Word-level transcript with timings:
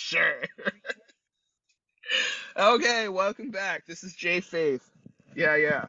sure. 0.00 0.42
okay, 2.56 3.08
welcome 3.08 3.50
back. 3.50 3.86
This 3.86 4.02
is 4.02 4.14
J-Faith. 4.14 4.82
Yeah, 5.36 5.56
yeah. 5.56 5.86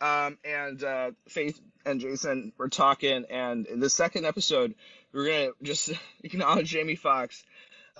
Um, 0.00 0.38
and 0.44 0.82
uh, 0.82 1.10
Faith 1.28 1.60
and 1.84 2.00
Jason 2.00 2.52
were 2.58 2.68
talking, 2.68 3.24
and 3.30 3.66
in 3.66 3.78
the 3.78 3.90
second 3.90 4.26
episode, 4.26 4.74
we're 5.12 5.26
gonna 5.26 5.50
just 5.62 5.92
acknowledge 6.24 6.70
Jamie 6.70 6.96
Foxx. 6.96 7.44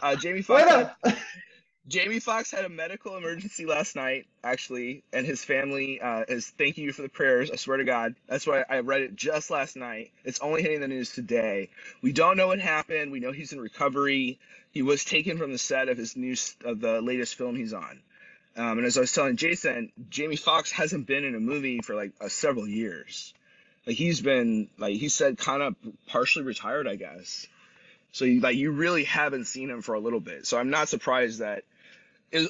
Uh, 0.03 0.17
Jamie 0.17 0.43
Foxx. 0.43 0.91
Had, 1.05 1.17
Jamie 1.89 2.21
Foxx 2.21 2.51
had 2.51 2.65
a 2.65 2.69
medical 2.69 3.17
emergency 3.17 3.67
last 3.67 3.97
night, 3.97 4.27
actually, 4.45 5.03
and 5.13 5.27
his 5.27 5.45
family 5.45 6.01
uh, 6.01 6.25
is 6.29 6.49
thanking 6.49 6.85
you 6.85 6.93
for 6.93 7.03
the 7.03 7.09
prayers. 7.09 7.51
I 7.51 7.57
swear 7.57 7.77
to 7.77 7.85
God, 7.85 8.15
that's 8.29 8.47
why 8.47 8.65
I 8.69 8.81
read 8.81 9.03
it 9.03 9.17
just 9.17 9.51
last 9.51 9.77
night. 9.77 10.13
It's 10.25 10.41
only 10.41 10.63
hitting 10.63 10.81
the 10.81 10.89
news 10.89 11.11
today. 11.11 11.71
We 12.01 12.13
don't 12.13 12.37
know 12.37 12.47
what 12.47 12.61
happened. 12.61 13.11
We 13.11 13.19
know 13.19 13.33
he's 13.33 13.53
in 13.53 13.61
recovery. 13.61 14.39
He 14.73 14.83
was 14.83 15.05
taken 15.05 15.39
from 15.39 15.53
the 15.53 15.59
set 15.59 15.89
of 15.89 15.99
his 15.99 16.17
new 16.17 16.35
of 16.65 16.81
the 16.81 17.01
latest 17.01 17.37
film 17.37 17.57
he's 17.57 17.73
on. 17.73 18.01
Um, 18.57 18.79
and 18.79 18.87
as 18.87 18.99
I 18.99 19.01
was 19.01 19.13
telling 19.13 19.37
Jason, 19.37 19.93
Jamie 20.11 20.37
Foxx 20.37 20.71
hasn't 20.71 21.07
been 21.07 21.25
in 21.25 21.35
a 21.35 21.41
movie 21.41 21.81
for 21.81 21.95
like 21.95 22.13
uh, 22.21 22.29
several 22.29 22.67
years. 22.67 23.33
Like 23.87 23.97
he's 23.97 24.21
been 24.21 24.69
like 24.79 24.97
he 24.97 25.09
said, 25.09 25.39
kind 25.39 25.63
of 25.63 25.77
partially 26.09 26.45
retired, 26.45 26.87
I 26.87 26.97
guess. 26.97 27.47
So 28.13 28.25
you, 28.25 28.41
like 28.41 28.57
you 28.57 28.73
really 28.73 29.05
haven't 29.05 29.47
seen 29.47 29.71
him 29.71 29.83
for 29.83 29.95
a 29.95 30.01
little 30.01 30.21
bit. 30.21 30.47
So 30.47 30.59
I'm 30.59 30.71
not 30.71 30.89
surprised 30.89 31.41
that 31.41 31.65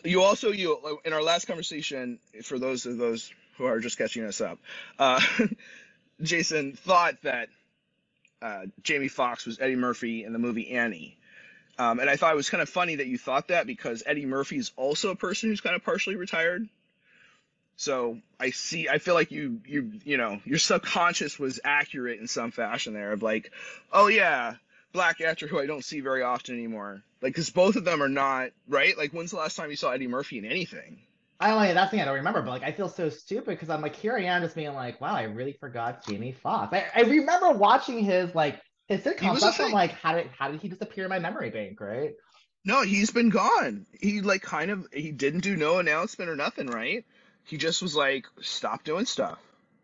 you 0.04 0.22
also 0.22 0.50
you 0.50 1.00
in 1.04 1.12
our 1.12 1.22
last 1.22 1.46
conversation 1.46 2.18
for 2.42 2.58
those 2.58 2.86
of 2.86 2.98
those 2.98 3.32
who 3.56 3.66
are 3.66 3.80
just 3.80 3.98
catching 3.98 4.24
us 4.24 4.40
up, 4.40 4.58
uh, 4.98 5.20
Jason 6.22 6.72
thought 6.72 7.20
that 7.22 7.48
uh, 8.40 8.66
Jamie 8.82 9.08
Foxx 9.08 9.46
was 9.46 9.60
Eddie 9.60 9.76
Murphy 9.76 10.24
in 10.24 10.32
the 10.32 10.38
movie 10.38 10.70
Annie. 10.70 11.16
Um, 11.82 11.98
and 11.98 12.08
I 12.08 12.14
thought 12.14 12.32
it 12.32 12.36
was 12.36 12.48
kind 12.48 12.62
of 12.62 12.68
funny 12.68 12.96
that 12.96 13.08
you 13.08 13.18
thought 13.18 13.48
that 13.48 13.66
because 13.66 14.04
Eddie 14.06 14.26
Murphy 14.26 14.56
is 14.56 14.70
also 14.76 15.10
a 15.10 15.16
person 15.16 15.48
who's 15.48 15.60
kind 15.60 15.74
of 15.74 15.84
partially 15.84 16.14
retired. 16.14 16.68
So 17.76 18.18
I 18.38 18.50
see, 18.50 18.88
I 18.88 18.98
feel 18.98 19.14
like 19.14 19.32
you, 19.32 19.60
you, 19.66 19.92
you 20.04 20.16
know, 20.16 20.40
your 20.44 20.58
subconscious 20.58 21.40
was 21.40 21.58
accurate 21.64 22.20
in 22.20 22.28
some 22.28 22.52
fashion 22.52 22.94
there 22.94 23.12
of 23.12 23.22
like, 23.22 23.50
oh 23.92 24.06
yeah, 24.06 24.54
black 24.92 25.20
actor 25.20 25.48
who 25.48 25.58
I 25.58 25.66
don't 25.66 25.84
see 25.84 25.98
very 25.98 26.22
often 26.22 26.54
anymore. 26.54 27.02
Like, 27.20 27.32
because 27.32 27.50
both 27.50 27.74
of 27.74 27.84
them 27.84 28.00
are 28.00 28.08
not 28.08 28.50
right. 28.68 28.96
Like, 28.96 29.10
when's 29.10 29.32
the 29.32 29.38
last 29.38 29.56
time 29.56 29.70
you 29.70 29.76
saw 29.76 29.90
Eddie 29.90 30.06
Murphy 30.06 30.38
in 30.38 30.44
anything? 30.44 31.00
I 31.40 31.50
only 31.50 31.72
that's 31.72 31.90
the 31.90 31.96
thing 31.96 32.02
I 32.02 32.04
don't 32.04 32.14
remember, 32.14 32.42
but 32.42 32.50
like 32.50 32.62
I 32.62 32.70
feel 32.70 32.88
so 32.88 33.08
stupid 33.08 33.46
because 33.46 33.68
I'm 33.68 33.82
like 33.82 33.96
here 33.96 34.16
I 34.16 34.22
am 34.22 34.42
just 34.42 34.54
being 34.54 34.74
like, 34.74 35.00
wow, 35.00 35.14
I 35.16 35.24
really 35.24 35.54
forgot 35.54 36.06
Jamie 36.06 36.30
Foxx. 36.30 36.72
I, 36.72 36.86
I 36.94 37.00
remember 37.00 37.50
watching 37.50 38.04
his 38.04 38.32
like 38.36 38.60
his 38.92 39.04
sitcom 39.04 39.36
stuff. 39.36 39.60
I'm 39.60 39.72
like, 39.72 39.92
how 39.92 40.14
did 40.14 40.28
how 40.38 40.50
did 40.50 40.60
he 40.60 40.68
disappear 40.68 41.04
in 41.04 41.10
my 41.10 41.18
memory 41.18 41.50
bank, 41.50 41.80
right? 41.80 42.12
No, 42.64 42.82
he's 42.82 43.10
been 43.10 43.30
gone. 43.30 43.86
He 44.00 44.20
like 44.20 44.42
kind 44.42 44.70
of 44.70 44.86
he 44.92 45.10
didn't 45.12 45.40
do 45.40 45.56
no 45.56 45.78
announcement 45.78 46.30
or 46.30 46.36
nothing, 46.36 46.68
right? 46.68 47.04
He 47.44 47.56
just 47.56 47.82
was 47.82 47.96
like, 47.96 48.26
stop 48.40 48.84
doing 48.84 49.04
stuff. 49.04 49.38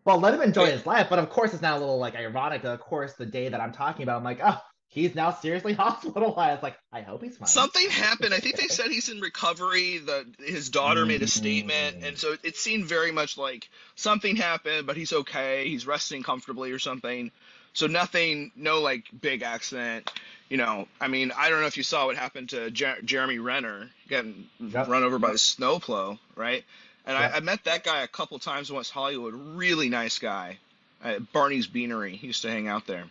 Well, 0.04 0.20
let 0.20 0.32
him 0.32 0.42
enjoy 0.42 0.66
his 0.66 0.86
life, 0.86 1.08
but 1.10 1.18
of 1.18 1.28
course 1.28 1.52
it's 1.52 1.62
now 1.62 1.76
a 1.76 1.80
little 1.80 1.98
like 1.98 2.14
ironic. 2.14 2.64
Of 2.64 2.80
course, 2.80 3.14
the 3.14 3.26
day 3.26 3.48
that 3.48 3.60
I'm 3.60 3.72
talking 3.72 4.04
about, 4.04 4.18
I'm 4.18 4.24
like, 4.24 4.40
oh, 4.42 4.60
he's 4.88 5.14
now 5.14 5.32
seriously 5.32 5.72
hospitalized. 5.74 6.62
Like, 6.62 6.76
I 6.92 7.02
hope 7.02 7.22
he's 7.22 7.36
fine. 7.36 7.48
Something 7.48 7.90
happened. 7.90 8.32
I 8.32 8.38
think 8.38 8.56
they 8.56 8.68
said 8.68 8.86
he's 8.86 9.08
in 9.08 9.20
recovery. 9.20 9.98
The 9.98 10.26
his 10.38 10.70
daughter 10.70 11.04
made 11.04 11.22
a 11.22 11.26
statement, 11.26 12.04
and 12.04 12.18
so 12.18 12.36
it 12.42 12.56
seemed 12.56 12.86
very 12.86 13.12
much 13.12 13.36
like 13.36 13.68
something 13.96 14.36
happened, 14.36 14.86
but 14.86 14.96
he's 14.96 15.12
okay. 15.12 15.68
He's 15.68 15.86
resting 15.86 16.22
comfortably 16.22 16.72
or 16.72 16.78
something. 16.78 17.30
So 17.78 17.86
nothing, 17.86 18.50
no 18.56 18.80
like 18.80 19.04
big 19.20 19.42
accident. 19.42 20.10
You 20.48 20.56
know, 20.56 20.88
I 21.00 21.06
mean, 21.06 21.30
I 21.36 21.48
don't 21.48 21.60
know 21.60 21.68
if 21.68 21.76
you 21.76 21.84
saw 21.84 22.06
what 22.06 22.16
happened 22.16 22.48
to 22.48 22.72
Jer- 22.72 23.00
Jeremy 23.04 23.38
Renner 23.38 23.88
getting 24.08 24.48
yep. 24.58 24.88
run 24.88 25.04
over 25.04 25.20
by 25.20 25.30
the 25.30 25.38
snowplow, 25.38 26.18
right? 26.34 26.64
And 27.06 27.16
yep. 27.16 27.34
I, 27.34 27.36
I, 27.36 27.40
met 27.40 27.62
that 27.66 27.84
guy 27.84 28.02
a 28.02 28.08
couple 28.08 28.36
times 28.40 28.68
in 28.68 28.74
West 28.74 28.90
Hollywood. 28.90 29.32
Really 29.32 29.90
nice 29.90 30.18
guy. 30.18 30.58
At 31.04 31.32
Barney's 31.32 31.68
Beanery. 31.68 32.16
He 32.16 32.26
used 32.26 32.42
to 32.42 32.50
hang 32.50 32.66
out 32.66 32.88
there 32.88 33.04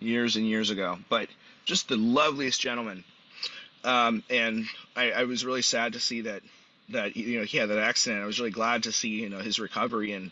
years 0.00 0.36
and 0.36 0.48
years 0.48 0.70
ago. 0.70 0.96
But 1.10 1.28
just 1.66 1.88
the 1.88 1.98
loveliest 1.98 2.62
gentleman. 2.62 3.04
Um, 3.84 4.22
and 4.30 4.64
I, 4.96 5.10
I, 5.10 5.24
was 5.24 5.44
really 5.44 5.60
sad 5.60 5.92
to 5.92 6.00
see 6.00 6.22
that 6.22 6.40
that 6.88 7.18
you 7.18 7.38
know 7.38 7.44
he 7.44 7.58
had 7.58 7.68
that 7.68 7.80
accident. 7.80 8.22
I 8.22 8.26
was 8.26 8.38
really 8.38 8.50
glad 8.50 8.84
to 8.84 8.92
see 8.92 9.10
you 9.10 9.28
know 9.28 9.40
his 9.40 9.60
recovery 9.60 10.12
and 10.12 10.30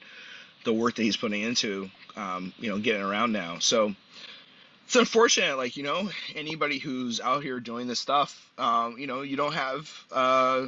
the 0.65 0.73
work 0.73 0.97
that 0.97 1.03
he's 1.03 1.17
putting 1.17 1.43
into 1.43 1.91
um, 2.17 2.53
you 2.59 2.69
know 2.71 2.79
getting 2.79 3.03
around 3.03 3.33
now. 3.33 3.59
So 3.59 3.95
it's 4.87 4.97
unfortunate, 4.97 5.57
like 5.57 5.77
you 5.77 5.83
know 5.83 6.11
anybody 6.35 6.79
who's 6.79 7.21
out 7.21 7.43
here 7.43 7.61
doing 7.61 7.87
this 7.87 8.01
stuff, 8.01 8.51
um, 8.59 8.99
you 8.99 9.07
know 9.07 9.23
you 9.23 9.37
don't 9.37 9.55
have. 9.55 9.91
Uh, 10.11 10.67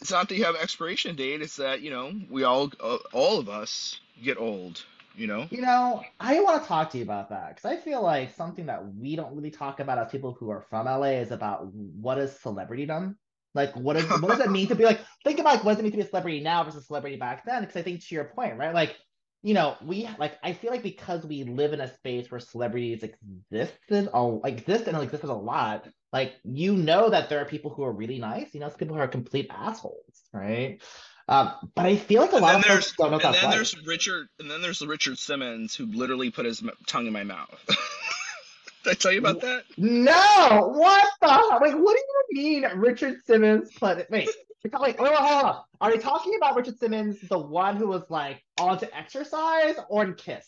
it's 0.00 0.10
not 0.10 0.28
that 0.28 0.36
you 0.36 0.44
have 0.44 0.56
expiration 0.56 1.14
date. 1.14 1.42
It's 1.42 1.56
that 1.56 1.80
you 1.82 1.90
know 1.90 2.12
we 2.30 2.44
all 2.44 2.72
uh, 2.80 2.98
all 3.12 3.38
of 3.38 3.48
us 3.48 3.98
get 4.22 4.38
old 4.38 4.84
you 5.14 5.26
know 5.26 5.46
you 5.50 5.60
know 5.60 6.02
i 6.20 6.40
want 6.40 6.62
to 6.62 6.66
talk 6.68 6.90
to 6.90 6.98
you 6.98 7.04
about 7.04 7.28
that 7.28 7.54
because 7.54 7.64
i 7.64 7.76
feel 7.76 8.02
like 8.02 8.34
something 8.34 8.66
that 8.66 8.82
we 8.94 9.16
don't 9.16 9.34
really 9.34 9.50
talk 9.50 9.80
about 9.80 9.98
as 9.98 10.10
people 10.10 10.32
who 10.32 10.50
are 10.50 10.62
from 10.70 10.86
la 10.86 11.02
is 11.02 11.30
about 11.30 11.66
what 11.66 12.18
is 12.18 12.30
celebritydom 12.42 13.14
like 13.54 13.74
what 13.76 13.96
is 13.96 14.04
what 14.08 14.28
does 14.28 14.40
it 14.40 14.50
mean 14.50 14.68
to 14.68 14.74
be 14.74 14.84
like 14.84 15.00
think 15.24 15.38
about 15.38 15.56
like 15.56 15.64
what 15.64 15.72
does 15.72 15.80
it 15.80 15.82
mean 15.82 15.92
to 15.92 15.98
be 15.98 16.02
a 16.02 16.08
celebrity 16.08 16.40
now 16.40 16.64
versus 16.64 16.82
a 16.82 16.86
celebrity 16.86 17.16
back 17.16 17.44
then? 17.44 17.62
Because 17.62 17.76
i 17.76 17.82
think 17.82 18.04
to 18.04 18.14
your 18.14 18.24
point 18.24 18.56
right 18.58 18.74
like 18.74 18.96
you 19.42 19.54
know 19.54 19.76
we 19.84 20.08
like 20.18 20.38
i 20.42 20.52
feel 20.52 20.70
like 20.70 20.82
because 20.82 21.24
we 21.24 21.44
live 21.44 21.72
in 21.72 21.80
a 21.80 21.92
space 21.94 22.30
where 22.30 22.40
celebrities 22.40 23.02
existed 23.02 24.08
all 24.12 24.40
like 24.42 24.58
exist 24.58 24.86
and 24.86 24.96
existed 24.96 25.30
a 25.30 25.34
lot 25.34 25.86
like 26.12 26.34
you 26.44 26.76
know 26.76 27.10
that 27.10 27.28
there 27.28 27.40
are 27.40 27.44
people 27.44 27.72
who 27.72 27.82
are 27.82 27.92
really 27.92 28.18
nice 28.18 28.54
you 28.54 28.60
know 28.60 28.68
some 28.68 28.78
people 28.78 28.96
who 28.96 29.02
are 29.02 29.08
complete 29.08 29.48
assholes 29.50 30.22
right? 30.32 30.80
Um, 31.28 31.52
but 31.74 31.86
I 31.86 31.96
feel 31.96 32.22
like 32.22 32.32
a 32.32 32.36
and 32.36 32.42
lot 32.42 32.56
of 32.56 32.64
folks 32.64 32.92
don't 32.96 33.10
know 33.12 33.20
And 33.20 33.34
then 33.34 33.50
there's 33.50 33.76
Richard, 33.86 34.26
and 34.40 34.50
then 34.50 34.60
there's 34.60 34.84
Richard 34.84 35.18
Simmons 35.18 35.74
who 35.74 35.86
literally 35.86 36.30
put 36.30 36.46
his 36.46 36.62
tongue 36.86 37.06
in 37.06 37.12
my 37.12 37.24
mouth. 37.24 37.48
Did 38.84 38.90
I 38.90 38.94
tell 38.94 39.12
you 39.12 39.18
about 39.18 39.40
that? 39.40 39.64
No. 39.76 40.72
What 40.74 41.08
the? 41.20 41.26
Like, 41.26 41.74
what 41.74 41.96
do 41.96 42.40
you 42.40 42.62
mean, 42.62 42.64
Richard 42.76 43.18
Simmons? 43.26 43.70
Wait. 43.80 44.28
Wait, 44.64 44.72
wait, 44.80 44.96
hold 44.98 45.44
on. 45.44 45.60
Are 45.80 45.90
they 45.90 45.98
talking 45.98 46.36
about 46.36 46.54
Richard 46.56 46.78
Simmons, 46.78 47.20
the 47.20 47.38
one 47.38 47.76
who 47.76 47.88
was 47.88 48.08
like 48.08 48.44
on 48.60 48.78
to 48.78 48.96
exercise, 48.96 49.74
or 49.88 50.04
in 50.04 50.14
Kiss? 50.14 50.46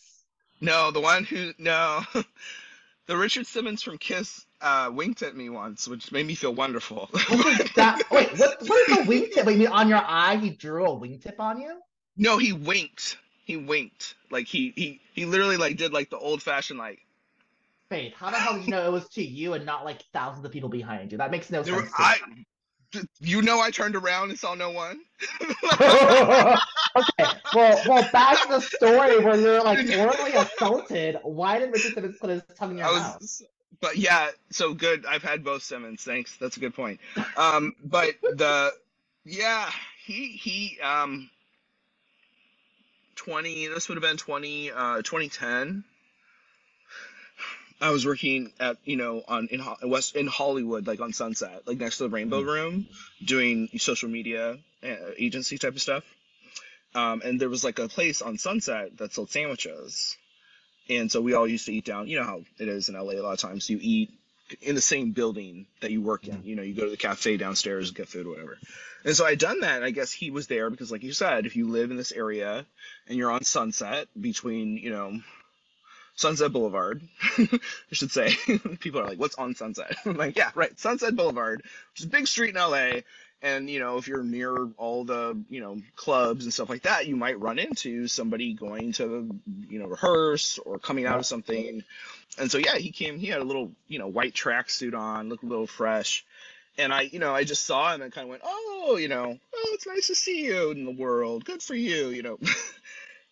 No, 0.60 0.90
the 0.92 1.00
one 1.00 1.24
who 1.24 1.52
no, 1.58 2.02
the 3.06 3.16
Richard 3.16 3.46
Simmons 3.46 3.82
from 3.82 3.98
Kiss 3.98 4.46
uh, 4.60 4.90
winked 4.92 5.22
at 5.22 5.36
me 5.36 5.50
once, 5.50 5.88
which 5.88 6.12
made 6.12 6.26
me 6.26 6.34
feel 6.34 6.54
wonderful. 6.54 7.10
that, 7.74 8.02
wait, 8.10 8.38
what, 8.38 8.62
what 8.62 8.90
is 8.90 8.98
a 8.98 9.00
wingtip? 9.02 9.44
Wait, 9.44 9.54
you 9.54 9.58
mean 9.58 9.68
on 9.68 9.88
your 9.88 10.02
eye 10.02 10.36
he 10.36 10.50
drew 10.50 10.86
a 10.86 10.96
wingtip 10.96 11.38
on 11.40 11.60
you? 11.60 11.80
No, 12.16 12.38
he 12.38 12.52
winked. 12.52 13.18
He 13.44 13.56
winked. 13.56 14.14
Like 14.30 14.46
he 14.46 14.72
he 14.76 15.00
he 15.12 15.26
literally 15.26 15.56
like 15.56 15.76
did 15.76 15.92
like 15.92 16.10
the 16.10 16.18
old 16.18 16.42
fashioned 16.42 16.78
like. 16.78 17.00
Faith, 17.94 18.14
how 18.16 18.30
the 18.30 18.36
hell 18.36 18.54
did 18.54 18.64
you 18.64 18.72
know 18.72 18.84
it 18.84 18.90
was 18.90 19.08
to 19.10 19.22
you 19.22 19.52
and 19.52 19.64
not 19.64 19.84
like 19.84 20.02
thousands 20.12 20.44
of 20.44 20.50
people 20.50 20.68
behind 20.68 21.12
you? 21.12 21.18
That 21.18 21.30
makes 21.30 21.48
no 21.48 21.62
sense. 21.62 21.76
Were, 21.76 21.88
I, 21.96 22.16
you 23.20 23.40
know, 23.40 23.60
I 23.60 23.70
turned 23.70 23.94
around 23.94 24.30
and 24.30 24.38
saw 24.38 24.56
no 24.56 24.70
one. 24.70 25.00
okay, 25.72 26.58
well, 27.54 27.82
well, 27.86 28.08
back 28.12 28.42
to 28.42 28.48
the 28.48 28.60
story 28.60 29.20
where 29.20 29.40
you're 29.40 29.62
like 29.62 29.88
horribly 29.88 30.32
assaulted. 30.32 31.20
Why 31.22 31.60
did 31.60 31.72
Richard 31.72 31.94
Simmons 31.94 32.16
put 32.20 32.30
his 32.30 32.42
tongue 32.56 32.72
in 32.72 32.78
your 32.78 32.88
was, 32.88 33.00
mouth? 33.00 33.50
but 33.80 33.96
yeah, 33.96 34.30
so 34.50 34.74
good. 34.74 35.06
I've 35.06 35.22
had 35.22 35.44
both 35.44 35.62
Simmons. 35.62 36.02
Thanks. 36.02 36.36
That's 36.36 36.56
a 36.56 36.60
good 36.60 36.74
point. 36.74 36.98
Um, 37.36 37.76
but 37.84 38.14
the 38.22 38.72
yeah, 39.24 39.70
he 40.04 40.30
he 40.30 40.80
um 40.80 41.30
20 43.14 43.68
this 43.68 43.88
would 43.88 43.94
have 43.94 44.02
been 44.02 44.16
20 44.16 44.72
uh 44.72 44.96
2010 44.96 45.84
i 47.80 47.90
was 47.90 48.06
working 48.06 48.52
at 48.60 48.76
you 48.84 48.96
know 48.96 49.22
on 49.28 49.48
in 49.48 49.62
west 49.84 50.16
in 50.16 50.26
hollywood 50.26 50.86
like 50.86 51.00
on 51.00 51.12
sunset 51.12 51.62
like 51.66 51.78
next 51.78 51.98
to 51.98 52.04
the 52.04 52.10
rainbow 52.10 52.42
mm. 52.42 52.46
room 52.46 52.86
doing 53.24 53.68
social 53.78 54.08
media 54.08 54.56
uh, 54.82 54.96
agency 55.18 55.58
type 55.58 55.74
of 55.74 55.82
stuff 55.82 56.04
um, 56.96 57.22
and 57.24 57.40
there 57.40 57.48
was 57.48 57.64
like 57.64 57.80
a 57.80 57.88
place 57.88 58.22
on 58.22 58.38
sunset 58.38 58.96
that 58.98 59.12
sold 59.12 59.30
sandwiches 59.30 60.16
and 60.88 61.10
so 61.10 61.20
we 61.20 61.34
all 61.34 61.48
used 61.48 61.66
to 61.66 61.72
eat 61.72 61.84
down. 61.84 62.08
You 62.08 62.18
know 62.18 62.24
how 62.24 62.42
it 62.58 62.68
is 62.68 62.88
in 62.88 62.94
LA. 62.94 63.12
A 63.12 63.22
lot 63.22 63.32
of 63.32 63.38
times 63.38 63.68
you 63.70 63.78
eat 63.80 64.10
in 64.60 64.74
the 64.74 64.80
same 64.80 65.12
building 65.12 65.66
that 65.80 65.90
you 65.90 66.02
work 66.02 66.28
in. 66.28 66.42
You 66.44 66.56
know, 66.56 66.62
you 66.62 66.74
go 66.74 66.84
to 66.84 66.90
the 66.90 66.96
cafe 66.96 67.36
downstairs, 67.36 67.88
and 67.88 67.96
get 67.96 68.08
food, 68.08 68.26
whatever. 68.26 68.58
And 69.04 69.16
so 69.16 69.24
I 69.24 69.30
had 69.30 69.38
done 69.38 69.60
that. 69.60 69.76
And 69.76 69.84
I 69.84 69.90
guess 69.90 70.12
he 70.12 70.30
was 70.30 70.46
there 70.46 70.68
because, 70.70 70.92
like 70.92 71.02
you 71.02 71.12
said, 71.12 71.46
if 71.46 71.56
you 71.56 71.68
live 71.68 71.90
in 71.90 71.96
this 71.96 72.12
area 72.12 72.66
and 73.08 73.16
you're 73.16 73.30
on 73.30 73.44
Sunset 73.44 74.08
between, 74.18 74.76
you 74.76 74.90
know, 74.90 75.20
Sunset 76.16 76.52
Boulevard, 76.52 77.02
I 77.38 77.58
should 77.92 78.10
say. 78.10 78.34
People 78.80 79.00
are 79.00 79.06
like, 79.06 79.18
"What's 79.18 79.34
on 79.36 79.54
Sunset?" 79.54 79.96
I'm 80.06 80.16
like, 80.16 80.36
"Yeah, 80.36 80.50
right, 80.54 80.78
Sunset 80.78 81.16
Boulevard, 81.16 81.62
which 81.62 82.00
is 82.00 82.06
a 82.06 82.10
big 82.10 82.26
street 82.26 82.54
in 82.54 82.60
LA." 82.60 83.00
and 83.42 83.68
you 83.68 83.78
know 83.78 83.98
if 83.98 84.08
you're 84.08 84.22
near 84.22 84.68
all 84.78 85.04
the 85.04 85.36
you 85.50 85.60
know 85.60 85.76
clubs 85.96 86.44
and 86.44 86.54
stuff 86.54 86.70
like 86.70 86.82
that 86.82 87.06
you 87.06 87.14
might 87.14 87.38
run 87.38 87.58
into 87.58 88.08
somebody 88.08 88.54
going 88.54 88.92
to 88.92 89.38
you 89.68 89.78
know 89.78 89.86
rehearse 89.86 90.58
or 90.58 90.78
coming 90.78 91.04
out 91.04 91.18
of 91.18 91.26
something 91.26 91.82
and 92.38 92.50
so 92.50 92.56
yeah 92.56 92.76
he 92.76 92.90
came 92.90 93.18
he 93.18 93.26
had 93.26 93.40
a 93.40 93.44
little 93.44 93.70
you 93.86 93.98
know 93.98 94.06
white 94.06 94.32
tracksuit 94.32 94.94
on 94.94 95.28
looked 95.28 95.42
a 95.42 95.46
little 95.46 95.66
fresh 95.66 96.24
and 96.76 96.92
I, 96.92 97.02
you 97.02 97.18
know, 97.18 97.34
I 97.34 97.44
just 97.44 97.66
saw 97.66 97.94
him 97.94 98.02
and 98.02 98.12
kind 98.12 98.24
of 98.24 98.30
went, 98.30 98.42
oh, 98.44 98.96
you 98.98 99.08
know, 99.08 99.38
oh, 99.54 99.70
it's 99.72 99.86
nice 99.86 100.08
to 100.08 100.14
see 100.14 100.44
you 100.44 100.70
in 100.70 100.84
the 100.84 100.90
world. 100.90 101.44
Good 101.44 101.62
for 101.62 101.74
you, 101.74 102.08
you 102.08 102.22
know. 102.22 102.38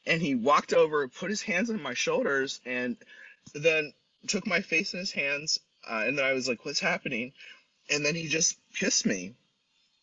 And 0.07 0.21
he 0.21 0.35
walked 0.35 0.73
over, 0.73 1.07
put 1.09 1.31
his 1.31 1.43
hands 1.43 1.71
on 1.71 1.83
my 1.83 1.95
shoulders, 1.95 2.61
and 2.65 2.97
then 3.55 3.93
took 4.27 4.47
my 4.47 4.61
face 4.61 4.93
in 4.95 5.01
his 5.01 5.13
hands. 5.13 5.61
Uh, 5.89 6.05
and 6.07 6.19
then 6.19 6.25
I 6.25 6.33
was 6.33 6.49
like, 6.49 6.65
what's 6.65 6.81
happening? 6.81 7.33
And 7.91 8.05
then 8.05 8.15
he 8.15 8.29
just 8.29 8.57
kissed 8.75 9.07
me 9.07 9.35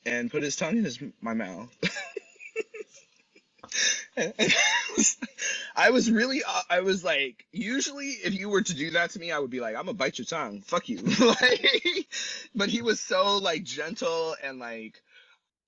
and 0.06 0.32
put 0.32 0.44
his 0.44 0.56
tongue 0.56 0.78
in 0.78 0.84
his 0.84 1.00
my 1.22 1.34
mouth. 1.34 1.70
I 5.76 5.92
was 5.92 6.12
really, 6.12 6.44
uh, 6.44 6.62
I 6.70 6.82
was 6.82 7.04
like, 7.04 7.46
usually 7.52 8.08
if 8.08 8.34
you 8.34 8.50
were 8.50 8.62
to 8.62 8.74
do 8.74 8.92
that 8.92 9.12
to 9.12 9.20
me, 9.20 9.32
I 9.32 9.40
would 9.40 9.50
be 9.50 9.62
like, 9.62 9.76
I'm 9.76 9.86
gonna 9.86 9.94
bite 9.94 10.18
your 10.18 10.26
tongue, 10.26 10.62
fuck 10.62 10.90
you. 10.90 10.98
like, 11.20 12.08
but 12.54 12.70
he 12.70 12.82
was 12.82 13.00
so 13.00 13.38
like 13.38 13.64
gentle 13.64 14.36
and 14.44 14.60
like, 14.60 15.02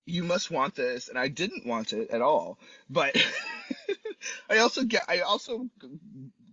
you 0.06 0.24
must 0.24 0.52
want 0.52 0.76
this, 0.76 1.08
and 1.08 1.18
I 1.18 1.28
didn't 1.28 1.66
want 1.66 1.94
it 1.94 2.10
at 2.10 2.22
all. 2.22 2.58
But 2.90 3.16
I 4.50 4.60
also 4.60 4.84
get, 4.84 5.04
I 5.08 5.20
also 5.22 5.68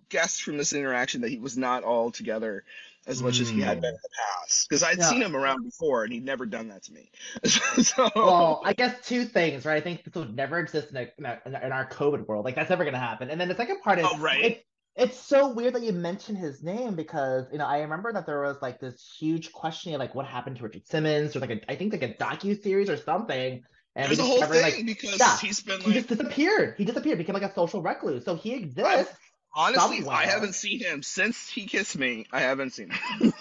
guessed 0.09 0.43
from 0.43 0.57
this 0.57 0.73
interaction 0.73 1.21
that 1.23 1.31
he 1.31 1.39
was 1.39 1.57
not 1.57 1.85
all 1.85 2.11
together 2.11 2.65
as 3.07 3.23
much 3.23 3.39
mm. 3.39 3.43
as 3.43 3.49
he 3.49 3.61
had 3.61 3.81
been 3.81 3.91
in 3.91 3.99
the 4.03 4.09
past 4.43 4.69
because 4.69 4.83
I'd 4.83 4.99
yeah. 4.99 5.09
seen 5.09 5.23
him 5.23 5.35
around 5.35 5.65
before 5.65 6.05
and 6.05 6.13
he'd 6.13 6.25
never 6.25 6.47
done 6.47 6.69
that 6.69 6.85
to 6.85 6.93
me. 6.93 7.11
so... 7.45 8.11
Well, 8.15 8.63
I 8.65 8.75
guess 8.75 9.07
two 9.07 9.25
things, 9.25 9.65
right? 9.65 9.77
I 9.77 9.81
think 9.81 10.05
this 10.05 10.15
would 10.15 10.37
never 10.37 10.59
exist 10.59 10.91
in, 10.91 10.97
a, 10.97 11.09
in, 11.19 11.25
a, 11.25 11.41
in 11.47 11.73
our 11.73 11.89
COVID 11.89 12.27
world. 12.27 12.45
Like 12.45 12.55
that's 12.55 12.71
never 12.71 12.85
going 12.85 12.95
to 12.95 13.01
happen. 13.01 13.31
And 13.31 13.41
then 13.41 13.49
the 13.49 13.55
second 13.55 13.81
part 13.81 13.99
is, 13.99 14.07
oh, 14.09 14.19
right. 14.19 14.45
It, 14.45 14.65
it's 14.99 15.17
so 15.17 15.53
weird 15.53 15.75
that 15.75 15.83
you 15.83 15.93
mentioned 15.93 16.39
his 16.39 16.61
name 16.61 16.97
because 16.97 17.47
you 17.53 17.59
know 17.59 17.67
I 17.67 17.83
remember 17.83 18.13
that 18.13 18.27
there 18.27 18.41
was 18.43 18.57
like 18.61 18.81
this 18.81 19.15
huge 19.17 19.53
questioning 19.53 19.95
of 19.95 20.01
like 20.01 20.17
what 20.17 20.27
happened 20.27 20.57
to 20.57 20.65
Richard 20.65 20.89
Simmons 20.89 21.37
or 21.37 21.39
like 21.39 21.51
a, 21.51 21.71
I 21.71 21.77
think 21.77 21.93
like 21.93 22.03
a 22.03 22.15
docu 22.15 22.61
series 22.61 22.91
or 22.91 22.97
something. 22.97 23.63
And 23.99 24.09
There's 24.09 24.21
a 24.21 24.23
whole 24.23 24.41
thing 24.45 24.63
like, 24.63 24.87
because 24.87 25.19
yeah, 25.19 25.37
he's 25.39 25.61
been 25.61 25.79
like... 25.79 25.89
he 25.89 25.93
just 25.95 26.07
disappeared. 26.07 26.77
He 26.79 26.85
disappeared, 26.85 27.19
became 27.19 27.35
like 27.35 27.43
a 27.43 27.53
social 27.53 27.83
recluse. 27.83 28.25
So 28.25 28.37
he 28.37 28.55
exists. 28.55 29.13
Honestly, 29.57 29.97
Somewhere. 29.97 30.17
I 30.17 30.27
haven't 30.27 30.55
seen 30.55 30.79
him 30.79 31.03
since 31.03 31.49
he 31.49 31.67
kissed 31.67 31.99
me. 31.99 32.27
I 32.31 32.43
haven't 32.43 32.71
seen 32.71 32.91
him. 32.91 33.33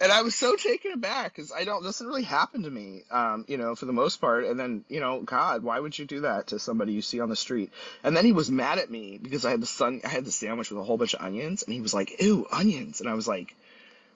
and 0.00 0.10
I 0.10 0.22
was 0.22 0.34
so 0.34 0.56
taken 0.56 0.92
aback 0.92 1.34
because 1.34 1.52
I 1.52 1.64
don't. 1.64 1.82
This 1.82 1.96
doesn't 1.96 2.06
really 2.06 2.22
happen 2.22 2.62
to 2.62 2.70
me, 2.70 3.02
um, 3.10 3.44
you 3.48 3.58
know, 3.58 3.74
for 3.74 3.84
the 3.84 3.92
most 3.92 4.18
part. 4.22 4.46
And 4.46 4.58
then, 4.58 4.86
you 4.88 5.00
know, 5.00 5.20
God, 5.20 5.62
why 5.62 5.78
would 5.78 5.98
you 5.98 6.06
do 6.06 6.20
that 6.20 6.46
to 6.48 6.58
somebody 6.58 6.94
you 6.94 7.02
see 7.02 7.20
on 7.20 7.28
the 7.28 7.36
street? 7.36 7.70
And 8.02 8.16
then 8.16 8.24
he 8.24 8.32
was 8.32 8.50
mad 8.50 8.78
at 8.78 8.90
me 8.90 9.18
because 9.20 9.44
I 9.44 9.50
had 9.50 9.60
the 9.60 9.66
sun, 9.66 10.00
I 10.06 10.08
had 10.08 10.24
the 10.24 10.32
sandwich 10.32 10.70
with 10.70 10.80
a 10.80 10.84
whole 10.84 10.96
bunch 10.96 11.12
of 11.12 11.20
onions, 11.20 11.64
and 11.64 11.74
he 11.74 11.82
was 11.82 11.92
like, 11.92 12.22
"Ew, 12.22 12.46
onions," 12.50 13.02
and 13.02 13.10
I 13.10 13.14
was 13.14 13.28
like, 13.28 13.54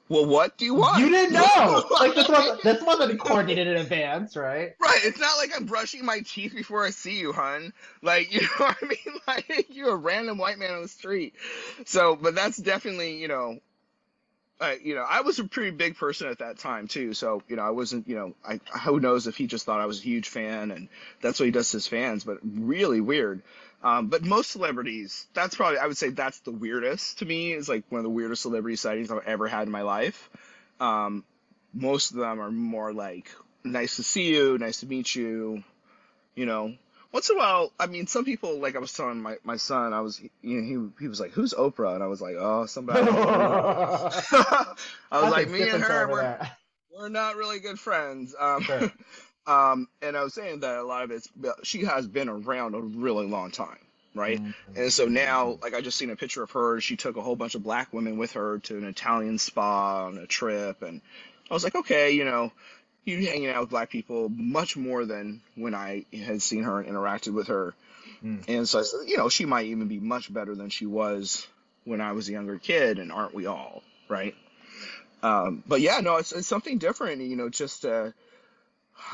well, 0.09 0.27
what 0.27 0.59
do 0.59 0.67
you 0.67 0.75
want? 0.75 0.99
You 0.99 1.09
didn't 1.09 1.33
know. 1.35 1.85
like 1.99 2.15
this 2.15 2.29
was 2.29 2.61
this 2.63 2.83
wasn't 2.83 3.19
coordinated 3.19 3.69
in 3.69 3.77
advance, 3.77 4.37
right? 4.37 4.75
Right. 4.79 5.01
It's 5.03 5.19
not 5.19 5.37
like 5.39 5.53
I'm 5.57 5.65
brushing 5.65 6.05
my 6.05 6.21
teeth 6.21 6.55
before 6.55 6.85
I 6.85 6.91
see 6.91 7.19
you, 7.19 7.33
hun. 7.33 7.73
Like 8.03 8.33
you 8.33 8.43
know 8.43 8.49
what 8.59 8.77
I 8.83 8.87
mean? 8.87 8.99
Like 9.27 9.67
you're 9.71 9.91
a 9.91 9.97
random 9.97 10.37
white 10.37 10.59
man 10.59 10.73
on 10.73 10.83
the 10.83 10.89
street. 10.89 11.35
So, 11.87 12.15
but 12.15 12.35
that's 12.35 12.59
definitely 12.59 13.17
you 13.17 13.29
know, 13.29 13.59
uh, 14.61 14.75
you 14.83 14.95
know, 14.95 15.05
I 15.09 15.23
was 15.23 15.39
a 15.39 15.45
pretty 15.45 15.71
big 15.71 15.97
person 15.97 16.29
at 16.29 16.41
that 16.41 16.59
time 16.59 16.87
too. 16.87 17.15
So 17.15 17.43
you 17.49 17.57
know, 17.57 17.63
I 17.63 17.71
wasn't 17.71 18.07
you 18.07 18.17
know, 18.17 18.35
I 18.47 18.61
who 18.81 19.01
knows 19.01 19.27
if 19.27 19.39
he 19.39 19.47
just 19.47 19.65
thought 19.65 19.81
I 19.81 19.87
was 19.87 20.01
a 20.01 20.03
huge 20.03 20.29
fan 20.29 20.71
and 20.71 20.89
that's 21.23 21.41
what 21.41 21.47
he 21.47 21.53
does 21.53 21.71
to 21.71 21.79
his 21.79 21.87
fans. 21.87 22.25
But 22.25 22.39
really 22.43 23.01
weird. 23.01 23.43
Um, 23.85 24.07
but 24.07 24.25
most 24.25 24.51
celebrities, 24.51 25.27
that's 25.35 25.55
probably 25.55 25.79
I 25.79 25.87
would 25.87 25.99
say 25.99 26.09
that's 26.09 26.41
the 26.41 26.51
weirdest 26.51 27.19
to 27.19 27.27
me. 27.27 27.53
Is 27.53 27.69
like 27.69 27.85
one 27.91 27.99
of 27.99 28.05
the 28.05 28.11
weirdest 28.11 28.41
celebrity 28.41 28.77
sightings 28.77 29.11
I've 29.11 29.27
ever 29.27 29.47
had 29.47 29.67
in 29.67 29.73
my 29.73 29.83
life. 29.83 30.31
Um, 30.81 31.23
most 31.75 32.11
of 32.13 32.17
them 32.17 32.41
are 32.41 32.51
more 32.51 32.95
like 32.95 33.31
nice 33.63 33.97
to 33.97 34.03
see 34.03 34.35
you, 34.35 34.57
nice 34.57 34.81
to 34.81 34.87
meet 34.87 35.15
you. 35.15 35.63
You 36.35 36.47
know, 36.47 36.75
once 37.13 37.29
in 37.29 37.37
a 37.37 37.39
while, 37.39 37.73
I 37.79 37.87
mean, 37.87 38.07
some 38.07 38.25
people 38.25 38.59
like 38.59 38.75
I 38.75 38.79
was 38.79 38.93
telling 38.95 39.21
my, 39.21 39.37
my 39.45 39.59
son, 39.59 39.93
I 39.93 40.01
was 40.01 40.19
you 40.41 40.61
know 40.61 40.91
he 40.97 41.05
he 41.05 41.09
was 41.09 41.21
like, 41.21 41.33
"Who's 41.33 41.53
Oprah?" 41.53 41.95
and 41.95 42.03
I 42.03 42.07
was 42.07 42.23
like, 42.23 42.37
"Oh, 42.39 42.65
somebody." 42.65 43.01
I 43.11 44.75
was 45.13 45.31
like, 45.31 45.51
"Me 45.51 45.69
and 45.69 45.83
her, 45.83 46.09
we're, 46.09 46.39
we're 46.91 47.09
not 47.11 47.37
really 47.37 47.61
good 47.61 47.79
friends." 47.79 48.35
Um, 48.41 48.63
sure. 48.63 48.93
Um, 49.47 49.89
and 50.01 50.17
I 50.17 50.23
was 50.23 50.35
saying 50.35 50.61
that 50.61 50.79
a 50.79 50.83
lot 50.83 51.05
of 51.05 51.11
it's 51.11 51.29
she 51.63 51.85
has 51.85 52.07
been 52.07 52.29
around 52.29 52.75
a 52.75 52.81
really 52.81 53.27
long 53.27 53.51
time, 53.51 53.79
right? 54.15 54.41
Mm-hmm. 54.41 54.81
And 54.81 54.93
so 54.93 55.07
now, 55.07 55.59
like 55.63 55.75
I 55.75 55.81
just 55.81 55.99
seen 55.99 56.11
a 56.11 56.17
picture 56.17 56.43
of 56.43 56.51
her. 56.53 56.81
She 56.81 56.97
took 56.97 57.17
a 57.17 57.21
whole 57.21 57.37
bunch 57.37 57.55
of 57.55 57.63
black 57.63 57.93
women 57.93 58.17
with 58.17 58.33
her 58.33 58.59
to 58.61 58.79
an 58.79 58.85
Italian 58.85 59.39
spa 59.39 60.07
on 60.07 60.19
a 60.19 60.27
trip, 60.27 60.83
and 60.83 61.01
I 61.51 61.55
was 61.55 61.65
like, 61.65 61.75
okay, 61.75 62.13
you 62.13 62.25
know, 62.25 62.53
you 63.05 63.27
hanging 63.27 63.49
out 63.49 63.61
with 63.61 63.71
black 63.71 63.91
people 63.91 64.31
much 64.31 64.77
more 64.77 65.05
than 65.05 65.43
when 65.57 65.75
I 65.75 66.07
had 66.13 66.41
seen 66.41 66.63
her 66.63 66.81
and 66.81 66.89
interacted 66.89 67.35
with 67.35 67.49
her. 67.49 67.75
Mm. 68.25 68.45
And 68.49 68.69
so 68.69 68.81
I 68.81 68.83
said, 68.83 69.01
you 69.07 69.19
know, 69.19 69.29
she 69.29 69.45
might 69.45 69.67
even 69.67 69.89
be 69.89 70.01
much 70.01 70.33
better 70.33 70.55
than 70.55 70.71
she 70.71 70.87
was 70.87 71.47
when 71.85 72.01
I 72.01 72.13
was 72.13 72.29
a 72.31 72.33
younger 72.33 72.59
kid, 72.59 72.99
and 72.99 73.13
aren't 73.13 73.35
we 73.35 73.45
all, 73.45 73.83
right? 74.09 74.35
Um, 75.23 75.63
but 75.67 75.81
yeah, 75.81 76.01
no, 76.01 76.17
it's, 76.17 76.33
it's 76.33 76.49
something 76.49 76.79
different, 76.79 77.21
you 77.21 77.37
know, 77.37 77.49
just 77.51 77.85
uh, 77.85 78.11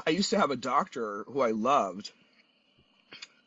I 0.07 0.11
used 0.11 0.31
to 0.31 0.39
have 0.39 0.51
a 0.51 0.57
doctor 0.57 1.25
who 1.29 1.41
I 1.41 1.51
loved 1.51 2.11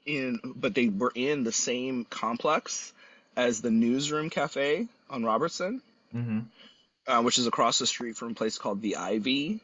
in 0.05 0.39
but 0.43 0.75
they 0.75 0.89
were 0.89 1.11
in 1.15 1.43
the 1.43 1.51
same 1.51 2.05
complex 2.05 2.93
as 3.35 3.61
the 3.61 3.71
newsroom 3.71 4.29
cafe 4.29 4.87
on 5.09 5.23
Robertson, 5.23 5.81
mm-hmm. 6.13 6.39
uh, 7.07 7.21
which 7.21 7.37
is 7.37 7.47
across 7.47 7.79
the 7.79 7.87
street 7.87 8.17
from 8.17 8.31
a 8.31 8.33
place 8.33 8.57
called 8.57 8.81
the 8.81 8.97
Ivy, 8.97 9.59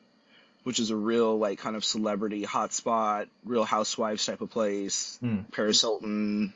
which 0.63 0.80
is 0.80 0.89
a 0.89 0.95
real 0.95 1.38
like 1.38 1.60
kind 1.60 1.75
of 1.75 1.86
celebrity 1.86 2.44
hotspot, 2.44 3.27
real 3.45 3.63
housewives 3.63 4.25
type 4.25 4.42
of 4.42 4.50
place. 4.50 5.19
Mm. 5.24 5.51
Paris 5.51 5.81
Hilton, 5.81 6.54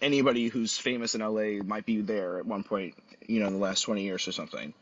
anybody 0.00 0.48
who's 0.48 0.76
famous 0.76 1.14
in 1.14 1.20
LA 1.20 1.62
might 1.64 1.86
be 1.86 2.00
there 2.00 2.38
at 2.38 2.46
one 2.46 2.64
point, 2.64 2.94
you 3.26 3.40
know, 3.40 3.46
in 3.46 3.54
the 3.54 3.58
last 3.60 3.82
twenty 3.82 4.02
years 4.02 4.26
or 4.28 4.32
something. 4.32 4.74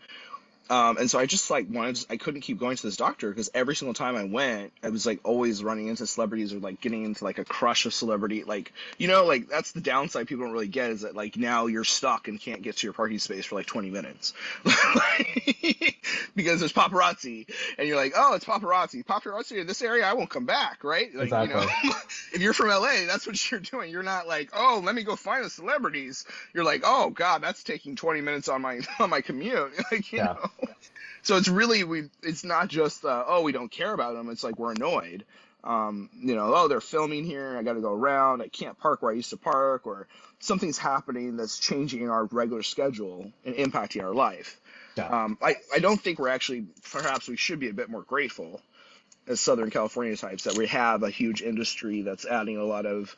Um, 0.71 0.99
and 0.99 1.11
so 1.11 1.19
I 1.19 1.27
just 1.27 1.51
like 1.51 1.67
wanted, 1.69 1.97
to, 1.97 2.07
I 2.11 2.17
couldn't 2.17 2.43
keep 2.43 2.61
going 2.61 2.77
to 2.77 2.83
this 2.83 2.97
doctor 2.97 3.29
because 3.29 3.51
every 3.53 3.75
single 3.75 3.93
time 3.93 4.15
I 4.15 4.23
went, 4.23 4.73
I 4.85 4.91
was 4.91 5.05
like 5.05 5.19
always 5.25 5.65
running 5.65 5.89
into 5.89 6.07
celebrities 6.07 6.55
or 6.55 6.61
like 6.61 6.81
getting 6.81 7.05
into 7.05 7.25
like 7.25 7.39
a 7.39 7.45
crush 7.45 7.87
of 7.87 7.93
celebrity. 7.93 8.45
Like, 8.45 8.73
you 8.97 9.09
know, 9.09 9.27
like 9.27 9.49
that's 9.49 9.73
the 9.73 9.81
downside 9.81 10.29
people 10.29 10.45
don't 10.45 10.53
really 10.53 10.69
get 10.69 10.91
is 10.91 11.01
that 11.01 11.17
like 11.17 11.37
now 11.37 11.67
you're 11.67 11.83
stuck 11.83 12.29
and 12.29 12.41
can't 12.41 12.63
get 12.63 12.77
to 12.77 12.87
your 12.87 12.93
parking 12.93 13.19
space 13.19 13.47
for 13.47 13.57
like 13.57 13.67
20 13.67 13.91
minutes 13.91 14.33
because 16.37 16.61
there's 16.61 16.73
paparazzi 16.73 17.47
and 17.77 17.89
you're 17.89 17.97
like, 17.97 18.13
oh, 18.17 18.35
it's 18.35 18.45
paparazzi. 18.45 19.05
Paparazzi 19.05 19.59
in 19.59 19.67
this 19.67 19.83
area, 19.83 20.05
I 20.05 20.13
won't 20.13 20.31
come 20.31 20.47
back, 20.47 20.85
right? 20.85 21.13
Like, 21.13 21.25
exactly. 21.25 21.63
you 21.83 21.91
know, 21.91 21.97
if 22.33 22.41
you're 22.41 22.53
from 22.53 22.69
LA, 22.69 23.07
that's 23.09 23.27
what 23.27 23.51
you're 23.51 23.59
doing. 23.59 23.91
You're 23.91 24.05
not 24.05 24.29
like, 24.29 24.51
oh, 24.55 24.81
let 24.85 24.95
me 24.95 25.03
go 25.03 25.17
find 25.17 25.45
the 25.45 25.51
celebrities. 25.51 26.27
You're 26.55 26.65
like, 26.65 26.83
oh 26.85 27.11
God, 27.11 27.43
that's 27.43 27.65
taking 27.65 27.97
20 27.97 28.21
minutes 28.21 28.49
on 28.49 28.63
my 28.63 28.79
on 29.01 29.11
my 29.11 29.21
commute. 29.21 29.73
like, 29.91 30.13
you 30.13 30.19
yeah. 30.19 30.25
know 30.27 30.51
so 31.23 31.37
it's 31.37 31.49
really 31.49 31.85
we 31.85 32.09
it's 32.23 32.45
not 32.45 32.69
just 32.69 33.05
uh, 33.05 33.25
oh 33.27 33.43
we 33.43 33.53
don't 33.53 33.71
care 33.71 33.93
about 33.93 34.15
them. 34.15 34.31
It's 34.31 34.45
like 34.45 34.59
we're 34.59 34.73
annoyed. 34.73 35.25
Um, 35.63 36.09
you 36.19 36.35
know 36.35 36.55
oh 36.55 36.69
they're 36.69 36.81
filming 36.81 37.25
here. 37.25 37.57
I 37.57 37.63
gotta 37.63 37.81
go 37.81 37.93
around. 37.93 38.43
I 38.43 38.49
can't 38.49 38.79
park 38.79 39.03
where 39.03 39.13
i 39.13 39.15
used 39.15 39.31
to 39.31 39.37
park 39.37 39.87
or 39.87 40.09
something's 40.39 40.79
happening 40.79 41.37
that's 41.37 41.59
changing 41.59 42.09
our 42.09 42.25
regular 42.27 42.63
schedule 42.63 43.31
and 43.45 43.55
impacting 43.55 44.03
our 44.03 44.15
life. 44.15 44.59
Yeah. 44.97 45.07
um, 45.07 45.39
I, 45.41 45.57
I 45.75 45.79
don't 45.79 46.01
think 46.01 46.19
we're 46.19 46.29
actually 46.29 46.67
perhaps 46.91 47.29
we 47.29 47.37
should 47.37 47.61
be 47.61 47.69
a 47.69 47.75
bit 47.75 47.89
more 47.89 48.03
grateful 48.03 48.61
as 49.29 49.41
southern 49.41 49.71
california 49.71 50.17
types 50.17 50.45
that 50.45 50.57
we 50.57 50.67
have 50.67 51.03
a 51.03 51.11
huge 51.11 51.43
industry 51.43 52.03
that's 52.03 52.25
adding 52.25 52.57
a 52.57 52.65
lot 52.65 52.87
of 52.87 53.15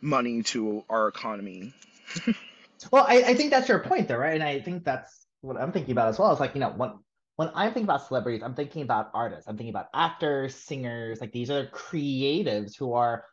money 0.00 0.42
to 0.44 0.84
our 0.88 1.08
economy. 1.08 1.74
Well 2.90 3.04
I, 3.06 3.16
I 3.22 3.34
think 3.34 3.50
that's 3.50 3.68
your 3.68 3.80
point 3.80 4.08
though 4.08 4.16
right? 4.16 4.32
And 4.32 4.42
i 4.42 4.58
think 4.60 4.84
that's 4.84 5.19
what 5.40 5.56
I'm 5.56 5.72
thinking 5.72 5.92
about 5.92 6.08
as 6.08 6.18
well 6.18 6.32
is 6.32 6.40
like, 6.40 6.54
you 6.54 6.60
know, 6.60 6.70
when 6.70 6.92
when 7.36 7.50
I'm 7.54 7.68
thinking 7.68 7.84
about 7.84 8.06
celebrities, 8.06 8.42
I'm 8.42 8.54
thinking 8.54 8.82
about 8.82 9.10
artists. 9.14 9.48
I'm 9.48 9.56
thinking 9.56 9.72
about 9.72 9.86
actors, 9.94 10.54
singers, 10.54 11.20
like 11.20 11.32
these 11.32 11.50
are 11.50 11.66
creatives 11.68 12.76
who 12.76 12.92
are 12.92 13.24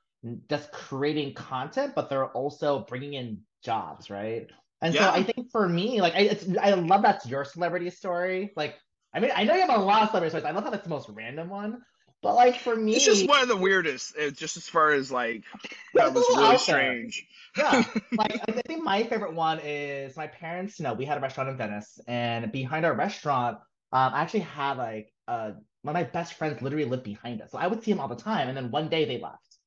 just 0.50 0.72
creating 0.72 1.34
content, 1.34 1.94
but 1.94 2.10
they're 2.10 2.28
also 2.28 2.86
bringing 2.88 3.16
in 3.16 3.42
jobs, 3.64 4.10
right? 4.10 4.48
And 4.82 4.94
yeah. 4.94 5.02
so 5.02 5.10
I 5.10 5.24
think 5.24 5.52
for 5.52 5.68
me, 5.68 6.02
like 6.02 6.14
I, 6.14 6.20
it's, 6.20 6.46
I 6.62 6.72
love 6.72 7.02
that's 7.02 7.26
your 7.26 7.44
celebrity 7.44 7.90
story. 7.90 8.54
Like, 8.56 8.76
I 9.14 9.20
mean, 9.20 9.32
I 9.36 9.44
know 9.44 9.56
you 9.56 9.62
have 9.62 9.78
a 9.78 9.84
lot 9.84 10.04
of 10.04 10.10
celebrity 10.10 10.30
stories. 10.30 10.46
I 10.46 10.52
love 10.52 10.64
how 10.64 10.70
that's 10.70 10.84
the 10.84 10.90
most 10.90 11.10
random 11.10 11.50
one, 11.50 11.82
but 12.28 12.36
like 12.36 12.60
for 12.60 12.76
me, 12.76 12.96
it's 12.96 13.06
just 13.06 13.28
one 13.28 13.42
of 13.42 13.48
the 13.48 13.58
weirdest. 13.58 14.16
Just 14.34 14.58
as 14.58 14.68
far 14.68 14.92
as 14.92 15.12
like 15.12 15.44
that 15.94 16.14
was 16.14 16.26
really 16.36 16.58
strange 16.58 17.28
yeah, 17.58 17.84
like 18.18 18.42
I 18.48 18.62
think 18.66 18.84
my 18.84 19.04
favorite 19.04 19.34
one 19.34 19.60
is 19.64 20.16
my 20.16 20.28
parents. 20.28 20.80
You 20.80 20.84
know, 20.84 20.94
we 20.94 21.06
had 21.06 21.18
a 21.18 21.22
restaurant 21.22 21.50
in 21.50 21.58
Venice, 21.58 22.00
and 22.08 22.52
behind 22.52 22.86
our 22.86 22.94
restaurant, 22.94 23.58
um, 23.92 24.14
I 24.14 24.22
actually 24.22 24.42
had 24.42 24.78
like 24.78 25.12
uh, 25.28 25.52
one 25.82 25.96
of 25.96 26.02
my 26.02 26.04
best 26.04 26.36
friends 26.36 26.62
literally 26.62 26.86
lived 26.86 27.04
behind 27.04 27.42
us, 27.42 27.52
so 27.52 27.58
I 27.58 27.68
would 27.68 27.84
see 27.84 27.92
him 27.92 28.00
all 28.00 28.08
the 28.08 28.16
time. 28.16 28.48
And 28.48 28.58
then 28.58 28.72
one 28.72 28.90
day 28.90 29.06
they 29.06 29.20
left, 29.20 29.58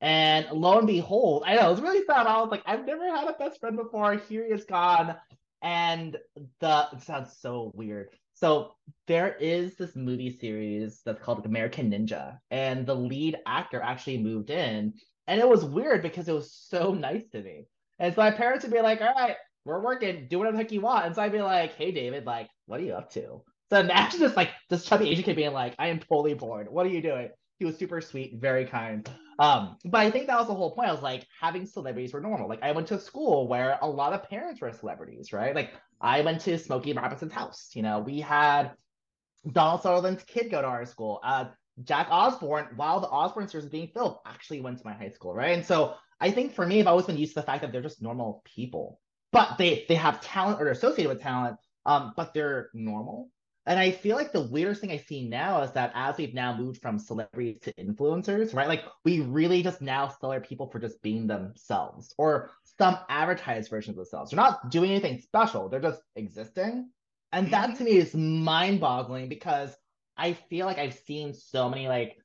and 0.00 0.46
lo 0.52 0.78
and 0.78 0.86
behold, 0.86 1.44
I 1.46 1.54
know 1.54 1.68
it 1.68 1.70
was 1.70 1.80
really 1.80 2.04
sad. 2.04 2.26
I 2.26 2.40
was 2.40 2.50
like, 2.50 2.62
I've 2.66 2.86
never 2.86 3.08
had 3.08 3.28
a 3.28 3.32
best 3.32 3.60
friend 3.60 3.76
before. 3.76 4.14
Here 4.14 4.44
he 4.44 4.52
is 4.52 4.64
gone, 4.64 5.16
and 5.62 6.16
the 6.60 6.88
it 6.92 7.02
sounds 7.02 7.36
so 7.40 7.72
weird. 7.74 8.10
So 8.40 8.74
there 9.08 9.34
is 9.34 9.76
this 9.76 9.96
movie 9.96 10.30
series 10.30 11.00
that's 11.04 11.20
called 11.20 11.44
American 11.44 11.90
Ninja, 11.90 12.38
and 12.52 12.86
the 12.86 12.94
lead 12.94 13.36
actor 13.46 13.80
actually 13.82 14.18
moved 14.18 14.50
in, 14.50 14.94
and 15.26 15.40
it 15.40 15.48
was 15.48 15.64
weird 15.64 16.02
because 16.02 16.28
it 16.28 16.34
was 16.34 16.52
so 16.52 16.94
nice 16.94 17.26
to 17.32 17.42
me. 17.42 17.66
And 17.98 18.14
so 18.14 18.20
my 18.20 18.30
parents 18.30 18.64
would 18.64 18.72
be 18.72 18.80
like, 18.80 19.00
"All 19.00 19.12
right, 19.12 19.36
we're 19.64 19.82
working, 19.82 20.28
do 20.28 20.38
whatever 20.38 20.56
the 20.56 20.62
heck 20.62 20.70
you 20.70 20.80
want," 20.82 21.06
and 21.06 21.14
so 21.16 21.22
I'd 21.22 21.32
be 21.32 21.42
like, 21.42 21.74
"Hey, 21.74 21.90
David, 21.90 22.26
like, 22.26 22.48
what 22.66 22.78
are 22.78 22.84
you 22.84 22.92
up 22.94 23.10
to?" 23.14 23.42
So 23.70 23.80
imagine 23.80 24.20
this 24.20 24.36
like 24.36 24.50
this 24.70 24.84
chubby 24.84 25.10
Asian 25.10 25.24
kid 25.24 25.34
being 25.34 25.52
like, 25.52 25.74
"I 25.76 25.88
am 25.88 25.98
totally 25.98 26.34
bored. 26.34 26.70
What 26.70 26.86
are 26.86 26.90
you 26.90 27.02
doing?" 27.02 27.30
He 27.58 27.64
was 27.64 27.76
super 27.76 28.00
sweet, 28.00 28.36
very 28.36 28.66
kind. 28.66 29.10
Um, 29.38 29.76
but 29.84 29.98
I 29.98 30.10
think 30.10 30.26
that 30.26 30.38
was 30.38 30.48
the 30.48 30.54
whole 30.54 30.74
point. 30.74 30.88
I 30.88 30.92
was 30.92 31.02
like, 31.02 31.26
having 31.40 31.64
celebrities 31.64 32.12
were 32.12 32.20
normal. 32.20 32.48
Like 32.48 32.62
I 32.62 32.72
went 32.72 32.88
to 32.88 32.96
a 32.96 33.00
school 33.00 33.46
where 33.46 33.78
a 33.80 33.88
lot 33.88 34.12
of 34.12 34.28
parents 34.28 34.60
were 34.60 34.72
celebrities, 34.72 35.32
right? 35.32 35.54
Like 35.54 35.72
I 36.00 36.22
went 36.22 36.40
to 36.42 36.58
Smokey 36.58 36.92
Robinson's 36.92 37.32
house. 37.32 37.70
You 37.74 37.82
know, 37.82 38.00
we 38.00 38.20
had 38.20 38.72
Donald 39.52 39.82
Sutherland's 39.82 40.24
kid 40.24 40.50
go 40.50 40.60
to 40.60 40.66
our 40.66 40.84
school. 40.84 41.20
Uh, 41.22 41.46
Jack 41.84 42.08
Osbourne, 42.10 42.68
while 42.74 42.98
the 43.00 43.08
Osbourne 43.08 43.48
series 43.48 43.64
was 43.64 43.70
being 43.70 43.88
filmed, 43.94 44.16
actually 44.26 44.60
went 44.60 44.78
to 44.78 44.86
my 44.86 44.92
high 44.92 45.10
school, 45.10 45.32
right? 45.34 45.56
And 45.56 45.64
so 45.64 45.94
I 46.20 46.30
think 46.30 46.52
for 46.52 46.66
me, 46.66 46.80
I've 46.80 46.88
always 46.88 47.06
been 47.06 47.16
used 47.16 47.34
to 47.34 47.40
the 47.40 47.46
fact 47.46 47.62
that 47.62 47.70
they're 47.70 47.82
just 47.82 48.02
normal 48.02 48.42
people, 48.44 49.00
but 49.30 49.56
they 49.58 49.84
they 49.88 49.94
have 49.94 50.20
talent 50.20 50.60
or 50.60 50.64
they're 50.64 50.72
associated 50.72 51.08
with 51.08 51.22
talent, 51.22 51.56
um, 51.86 52.12
but 52.16 52.34
they're 52.34 52.70
normal. 52.74 53.30
And 53.68 53.78
I 53.78 53.90
feel 53.90 54.16
like 54.16 54.32
the 54.32 54.40
weirdest 54.40 54.80
thing 54.80 54.90
I 54.90 54.96
see 54.96 55.28
now 55.28 55.60
is 55.60 55.72
that 55.72 55.92
as 55.94 56.16
we've 56.16 56.32
now 56.32 56.56
moved 56.56 56.80
from 56.80 56.98
celebrities 56.98 57.58
to 57.60 57.72
influencers, 57.74 58.54
right? 58.54 58.66
Like 58.66 58.82
we 59.04 59.20
really 59.20 59.62
just 59.62 59.82
now 59.82 60.08
celebrate 60.08 60.48
people 60.48 60.70
for 60.70 60.78
just 60.78 61.02
being 61.02 61.26
themselves 61.26 62.14
or 62.16 62.50
some 62.78 62.96
advertised 63.10 63.68
version 63.68 63.90
of 63.90 63.96
themselves. 63.96 64.30
They're 64.30 64.38
not 64.38 64.70
doing 64.70 64.90
anything 64.90 65.20
special, 65.20 65.68
they're 65.68 65.80
just 65.80 66.00
existing. 66.16 66.88
And 67.30 67.50
that 67.50 67.66
to 67.66 67.72
mm-hmm. 67.74 67.84
me 67.84 67.90
is 67.98 68.14
mind 68.14 68.80
boggling 68.80 69.28
because 69.28 69.76
I 70.16 70.32
feel 70.32 70.64
like 70.64 70.78
I've 70.78 70.98
seen 71.06 71.34
so 71.34 71.68
many 71.68 71.88
like 71.88 72.16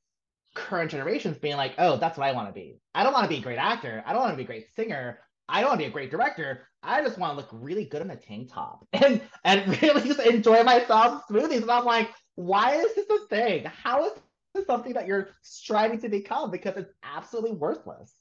current 0.54 0.90
generations 0.92 1.36
being 1.36 1.58
like, 1.58 1.74
oh, 1.76 1.98
that's 1.98 2.16
what 2.16 2.26
I 2.26 2.32
want 2.32 2.48
to 2.48 2.54
be. 2.54 2.78
I 2.94 3.02
don't 3.02 3.12
want 3.12 3.24
to 3.24 3.28
be 3.28 3.40
a 3.40 3.42
great 3.42 3.58
actor. 3.58 4.02
I 4.06 4.14
don't 4.14 4.22
want 4.22 4.32
to 4.32 4.38
be 4.38 4.44
a 4.44 4.46
great 4.46 4.74
singer. 4.76 5.18
I 5.46 5.60
don't 5.60 5.68
want 5.68 5.80
to 5.80 5.84
be 5.84 5.90
a 5.90 5.92
great 5.92 6.10
director. 6.10 6.66
I 6.84 7.02
just 7.02 7.18
want 7.18 7.32
to 7.32 7.36
look 7.36 7.48
really 7.52 7.84
good 7.84 8.02
in 8.02 8.10
a 8.10 8.16
tank 8.16 8.52
top 8.52 8.86
and 8.92 9.20
and 9.44 9.82
really 9.82 10.02
just 10.02 10.20
enjoy 10.20 10.62
myself 10.62 11.22
smoothies. 11.30 11.62
And 11.62 11.70
I'm 11.70 11.84
like, 11.84 12.10
why 12.34 12.76
is 12.76 12.94
this 12.94 13.06
a 13.10 13.26
thing? 13.28 13.64
How 13.64 14.06
is 14.06 14.12
this 14.54 14.66
something 14.66 14.94
that 14.94 15.06
you're 15.06 15.28
striving 15.42 16.00
to 16.00 16.08
become? 16.08 16.50
Because 16.50 16.76
it's 16.76 16.92
absolutely 17.02 17.52
worthless. 17.52 18.12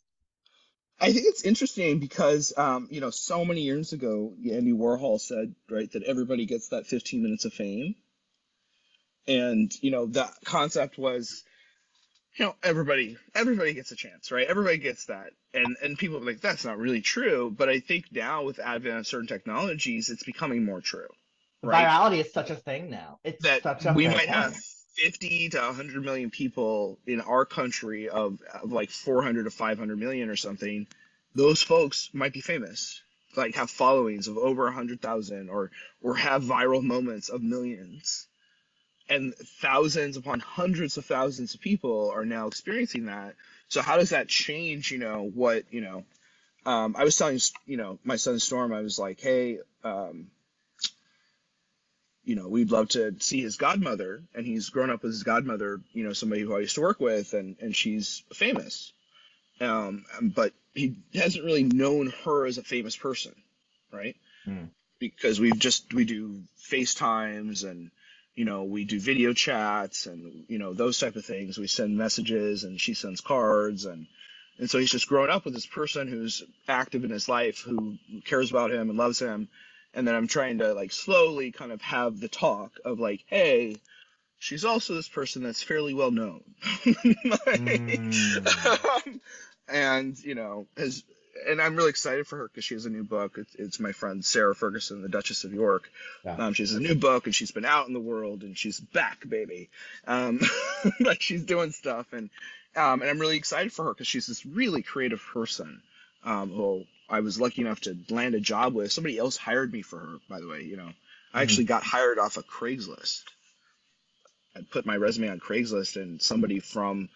I 1.00 1.12
think 1.12 1.26
it's 1.28 1.44
interesting 1.44 2.00
because 2.00 2.54
um, 2.56 2.88
you 2.90 3.02
know, 3.02 3.10
so 3.10 3.44
many 3.44 3.62
years 3.62 3.94
ago, 3.94 4.34
Andy 4.50 4.72
Warhol 4.72 5.20
said, 5.20 5.54
right, 5.70 5.92
that 5.92 6.04
everybody 6.04 6.46
gets 6.46 6.70
that 6.70 6.88
15 6.88 7.22
minutes 7.22 7.46
of 7.46 7.54
fame. 7.54 7.96
And, 9.28 9.74
you 9.82 9.92
know, 9.92 10.08
that 10.08 10.34
concept 10.44 10.98
was 10.98 11.44
you 12.36 12.46
know 12.46 12.56
everybody 12.64 13.18
everybody 13.36 13.74
gets 13.74 13.92
a 13.92 13.96
chance 13.96 14.32
right? 14.32 14.48
Everybody 14.48 14.78
gets 14.78 15.06
that. 15.06 15.32
And 15.54 15.76
and 15.84 15.98
people 15.98 16.18
are 16.18 16.26
like 16.26 16.42
that's 16.42 16.66
not 16.66 16.78
really 16.78 17.02
true. 17.02 17.54
But 17.56 17.70
i 17.70 17.80
think 17.80 18.06
now 18.12 18.44
with 18.44 18.60
advent 18.60 19.00
of 19.00 19.08
certain 19.08 19.28
technologies 19.28 20.10
it's 20.10 20.24
becoming 20.24 20.66
more 20.66 20.82
true 20.82 21.08
right? 21.64 21.88
Virality 21.88 22.20
is 22.20 22.32
such 22.32 22.50
a 22.50 22.56
thing 22.56 22.90
now. 22.90 23.20
It's 23.24 23.44
that 23.44 23.96
we 23.96 24.08
might 24.08 24.30
have 24.30 24.56
50 24.56 25.50
to 25.50 25.58
100 25.60 26.04
million 26.04 26.30
people 26.30 27.00
in 27.08 27.22
our 27.22 27.46
country 27.46 28.10
of, 28.10 28.40
of 28.62 28.72
like 28.72 28.92
400 28.92 29.46
to 29.46 29.50
500 29.50 29.98
million 29.98 30.30
or 30.30 30.36
something. 30.36 30.88
Those 31.34 31.64
folks 31.64 32.10
might 32.14 32.34
be 32.34 32.42
famous 32.42 33.02
like 33.36 33.56
have 33.56 33.70
followings 33.70 34.28
of 34.28 34.38
over 34.38 34.66
100,000 34.66 35.50
or 35.50 35.72
or 36.02 36.16
have 36.16 36.44
viral 36.44 36.84
moments 36.84 37.30
of 37.30 37.42
millions 37.42 38.28
and 39.10 39.36
thousands 39.36 40.18
upon 40.18 40.40
hundreds 40.40 40.98
of 40.98 41.06
thousands 41.06 41.54
of 41.54 41.62
people 41.62 42.12
are 42.12 42.26
now 42.26 42.48
experiencing 42.48 43.06
that. 43.06 43.36
So 43.68 43.82
how 43.82 43.98
does 43.98 44.12
that 44.12 44.28
change 44.28 44.92
you 44.92 45.00
know 45.00 45.30
what 45.34 45.64
you 45.72 45.82
know 45.82 46.04
um, 46.66 46.96
i 46.98 47.04
was 47.04 47.18
telling 47.18 47.40
you 47.66 47.78
know 47.78 48.00
my 48.04 48.16
son 48.16 48.40
storm 48.40 48.72
i 48.72 48.82
was 48.82 49.00
like 49.00 49.20
hey 49.20 49.60
um, 49.84 50.28
you 52.24 52.36
know 52.36 52.48
we'd 52.48 52.72
love 52.72 52.90
to 52.90 53.16
see 53.20 53.42
his 53.42 53.58
godmother 53.58 54.24
and 54.36 54.46
he's 54.46 54.70
grown 54.70 54.90
up 54.90 55.02
with 55.02 55.12
his 55.12 55.24
godmother 55.24 55.82
you 55.92 56.04
know 56.04 56.14
somebody 56.14 56.42
who 56.42 56.56
i 56.56 56.60
used 56.60 56.76
to 56.76 56.82
work 56.82 57.00
with 57.00 57.34
and 57.34 57.58
and 57.62 57.76
she's 57.76 58.24
famous. 58.34 58.94
Um, 59.62 60.06
but 60.22 60.52
he 60.74 60.98
hasn't 61.14 61.46
really 61.46 61.64
known 61.64 62.12
her 62.26 62.46
as 62.46 62.58
a 62.58 62.64
famous 62.64 62.98
person 62.98 63.34
right? 63.94 64.16
Mm. 64.48 64.70
because 65.00 65.40
we've 65.40 65.60
just 65.60 65.94
we 65.94 66.04
do 66.06 66.42
facetimes 66.58 67.64
and 67.64 67.92
you 68.36 68.46
know, 68.46 68.64
we 68.64 68.86
do 68.86 69.00
video 69.00 69.34
chats 69.34 70.08
and, 70.08 70.46
you 70.48 70.58
know, 70.58 70.74
those 70.74 71.00
type 71.00 71.16
of 71.16 71.26
things. 71.26 71.58
We 71.58 71.68
send 71.68 71.98
messages 71.98 72.64
and 72.64 72.80
she 72.80 72.94
sends 72.94 73.22
cards 73.22 73.86
and, 73.86 74.08
and 74.58 74.70
so 74.70 74.78
he's 74.80 74.92
just 74.92 75.08
grown 75.08 75.30
up 75.30 75.46
with 75.46 75.54
this 75.54 75.66
person 75.66 76.08
who's 76.08 76.44
active 76.68 77.04
in 77.04 77.10
his 77.10 77.28
life, 77.28 77.60
who 77.60 77.98
cares 78.26 78.52
about 78.52 78.72
him 78.72 78.90
and 78.90 78.98
loves 78.98 79.20
him. 79.20 79.50
And 79.94 80.08
then 80.08 80.16
I'm 80.16 80.28
trying 80.28 80.60
to 80.60 80.74
like 80.74 80.92
slowly 80.92 81.52
kind 81.52 81.72
of 81.72 81.82
have 81.82 82.20
the 82.20 82.28
talk 82.28 82.72
of 82.84 83.00
like, 83.00 83.24
hey, 83.28 83.78
she's 84.40 84.66
also 84.66 84.96
this 84.96 85.10
person 85.10 85.44
that's 85.44 85.64
fairly 85.64 85.94
well 85.94 86.12
known. 86.12 86.44
mm. 86.84 88.10
and, 89.68 90.20
you 90.20 90.36
know, 90.36 90.68
has 90.78 91.04
and 91.48 91.62
I'm 91.62 91.76
really 91.76 91.90
excited 91.90 92.28
for 92.28 92.38
her 92.38 92.48
because 92.48 92.64
she 92.64 92.74
has 92.74 92.86
a 92.86 92.90
new 92.90 93.04
book. 93.04 93.38
It's, 93.38 93.56
it's, 93.56 93.80
my 93.80 93.92
friend 93.92 94.24
Sarah 94.24 94.56
Ferguson, 94.56 95.02
the 95.02 95.10
Duchess 95.10 95.44
of 95.44 95.54
York. 95.54 95.90
Yeah. 96.24 96.36
Um, 96.36 96.54
she 96.54 96.64
has 96.64 96.74
a 96.74 96.80
new 96.80 96.96
book 96.96 97.26
and 97.26 97.36
she's 97.36 97.52
been 97.52 97.66
out 97.66 97.88
in 97.88 97.94
the 97.94 98.00
world 98.00 98.44
and 98.44 98.58
she's 98.58 98.80
back, 98.80 99.28
baby. 99.28 99.70
Um, 100.08 100.42
like 101.00 101.22
she's 101.22 101.44
doing 101.44 101.72
stuff 101.72 102.12
and 102.14 102.30
um, 102.76 103.02
and 103.02 103.10
I'm 103.10 103.20
really 103.20 103.38
excited 103.38 103.72
for 103.72 103.86
her 103.86 103.94
because 103.94 104.08
she's 104.08 104.28
this 104.28 104.46
really 104.46 104.82
creative 104.82 105.22
person. 105.34 105.82
Um, 106.26 106.52
who 106.52 106.86
I 107.10 107.20
was 107.20 107.40
lucky 107.40 107.62
enough 107.62 107.82
to 107.82 107.98
land 108.10 108.34
a 108.34 108.40
job 108.40 108.74
with. 108.74 108.92
Somebody 108.92 109.18
else 109.18 109.36
hired 109.36 109.72
me 109.72 109.82
for 109.82 110.00
her, 110.00 110.16
by 110.30 110.40
the 110.40 110.48
way. 110.48 110.64
You 110.64 110.78
know, 110.78 110.84
I 110.84 110.88
mm-hmm. 110.88 111.38
actually 111.38 111.66
got 111.66 111.84
hired 111.84 112.18
off 112.18 112.38
of 112.38 112.48
Craigslist. 112.48 113.24
I 114.56 114.62
put 114.62 114.86
my 114.86 114.96
resume 114.96 115.30
on 115.30 115.40
Craigslist 115.40 116.02
and 116.02 116.22
somebody 116.22 116.60
from 116.60 117.10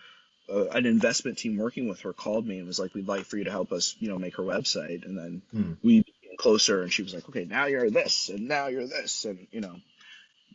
uh, 0.50 0.68
an 0.70 0.86
investment 0.86 1.38
team 1.38 1.58
working 1.58 1.88
with 1.88 2.02
her 2.02 2.14
called 2.14 2.48
me 2.48 2.58
and 2.58 2.68
was 2.68 2.80
like, 2.80 2.94
"We'd 2.94 3.08
like 3.08 3.26
for 3.26 3.38
you 3.38 3.44
to 3.46 3.52
help 3.52 3.72
us, 3.72 3.96
you 4.00 4.10
know, 4.10 4.18
make 4.18 4.38
her 4.38 4.44
website." 4.44 5.06
And 5.06 5.18
then 5.18 5.42
hmm. 5.52 5.74
we 5.84 6.00
became 6.00 6.38
closer, 6.38 6.84
and 6.84 6.92
she 6.92 7.04
was 7.04 7.14
like, 7.14 7.28
"Okay, 7.30 7.46
now 7.46 7.66
you're 7.66 7.90
this, 7.90 8.30
and 8.30 8.48
now 8.48 8.68
you're 8.68 8.88
this," 8.88 9.26
and 9.26 9.48
you 9.52 9.62
know, 9.62 9.76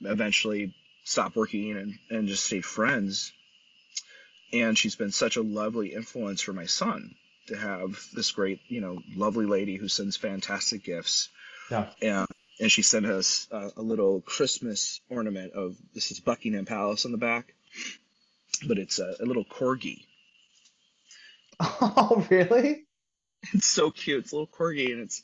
eventually 0.00 0.74
stopped 1.04 1.36
working 1.36 1.76
and 1.76 1.98
and 2.10 2.28
just 2.28 2.44
stayed 2.44 2.64
friends. 2.64 3.32
And 4.52 4.76
she's 4.76 4.96
been 4.96 5.12
such 5.12 5.36
a 5.36 5.42
lovely 5.42 5.94
influence 5.94 6.42
for 6.42 6.52
my 6.52 6.66
son 6.66 7.14
to 7.46 7.56
have 7.56 8.06
this 8.12 8.30
great, 8.32 8.60
you 8.68 8.82
know, 8.82 8.98
lovely 9.16 9.46
lady 9.46 9.76
who 9.76 9.88
sends 9.88 10.16
fantastic 10.16 10.84
gifts. 10.84 11.28
Yeah. 11.70 11.88
And 12.00 12.26
and 12.60 12.70
she 12.70 12.82
sent 12.82 13.06
us 13.06 13.48
a, 13.50 13.72
a 13.78 13.82
little 13.82 14.20
Christmas 14.20 15.00
ornament 15.08 15.52
of 15.52 15.76
this 15.94 16.10
is 16.10 16.20
Buckingham 16.20 16.64
Palace 16.64 17.04
on 17.04 17.12
the 17.12 17.18
back 17.18 17.54
but 18.66 18.78
it's 18.78 18.98
a, 18.98 19.14
a 19.20 19.24
little 19.24 19.44
corgi. 19.44 20.04
Oh, 21.80 22.26
really? 22.28 22.84
It's 23.52 23.66
so 23.66 23.90
cute. 23.90 24.24
It's 24.24 24.32
a 24.32 24.36
little 24.36 24.48
corgi, 24.48 24.92
and 24.92 25.02
it's 25.02 25.22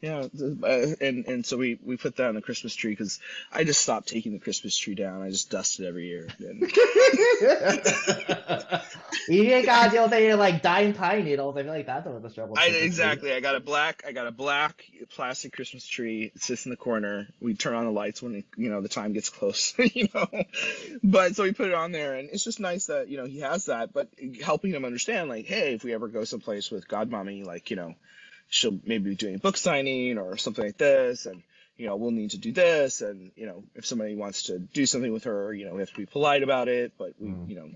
yeah, 0.00 0.26
uh, 0.62 0.86
and 1.00 1.26
and 1.26 1.44
so 1.44 1.58
we 1.58 1.78
we 1.82 1.98
put 1.98 2.16
that 2.16 2.28
on 2.28 2.34
the 2.34 2.40
Christmas 2.40 2.74
tree 2.74 2.92
because 2.92 3.20
I 3.52 3.64
just 3.64 3.82
stopped 3.82 4.08
taking 4.08 4.32
the 4.32 4.38
Christmas 4.38 4.74
tree 4.76 4.94
down. 4.94 5.20
I 5.20 5.28
just 5.30 5.50
dust 5.50 5.78
it 5.78 5.86
every 5.86 6.06
year. 6.06 6.26
And... 6.38 6.62
you 9.34 9.44
ain't 9.44 9.66
got 9.66 9.92
deal 9.92 10.08
with 10.08 10.38
like 10.38 10.60
dying 10.60 10.92
pine 10.92 11.24
needles. 11.24 11.56
I 11.56 11.62
feel 11.62 11.72
like 11.72 11.86
that's 11.86 12.04
what 12.04 12.20
the 12.20 12.30
trouble. 12.30 12.56
I, 12.58 12.66
exactly. 12.66 13.32
I 13.32 13.38
got 13.38 13.54
a 13.54 13.60
black. 13.60 14.02
I 14.06 14.10
got 14.10 14.26
a 14.26 14.32
black 14.32 14.84
plastic 15.10 15.52
Christmas 15.52 15.86
tree. 15.86 16.32
It 16.34 16.42
sits 16.42 16.66
in 16.66 16.70
the 16.70 16.76
corner. 16.76 17.28
We 17.40 17.54
turn 17.54 17.74
on 17.74 17.84
the 17.84 17.92
lights 17.92 18.20
when 18.20 18.34
it, 18.34 18.44
you 18.56 18.70
know 18.70 18.80
the 18.80 18.88
time 18.88 19.12
gets 19.12 19.30
close. 19.30 19.72
you 19.94 20.08
know, 20.12 20.26
but 21.04 21.36
so 21.36 21.44
we 21.44 21.52
put 21.52 21.68
it 21.68 21.74
on 21.74 21.92
there, 21.92 22.14
and 22.14 22.28
it's 22.30 22.42
just 22.42 22.58
nice 22.58 22.86
that 22.86 23.08
you 23.08 23.18
know 23.18 23.26
he 23.26 23.40
has 23.40 23.66
that. 23.66 23.92
But 23.92 24.08
helping 24.42 24.72
him 24.72 24.84
understand, 24.84 25.28
like, 25.28 25.46
hey, 25.46 25.74
if 25.74 25.84
we 25.84 25.94
ever 25.94 26.08
go 26.08 26.24
someplace 26.24 26.70
with 26.70 26.88
Godmommy, 26.88 27.44
like 27.44 27.70
you 27.70 27.76
know 27.76 27.94
she'll 28.48 28.78
maybe 28.84 29.10
be 29.10 29.16
doing 29.16 29.38
book 29.38 29.56
signing 29.56 30.18
or 30.18 30.36
something 30.36 30.64
like 30.64 30.76
this 30.76 31.26
and 31.26 31.40
you 31.76 31.86
know 31.86 31.94
we'll 31.94 32.10
need 32.10 32.32
to 32.32 32.38
do 32.38 32.50
this 32.50 33.00
and 33.00 33.30
you 33.36 33.46
know 33.46 33.62
if 33.76 33.86
somebody 33.86 34.16
wants 34.16 34.44
to 34.44 34.58
do 34.58 34.84
something 34.84 35.12
with 35.12 35.22
her 35.22 35.54
you 35.54 35.64
know 35.64 35.72
we 35.72 35.78
have 35.78 35.88
to 35.88 35.96
be 35.96 36.04
polite 36.04 36.42
about 36.42 36.66
it 36.66 36.92
but 36.98 37.14
we 37.18 37.28
mm. 37.28 37.48
you 37.48 37.54
know 37.54 37.70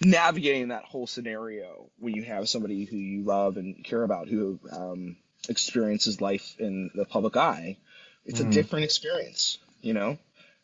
navigating 0.00 0.68
that 0.68 0.84
whole 0.84 1.06
scenario 1.06 1.90
when 1.98 2.14
you 2.14 2.22
have 2.22 2.48
somebody 2.48 2.84
who 2.84 2.96
you 2.96 3.22
love 3.24 3.56
and 3.56 3.84
care 3.84 4.02
about 4.02 4.28
who 4.28 4.58
um, 4.70 5.16
experiences 5.48 6.20
life 6.20 6.56
in 6.58 6.90
the 6.94 7.04
public 7.04 7.36
eye 7.36 7.76
it's 8.24 8.40
mm. 8.40 8.48
a 8.48 8.50
different 8.50 8.84
experience 8.84 9.58
you 9.80 9.94
know 9.94 10.18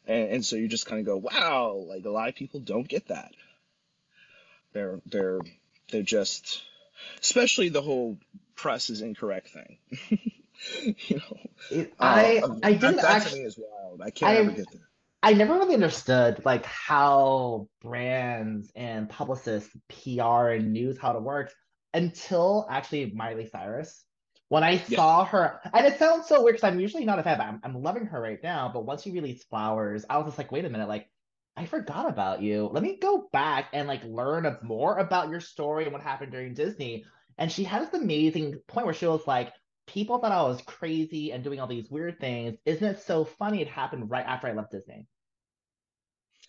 and, 0.06 0.30
and 0.30 0.44
so 0.44 0.56
you 0.56 0.68
just 0.68 0.86
kind 0.86 1.00
of 1.00 1.06
go 1.06 1.16
wow 1.16 1.72
like 1.88 2.04
a 2.04 2.10
lot 2.10 2.28
of 2.28 2.34
people 2.34 2.60
don't 2.60 2.88
get 2.88 3.08
that 3.08 3.32
they're 4.72 5.00
they're 5.06 5.40
they're 5.90 6.02
just 6.02 6.62
especially 7.20 7.68
the 7.68 7.82
whole 7.82 8.18
press 8.54 8.90
is 8.90 9.00
incorrect 9.00 9.48
thing. 9.48 9.78
you 11.06 11.16
know, 11.16 11.38
it, 11.70 11.94
I 11.98 12.38
uh, 12.38 12.56
I 12.62 12.72
didn't 12.72 12.96
that, 12.96 13.04
actually. 13.04 13.30
to 13.30 13.36
me 13.38 13.44
is 13.44 13.58
wild. 13.58 14.02
I 14.02 14.10
can't 14.10 14.30
I, 14.30 14.36
ever 14.36 14.50
get 14.50 14.70
that. 14.70 14.80
I 15.22 15.32
never 15.32 15.54
really 15.54 15.74
understood 15.74 16.44
like 16.44 16.64
how 16.64 17.68
brands 17.82 18.70
and 18.76 19.08
publicists, 19.08 19.76
PR 19.88 20.50
and 20.50 20.72
news, 20.72 20.98
how 20.98 21.16
it 21.16 21.22
works 21.22 21.54
until 21.92 22.66
actually 22.70 23.12
Miley 23.14 23.46
Cyrus. 23.46 24.04
When 24.48 24.64
I 24.64 24.78
Yeah. 24.86 24.98
saw 24.98 25.24
her, 25.26 25.60
and 25.74 25.86
it 25.86 25.98
sounds 25.98 26.26
so 26.26 26.42
weird 26.42 26.56
because 26.56 26.72
I'm 26.72 26.80
usually 26.80 27.04
not 27.04 27.18
a 27.18 27.22
fan, 27.22 27.36
but 27.36 27.44
I'm, 27.46 27.60
I'm 27.64 27.82
loving 27.82 28.06
her 28.06 28.20
right 28.20 28.42
now. 28.42 28.70
But 28.72 28.86
once 28.86 29.02
she 29.02 29.10
released 29.10 29.48
Flowers, 29.50 30.06
I 30.08 30.16
was 30.16 30.26
just 30.26 30.38
like, 30.38 30.50
wait 30.52 30.64
a 30.64 30.70
minute, 30.70 30.88
like 30.88 31.10
I 31.56 31.66
forgot 31.66 32.08
about 32.08 32.40
you. 32.40 32.66
Let 32.72 32.82
me 32.82 32.96
go 32.98 33.28
back 33.32 33.68
and 33.74 33.86
like 33.88 34.04
learn 34.04 34.56
more 34.62 34.96
about 34.98 35.28
your 35.28 35.40
story 35.40 35.84
and 35.84 35.92
what 35.92 36.00
happened 36.02 36.32
during 36.32 36.54
Disney. 36.54 37.04
And 37.36 37.52
she 37.52 37.64
had 37.64 37.82
this 37.82 37.92
amazing 38.00 38.60
point 38.68 38.86
where 38.86 38.94
she 38.94 39.06
was 39.06 39.26
like, 39.26 39.52
people 39.88 40.18
thought 40.18 40.32
I 40.32 40.42
was 40.42 40.62
crazy 40.62 41.32
and 41.32 41.44
doing 41.44 41.60
all 41.60 41.66
these 41.66 41.90
weird 41.90 42.20
things. 42.20 42.58
Isn't 42.66 42.86
it 42.86 43.00
so 43.02 43.24
funny? 43.24 43.62
It 43.62 43.68
happened 43.68 44.10
right 44.10 44.26
after 44.26 44.48
I 44.48 44.52
left 44.52 44.72
Disney. 44.72 45.08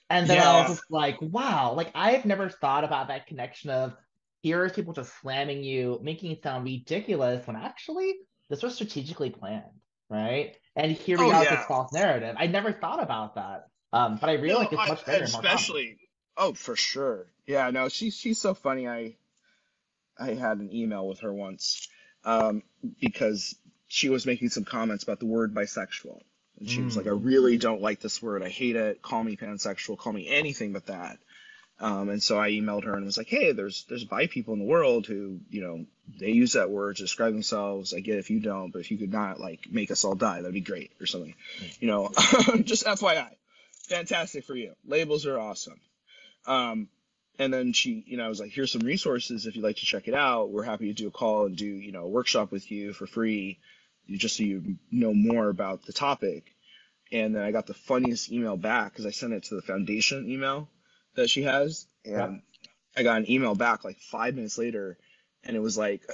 And 0.10 0.29
then 0.29 0.39
I 0.39 0.55
was 0.58 0.67
just 0.67 0.84
like, 0.89 1.17
wow, 1.22 1.74
like 1.74 1.91
I've 1.96 2.25
never 2.25 2.50
thought 2.50 2.84
about 2.84 3.08
that 3.10 3.27
connection 3.27 3.69
of 3.69 3.96
here's 4.41 4.74
people 4.74 4.93
just 4.93 5.13
slamming 5.22 5.63
you, 5.63 6.00
making 6.01 6.31
it 6.31 6.43
sound 6.43 6.65
ridiculous 6.65 7.46
when 7.46 7.55
actually 7.55 8.15
this 8.50 8.63
was 8.63 8.75
strategically 8.75 9.29
planned, 9.29 9.65
right? 10.10 10.55
And 10.75 10.91
here 10.91 11.19
we 11.19 11.29
Oh 11.29 11.31
are 11.31 11.41
with 11.41 11.50
yeah. 11.50 11.60
this 11.60 11.65
false 11.65 11.91
narrative. 11.93 12.36
I 12.39 12.48
never 12.48 12.72
thought 12.74 13.01
about 13.03 13.36
that. 13.36 13.65
Um, 13.93 14.17
but 14.19 14.29
I 14.29 14.34
No, 14.46 14.58
realize 14.58 14.69
it's 14.72 14.88
much 14.88 15.05
better 15.05 15.24
and 15.24 15.31
more 15.31 15.43
common. 15.43 15.69
especially. 15.69 16.00
Oh, 16.38 16.53
for 16.53 16.75
sure. 16.75 17.31
Yeah. 17.48 17.69
No, 17.72 17.89
she's 17.89 18.15
she's 18.17 18.39
so 18.39 18.53
funny. 18.53 18.88
I 18.88 19.17
I 20.19 20.36
had 20.36 20.60
an 20.60 20.72
email 20.72 21.08
with 21.08 21.22
her 21.22 21.34
once, 21.34 21.88
um, 22.26 22.64
because 23.00 23.56
she 23.88 24.10
was 24.10 24.26
making 24.26 24.50
some 24.50 24.66
comments 24.66 25.04
about 25.04 25.20
the 25.20 25.26
word 25.26 25.54
bisexual. 25.54 26.22
And 26.60 26.70
she 26.70 26.84
was 26.84 26.96
like, 26.98 27.08
I 27.08 27.12
Mm. 27.12 27.24
really 27.26 27.58
don't 27.58 27.82
like 27.82 28.02
this 28.02 28.22
word. 28.22 28.44
I 28.44 28.50
hate 28.50 28.76
it. 28.76 29.02
Call 29.02 29.24
me 29.24 29.36
pansexual. 29.38 29.98
Call 29.98 30.14
me 30.14 30.28
anything 30.28 30.74
but 30.74 30.88
that. 30.88 31.18
Um, 31.82 32.10
and 32.10 32.22
so 32.22 32.38
I 32.38 32.52
emailed 32.52 32.84
her 32.84 32.94
and 32.94 33.06
was 33.06 33.18
like, 33.18 33.30
hey, 33.30 33.54
there's 33.54 33.86
there's 33.88 34.04
bi 34.04 34.28
people 34.28 34.54
in 34.54 34.60
the 34.60 34.66
world 34.66 35.06
who, 35.08 35.40
you 35.50 35.62
know, 35.62 35.86
they 36.20 36.32
use 36.32 36.54
that 36.54 36.70
word 36.70 36.98
to 36.98 37.04
describe 37.04 37.32
themselves. 37.32 37.94
I 37.94 38.02
get 38.02 38.18
if 38.18 38.30
you 38.30 38.42
don't, 38.42 38.72
but 38.72 38.80
if 38.80 38.92
you 38.92 38.98
could 38.98 39.14
not 39.14 39.40
like 39.40 39.72
make 39.72 39.90
us 39.90 40.04
all 40.04 40.16
die, 40.16 40.42
that'd 40.42 40.54
be 40.54 40.60
great 40.60 40.92
or 41.00 41.06
something. 41.06 41.34
You 41.80 41.88
know, 41.88 42.10
just 42.64 42.86
FYI. 42.86 43.30
Fantastic 43.88 44.44
for 44.44 44.56
you. 44.56 44.74
Labels 44.86 45.26
are 45.26 45.40
awesome. 45.40 45.80
Um, 46.46 46.90
and 47.39 47.51
then 47.53 47.74
she, 47.74 48.03
you 48.05 48.17
know, 48.17 48.25
I 48.25 48.29
was 48.29 48.39
like, 48.39 48.51
here's 48.51 48.72
some 48.72 48.81
resources 48.81 49.46
if 49.48 49.55
you'd 49.55 49.63
like 49.63 49.77
to 49.77 49.86
check 49.86 50.08
it 50.08 50.13
out. 50.13 50.51
We're 50.51 50.63
happy 50.63 50.88
to 50.88 50.93
do 50.93 51.08
a 51.08 51.12
call 51.12 51.46
and 51.46 51.55
do, 51.55 51.65
you 51.65 51.91
know, 51.91 52.03
a 52.03 52.08
workshop 52.10 52.51
with 52.51 52.69
you 52.69 52.93
for 52.93 53.08
free, 53.08 53.58
just 54.10 54.38
so 54.38 54.43
you 54.43 54.75
know 54.91 55.13
more 55.13 55.50
about 55.50 55.86
the 55.86 55.93
topic. 55.93 56.43
And 57.12 57.34
then 57.36 57.41
I 57.41 57.51
got 57.51 57.65
the 57.65 57.74
funniest 57.74 58.31
email 58.31 58.58
back 58.58 58.91
because 58.91 59.05
I 59.08 59.12
sent 59.12 59.34
it 59.34 59.43
to 59.46 59.55
the 59.55 59.62
foundation 59.63 60.29
email 60.29 60.67
that 61.15 61.29
she 61.29 61.43
has. 61.43 61.88
Yeah. 62.05 62.25
And 62.25 62.41
I 62.96 63.03
got 63.03 63.17
an 63.19 63.31
email 63.31 63.55
back 63.55 63.84
like 63.84 63.98
five 64.00 64.36
minutes 64.36 64.58
later, 64.58 64.98
and 65.43 65.55
it 65.55 65.60
was 65.60 65.77
like, 65.77 66.01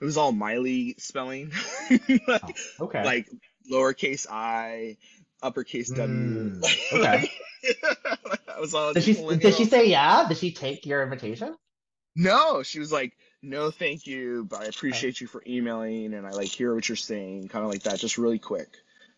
it 0.00 0.04
was 0.04 0.16
all 0.16 0.32
Miley 0.32 0.96
spelling, 0.98 1.52
like, 2.28 2.42
Oh, 2.80 2.86
okay. 2.86 3.04
like 3.04 3.26
lowercase 3.72 4.26
i, 4.30 4.96
uppercase 5.42 5.90
W. 5.90 6.60
Mm, 6.60 6.62
Like, 6.92 7.30
okay. 7.64 7.95
I 8.56 8.60
was 8.60 8.74
all 8.74 8.94
Did 8.94 9.02
she 9.04 9.12
did 9.14 9.54
she 9.54 9.64
say 9.66 9.88
yeah? 9.88 10.26
Did 10.28 10.38
she 10.38 10.52
take 10.52 10.86
your 10.86 11.02
invitation? 11.02 11.54
No, 12.16 12.62
she 12.62 12.78
was 12.78 12.90
like, 12.90 13.12
no, 13.42 13.70
thank 13.70 14.06
you, 14.06 14.46
but 14.48 14.60
I 14.60 14.64
Okay. 14.64 14.70
appreciate 14.70 15.20
you 15.20 15.26
for 15.26 15.42
emailing, 15.46 16.14
and 16.14 16.26
I 16.26 16.30
like 16.30 16.48
hear 16.48 16.74
what 16.74 16.88
you're 16.88 16.96
saying, 16.96 17.48
kind 17.48 17.64
of 17.64 17.70
like 17.70 17.82
that, 17.82 17.98
just 17.98 18.16
really 18.16 18.38
quick, 18.38 18.68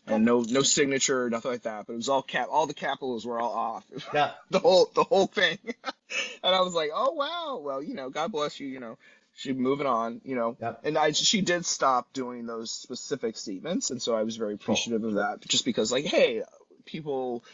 and 0.09 0.25
no, 0.25 0.41
no 0.41 0.63
signature, 0.63 1.31
nothing 1.31 1.53
like 1.53 1.63
that. 1.63 1.87
But 1.87 1.93
it 1.93 1.97
was 1.97 2.09
all 2.09 2.23
cap, 2.23 2.49
all 2.51 2.67
the 2.67 2.75
capitals 2.75 3.25
were 3.25 3.39
all 3.41 3.53
off, 3.53 3.85
Yeah. 4.13 4.33
the 4.51 4.59
whole, 4.59 4.91
the 4.95 5.05
whole 5.05 5.29
thing, 5.29 5.59
and 6.43 6.55
I 6.55 6.61
was 6.63 6.75
like, 6.75 6.91
oh 6.93 7.13
wow, 7.13 7.61
well, 7.63 7.81
you 7.81 7.95
know, 7.95 8.11
God 8.11 8.33
bless 8.33 8.59
you, 8.59 8.67
you 8.67 8.81
know, 8.81 8.99
she 9.35 9.53
moving 9.53 9.87
on, 9.87 10.21
you 10.25 10.35
know, 10.35 10.57
Yep. 10.61 10.81
and 10.83 10.99
I, 10.99 11.13
she 11.13 11.41
did 11.41 11.65
stop 11.65 12.13
doing 12.13 12.47
those 12.47 12.73
specific 12.73 13.37
statements, 13.37 13.91
and 13.91 14.03
so 14.03 14.17
I 14.17 14.25
was 14.25 14.37
very 14.37 14.59
Cool. 14.59 14.75
appreciative 14.75 15.05
of 15.05 15.15
that, 15.15 15.47
just 15.47 15.65
because 15.65 15.93
like, 15.93 16.05
hey, 16.05 16.43
people 16.85 17.45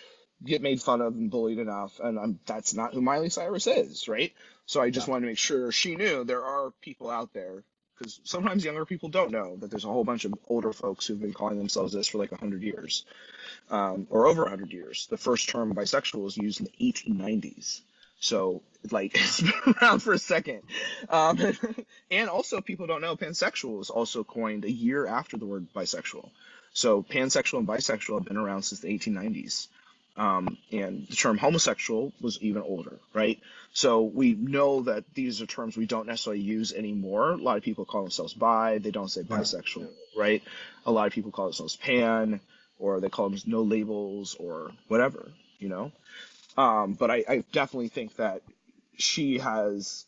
get 0.44 0.62
made 0.62 0.80
fun 0.82 1.00
of 1.00 1.14
and 1.14 1.30
bullied 1.30 1.58
enough, 1.58 2.00
and 2.00 2.18
I'm, 2.18 2.38
that's 2.46 2.74
not 2.74 2.94
who 2.94 3.00
Miley 3.00 3.30
Cyrus 3.30 3.66
is, 3.66 4.08
right? 4.08 4.32
So 4.66 4.80
I 4.80 4.90
just 4.90 5.06
Yeah. 5.08 5.12
wanted 5.12 5.22
to 5.22 5.30
make 5.32 5.38
sure 5.38 5.72
she 5.72 5.96
knew 5.96 6.24
there 6.24 6.44
are 6.44 6.70
people 6.80 7.10
out 7.10 7.32
there, 7.32 7.64
because 7.96 8.20
sometimes 8.24 8.64
younger 8.64 8.84
people 8.84 9.08
don't 9.08 9.30
know 9.30 9.56
that 9.56 9.70
there's 9.70 9.84
a 9.84 9.88
whole 9.88 10.04
bunch 10.04 10.24
of 10.24 10.34
older 10.48 10.72
folks 10.72 11.06
who've 11.06 11.20
been 11.20 11.32
calling 11.32 11.58
themselves 11.58 11.92
this 11.92 12.08
for 12.08 12.18
like 12.18 12.32
a 12.32 12.36
hundred 12.36 12.62
years, 12.62 13.04
um, 13.70 14.06
or 14.10 14.26
over 14.26 14.44
a 14.44 14.50
hundred 14.50 14.72
years. 14.72 15.06
The 15.06 15.16
first 15.16 15.48
term 15.48 15.74
bisexual 15.74 16.22
was 16.22 16.36
used 16.36 16.60
in 16.60 16.66
the 16.66 16.92
1890s, 16.92 17.80
so 18.20 18.62
like 18.90 19.14
it's 19.14 19.40
been 19.40 19.74
around 19.80 20.00
for 20.00 20.12
a 20.12 20.18
second. 20.18 20.62
Um, 21.08 21.38
and 22.10 22.28
also, 22.28 22.60
people 22.60 22.86
don't 22.86 23.00
know 23.00 23.16
pansexual 23.16 23.78
was 23.78 23.90
also 23.90 24.24
coined 24.24 24.64
a 24.64 24.70
year 24.70 25.06
after 25.06 25.36
the 25.36 25.46
word 25.46 25.68
bisexual. 25.74 26.30
So 26.72 27.02
pansexual 27.02 27.58
and 27.58 27.68
bisexual 27.68 28.18
have 28.18 28.24
been 28.24 28.36
around 28.36 28.62
since 28.62 28.80
the 28.80 28.88
1890s. 28.88 29.68
Um, 30.16 30.58
and 30.70 31.08
the 31.08 31.16
term 31.16 31.38
homosexual 31.38 32.12
was 32.20 32.40
even 32.40 32.62
older, 32.62 33.00
right? 33.12 33.40
So 33.72 34.02
we 34.02 34.34
know 34.34 34.82
that 34.82 35.04
these 35.14 35.42
are 35.42 35.46
terms 35.46 35.76
we 35.76 35.86
don't 35.86 36.06
necessarily 36.06 36.40
use 36.40 36.72
anymore. 36.72 37.32
A 37.32 37.36
lot 37.36 37.56
of 37.56 37.64
people 37.64 37.84
call 37.84 38.02
themselves 38.02 38.32
bi, 38.32 38.78
they 38.78 38.92
don't 38.92 39.10
say 39.10 39.22
bisexual, 39.22 39.88
right? 40.16 40.42
A 40.86 40.92
lot 40.92 41.08
of 41.08 41.12
people 41.12 41.32
call 41.32 41.46
themselves 41.46 41.74
pan, 41.74 42.40
or 42.78 43.00
they 43.00 43.08
call 43.08 43.28
them 43.28 43.40
no 43.46 43.62
labels 43.62 44.36
or 44.38 44.70
whatever, 44.86 45.32
you 45.58 45.68
know? 45.68 45.90
Um, 46.56 46.92
but 46.92 47.10
I, 47.10 47.24
I 47.28 47.44
definitely 47.50 47.88
think 47.88 48.14
that 48.16 48.42
she 48.96 49.38
has 49.38 50.06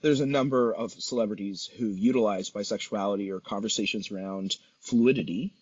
there's 0.00 0.20
a 0.20 0.26
number 0.26 0.74
of 0.74 0.90
celebrities 0.90 1.70
who 1.78 1.86
utilize 1.86 2.50
bisexuality 2.50 3.30
or 3.30 3.38
conversations 3.38 4.10
around 4.10 4.56
fluidity 4.80 5.52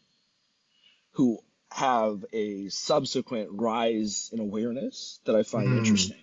who 1.12 1.38
have 1.72 2.24
a 2.33 2.68
subsequent 2.68 3.50
rise 3.52 4.30
in 4.33 4.40
awareness 4.40 5.20
that 5.24 5.37
I 5.37 5.42
find 5.42 5.72
Mm. 5.72 5.76
interesting. 5.76 6.22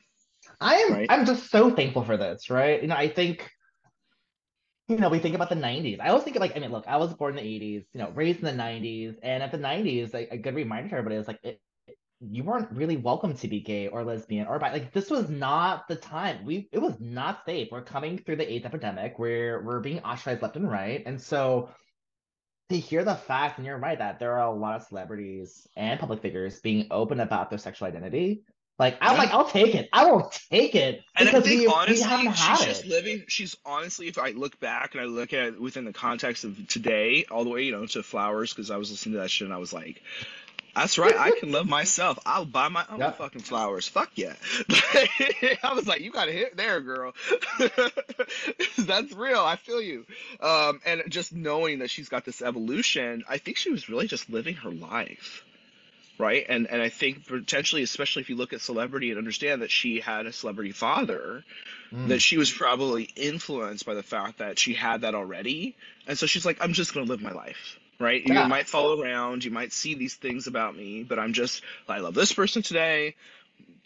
I 0.60 0.75
am 0.75 0.93
Right. 0.93 1.10
I'm 1.10 1.25
just 1.25 1.49
so 1.51 1.71
thankful 1.71 2.03
for 2.03 2.17
this, 2.17 2.49
right? 2.49 2.81
You 2.81 2.88
know, 2.88 2.95
I 2.95 3.10
think 3.10 3.49
you 4.88 4.97
know, 4.97 5.10
we 5.10 5.19
think 5.19 5.36
about 5.36 5.49
the 5.49 5.55
90s. 5.55 5.99
I 5.99 6.10
always 6.10 6.23
think 6.23 6.36
of 6.38 6.41
like, 6.41 6.55
I 6.55 6.60
mean, 6.60 6.71
look, 6.71 6.88
I 6.88 6.97
was 6.97 7.13
born 7.13 7.38
in 7.38 7.43
the 7.43 7.49
80s, 7.49 7.86
you 7.93 7.99
know, 7.99 8.12
raised 8.12 8.39
in 8.39 8.45
the 8.45 8.53
90s, 8.53 9.17
and 9.21 9.43
at 9.43 9.51
the 9.51 9.57
90s, 9.57 10.13
like, 10.13 10.29
a 10.31 10.38
good 10.38 10.55
reminder 10.55 10.89
to 10.89 10.95
everybody 10.95 11.17
is 11.17 11.27
like, 11.27 11.39
it, 11.43 11.60
you 12.21 12.43
weren't 12.43 12.71
really 12.71 12.97
welcome 12.97 13.36
to 13.36 13.47
be 13.47 13.60
gay 13.62 13.88
or 13.89 14.03
lesbian 14.03 14.47
or 14.47 14.60
bi. 14.60 14.71
Like, 14.71 14.93
this 14.93 15.10
was 15.12 15.29
not 15.29 15.88
the 15.88 15.95
time. 15.97 16.45
We 16.45 16.69
it 16.71 16.79
was 16.79 16.99
not 16.99 17.45
safe. 17.45 17.69
We're 17.71 17.83
coming 17.83 18.17
through 18.17 18.38
the 18.38 18.51
AIDS 18.51 18.65
epidemic. 18.65 19.19
We're 19.19 19.63
we're 19.63 19.81
being 19.81 19.99
ostracized 19.99 20.41
left 20.41 20.55
and 20.55 20.69
right, 20.69 21.03
and 21.05 21.21
so 21.21 21.69
to 22.69 22.77
hear 22.77 23.03
the 23.03 23.15
fact, 23.15 23.58
and 23.58 23.65
you're 23.65 23.77
right 23.77 23.97
that 23.97 24.19
there 24.19 24.34
are 24.34 24.47
a 24.47 24.51
lot 24.53 24.75
of 24.75 24.84
celebrities 24.84 25.67
and 25.75 25.99
public 25.99 26.21
figures 26.21 26.60
being 26.60 26.88
open 26.91 27.19
about 27.19 27.49
their 27.49 27.60
sexual 27.60 27.88
identity. 27.88 28.41
Like, 28.77 28.97
I'm 29.01 29.13
Yeah. 29.13 29.19
like, 29.19 29.32
I'll 29.32 29.49
take 29.49 29.73
it. 29.73 29.89
I 29.91 30.06
will 30.06 30.30
take 30.51 30.75
it 30.75 31.01
And 31.15 31.30
I 31.30 31.32
think 31.32 31.45
we, 31.45 31.58
we 31.62 31.67
honestly, 31.67 32.03
haven't 32.08 32.34
she's 32.34 32.65
just 32.65 32.84
it. 32.86 32.89
living. 32.89 33.23
She's 33.27 33.56
honestly, 33.65 34.08
if 34.08 34.19
I 34.19 34.32
look 34.32 34.60
back 34.60 34.93
and 34.93 35.01
I 35.01 35.06
look 35.06 35.34
at 35.34 35.47
it 35.47 35.62
within 35.62 35.86
the 35.86 35.93
context 35.93 36.43
of 36.43 36.67
today, 36.67 37.25
all 37.32 37.43
the 37.43 37.49
way, 37.49 37.63
you 37.63 37.71
know, 37.71 37.86
to 37.88 38.03
flowers, 38.03 38.53
because 38.53 38.69
I 38.69 38.77
was 38.77 38.91
listening 38.91 39.13
to 39.13 39.19
that 39.21 39.32
shit 39.32 39.45
and 39.47 39.53
I 39.53 39.58
was 39.58 39.73
like, 39.73 40.03
"That's 40.77 40.97
right, 40.97 41.15
I 41.17 41.31
can 41.39 41.51
love 41.51 41.67
myself. 41.79 42.19
I'll 42.25 42.45
buy 42.45 42.67
my 42.69 42.85
own 42.89 42.99
fucking 43.13 43.41
flowers. 43.41 43.87
Fuck 43.87 44.11
yeah!" 44.15 44.33
I 44.69 45.73
was 45.75 45.87
like, 45.87 46.01
"You 46.01 46.11
got 46.11 46.25
to 46.25 46.31
hit 46.31 46.55
there, 46.57 46.81
girl. 46.81 47.13
That's 48.77 49.11
real. 49.13 49.39
I 49.39 49.55
feel 49.55 49.81
you." 49.81 50.05
Um, 50.39 50.79
and 50.85 51.03
just 51.09 51.33
knowing 51.33 51.79
that 51.79 51.89
she's 51.89 52.09
got 52.09 52.25
this 52.25 52.41
evolution, 52.41 53.23
I 53.27 53.37
think 53.37 53.57
she 53.57 53.71
was 53.71 53.89
really 53.89 54.07
just 54.07 54.29
living 54.29 54.55
her 54.55 54.71
life 54.71 55.43
right? 56.19 56.47
And 56.49 56.65
and 56.65 56.81
I 56.81 56.89
think 56.89 57.27
potentially, 57.27 57.83
especially 57.83 58.23
if 58.23 58.29
you 58.31 58.35
look 58.37 58.51
at 58.51 58.59
celebrity 58.59 59.11
and 59.11 59.19
understand 59.19 59.61
that 59.61 59.69
she 59.69 59.99
had 59.99 60.25
a 60.25 60.33
celebrity 60.33 60.71
father, 60.71 61.43
Mm. 61.93 62.07
that 62.09 62.21
she 62.21 62.37
was 62.37 62.51
probably 62.51 63.03
influenced 63.15 63.85
by 63.85 63.93
the 63.93 64.03
fact 64.03 64.39
that 64.39 64.59
she 64.59 64.73
had 64.73 65.01
that 65.01 65.13
already, 65.15 65.75
and 66.05 66.17
so 66.17 66.25
she's 66.25 66.43
like, 66.45 66.57
I'm 66.59 66.73
just 66.73 66.93
gonna 66.93 67.05
live 67.05 67.21
my 67.21 67.31
life. 67.31 67.79
Right? 67.99 68.23
You 68.25 68.33
might 68.47 68.67
follow 68.67 69.01
around, 69.01 69.43
you 69.43 69.51
might 69.51 69.73
see 69.73 69.95
these 69.95 70.13
things 70.13 70.45
about 70.45 70.75
me, 70.75 71.03
but 71.03 71.17
I'm 71.17 71.33
just 71.33 71.63
I 71.89 71.99
love 71.99 72.13
this 72.13 72.31
person 72.31 72.62
today. 72.62 73.15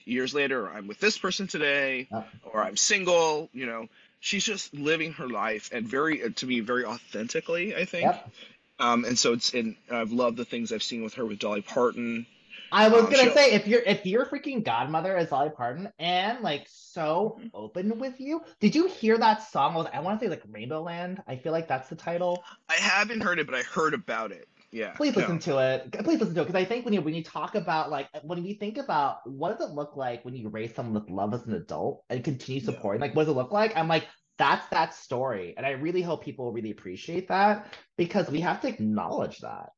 Years 0.03 0.33
later, 0.33 0.67
I'm 0.69 0.87
with 0.87 0.99
this 0.99 1.17
person 1.17 1.47
today, 1.47 2.07
Yep. 2.11 2.27
or 2.43 2.63
I'm 2.63 2.75
single. 2.75 3.49
You 3.53 3.67
know, 3.67 3.87
she's 4.19 4.43
just 4.43 4.73
living 4.73 5.13
her 5.13 5.29
life 5.29 5.69
and 5.71 5.87
very, 5.87 6.29
to 6.31 6.45
me, 6.45 6.59
very 6.59 6.85
authentically. 6.85 7.75
I 7.75 7.85
think. 7.85 8.05
Yep. 8.05 8.31
Um, 8.79 9.05
and 9.05 9.17
so 9.17 9.33
it's 9.33 9.53
and 9.53 9.75
I've 9.91 10.11
loved 10.11 10.37
the 10.37 10.45
things 10.45 10.73
I've 10.73 10.83
seen 10.83 11.03
with 11.03 11.13
her 11.13 11.25
with 11.25 11.39
Dolly 11.39 11.61
Parton. 11.61 12.25
I 12.71 12.87
was 12.87 13.03
Um, 13.03 13.11
gonna 13.11 13.33
say 13.33 13.51
if 13.53 13.67
your 13.67 13.81
if 13.81 14.05
your 14.05 14.25
freaking 14.25 14.63
godmother 14.63 15.17
is 15.17 15.29
Dolly 15.29 15.49
Parton 15.49 15.91
and 15.99 16.41
like 16.41 16.67
so 16.69 17.37
Mhm. 17.41 17.51
open 17.53 17.99
with 17.99 18.19
you, 18.19 18.41
did 18.59 18.75
you 18.75 18.87
hear 18.87 19.17
that 19.17 19.43
song? 19.43 19.73
Was 19.73 19.87
I 19.93 19.99
want 19.99 20.19
to 20.19 20.25
say 20.25 20.29
like 20.29 20.43
Rainbowland? 20.49 21.21
I 21.27 21.35
feel 21.37 21.51
like 21.51 21.67
that's 21.67 21.89
the 21.89 21.95
title. 21.95 22.43
I 22.69 22.75
haven't 22.75 23.21
heard 23.21 23.39
it, 23.39 23.45
but 23.45 23.55
I 23.55 23.63
heard 23.63 23.93
about 23.93 24.31
it. 24.31 24.47
Yeah. 24.73 24.91
please 24.93 25.13
no. 25.17 25.21
listen 25.21 25.39
to 25.39 25.57
it. 25.59 25.91
Please 25.91 26.19
listen 26.19 26.33
to 26.33 26.41
it 26.41 26.45
because 26.45 26.55
I 26.61 26.63
think 26.63 26.85
when 26.85 26.93
you 26.93 27.01
when 27.01 27.13
you 27.13 27.23
talk 27.23 27.55
about 27.55 27.89
like 27.89 28.07
when 28.23 28.41
we 28.41 28.53
think 28.53 28.77
about 28.77 29.17
what 29.29 29.57
does 29.57 29.69
it 29.69 29.73
look 29.73 29.97
like 29.97 30.23
when 30.23 30.33
you 30.33 30.47
raise 30.47 30.73
someone 30.73 30.93
with 31.01 31.09
love 31.11 31.33
as 31.33 31.45
an 31.45 31.53
adult 31.53 32.05
and 32.09 32.23
continue 32.23 32.61
Yeah. 32.61 32.65
supporting, 32.67 33.01
like 33.01 33.13
what 33.15 33.23
does 33.23 33.31
it 33.33 33.37
look 33.37 33.51
like? 33.51 33.75
I'm 33.75 33.87
like 33.89 34.07
that's 34.37 34.65
that 34.69 34.93
story, 34.95 35.53
and 35.57 35.65
I 35.65 35.71
really 35.71 36.01
hope 36.01 36.23
people 36.23 36.51
really 36.51 36.71
appreciate 36.71 37.27
that 37.27 37.67
because 37.97 38.29
we 38.29 38.39
have 38.39 38.61
to 38.61 38.69
acknowledge 38.69 39.39
that. 39.39 39.69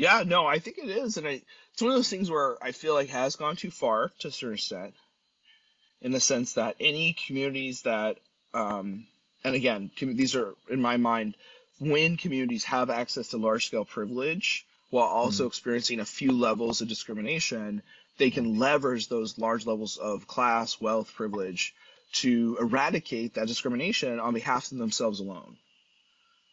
Yeah, 0.00 0.22
no, 0.26 0.46
I 0.46 0.60
think 0.60 0.78
it 0.78 0.88
is, 0.88 1.18
and 1.18 1.28
I, 1.28 1.42
it's 1.74 1.82
one 1.82 1.90
of 1.90 1.98
those 1.98 2.08
things 2.08 2.30
where 2.30 2.56
I 2.64 2.72
feel 2.72 2.94
like 2.94 3.10
has 3.10 3.36
gone 3.36 3.56
too 3.56 3.70
far 3.70 4.10
to 4.20 4.28
a 4.28 4.30
certain 4.30 4.54
extent, 4.54 4.94
in 6.00 6.10
the 6.10 6.20
sense 6.20 6.54
that 6.54 6.76
any 6.80 7.14
communities 7.26 7.82
that, 7.82 8.16
um, 8.54 9.06
and 9.44 9.54
again, 9.54 9.90
these 10.00 10.36
are 10.36 10.54
in 10.70 10.80
my 10.80 10.96
mind, 10.96 11.36
when 11.80 12.16
communities 12.16 12.64
have 12.64 12.88
access 12.88 13.28
to 13.28 13.36
large 13.36 13.66
scale 13.66 13.84
privilege 13.84 14.64
while 14.88 15.04
also 15.06 15.46
experiencing 15.46 16.00
a 16.00 16.06
few 16.06 16.32
levels 16.32 16.80
of 16.80 16.88
discrimination, 16.88 17.82
they 18.16 18.30
can 18.30 18.58
leverage 18.58 19.08
those 19.08 19.36
large 19.36 19.66
levels 19.66 19.98
of 19.98 20.26
class, 20.26 20.80
wealth, 20.80 21.12
privilege 21.12 21.74
to 22.12 22.56
eradicate 22.58 23.34
that 23.34 23.48
discrimination 23.48 24.18
on 24.18 24.32
behalf 24.32 24.72
of 24.72 24.78
themselves 24.78 25.20
alone. 25.20 25.58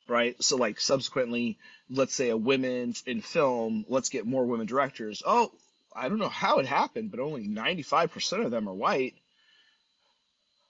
Right? 0.08 0.42
So, 0.42 0.56
like, 0.58 0.80
subsequently, 0.80 1.58
let's 1.90 2.16
say 2.16 2.30
a 2.30 2.38
women 2.38 2.94
in 3.06 3.22
film, 3.22 3.86
let's 3.90 4.10
get 4.10 4.26
more 4.26 4.46
women 4.46 4.66
directors. 4.68 5.22
Oh, 5.26 5.52
I 5.96 6.08
don't 6.10 6.20
know 6.20 6.30
how 6.30 6.60
it 6.60 6.66
happened, 6.66 7.12
but 7.12 7.20
only 7.20 7.48
95% 7.48 8.46
of 8.46 8.52
them 8.52 8.70
are 8.70 8.74
white. 8.74 9.16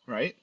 Right? 0.08 0.36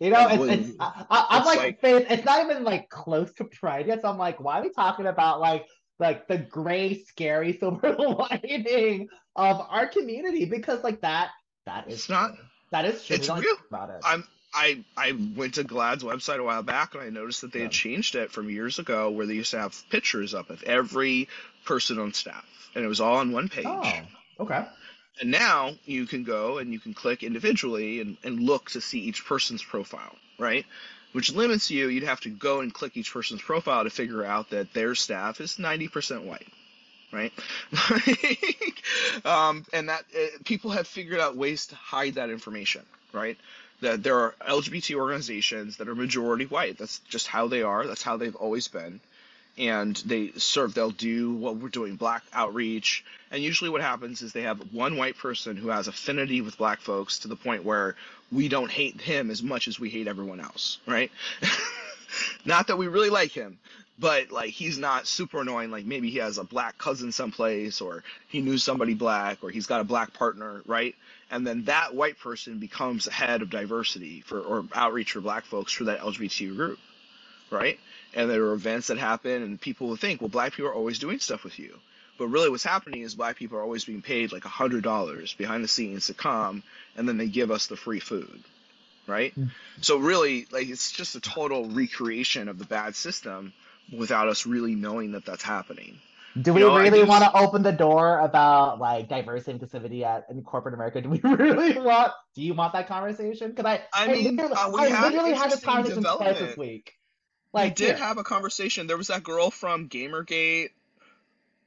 You 0.00 0.10
know, 0.10 0.28
it's, 0.30 0.68
it's 0.68 0.76
I, 0.80 1.04
I, 1.10 1.26
I'm 1.30 1.38
it's 1.38 1.46
like, 1.46 1.58
like- 1.58 1.80
Faith, 1.80 2.06
it's 2.10 2.24
not 2.24 2.44
even 2.44 2.64
like 2.64 2.88
close 2.88 3.32
to 3.34 3.44
pride 3.44 3.86
yet. 3.86 4.02
So 4.02 4.08
I'm 4.08 4.18
like, 4.18 4.40
why 4.40 4.58
are 4.60 4.62
we 4.62 4.70
talking 4.70 5.06
about 5.06 5.40
like 5.40 5.66
like 5.98 6.28
the 6.28 6.38
gray, 6.38 7.02
scary 7.02 7.52
silver 7.58 7.94
lining 7.96 9.08
of 9.34 9.60
our 9.68 9.86
community? 9.88 10.44
Because 10.44 10.84
like 10.84 11.00
that 11.00 11.30
that 11.66 11.88
is 11.88 11.94
It's 11.94 12.08
not- 12.08 12.32
that 12.70 12.84
is 12.84 13.02
true. 13.04 13.16
it's 13.16 13.22
we 13.22 13.34
don't 13.34 13.40
real. 13.40 13.56
talk 13.56 13.64
about 13.70 13.90
it. 13.90 14.00
I'm 14.04 14.24
I 14.52 14.84
I 14.96 15.12
went 15.36 15.54
to 15.54 15.64
GLAAD's 15.64 16.04
website 16.04 16.38
a 16.38 16.44
while 16.44 16.62
back 16.62 16.94
and 16.94 17.02
I 17.02 17.10
noticed 17.10 17.42
that 17.42 17.52
they 17.52 17.60
had 17.60 17.70
changed 17.70 18.14
it 18.14 18.30
from 18.30 18.48
years 18.50 18.78
ago 18.78 19.10
where 19.10 19.26
they 19.26 19.34
used 19.34 19.50
to 19.52 19.58
have 19.58 19.76
pictures 19.90 20.34
up 20.34 20.50
of 20.50 20.62
every 20.62 21.28
person 21.64 21.98
on 21.98 22.12
staff 22.14 22.44
and 22.74 22.84
it 22.84 22.88
was 22.88 23.00
all 23.00 23.16
on 23.16 23.32
one 23.32 23.48
page. 23.48 23.66
oh, 23.66 24.00
okay. 24.40 24.64
And 25.20 25.30
now 25.30 25.72
you 25.84 26.06
can 26.06 26.22
go 26.22 26.58
and 26.58 26.72
you 26.72 26.78
can 26.78 26.94
click 26.94 27.22
individually 27.22 28.00
and, 28.00 28.16
and 28.22 28.40
look 28.40 28.70
to 28.70 28.80
see 28.80 29.00
each 29.00 29.24
person's 29.26 29.62
profile, 29.62 30.14
right? 30.38 30.64
Which 31.12 31.32
limits 31.32 31.70
you, 31.70 31.88
you'd 31.88 32.04
have 32.04 32.20
to 32.20 32.28
go 32.28 32.60
and 32.60 32.72
click 32.72 32.96
each 32.96 33.12
person's 33.12 33.42
profile 33.42 33.84
to 33.84 33.90
figure 33.90 34.24
out 34.24 34.50
that 34.50 34.72
their 34.74 34.94
staff 34.94 35.40
is 35.40 35.56
90% 35.56 36.24
white, 36.24 36.46
right? 37.12 37.32
um, 39.24 39.64
and 39.72 39.88
that 39.88 40.04
uh, 40.14 40.26
people 40.44 40.70
have 40.70 40.86
figured 40.86 41.18
out 41.18 41.36
ways 41.36 41.66
to 41.68 41.74
hide 41.74 42.14
that 42.14 42.30
information, 42.30 42.82
right? 43.12 43.36
That 43.80 44.02
there 44.02 44.18
are 44.18 44.34
LGBT 44.40 44.96
organizations 44.96 45.76
that 45.76 45.88
are 45.88 45.94
majority 45.94 46.46
white. 46.46 46.78
That's 46.78 46.98
just 47.08 47.26
how 47.26 47.48
they 47.48 47.62
are. 47.62 47.86
That's 47.86 48.02
how 48.02 48.16
they've 48.16 48.34
always 48.34 48.68
been. 48.68 49.00
And 49.56 49.96
they 50.06 50.30
serve 50.36 50.74
they'll 50.74 50.90
do 50.90 51.32
what 51.34 51.56
we're 51.56 51.68
doing 51.68 51.96
black 51.96 52.22
outreach. 52.32 53.04
And 53.30 53.42
usually 53.42 53.70
what 53.70 53.80
happens 53.80 54.22
is 54.22 54.32
they 54.32 54.42
have 54.42 54.72
one 54.72 54.96
white 54.96 55.16
person 55.16 55.56
who 55.56 55.68
has 55.68 55.88
affinity 55.88 56.40
with 56.40 56.58
black 56.58 56.80
folks 56.80 57.20
to 57.20 57.28
the 57.28 57.36
point 57.36 57.64
where 57.64 57.96
we 58.30 58.48
don't 58.48 58.70
hate 58.70 59.00
him 59.00 59.30
as 59.30 59.42
much 59.42 59.66
as 59.68 59.80
we 59.80 59.90
hate 59.90 60.06
everyone 60.06 60.40
else 60.40 60.78
right? 60.86 61.10
Not 62.44 62.68
that 62.68 62.78
we 62.78 62.88
really 62.88 63.10
like 63.10 63.32
him 63.32 63.58
but 63.98 64.30
like 64.30 64.50
he's 64.50 64.78
not 64.78 65.06
super 65.06 65.40
annoying. 65.40 65.70
Like 65.70 65.84
maybe 65.84 66.10
he 66.10 66.18
has 66.18 66.38
a 66.38 66.44
black 66.44 66.78
cousin 66.78 67.12
someplace 67.12 67.80
or 67.80 68.04
he 68.28 68.40
knew 68.40 68.58
somebody 68.58 68.94
black 68.94 69.42
or 69.42 69.50
he's 69.50 69.66
got 69.66 69.80
a 69.80 69.84
black 69.84 70.14
partner 70.14 70.62
right 70.66 70.94
and 71.30 71.46
then 71.46 71.64
that 71.64 71.94
white 71.94 72.18
person 72.18 72.58
becomes 72.58 73.06
a 73.06 73.12
head 73.12 73.42
of 73.42 73.50
diversity 73.50 74.22
for 74.22 74.40
or 74.40 74.64
outreach 74.74 75.12
for 75.12 75.20
black 75.20 75.44
folks 75.44 75.72
for 75.72 75.84
that 75.84 76.00
lgbt 76.00 76.54
group 76.56 76.78
right? 77.50 77.78
And 78.14 78.30
there 78.30 78.44
are 78.44 78.54
events 78.54 78.88
that 78.88 78.98
happen 78.98 79.42
and 79.42 79.60
people 79.60 79.88
will 79.88 79.96
think 79.96 80.20
well 80.20 80.28
black 80.28 80.52
people 80.52 80.70
are 80.70 80.74
always 80.74 80.98
doing 80.98 81.18
stuff 81.18 81.44
with 81.44 81.58
you. 81.58 81.78
But 82.18 82.28
really 82.28 82.50
what's 82.50 82.64
happening 82.64 83.02
is 83.02 83.14
black 83.14 83.36
people 83.36 83.58
are 83.58 83.62
always 83.62 83.84
being 83.84 84.02
paid 84.02 84.32
like 84.32 84.44
a 84.44 84.48
hundred 84.48 84.82
dollars 84.82 85.34
behind 85.34 85.62
the 85.62 85.68
scenes 85.68 86.06
to 86.06 86.14
come 86.14 86.62
and 86.96 87.08
then 87.08 87.16
they 87.16 87.28
give 87.28 87.50
us 87.50 87.66
the 87.66 87.76
free 87.76 88.00
food 88.00 88.42
right? 89.06 89.34
Mm. 89.36 89.50
so 89.80 89.96
really 89.96 90.46
like 90.50 90.68
it's 90.68 90.92
just 90.92 91.16
a 91.16 91.20
total 91.20 91.66
recreation 91.70 92.48
of 92.48 92.58
the 92.58 92.66
bad 92.66 92.94
system 92.94 93.54
without 93.96 94.28
us 94.28 94.44
really 94.44 94.74
knowing 94.74 95.12
that 95.12 95.24
that's 95.24 95.42
happening 95.42 95.98
Do 96.42 96.52
we 96.54 96.60
know, 96.60 96.76
really 96.76 96.98
just- 97.00 97.08
want 97.08 97.24
to 97.24 97.36
open 97.36 97.62
the 97.62 97.72
door 97.72 98.20
about 98.20 98.78
like 98.78 99.08
diversity 99.08 99.52
and 99.52 99.60
inclusivity 99.60 100.02
at 100.04 100.26
in 100.30 100.42
corporate 100.42 100.74
America? 100.74 101.00
Do 101.00 101.08
we 101.08 101.20
really 101.24 101.78
want? 101.78 102.12
Do 102.34 102.42
you 102.42 102.54
want 102.54 102.72
that 102.74 102.86
conversation? 102.88 103.50
Because 103.50 103.64
I, 103.66 103.82
I 103.92 104.08
mean, 104.12 104.36
literally, 104.36 104.54
uh, 104.54 104.70
we 104.70 104.80
I 104.80 104.88
had 104.88 105.12
literally 105.12 105.32
had 105.34 105.50
this 105.50 105.60
conversation 105.60 106.02
twice 106.04 106.38
this 106.38 106.56
week. 106.56 106.94
we 107.52 107.60
Like, 107.60 107.74
did 107.76 107.88
here. 107.88 107.96
have 107.96 108.18
a 108.18 108.24
conversation 108.24 108.86
there 108.86 108.96
was 108.96 109.08
that 109.08 109.22
girl 109.22 109.50
from 109.50 109.88
gamergate 109.88 110.68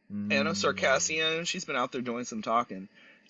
Anna 0.09 0.51
Mm. 0.51 0.73
Sarkeesian. 0.75 1.47
She's 1.47 1.63
been 1.65 1.75
out 1.77 1.91
there 1.93 2.01
doing 2.01 2.25
some 2.25 2.41
talking. 2.41 2.89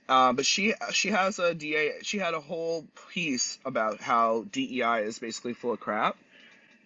Uh, 0.10 0.34
but 0.34 0.45
she 0.45 0.73
she 0.91 1.10
has 1.10 1.38
a 1.39 1.54
DA. 1.54 1.91
She 2.01 2.17
had 2.17 2.34
a 2.34 2.39
whole 2.39 2.86
piece 3.13 3.60
about 3.63 4.01
how 4.01 4.43
DEI 4.51 5.04
is 5.04 5.19
basically 5.19 5.54
full 5.54 5.71
of 5.73 5.80
crap, 5.80 6.17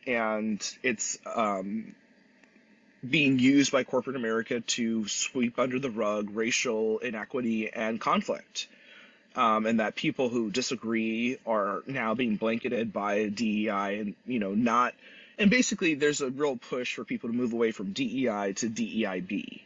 and 0.06 0.62
it's 0.84 1.18
um, 1.34 1.96
being 3.10 3.40
used 3.40 3.72
by 3.72 3.84
corporate 3.84 4.16
America 4.16 4.62
to 4.62 5.08
sweep 5.08 5.60
under 5.60 5.80
the 5.80 5.90
rug 5.90 6.30
racial 6.34 7.00
inequity 7.00 7.72
and 7.72 8.00
conflict. 8.00 8.68
Um, 9.36 9.66
and 9.66 9.82
that 9.82 9.96
people 9.96 10.30
who 10.30 10.50
disagree 10.50 11.38
are 11.46 11.84
now 11.88 12.14
being 12.14 12.38
blanketed 12.38 12.94
by 12.94 13.28
DEI 13.28 14.00
and 14.00 14.16
you 14.26 14.40
know 14.40 14.54
not 14.54 14.94
and 15.38 15.50
basically 15.50 15.96
there's 15.96 16.22
a 16.22 16.30
real 16.30 16.56
push 16.56 16.96
for 16.96 17.04
people 17.04 17.30
to 17.30 17.36
move 17.36 17.52
away 17.52 17.72
from 17.72 17.92
DEI 17.92 18.54
to 18.54 18.70
DEIB 18.70 19.60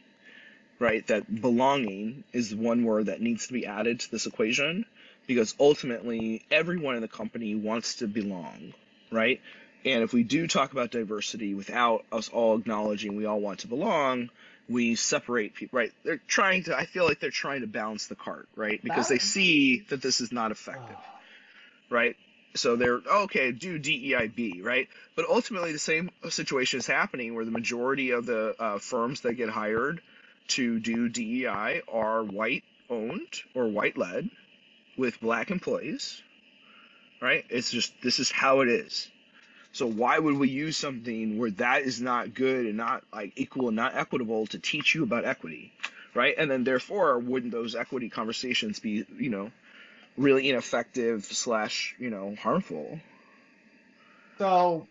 right? 0.80 1.06
That 1.06 1.40
belonging 1.40 2.24
is 2.32 2.52
one 2.52 2.84
word 2.84 3.06
that 3.06 3.20
needs 3.20 3.46
to 3.46 3.52
be 3.52 3.66
added 3.66 4.00
to 4.00 4.10
this 4.10 4.26
equation 4.26 4.86
because 5.28 5.54
ultimately 5.60 6.42
everyone 6.50 6.96
in 6.96 7.02
the 7.02 7.08
company 7.08 7.54
wants 7.54 7.96
to 7.96 8.08
belong, 8.08 8.72
right? 9.12 9.40
And 9.84 10.02
if 10.02 10.12
we 10.12 10.22
do 10.22 10.46
talk 10.46 10.72
about 10.72 10.90
diversity 10.90 11.54
without 11.54 12.04
us 12.12 12.28
all 12.28 12.58
acknowledging 12.58 13.16
we 13.16 13.26
all 13.26 13.40
want 13.40 13.60
to 13.60 13.68
belong, 13.68 14.30
we 14.68 14.94
separate 14.94 15.54
people, 15.54 15.78
right? 15.78 15.92
They're 16.04 16.20
trying 16.28 16.64
to, 16.64 16.76
I 16.76 16.84
feel 16.84 17.04
like 17.04 17.20
they're 17.20 17.30
trying 17.30 17.62
to 17.62 17.66
balance 17.66 18.06
the 18.06 18.14
cart, 18.14 18.48
right? 18.56 18.82
Because 18.82 19.08
they 19.08 19.18
see 19.18 19.80
that 19.88 20.02
this 20.02 20.20
is 20.20 20.32
not 20.32 20.50
effective 20.50 20.96
right? 21.90 22.16
So 22.54 22.76
they're 22.76 23.00
okay, 23.24 23.52
do 23.52 23.78
DEIB, 23.78 24.64
right? 24.64 24.88
But 25.14 25.26
ultimately, 25.28 25.72
the 25.72 25.78
same 25.78 26.10
situation 26.30 26.78
is 26.78 26.86
happening 26.86 27.34
where 27.34 27.44
the 27.44 27.50
majority 27.50 28.10
of 28.10 28.26
the 28.26 28.54
uh, 28.58 28.78
firms 28.78 29.20
that 29.20 29.34
get 29.34 29.50
hired 29.50 30.00
to 30.48 30.80
do 30.80 31.08
DEI 31.08 31.82
are 31.92 32.24
white 32.24 32.64
owned 32.88 33.42
or 33.54 33.68
white 33.68 33.96
led 33.96 34.28
with 34.96 35.20
black 35.20 35.50
employees, 35.50 36.20
right? 37.20 37.44
It's 37.50 37.70
just 37.70 37.92
this 38.02 38.18
is 38.18 38.30
how 38.32 38.60
it 38.60 38.68
is. 38.68 39.08
So 39.72 39.86
why 39.86 40.18
would 40.18 40.36
we 40.36 40.48
use 40.48 40.76
something 40.76 41.38
where 41.38 41.50
that 41.52 41.82
is 41.82 42.00
not 42.00 42.34
good 42.34 42.66
and 42.66 42.76
not 42.76 43.04
like 43.12 43.32
equal 43.36 43.68
and 43.68 43.76
not 43.76 43.96
equitable 43.96 44.46
to 44.48 44.58
teach 44.58 44.94
you 44.94 45.04
about 45.04 45.24
equity, 45.24 45.72
right? 46.14 46.34
And 46.36 46.50
then 46.50 46.64
therefore, 46.64 47.18
wouldn't 47.18 47.52
those 47.52 47.74
equity 47.76 48.08
conversations 48.08 48.80
be, 48.80 49.06
you 49.18 49.30
know, 49.30 49.50
really 50.16 50.50
ineffective 50.50 51.24
slash 51.24 51.94
you 51.98 52.10
know 52.10 52.34
harmful 52.36 53.00
So 54.38 54.88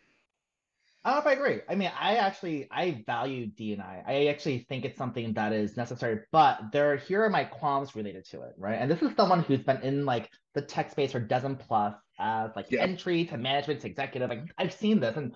I 1.03 1.11
don't 1.13 1.25
know 1.25 1.31
if 1.31 1.37
I 1.37 1.41
agree. 1.41 1.61
I 1.69 1.75
mean, 1.75 1.91
I 1.97 2.17
actually 2.17 2.67
I 2.71 3.03
value 3.05 3.47
D 3.47 3.73
and 3.73 3.81
I. 3.81 4.03
I 4.05 4.25
actually 4.27 4.65
think 4.69 4.85
it's 4.85 4.97
something 4.97 5.33
that 5.33 5.53
is 5.53 5.77
necessary, 5.77 6.21
but 6.31 6.59
there 6.71 6.97
here 6.97 7.23
are 7.23 7.29
my 7.29 7.45
qualms 7.45 7.95
related 7.95 8.25
to 8.31 8.41
it, 8.43 8.53
right? 8.57 8.77
And 8.79 8.91
this 8.91 9.01
is 9.01 9.15
someone 9.15 9.41
who's 9.43 9.61
been 9.63 9.81
in 9.81 10.05
like 10.05 10.29
the 10.53 10.61
tech 10.61 10.91
space 10.91 11.13
for 11.13 11.19
dozen 11.19 11.55
plus 11.55 11.95
as 12.19 12.51
like 12.55 12.67
Yeah. 12.69 12.81
entry 12.83 13.25
to 13.25 13.37
management 13.37 13.81
to 13.81 13.87
executive. 13.87 14.29
Like 14.29 14.43
I've 14.57 14.73
seen 14.73 14.99
this 14.99 15.15
and 15.17 15.33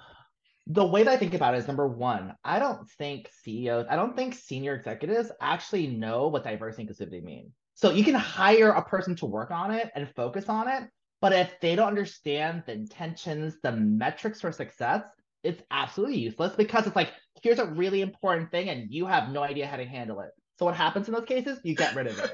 the 0.67 0.85
way 0.85 1.03
that 1.03 1.11
I 1.11 1.17
think 1.17 1.33
about 1.33 1.55
it 1.55 1.57
is 1.57 1.67
number 1.67 1.87
one, 1.87 2.35
I 2.43 2.59
don't 2.59 2.89
think 2.91 3.29
CEOs, 3.43 3.85
I 3.89 3.95
don't 3.95 4.15
think 4.15 4.33
senior 4.33 4.75
executives 4.75 5.31
actually 5.41 5.87
know 5.87 6.27
what 6.29 6.43
diversity 6.43 6.83
and 6.83 6.89
inclusivity 6.89 7.23
mean. 7.23 7.51
So 7.73 7.91
you 7.91 8.03
can 8.03 8.15
hire 8.15 8.69
a 8.69 8.83
person 8.83 9.15
to 9.17 9.25
work 9.25 9.51
on 9.51 9.71
it 9.71 9.91
and 9.93 10.07
focus 10.15 10.47
on 10.47 10.69
it, 10.69 10.89
but 11.19 11.33
if 11.33 11.59
they 11.59 11.75
don't 11.75 11.87
understand 11.87 12.63
the 12.65 12.73
intentions, 12.73 13.57
the 13.61 13.73
metrics 13.73 14.39
for 14.39 14.51
success, 14.51 15.03
it's 15.43 15.61
absolutely 15.71 16.19
useless 16.19 16.55
because 16.55 16.87
it's 16.87 16.95
like, 16.95 17.11
here's 17.41 17.59
a 17.59 17.65
really 17.65 17.99
important 18.01 18.49
thing 18.51 18.69
and 18.69 18.89
you 18.89 19.05
have 19.05 19.29
no 19.29 19.43
idea 19.43 19.67
how 19.67 19.75
to 19.75 19.85
handle 19.85 20.21
it. 20.21 20.29
So 20.59 20.65
what 20.65 20.75
happens 20.75 21.09
in 21.09 21.13
those 21.13 21.25
cases? 21.25 21.59
You 21.63 21.75
get 21.75 21.95
rid 21.95 22.07
of 22.07 22.17
it. 22.19 22.33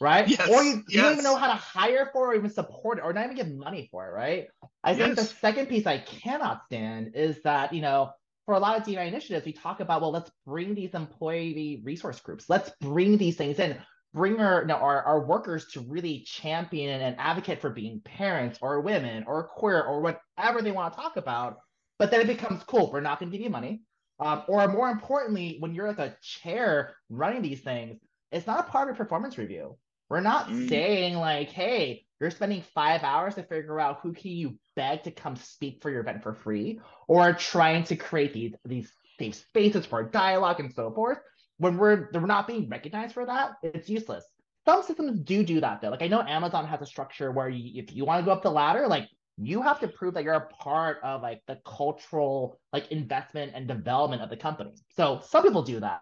Right? 0.00 0.28
Yes, 0.28 0.48
or 0.48 0.62
you, 0.62 0.84
you 0.88 1.02
don't 1.02 1.12
even 1.12 1.24
know 1.24 1.36
how 1.36 1.48
to 1.48 1.54
hire 1.54 2.08
for 2.12 2.28
or 2.30 2.34
even 2.34 2.50
support 2.50 2.98
it 2.98 3.04
or 3.04 3.12
not 3.12 3.24
even 3.24 3.36
give 3.36 3.52
money 3.52 3.88
for 3.90 4.06
it, 4.08 4.12
right? 4.12 4.46
I 4.84 4.94
think 4.94 5.16
the 5.16 5.24
second 5.24 5.66
piece 5.66 5.86
I 5.86 5.98
cannot 5.98 6.62
stand 6.66 7.12
is 7.14 7.42
that, 7.42 7.72
you 7.72 7.82
know, 7.82 8.10
for 8.46 8.54
a 8.54 8.58
lot 8.58 8.78
of 8.78 8.86
DNI 8.86 9.08
initiatives, 9.08 9.44
we 9.44 9.52
talk 9.52 9.80
about, 9.80 10.00
well, 10.00 10.10
let's 10.10 10.30
bring 10.46 10.74
these 10.74 10.94
employee 10.94 11.82
resource 11.84 12.20
groups. 12.20 12.48
Let's 12.48 12.70
bring 12.80 13.18
these 13.18 13.36
things 13.36 13.58
in, 13.58 13.76
bring 14.14 14.40
our, 14.40 14.62
you 14.62 14.68
know, 14.68 14.76
our, 14.76 15.02
our 15.02 15.26
workers 15.26 15.66
to 15.72 15.80
really 15.80 16.20
champion 16.20 17.02
and 17.02 17.16
advocate 17.18 17.60
for 17.60 17.68
being 17.68 18.00
parents 18.00 18.58
or 18.62 18.80
women 18.80 19.24
or 19.26 19.48
queer 19.48 19.82
or 19.82 20.00
whatever 20.00 20.62
they 20.62 20.72
want 20.72 20.94
to 20.94 20.98
talk 20.98 21.16
about. 21.16 21.58
But 21.98 22.10
then 22.10 22.20
it 22.20 22.26
becomes 22.26 22.62
cool. 22.62 22.90
We're 22.90 23.00
not 23.00 23.18
going 23.18 23.30
to 23.30 23.36
give 23.36 23.44
you 23.44 23.50
money. 23.50 23.82
Um, 24.20 24.44
or 24.48 24.66
more 24.68 24.88
importantly, 24.88 25.56
when 25.60 25.74
you're 25.74 25.88
like 25.88 25.98
a 25.98 26.16
chair 26.22 26.94
running 27.10 27.42
these 27.42 27.60
things, 27.60 28.00
it's 28.32 28.46
not 28.46 28.60
a 28.60 28.70
part 28.70 28.88
of 28.88 28.96
your 28.96 29.04
performance 29.04 29.36
review. 29.36 29.76
We're 30.08 30.20
not 30.20 30.48
mm. 30.48 30.68
saying 30.68 31.14
like, 31.14 31.50
hey, 31.50 32.04
you're 32.20 32.30
spending 32.30 32.62
five 32.74 33.02
hours 33.02 33.34
to 33.36 33.42
figure 33.42 33.78
out 33.78 34.00
who 34.02 34.12
can 34.12 34.32
you 34.32 34.58
beg 34.74 35.04
to 35.04 35.10
come 35.10 35.36
speak 35.36 35.80
for 35.82 35.90
your 35.90 36.00
event 36.00 36.22
for 36.22 36.34
free, 36.34 36.80
or 37.06 37.32
trying 37.32 37.84
to 37.84 37.96
create 37.96 38.32
these 38.32 38.54
these 38.64 38.92
safe 39.18 39.34
spaces 39.34 39.86
for 39.86 40.02
dialogue 40.02 40.60
and 40.60 40.72
so 40.72 40.90
forth. 40.90 41.18
When 41.58 41.76
we're 41.76 42.08
we're 42.12 42.26
not 42.26 42.46
being 42.46 42.68
recognized 42.68 43.14
for 43.14 43.26
that, 43.26 43.52
it's 43.62 43.88
useless. 43.88 44.24
Some 44.64 44.82
systems 44.82 45.20
do 45.20 45.44
do 45.44 45.60
that 45.60 45.80
though. 45.80 45.90
Like 45.90 46.02
I 46.02 46.08
know 46.08 46.22
Amazon 46.22 46.66
has 46.66 46.82
a 46.82 46.86
structure 46.86 47.30
where 47.30 47.48
you, 47.48 47.82
if 47.82 47.94
you 47.94 48.04
want 48.04 48.20
to 48.20 48.24
go 48.24 48.32
up 48.32 48.42
the 48.42 48.50
ladder, 48.50 48.86
like 48.86 49.08
you 49.36 49.62
have 49.62 49.80
to 49.80 49.88
prove 49.88 50.14
that 50.14 50.24
you're 50.24 50.34
a 50.34 50.46
part 50.48 50.98
of 51.02 51.22
like 51.22 51.42
the 51.46 51.58
cultural 51.64 52.58
like 52.72 52.90
investment 52.90 53.52
and 53.54 53.68
development 53.68 54.22
of 54.22 54.30
the 54.30 54.36
company. 54.36 54.74
So 54.96 55.20
some 55.24 55.42
people 55.42 55.62
do 55.62 55.80
that 55.80 56.00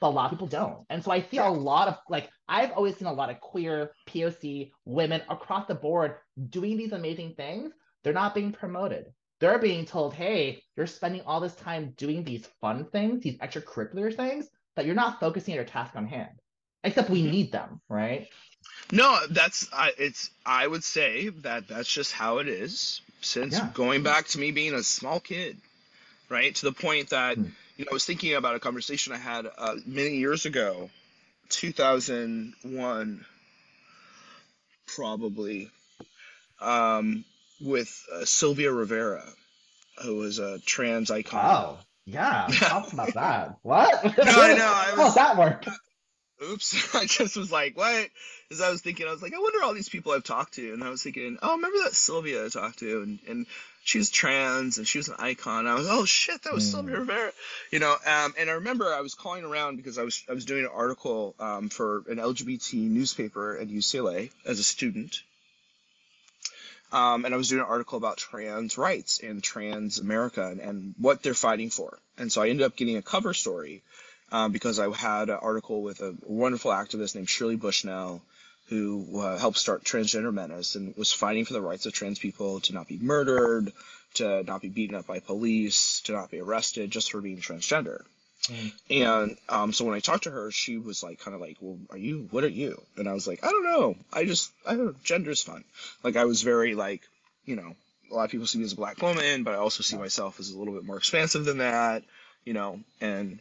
but 0.00 0.08
a 0.08 0.10
lot 0.10 0.26
of 0.26 0.30
people 0.30 0.46
don't. 0.46 0.84
And 0.90 1.02
so 1.02 1.10
I 1.10 1.22
see 1.22 1.38
a 1.38 1.48
lot 1.48 1.88
of 1.88 1.98
like 2.08 2.30
I've 2.48 2.72
always 2.72 2.96
seen 2.96 3.08
a 3.08 3.12
lot 3.12 3.30
of 3.30 3.40
queer 3.40 3.92
POC 4.08 4.70
women 4.84 5.22
across 5.28 5.66
the 5.66 5.74
board 5.74 6.16
doing 6.50 6.76
these 6.76 6.92
amazing 6.92 7.34
things. 7.34 7.72
They're 8.04 8.12
not 8.12 8.34
being 8.34 8.52
promoted. 8.52 9.06
They're 9.40 9.58
being 9.58 9.84
told, 9.84 10.14
hey, 10.14 10.62
you're 10.76 10.86
spending 10.86 11.22
all 11.22 11.40
this 11.40 11.54
time 11.54 11.94
doing 11.96 12.24
these 12.24 12.48
fun 12.60 12.86
things, 12.86 13.22
these 13.22 13.38
extracurricular 13.38 14.14
things, 14.14 14.48
that 14.74 14.84
you're 14.84 14.96
not 14.96 15.20
focusing 15.20 15.52
on 15.52 15.56
your 15.56 15.64
task 15.64 15.94
on 15.94 16.06
hand. 16.06 16.40
Except 16.84 17.10
we 17.10 17.22
mm-hmm. 17.22 17.30
need 17.30 17.52
them, 17.52 17.80
right? 17.88 18.28
No, 18.92 19.18
that's 19.30 19.68
I 19.72 19.92
it's 19.98 20.30
I 20.46 20.66
would 20.66 20.84
say 20.84 21.28
that 21.28 21.68
that's 21.68 21.88
just 21.92 22.12
how 22.12 22.38
it 22.38 22.48
is 22.48 23.00
since 23.20 23.54
yeah. 23.54 23.68
going 23.74 24.02
back 24.02 24.28
to 24.28 24.38
me 24.38 24.52
being 24.52 24.74
a 24.74 24.82
small 24.82 25.20
kid, 25.20 25.58
right? 26.28 26.54
To 26.54 26.66
the 26.66 26.72
point 26.72 27.10
that 27.10 27.36
hmm 27.36 27.48
you 27.78 27.84
know, 27.84 27.90
I 27.92 27.94
was 27.94 28.04
thinking 28.04 28.34
about 28.34 28.56
a 28.56 28.58
conversation 28.58 29.12
I 29.12 29.18
had 29.18 29.46
uh, 29.56 29.76
many 29.86 30.16
years 30.16 30.46
ago, 30.46 30.90
2001, 31.50 33.24
probably, 34.88 35.70
um, 36.60 37.24
with 37.60 38.04
uh, 38.12 38.24
Sylvia 38.24 38.72
Rivera, 38.72 39.24
who 40.02 40.16
was 40.16 40.40
a 40.40 40.58
trans 40.58 41.10
icon. 41.12 41.40
Oh, 41.44 41.78
yeah. 42.04 42.48
Talk 42.52 42.92
about 42.92 43.14
that. 43.14 43.58
What? 43.62 44.04
no, 44.04 44.10
I 44.26 44.54
know. 44.54 44.72
I 44.74 44.90
was, 44.90 45.00
How's 45.00 45.14
that 45.14 45.36
work? 45.38 45.64
Oops. 46.42 46.94
I 46.94 47.06
just 47.06 47.36
was 47.36 47.50
like, 47.50 47.76
what? 47.76 48.08
As 48.50 48.60
I 48.60 48.70
was 48.70 48.80
thinking, 48.80 49.06
I 49.06 49.10
was 49.10 49.22
like, 49.22 49.34
I 49.34 49.38
wonder 49.38 49.62
all 49.62 49.74
these 49.74 49.88
people 49.88 50.12
I've 50.12 50.24
talked 50.24 50.54
to. 50.54 50.72
And 50.72 50.82
I 50.82 50.90
was 50.90 51.02
thinking, 51.02 51.38
oh, 51.42 51.56
remember 51.56 51.78
that 51.84 51.94
Sylvia 51.94 52.44
I 52.44 52.48
talked 52.48 52.78
to? 52.80 53.02
And, 53.02 53.18
and 53.28 53.46
she 53.84 53.98
was 53.98 54.10
trans 54.10 54.78
and 54.78 54.86
she 54.86 54.98
was 54.98 55.08
an 55.08 55.16
icon. 55.18 55.66
I 55.66 55.74
was, 55.74 55.88
oh 55.88 56.04
shit, 56.04 56.42
that 56.42 56.52
was 56.52 56.64
mm. 56.64 56.72
Sylvia 56.72 56.98
Rivera, 56.98 57.32
you 57.70 57.78
know. 57.78 57.92
Um, 57.92 58.34
and 58.38 58.50
I 58.50 58.54
remember 58.54 58.92
I 58.92 59.00
was 59.00 59.14
calling 59.14 59.44
around 59.44 59.76
because 59.76 59.98
I 59.98 60.02
was 60.02 60.22
I 60.28 60.34
was 60.34 60.44
doing 60.44 60.64
an 60.64 60.70
article 60.72 61.34
um, 61.40 61.70
for 61.70 62.04
an 62.08 62.18
LGBT 62.18 62.74
newspaper 62.74 63.56
at 63.58 63.68
UCLA 63.68 64.30
as 64.44 64.58
a 64.58 64.64
student. 64.64 65.22
Um, 66.92 67.24
and 67.24 67.34
I 67.34 67.36
was 67.36 67.48
doing 67.48 67.60
an 67.60 67.68
article 67.68 67.98
about 67.98 68.16
trans 68.16 68.78
rights 68.78 69.20
and 69.22 69.42
trans 69.42 69.98
America 69.98 70.46
and, 70.46 70.58
and, 70.58 70.94
what 70.98 71.22
they're 71.22 71.34
fighting 71.34 71.68
for. 71.68 71.98
And 72.16 72.32
so 72.32 72.40
I 72.40 72.48
ended 72.48 72.64
up 72.64 72.76
getting 72.76 72.96
a 72.96 73.02
cover 73.02 73.34
story 73.34 73.82
um, 74.32 74.52
because 74.52 74.78
I 74.78 74.90
had 74.94 75.28
an 75.30 75.38
article 75.40 75.82
with 75.82 76.00
a 76.00 76.14
wonderful 76.22 76.70
activist 76.70 77.14
named 77.14 77.28
Shirley 77.28 77.56
Bushnell 77.56 78.22
who 78.68 79.20
uh, 79.20 79.38
helped 79.38 79.56
start 79.56 79.82
Transgender 79.82 80.32
Menace 80.32 80.74
and 80.74 80.94
was 80.96 81.12
fighting 81.12 81.46
for 81.46 81.54
the 81.54 81.60
rights 81.60 81.86
of 81.86 81.92
trans 81.92 82.18
people 82.18 82.60
to 82.60 82.74
not 82.74 82.86
be 82.86 82.98
murdered, 82.98 83.72
to 84.14 84.42
not 84.42 84.60
be 84.60 84.68
beaten 84.68 84.94
up 84.94 85.06
by 85.06 85.20
police, 85.20 86.00
to 86.02 86.12
not 86.12 86.30
be 86.30 86.40
arrested 86.40 86.90
just 86.90 87.10
for 87.10 87.20
being 87.20 87.38
transgender. 87.38 88.02
Mm. 88.44 88.72
And 88.90 89.36
um, 89.48 89.72
so 89.72 89.84
when 89.84 89.94
I 89.94 90.00
talked 90.00 90.24
to 90.24 90.30
her, 90.30 90.50
she 90.50 90.76
was 90.76 91.02
like, 91.02 91.18
kind 91.20 91.34
of 91.34 91.40
like, 91.40 91.56
"Well, 91.60 91.78
are 91.90 91.98
you? 91.98 92.28
What 92.30 92.44
are 92.44 92.48
you?" 92.48 92.80
And 92.96 93.08
I 93.08 93.12
was 93.12 93.26
like, 93.26 93.44
"I 93.44 93.50
don't 93.50 93.64
know. 93.64 93.96
I 94.12 94.24
just, 94.24 94.52
I 94.66 94.74
don't 94.74 94.86
know. 94.86 94.94
Gender's 95.04 95.42
fun." 95.42 95.64
Like 96.02 96.16
I 96.16 96.24
was 96.24 96.42
very 96.42 96.74
like, 96.74 97.02
you 97.44 97.56
know, 97.56 97.74
a 98.10 98.14
lot 98.14 98.24
of 98.24 98.30
people 98.30 98.46
see 98.46 98.58
me 98.58 98.64
as 98.64 98.72
a 98.72 98.76
black 98.76 99.02
woman, 99.02 99.44
but 99.44 99.54
I 99.54 99.58
also 99.58 99.82
see 99.82 99.96
myself 99.96 100.40
as 100.40 100.50
a 100.50 100.58
little 100.58 100.74
bit 100.74 100.84
more 100.84 100.96
expansive 100.96 101.44
than 101.44 101.58
that, 101.58 102.04
you 102.44 102.52
know. 102.52 102.80
And 103.00 103.40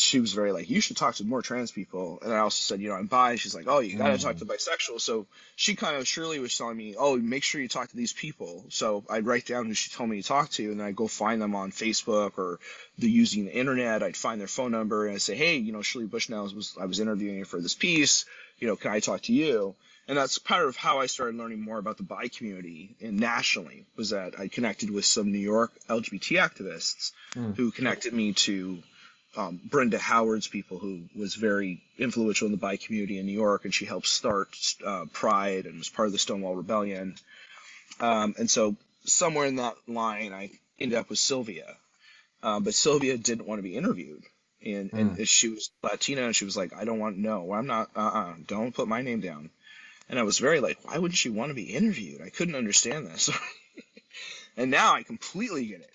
she 0.00 0.20
was 0.20 0.32
very 0.32 0.52
like, 0.52 0.68
you 0.68 0.80
should 0.80 0.96
talk 0.96 1.14
to 1.16 1.24
more 1.24 1.42
trans 1.42 1.70
people. 1.70 2.18
And 2.22 2.32
I 2.32 2.38
also 2.38 2.60
said, 2.60 2.80
you 2.80 2.88
know, 2.88 2.94
I'm 2.94 3.06
bi. 3.06 3.36
She's 3.36 3.54
like, 3.54 3.66
oh, 3.68 3.78
you 3.78 3.96
got 3.96 4.08
to 4.08 4.14
mm. 4.14 4.22
talk 4.22 4.36
to 4.36 4.44
bisexual. 4.44 5.00
So 5.00 5.26
she 5.56 5.74
kind 5.74 5.96
of 5.96 6.06
Shirley 6.06 6.38
was 6.38 6.56
telling 6.56 6.76
me, 6.76 6.94
oh, 6.98 7.16
make 7.16 7.42
sure 7.42 7.60
you 7.60 7.68
talk 7.68 7.88
to 7.88 7.96
these 7.96 8.12
people. 8.12 8.64
So 8.68 9.04
I'd 9.08 9.26
write 9.26 9.46
down 9.46 9.66
who 9.66 9.74
she 9.74 9.90
told 9.90 10.10
me 10.10 10.20
to 10.20 10.26
talk 10.26 10.50
to, 10.50 10.70
and 10.70 10.80
then 10.80 10.86
I'd 10.86 10.96
go 10.96 11.08
find 11.08 11.40
them 11.40 11.54
on 11.54 11.72
Facebook 11.72 12.38
or 12.38 12.60
the 12.98 13.10
using 13.10 13.44
the 13.44 13.54
internet. 13.54 14.02
I'd 14.02 14.16
find 14.16 14.40
their 14.40 14.48
phone 14.48 14.72
number 14.72 15.06
and 15.06 15.14
I'd 15.14 15.22
say, 15.22 15.36
hey, 15.36 15.56
you 15.56 15.72
know, 15.72 15.82
Shirley 15.82 16.06
Bushnell 16.06 16.50
was 16.54 16.76
I 16.80 16.86
was 16.86 17.00
interviewing 17.00 17.38
her 17.38 17.44
for 17.44 17.60
this 17.60 17.74
piece. 17.74 18.24
You 18.58 18.66
know, 18.66 18.76
can 18.76 18.90
I 18.90 19.00
talk 19.00 19.22
to 19.22 19.32
you? 19.32 19.74
And 20.08 20.16
that's 20.16 20.38
part 20.38 20.66
of 20.66 20.76
how 20.76 21.00
I 21.00 21.06
started 21.06 21.36
learning 21.36 21.60
more 21.60 21.78
about 21.78 21.98
the 21.98 22.02
bi 22.02 22.28
community 22.28 22.96
and 23.02 23.20
nationally 23.20 23.84
was 23.94 24.10
that 24.10 24.40
I 24.40 24.48
connected 24.48 24.90
with 24.90 25.04
some 25.04 25.30
New 25.30 25.38
York 25.38 25.70
LGBT 25.88 26.40
activists 26.40 27.12
mm. 27.34 27.54
who 27.54 27.70
connected 27.70 28.14
me 28.14 28.32
to 28.32 28.82
um, 29.36 29.60
Brenda 29.64 29.98
Howard's 29.98 30.48
people, 30.48 30.78
who 30.78 31.02
was 31.14 31.34
very 31.34 31.82
influential 31.98 32.46
in 32.46 32.52
the 32.52 32.58
bi 32.58 32.76
community 32.76 33.18
in 33.18 33.26
New 33.26 33.32
York, 33.32 33.64
and 33.64 33.74
she 33.74 33.84
helped 33.84 34.06
start 34.06 34.48
uh, 34.84 35.04
Pride 35.12 35.66
and 35.66 35.78
was 35.78 35.88
part 35.88 36.06
of 36.06 36.12
the 36.12 36.18
Stonewall 36.18 36.56
Rebellion. 36.56 37.14
Um, 38.00 38.34
and 38.38 38.50
so 38.50 38.76
somewhere 39.04 39.46
in 39.46 39.56
that 39.56 39.76
line, 39.86 40.32
I 40.32 40.50
ended 40.78 40.98
up 40.98 41.10
with 41.10 41.18
Sylvia, 41.18 41.76
um, 42.42 42.64
but 42.64 42.74
Sylvia 42.74 43.18
didn't 43.18 43.46
want 43.46 43.58
to 43.58 43.62
be 43.62 43.76
interviewed, 43.76 44.22
and, 44.64 44.90
mm. 44.90 44.98
and 44.98 45.16
hmm. 45.16 45.22
she 45.24 45.48
was 45.48 45.70
Latina, 45.82 46.22
and 46.24 46.36
she 46.36 46.44
was 46.44 46.56
like, 46.56 46.72
"I 46.74 46.84
don't 46.84 46.98
want 46.98 47.18
no, 47.18 47.52
I'm 47.52 47.66
not. 47.66 47.90
Uh, 47.96 48.00
uh-uh, 48.00 48.34
don't 48.46 48.74
put 48.74 48.88
my 48.88 49.02
name 49.02 49.20
down." 49.20 49.50
And 50.08 50.18
I 50.18 50.22
was 50.22 50.38
very 50.38 50.60
like, 50.60 50.78
"Why 50.82 50.98
wouldn't 50.98 51.18
she 51.18 51.30
want 51.30 51.50
to 51.50 51.54
be 51.54 51.74
interviewed?" 51.74 52.22
I 52.22 52.30
couldn't 52.30 52.54
understand 52.54 53.06
this. 53.06 53.30
and 54.58 54.70
now 54.72 54.94
I 54.94 55.04
completely 55.04 55.66
get 55.66 55.88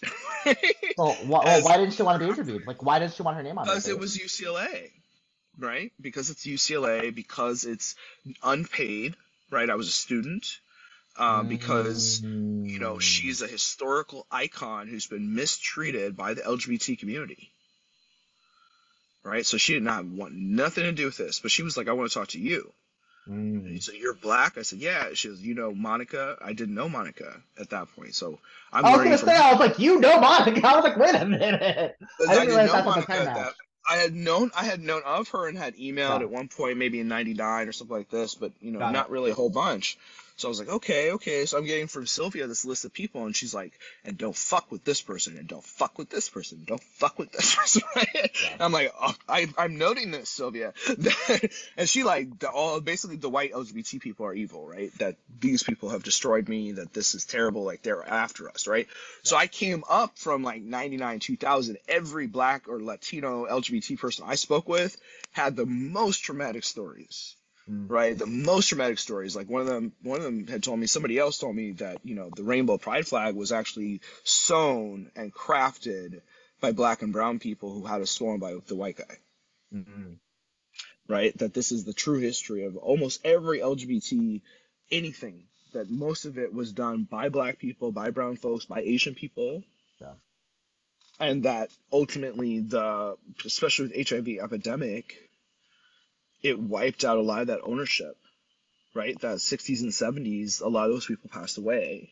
it. 0.45 0.93
well, 0.97 1.13
wh- 1.13 1.29
well, 1.29 1.63
why 1.63 1.77
didn't 1.77 1.93
she 1.93 2.01
want 2.01 2.19
to 2.19 2.25
be 2.25 2.31
interviewed? 2.31 2.65
Like, 2.65 2.81
why 2.81 2.99
didn't 2.99 3.13
she 3.13 3.21
want 3.21 3.37
her 3.37 3.43
name 3.43 3.57
on 3.57 3.65
it? 3.67 3.71
Because 3.71 3.87
it 3.89 3.99
was 3.99 4.17
UCLA, 4.17 4.89
right? 5.59 5.91
Because 5.99 6.29
it's 6.29 6.45
UCLA, 6.45 7.13
because 7.13 7.65
it's 7.65 7.95
unpaid, 8.41 9.15
right? 9.51 9.69
I 9.69 9.75
was 9.75 9.89
a 9.89 9.91
student. 9.91 10.47
Um, 11.15 11.47
because 11.47 12.21
you 12.23 12.79
know 12.79 12.97
she's 12.97 13.43
a 13.43 13.47
historical 13.47 14.25
icon 14.31 14.87
who's 14.87 15.05
been 15.05 15.35
mistreated 15.35 16.17
by 16.17 16.33
the 16.33 16.41
LGBT 16.41 16.97
community, 16.97 17.51
right? 19.23 19.45
So 19.45 19.57
she 19.57 19.73
did 19.73 19.83
not 19.83 20.05
want 20.05 20.33
nothing 20.33 20.85
to 20.85 20.91
do 20.91 21.05
with 21.05 21.17
this, 21.17 21.39
but 21.39 21.51
she 21.51 21.61
was 21.61 21.77
like, 21.77 21.87
"I 21.87 21.91
want 21.91 22.09
to 22.09 22.13
talk 22.17 22.29
to 22.29 22.39
you." 22.39 22.73
Mm. 23.27 23.81
So 23.81 23.93
you're 23.93 24.15
black? 24.15 24.57
I 24.57 24.63
said, 24.63 24.79
yeah. 24.79 25.09
She 25.13 25.29
was, 25.29 25.41
you 25.41 25.55
know, 25.55 25.73
Monica. 25.73 26.37
I 26.41 26.53
didn't 26.53 26.75
know 26.75 26.89
Monica 26.89 27.41
at 27.59 27.69
that 27.69 27.87
point. 27.95 28.15
So 28.15 28.39
I'm. 28.71 28.85
I 28.85 28.97
was 28.97 29.03
gonna 29.03 29.17
say, 29.17 29.35
I 29.35 29.51
was 29.51 29.59
like, 29.59 29.79
you 29.79 29.99
know 29.99 30.19
Monica. 30.19 30.61
I 30.67 30.75
was 30.75 30.83
like, 30.83 30.97
wait 30.97 31.15
a 31.15 31.25
minute. 31.25 31.95
I 32.27 32.33
didn't 32.33 32.47
realize 32.49 32.71
that's 32.71 32.85
Monica 32.85 33.13
at 33.13 33.35
that. 33.35 33.53
I 33.89 33.97
had 33.97 34.13
known 34.13 34.51
I 34.57 34.63
had 34.63 34.81
known 34.81 35.01
of 35.05 35.27
her 35.29 35.47
and 35.47 35.57
had 35.57 35.75
emailed 35.75 36.21
at 36.21 36.29
one 36.29 36.47
point, 36.47 36.77
maybe 36.77 36.99
in 36.99 37.07
'99 37.07 37.67
or 37.67 37.71
something 37.71 37.95
like 37.97 38.09
this, 38.09 38.35
but 38.35 38.53
you 38.61 38.71
know, 38.71 38.79
Got 38.79 38.93
not 38.93 39.05
it. 39.07 39.11
really 39.11 39.31
a 39.31 39.35
whole 39.35 39.49
bunch. 39.49 39.97
So 40.43 40.49
I 40.49 40.51
was 40.51 40.59
like, 40.59 40.69
okay, 40.71 41.11
okay. 41.11 41.45
So 41.45 41.57
I'm 41.57 41.63
getting 41.63 41.87
from 41.87 42.05
Sylvia 42.05 42.47
this 42.47 42.65
list 42.65 42.83
of 42.83 42.91
people, 42.91 43.25
and 43.25 43.33
she's 43.33 43.53
like, 43.53 43.79
and 44.03 44.17
don't 44.17 44.35
fuck 44.35 44.69
with 44.73 44.83
this 44.83 44.99
person, 44.99 45.37
and 45.37 45.47
don't 45.47 45.63
fuck 45.63 45.97
with 45.97 46.09
this 46.09 46.27
person, 46.27 46.65
don't 46.67 46.83
fuck 46.83 47.17
with 47.17 47.31
this 47.31 47.55
person. 47.55 47.81
Yeah. 48.13 48.27
I'm 48.59 48.73
like, 48.73 48.93
oh, 49.01 49.15
I, 49.29 49.47
I'm 49.57 49.77
noting 49.77 50.11
this, 50.11 50.27
Sylvia. 50.27 50.73
and 51.77 51.87
she 51.87 52.03
like, 52.03 52.39
the, 52.39 52.49
all 52.49 52.81
basically 52.81 53.15
the 53.15 53.29
white 53.29 53.53
LGBT 53.53 54.01
people 54.01 54.25
are 54.25 54.33
evil, 54.33 54.67
right? 54.67 54.91
That 54.97 55.15
these 55.39 55.63
people 55.63 55.87
have 55.87 56.03
destroyed 56.03 56.49
me, 56.49 56.73
that 56.73 56.93
this 56.93 57.15
is 57.15 57.23
terrible, 57.23 57.63
like 57.63 57.81
they're 57.81 58.05
after 58.05 58.49
us, 58.49 58.67
right? 58.67 58.87
Yeah. 58.89 58.93
So 59.23 59.37
I 59.37 59.47
came 59.47 59.85
up 59.89 60.17
from 60.17 60.43
like 60.43 60.61
99, 60.61 61.19
2000. 61.19 61.77
Every 61.87 62.27
black 62.27 62.67
or 62.67 62.81
Latino 62.81 63.45
LGBT 63.45 63.97
person 63.97 64.25
I 64.27 64.35
spoke 64.35 64.67
with 64.67 64.97
had 65.31 65.55
the 65.55 65.65
most 65.65 66.17
traumatic 66.25 66.65
stories 66.65 67.37
Mm. 67.69 67.89
right? 67.89 68.17
The 68.17 68.25
most 68.25 68.67
dramatic 68.67 68.99
stories, 68.99 69.35
like 69.35 69.49
one 69.49 69.61
of 69.61 69.67
them, 69.67 69.93
one 70.01 70.17
of 70.17 70.23
them 70.23 70.47
had 70.47 70.63
told 70.63 70.79
me, 70.79 70.87
somebody 70.87 71.17
else 71.17 71.37
told 71.37 71.55
me 71.55 71.71
that 71.73 71.99
you 72.03 72.13
know 72.15 72.29
the 72.35 72.43
rainbow 72.43 72.77
pride 72.77 73.07
flag 73.07 73.35
was 73.35 73.53
actually 73.53 74.01
sewn 74.23 75.11
and 75.15 75.33
crafted 75.33 76.21
by 76.59 76.73
black 76.73 77.01
and 77.01 77.13
brown 77.13 77.39
people 77.39 77.73
who 77.73 77.85
had 77.85 78.01
it 78.01 78.07
stolen 78.07 78.39
by 78.39 78.55
the 78.67 78.75
white 78.75 78.97
guy. 78.97 79.17
Mm-hmm. 79.73 80.13
Right? 81.07 81.37
That 81.37 81.53
this 81.53 81.71
is 81.71 81.85
the 81.85 81.93
true 81.93 82.19
history 82.19 82.65
of 82.65 82.75
almost 82.77 83.25
every 83.25 83.59
LGBT 83.59 84.41
anything. 84.91 85.45
That 85.73 85.89
most 85.89 86.25
of 86.25 86.37
it 86.37 86.53
was 86.53 86.71
done 86.71 87.07
by 87.09 87.29
black 87.29 87.59
people, 87.59 87.91
by 87.91 88.11
brown 88.11 88.35
folks, 88.35 88.65
by 88.65 88.81
Asian 88.81 89.15
people. 89.15 89.63
Yeah. 90.01 90.13
and 91.19 91.43
that 91.43 91.69
ultimately 91.91 92.59
the 92.59 93.15
especially 93.45 93.87
with 93.87 94.09
hiv 94.09 94.27
epidemic 94.27 95.29
it 96.43 96.59
wiped 96.59 97.03
out 97.03 97.17
a 97.17 97.21
lot 97.21 97.41
of 97.41 97.47
that 97.47 97.61
ownership 97.63 98.17
right? 98.93 99.19
That 99.21 99.37
60s 99.37 99.81
and 99.81 99.91
70s 99.91 100.61
a 100.61 100.67
lot 100.67 100.85
of 100.85 100.91
those 100.91 101.05
people 101.05 101.29
passed 101.29 101.57
away. 101.57 102.11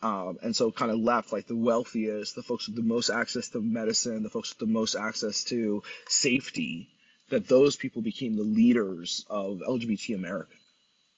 Um, 0.00 0.38
and 0.42 0.54
so 0.54 0.70
kind 0.70 0.92
of 0.92 0.98
left 0.98 1.32
like 1.32 1.48
the 1.48 1.56
wealthiest 1.56 2.36
the 2.36 2.42
folks 2.42 2.68
with 2.68 2.76
the 2.76 2.82
most 2.82 3.10
access 3.10 3.48
to 3.48 3.60
medicine 3.60 4.22
the 4.22 4.30
folks 4.30 4.50
with 4.50 4.58
the 4.58 4.72
most 4.72 4.94
access 4.94 5.42
to 5.44 5.82
safety 6.06 6.88
that 7.30 7.48
those 7.48 7.74
people 7.74 8.00
became 8.00 8.36
the 8.36 8.44
leaders 8.44 9.26
of 9.28 9.58
lgbt 9.58 10.14
america. 10.14 10.54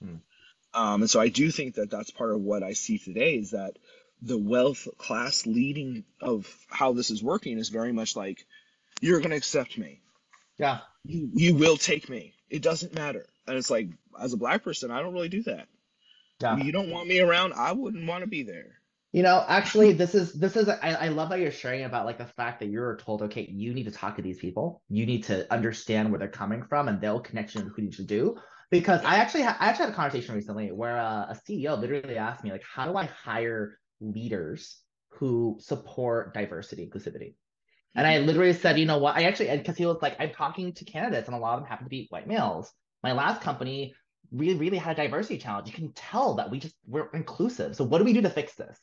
Hmm. 0.02 0.14
um, 0.72 1.02
and 1.02 1.10
so 1.10 1.20
i 1.20 1.28
do 1.28 1.50
think 1.50 1.74
that 1.74 1.90
that's 1.90 2.10
part 2.10 2.32
of 2.32 2.40
what 2.40 2.62
i 2.62 2.72
see 2.72 2.96
today 2.96 3.34
is 3.34 3.50
that 3.50 3.76
the 4.22 4.38
wealth 4.38 4.88
class 4.96 5.44
leading 5.44 6.04
of 6.22 6.50
how 6.70 6.94
this 6.94 7.10
is 7.10 7.22
working 7.22 7.58
is 7.58 7.68
very 7.68 7.92
much 7.92 8.16
like 8.16 8.46
you're 9.02 9.18
going 9.18 9.32
to 9.32 9.36
accept 9.36 9.76
me 9.76 9.99
Yeah. 10.60 10.78
you, 11.04 11.30
you 11.34 11.54
will 11.54 11.76
take 11.76 12.08
me 12.08 12.34
it 12.48 12.62
doesn't 12.62 12.94
matter 12.94 13.26
and 13.46 13.56
it's 13.56 13.70
like 13.70 13.88
as 14.20 14.32
a 14.32 14.36
black 14.36 14.62
person 14.62 14.90
i 14.90 15.00
don't 15.02 15.14
really 15.14 15.28
do 15.28 15.42
that 15.44 15.66
Yeah. 16.42 16.56
you 16.58 16.70
don't 16.72 16.90
want 16.90 17.08
me 17.08 17.20
around 17.20 17.54
i 17.54 17.72
wouldn't 17.72 18.06
want 18.06 18.22
to 18.22 18.28
be 18.28 18.42
there 18.44 18.80
You 19.12 19.24
know, 19.24 19.44
actually, 19.48 19.92
this 19.92 20.14
is 20.14 20.32
this 20.42 20.54
is 20.54 20.68
I, 20.68 20.90
I 21.06 21.08
love 21.08 21.30
that 21.30 21.40
you're 21.40 21.50
sharing 21.50 21.82
about 21.82 22.06
like 22.06 22.18
the 22.18 22.30
fact 22.38 22.60
that 22.60 22.68
you're 22.70 22.94
told, 22.96 23.22
okay, 23.26 23.42
you 23.62 23.74
need 23.74 23.86
to 23.90 23.90
talk 23.90 24.14
to 24.16 24.22
these 24.22 24.38
people. 24.38 24.82
You 24.88 25.04
need 25.04 25.24
to 25.24 25.36
understand 25.52 26.10
where 26.10 26.20
they're 26.20 26.28
coming 26.42 26.62
from, 26.70 26.86
and 26.86 27.00
they'll 27.00 27.18
connect 27.28 27.54
you 27.56 27.62
to 27.62 27.70
who 27.74 27.82
you 27.82 27.90
should 27.90 28.06
do. 28.06 28.36
Because 28.70 29.00
I 29.02 29.16
actually 29.16 29.42
ha- 29.42 29.56
I 29.58 29.66
actually 29.66 29.86
had 29.86 29.94
a 29.94 29.96
conversation 29.96 30.36
recently 30.36 30.70
where 30.70 30.96
uh, 30.96 31.34
a 31.34 31.36
CEO 31.42 31.74
literally 31.74 32.18
asked 32.18 32.44
me 32.44 32.52
like, 32.52 32.62
how 32.62 32.86
do 32.86 32.96
I 32.96 33.06
hire 33.06 33.80
leaders 33.98 34.78
who 35.18 35.58
support 35.58 36.32
diversity, 36.32 36.86
inclusivity? 36.86 37.34
And 37.94 38.06
I 38.06 38.18
literally 38.18 38.52
said, 38.52 38.78
you 38.78 38.86
know 38.86 38.98
what? 38.98 39.16
I 39.16 39.24
actually 39.24 39.56
because 39.56 39.76
he 39.76 39.86
was 39.86 40.00
like, 40.00 40.16
I'm 40.20 40.30
talking 40.30 40.72
to 40.72 40.84
candidates, 40.84 41.28
and 41.28 41.36
a 41.36 41.40
lot 41.40 41.54
of 41.54 41.60
them 41.60 41.68
happen 41.68 41.86
to 41.86 41.90
be 41.90 42.06
white 42.10 42.28
males. 42.28 42.72
My 43.02 43.12
last 43.12 43.40
company 43.40 43.94
really 44.32 44.58
really 44.58 44.78
had 44.78 44.98
a 44.98 45.02
diversity 45.02 45.38
challenge. 45.38 45.66
You 45.66 45.74
can 45.74 45.92
tell 45.92 46.34
that 46.36 46.50
we 46.50 46.60
just 46.60 46.74
we're 46.86 47.10
inclusive. 47.12 47.74
So 47.74 47.84
what 47.84 47.98
do 47.98 48.04
we 48.04 48.12
do 48.12 48.22
to 48.22 48.30
fix 48.30 48.54
this? 48.54 48.78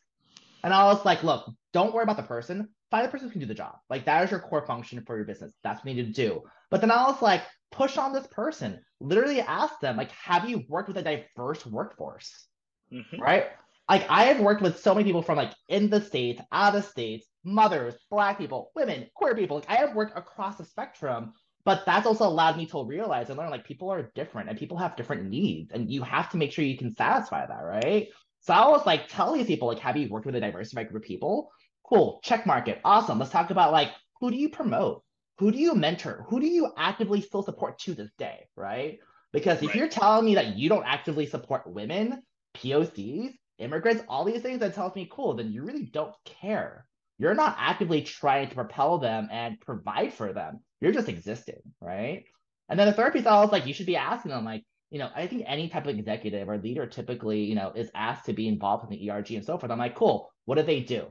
And 0.63 0.73
I 0.73 0.85
was 0.85 1.05
like, 1.05 1.23
look, 1.23 1.49
don't 1.71 1.93
worry 1.93 2.03
about 2.03 2.17
the 2.17 2.23
person. 2.23 2.69
Find 2.91 3.05
the 3.05 3.09
person 3.09 3.27
who 3.27 3.31
can 3.31 3.41
do 3.41 3.47
the 3.47 3.53
job. 3.53 3.75
Like 3.89 4.05
that 4.05 4.23
is 4.23 4.31
your 4.31 4.39
core 4.39 4.65
function 4.65 5.03
for 5.05 5.15
your 5.15 5.25
business. 5.25 5.53
That's 5.63 5.83
what 5.83 5.93
you 5.93 6.03
need 6.03 6.13
to 6.13 6.27
do. 6.27 6.41
But 6.69 6.81
then 6.81 6.91
I 6.91 7.03
was 7.03 7.21
like, 7.21 7.43
push 7.71 7.97
on 7.97 8.11
this 8.11 8.27
person. 8.27 8.81
Literally 8.99 9.41
ask 9.41 9.79
them, 9.79 9.95
like, 9.95 10.11
have 10.11 10.49
you 10.49 10.63
worked 10.67 10.87
with 10.87 10.97
a 10.97 11.01
diverse 11.01 11.65
workforce? 11.65 12.47
Mhm. 12.91 13.19
Right? 13.19 13.47
Like 13.89 14.05
I 14.09 14.25
have 14.25 14.39
worked 14.41 14.61
with 14.61 14.79
so 14.79 14.93
many 14.93 15.05
people 15.05 15.21
from 15.21 15.37
like 15.37 15.53
in 15.69 15.89
the 15.89 16.01
states, 16.01 16.41
out 16.51 16.75
of 16.75 16.85
states, 16.85 17.25
mothers, 17.43 17.95
black 18.09 18.37
people, 18.37 18.71
women, 18.75 19.07
queer 19.15 19.35
people. 19.35 19.57
Like 19.57 19.69
I 19.69 19.75
have 19.75 19.95
worked 19.95 20.17
across 20.17 20.57
the 20.57 20.65
spectrum, 20.65 21.33
but 21.63 21.85
that's 21.85 22.05
also 22.05 22.27
allowed 22.27 22.57
me 22.57 22.65
to 22.67 22.83
realize 22.85 23.29
and 23.29 23.37
learn 23.37 23.49
like 23.49 23.65
people 23.65 23.89
are 23.89 24.11
different 24.15 24.49
and 24.49 24.57
people 24.57 24.77
have 24.77 24.95
different 24.95 25.29
needs, 25.29 25.71
and 25.71 25.89
you 25.89 26.01
have 26.03 26.29
to 26.31 26.37
make 26.37 26.51
sure 26.51 26.65
you 26.65 26.77
can 26.77 26.93
satisfy 26.93 27.45
that, 27.45 27.61
right? 27.63 28.09
So 28.41 28.53
I 28.53 28.67
was 28.67 28.85
like, 28.85 29.07
tell 29.07 29.33
these 29.33 29.47
people, 29.47 29.67
like, 29.67 29.79
have 29.79 29.97
you 29.97 30.09
worked 30.09 30.25
with 30.25 30.35
a 30.35 30.39
diversified 30.39 30.89
group 30.89 31.03
of 31.03 31.07
people? 31.07 31.51
Cool, 31.83 32.19
check 32.23 32.45
market. 32.45 32.79
Awesome. 32.83 33.19
Let's 33.19 33.31
talk 33.31 33.49
about 33.51 33.71
like 33.71 33.89
who 34.19 34.31
do 34.31 34.37
you 34.37 34.49
promote? 34.49 35.03
Who 35.39 35.51
do 35.51 35.57
you 35.59 35.75
mentor? 35.75 36.25
Who 36.29 36.39
do 36.39 36.47
you 36.47 36.71
actively 36.77 37.21
still 37.21 37.43
support 37.43 37.79
to 37.79 37.93
this 37.93 38.11
day? 38.17 38.47
Right? 38.55 38.99
Because 39.31 39.61
if 39.61 39.69
Right. 39.69 39.75
you're 39.75 39.87
telling 39.87 40.25
me 40.25 40.35
that 40.35 40.57
you 40.57 40.67
don't 40.67 40.85
actively 40.85 41.25
support 41.25 41.67
women, 41.67 42.23
POCs, 42.55 43.33
immigrants, 43.59 44.03
all 44.07 44.23
these 44.23 44.41
things, 44.41 44.59
that 44.59 44.73
tells 44.73 44.95
me 44.95 45.07
cool, 45.11 45.35
then 45.35 45.51
you 45.51 45.63
really 45.63 45.85
don't 45.85 46.13
care. 46.25 46.85
You're 47.19 47.33
not 47.33 47.55
actively 47.59 48.01
trying 48.01 48.49
to 48.49 48.55
propel 48.55 48.99
them 48.99 49.27
and 49.31 49.59
provide 49.59 50.13
for 50.13 50.33
them. 50.33 50.59
You're 50.81 50.91
just 50.91 51.09
existing, 51.09 51.61
right? 51.81 52.25
And 52.69 52.79
then 52.79 52.87
the 52.87 52.93
third 52.93 53.13
piece, 53.13 53.25
I 53.25 53.41
was 53.41 53.51
like, 53.51 53.65
you 53.65 53.73
should 53.73 53.85
be 53.85 53.95
asking 53.95 54.31
them, 54.31 54.45
like, 54.45 54.63
you 54.89 54.99
know, 54.99 55.09
I 55.15 55.27
think 55.27 55.43
any 55.47 55.67
type 55.67 55.87
of 55.87 55.97
executive 55.97 56.47
or 56.47 56.57
leader 56.57 56.85
typically, 56.85 57.43
you 57.43 57.55
know, 57.55 57.71
is 57.75 57.89
asked 57.95 58.25
to 58.25 58.33
be 58.33 58.47
involved 58.47 58.83
in 58.83 58.97
the 58.97 59.09
ERG 59.09 59.31
and 59.31 59.45
so 59.45 59.57
forth. 59.57 59.71
I'm 59.71 59.79
like, 59.79 59.95
cool. 59.95 60.29
What 60.45 60.55
did 60.55 60.65
they 60.65 60.81
do? 60.81 61.07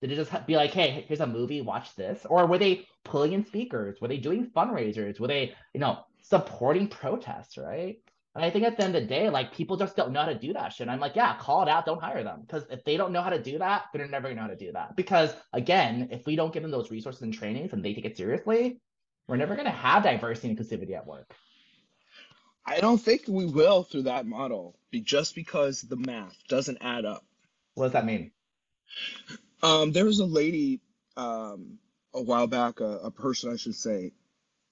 Did 0.00 0.12
it 0.12 0.16
just 0.16 0.46
be 0.46 0.56
like, 0.56 0.72
hey, 0.72 1.04
here's 1.06 1.20
a 1.20 1.26
movie, 1.26 1.60
watch 1.60 1.94
this? 1.94 2.24
Or 2.28 2.46
were 2.46 2.58
they 2.58 2.86
pulling 3.04 3.34
in 3.34 3.44
speakers? 3.44 3.98
Were 4.00 4.08
they 4.08 4.16
doing 4.16 4.50
fundraisers? 4.56 5.20
Were 5.20 5.28
they, 5.28 5.54
you 5.74 5.80
know, 5.80 5.98
supporting 6.22 6.88
protests, 6.88 7.58
right? 7.58 7.96
And 8.34 8.44
I 8.44 8.50
think 8.50 8.64
at 8.64 8.76
the 8.76 8.84
end 8.84 8.94
of 8.94 9.02
the 9.02 9.08
day, 9.08 9.28
like 9.28 9.52
people 9.52 9.76
just 9.76 9.96
don't 9.96 10.12
know 10.12 10.20
how 10.20 10.26
to 10.26 10.38
do 10.38 10.52
that 10.52 10.72
shit. 10.72 10.88
I'm 10.88 11.00
like, 11.00 11.16
yeah, 11.16 11.36
call 11.36 11.62
it 11.62 11.68
out, 11.68 11.84
don't 11.86 12.00
hire 12.00 12.22
them. 12.22 12.42
Because 12.42 12.64
if 12.70 12.84
they 12.84 12.96
don't 12.96 13.12
know 13.12 13.22
how 13.22 13.30
to 13.30 13.42
do 13.42 13.58
that, 13.58 13.86
they're 13.92 14.06
never 14.06 14.28
gonna 14.28 14.36
know 14.36 14.42
how 14.42 14.48
to 14.48 14.56
do 14.56 14.72
that. 14.72 14.94
Because 14.96 15.34
again, 15.52 16.08
if 16.12 16.26
we 16.26 16.36
don't 16.36 16.52
give 16.52 16.62
them 16.62 16.70
those 16.70 16.90
resources 16.90 17.22
and 17.22 17.34
trainings 17.34 17.72
and 17.72 17.84
they 17.84 17.92
take 17.94 18.04
it 18.04 18.16
seriously, 18.16 18.80
we're 19.26 19.36
never 19.36 19.56
gonna 19.56 19.70
have 19.70 20.04
diversity 20.04 20.48
and 20.50 20.58
inclusivity 20.58 20.92
at 20.96 21.06
work. 21.06 21.34
i 22.66 22.78
don't 22.80 22.98
think 22.98 23.22
we 23.28 23.46
will 23.46 23.82
through 23.84 24.02
that 24.02 24.26
model 24.26 24.76
be 24.90 25.00
just 25.00 25.34
because 25.34 25.82
the 25.82 25.96
math 25.96 26.36
doesn't 26.48 26.78
add 26.80 27.04
up 27.04 27.24
What 27.74 27.86
does 27.86 27.92
that 27.92 28.04
mean? 28.06 28.32
um, 29.62 29.92
there 29.92 30.04
was 30.04 30.20
a 30.20 30.24
lady 30.24 30.80
um, 31.16 31.78
a 32.14 32.22
while 32.22 32.46
back 32.46 32.80
a, 32.80 32.84
a 32.84 33.10
person 33.10 33.52
i 33.52 33.56
should 33.56 33.74
say 33.74 34.12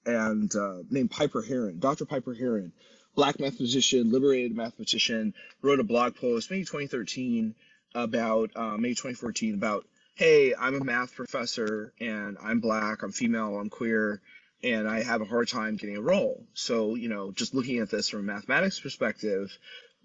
and 0.05 0.53
uh, 0.55 0.77
named 0.89 1.11
Piper 1.11 1.41
Harron 1.41 1.79
dr 1.79 2.05
Piper 2.05 2.33
Harron 2.35 2.71
black 3.19 3.37
mathematician 3.37 4.13
liberated 4.13 4.55
mathematician 4.55 5.33
wrote 5.61 5.81
a 5.81 5.83
blog 5.83 6.15
post 6.15 6.49
maybe 6.49 6.63
2013 6.63 7.53
about 7.93 8.49
uh, 8.55 8.77
maybe 8.77 8.95
2014 8.95 9.55
about 9.55 9.85
hey 10.15 10.55
i'm 10.57 10.79
a 10.79 10.83
math 10.85 11.13
professor 11.13 11.91
and 11.99 12.37
i'm 12.41 12.61
black 12.61 13.03
i'm 13.03 13.11
female 13.11 13.59
i'm 13.59 13.69
queer 13.69 14.21
and 14.63 14.87
i 14.87 15.03
have 15.03 15.19
a 15.19 15.25
hard 15.25 15.49
time 15.49 15.75
getting 15.75 15.97
a 15.97 16.01
role. 16.01 16.45
So 16.53 16.95
you 16.95 17.09
know 17.09 17.33
just 17.33 17.53
looking 17.53 17.79
at 17.79 17.89
this 17.89 18.07
from 18.07 18.21
a 18.21 18.23
mathematics 18.23 18.79
perspective 18.79 19.51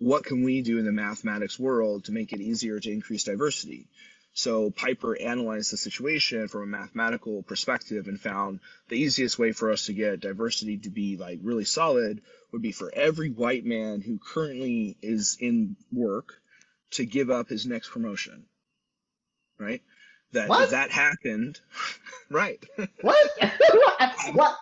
what 0.00 0.24
can 0.24 0.42
we 0.42 0.62
do 0.62 0.79
in 0.81 0.85
the 0.85 0.90
mathematics 0.90 1.57
world 1.57 2.07
to 2.07 2.12
make 2.12 2.33
it 2.33 2.40
easier 2.40 2.81
to 2.81 2.90
increase 2.90 3.22
diversity? 3.22 3.87
So 4.37 4.70
Piper 4.70 5.16
analyzed 5.16 5.72
the 5.72 5.77
situation 5.77 6.48
from 6.48 6.62
a 6.62 6.79
mathematical 6.79 7.44
perspective 7.44 8.09
and 8.09 8.20
found 8.20 8.59
the 8.88 8.98
easiest 8.98 9.38
way 9.38 9.53
for 9.53 9.70
us 9.70 9.87
to 9.87 9.92
get 9.92 10.18
diversity 10.18 10.79
to 10.79 10.90
be 10.90 11.16
like 11.16 11.38
really 11.42 11.64
solid 11.64 12.20
would 12.55 12.62
be 12.62 12.73
for 12.73 12.90
every 12.95 13.31
white 13.31 13.64
man 13.64 14.01
who 14.01 14.19
currently 14.19 14.97
is 15.03 15.37
in 15.40 15.77
work 15.93 16.40
to 16.93 17.05
give 17.05 17.29
up 17.29 17.49
his 17.49 17.67
next 17.67 17.90
promotion. 17.90 18.47
Right? 19.59 19.83
That 20.33 20.49
What? 20.49 20.71
that 20.71 20.90
happened, 20.90 21.61
right? 22.31 22.64
What? 23.03 23.17
what? 24.33 24.57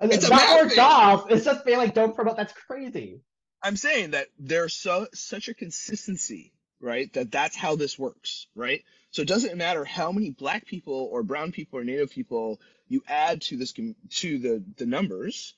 It's 0.00 0.28
Not 0.28 0.48
more 0.50 0.66
jobs. 0.66 1.24
It's 1.30 1.44
just 1.44 1.64
being 1.64 1.78
like, 1.78 1.94
don't 1.94 2.14
promote. 2.14 2.36
That's 2.36 2.52
crazy. 2.52 3.22
I'm 3.62 3.76
saying 3.76 4.10
that 4.12 4.28
there's 4.38 4.74
so 4.74 5.06
such 5.14 5.48
a 5.48 5.54
consistency, 5.54 6.52
right? 6.80 7.12
That 7.14 7.32
that's 7.32 7.56
how 7.56 7.76
this 7.76 7.98
works, 7.98 8.46
right? 8.54 8.84
So 9.10 9.22
it 9.22 9.28
doesn't 9.28 9.56
matter 9.56 9.84
how 9.84 10.12
many 10.12 10.30
black 10.30 10.66
people 10.66 11.08
or 11.10 11.22
brown 11.22 11.52
people 11.52 11.78
or 11.78 11.84
native 11.84 12.10
people 12.10 12.60
you 12.88 13.02
add 13.08 13.40
to 13.42 13.56
this 13.56 13.72
to 13.72 14.38
the 14.38 14.62
the 14.76 14.86
numbers 14.86 15.54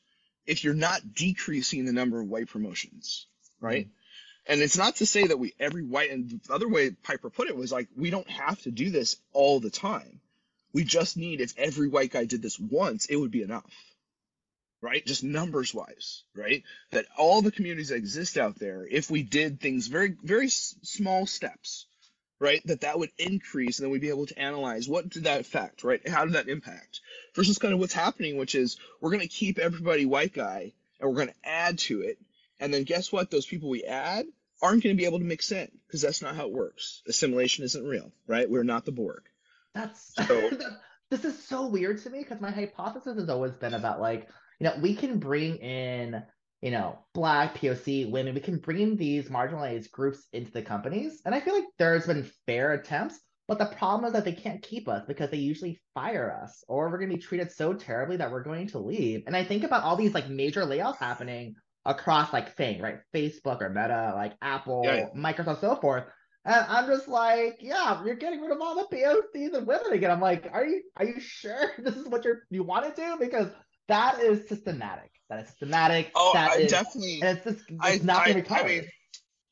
if 0.46 0.64
you're 0.64 0.74
not 0.74 1.14
decreasing 1.14 1.84
the 1.84 1.92
number 1.92 2.20
of 2.20 2.28
white 2.28 2.48
promotions, 2.48 3.26
right? 3.60 3.86
Mm-hmm. 3.86 4.52
And 4.52 4.60
it's 4.60 4.78
not 4.78 4.96
to 4.96 5.06
say 5.06 5.26
that 5.26 5.38
we 5.38 5.54
every 5.60 5.84
white 5.84 6.10
and 6.10 6.40
the 6.44 6.52
other 6.52 6.68
way 6.68 6.90
Piper 6.90 7.30
put 7.30 7.48
it 7.48 7.56
was 7.56 7.70
like 7.70 7.88
we 7.96 8.10
don't 8.10 8.28
have 8.28 8.60
to 8.62 8.70
do 8.70 8.90
this 8.90 9.16
all 9.32 9.60
the 9.60 9.70
time. 9.70 10.20
We 10.72 10.84
just 10.84 11.16
need 11.16 11.40
if 11.40 11.58
every 11.58 11.88
white 11.88 12.12
guy 12.12 12.24
did 12.24 12.42
this 12.42 12.58
once, 12.58 13.06
it 13.06 13.16
would 13.16 13.30
be 13.30 13.42
enough. 13.42 13.72
Right? 14.82 15.04
Just 15.04 15.22
numbers 15.22 15.74
wise, 15.74 16.24
right? 16.34 16.62
That 16.90 17.04
all 17.18 17.42
the 17.42 17.52
communities 17.52 17.90
that 17.90 17.96
exist 17.96 18.38
out 18.38 18.58
there, 18.58 18.86
if 18.90 19.10
we 19.10 19.22
did 19.22 19.60
things 19.60 19.88
very, 19.88 20.16
very 20.22 20.48
small 20.48 21.26
steps, 21.26 21.84
right? 22.40 22.60
That 22.66 22.80
that 22.80 22.98
would 22.98 23.10
increase 23.18 23.78
and 23.78 23.84
then 23.84 23.92
we'd 23.92 24.00
be 24.00 24.08
able 24.08 24.26
to 24.26 24.38
analyze 24.38 24.88
what 24.88 25.08
did 25.08 25.24
that 25.24 25.40
affect, 25.40 25.84
right? 25.84 26.06
How 26.08 26.24
did 26.24 26.34
that 26.34 26.48
impact? 26.48 27.00
Versus 27.36 27.58
kind 27.58 27.74
of 27.74 27.78
what's 27.78 27.92
happening, 27.92 28.36
which 28.38 28.54
is 28.54 28.78
we're 29.00 29.10
going 29.10 29.20
to 29.20 29.28
keep 29.28 29.58
everybody 29.58 30.06
white 30.06 30.32
guy 30.32 30.72
and 30.98 31.08
we're 31.08 31.16
going 31.16 31.28
to 31.28 31.48
add 31.48 31.78
to 31.80 32.00
it. 32.00 32.18
And 32.58 32.74
then 32.74 32.84
guess 32.84 33.12
what? 33.12 33.30
Those 33.30 33.46
people 33.46 33.68
we 33.70 33.84
add 33.84 34.26
aren't 34.62 34.82
going 34.82 34.94
to 34.96 35.00
be 35.00 35.06
able 35.06 35.18
to 35.18 35.24
mix 35.24 35.52
in 35.52 35.70
because 35.86 36.02
that's 36.02 36.22
not 36.22 36.34
how 36.34 36.46
it 36.46 36.52
works. 36.52 37.02
Assimilation 37.06 37.64
isn't 37.64 37.86
real, 37.86 38.12
right? 38.26 38.50
We're 38.50 38.64
not 38.64 38.84
the 38.84 38.92
Borg. 38.92 39.22
That's 39.74 40.14
So- 40.14 40.50
this 41.10 41.24
is 41.24 41.42
so 41.46 41.66
weird 41.66 42.02
to 42.02 42.10
me 42.10 42.20
because 42.20 42.40
my 42.40 42.50
hypothesis 42.50 43.18
has 43.18 43.28
always 43.28 43.52
been 43.52 43.74
about 43.74 44.00
like, 44.00 44.28
you 44.58 44.64
know, 44.64 44.74
we 44.80 44.94
can 44.94 45.18
bring 45.18 45.56
in, 45.56 46.22
you 46.62 46.70
know, 46.70 46.98
black 47.14 47.56
POC 47.58 48.10
women, 48.10 48.34
we 48.34 48.40
can 48.40 48.58
bring 48.58 48.96
these 48.96 49.28
marginalized 49.28 49.90
groups 49.90 50.26
into 50.32 50.52
the 50.52 50.62
companies. 50.62 51.22
And 51.24 51.34
I 51.34 51.40
feel 51.40 51.54
like 51.54 51.64
there's 51.78 52.06
been 52.06 52.30
fair 52.46 52.72
attempts, 52.72 53.18
but 53.48 53.58
the 53.58 53.66
problem 53.66 54.04
is 54.06 54.12
that 54.12 54.24
they 54.24 54.32
can't 54.32 54.62
keep 54.62 54.86
us 54.86 55.04
because 55.06 55.30
they 55.30 55.38
usually 55.38 55.80
fire 55.94 56.38
us 56.42 56.62
or 56.68 56.90
we're 56.90 56.98
gonna 56.98 57.14
be 57.14 57.20
treated 57.20 57.50
so 57.50 57.72
terribly 57.72 58.18
that 58.18 58.30
we're 58.30 58.44
going 58.44 58.68
to 58.68 58.78
leave. 58.78 59.22
And 59.26 59.34
I 59.34 59.44
think 59.44 59.64
about 59.64 59.84
all 59.84 59.96
these 59.96 60.14
like 60.14 60.28
major 60.28 60.62
layoffs 60.62 60.98
happening 60.98 61.54
across 61.84 62.32
like 62.32 62.56
thing, 62.56 62.80
right? 62.82 62.98
Facebook 63.14 63.62
or 63.62 63.70
Meta, 63.70 64.12
like 64.14 64.34
Apple, 64.42 64.82
yeah. 64.84 65.06
Microsoft, 65.16 65.60
so 65.60 65.76
forth. 65.76 66.04
And 66.44 66.66
I'm 66.68 66.86
just 66.86 67.08
like, 67.08 67.58
yeah, 67.60 68.02
you're 68.04 68.16
getting 68.16 68.40
rid 68.40 68.52
of 68.52 68.60
all 68.60 68.74
the 68.74 68.96
POCs 68.96 69.54
and 69.54 69.66
women 69.66 69.92
again. 69.92 70.10
I'm 70.10 70.20
like, 70.20 70.48
are 70.52 70.64
you 70.64 70.82
are 70.96 71.04
you 71.06 71.20
sure 71.20 71.72
this 71.78 71.96
is 71.96 72.06
what 72.06 72.24
you're 72.24 72.42
you 72.50 72.62
want 72.62 72.94
to 72.94 73.02
do? 73.02 73.16
Because 73.18 73.48
that 73.88 74.20
is 74.20 74.48
systematic. 74.48 75.10
That 75.30 75.44
is 75.44 75.48
systematic. 75.48 76.10
Oh, 76.14 76.32
that 76.34 76.50
I 76.50 76.56
is, 76.56 76.70
definitely. 76.70 77.20
and 77.22 77.38
it's 77.38 77.44
just 77.46 77.64
it's 77.68 77.80
I, 77.80 78.04
not 78.04 78.28
I, 78.28 78.66
mean, 78.66 78.88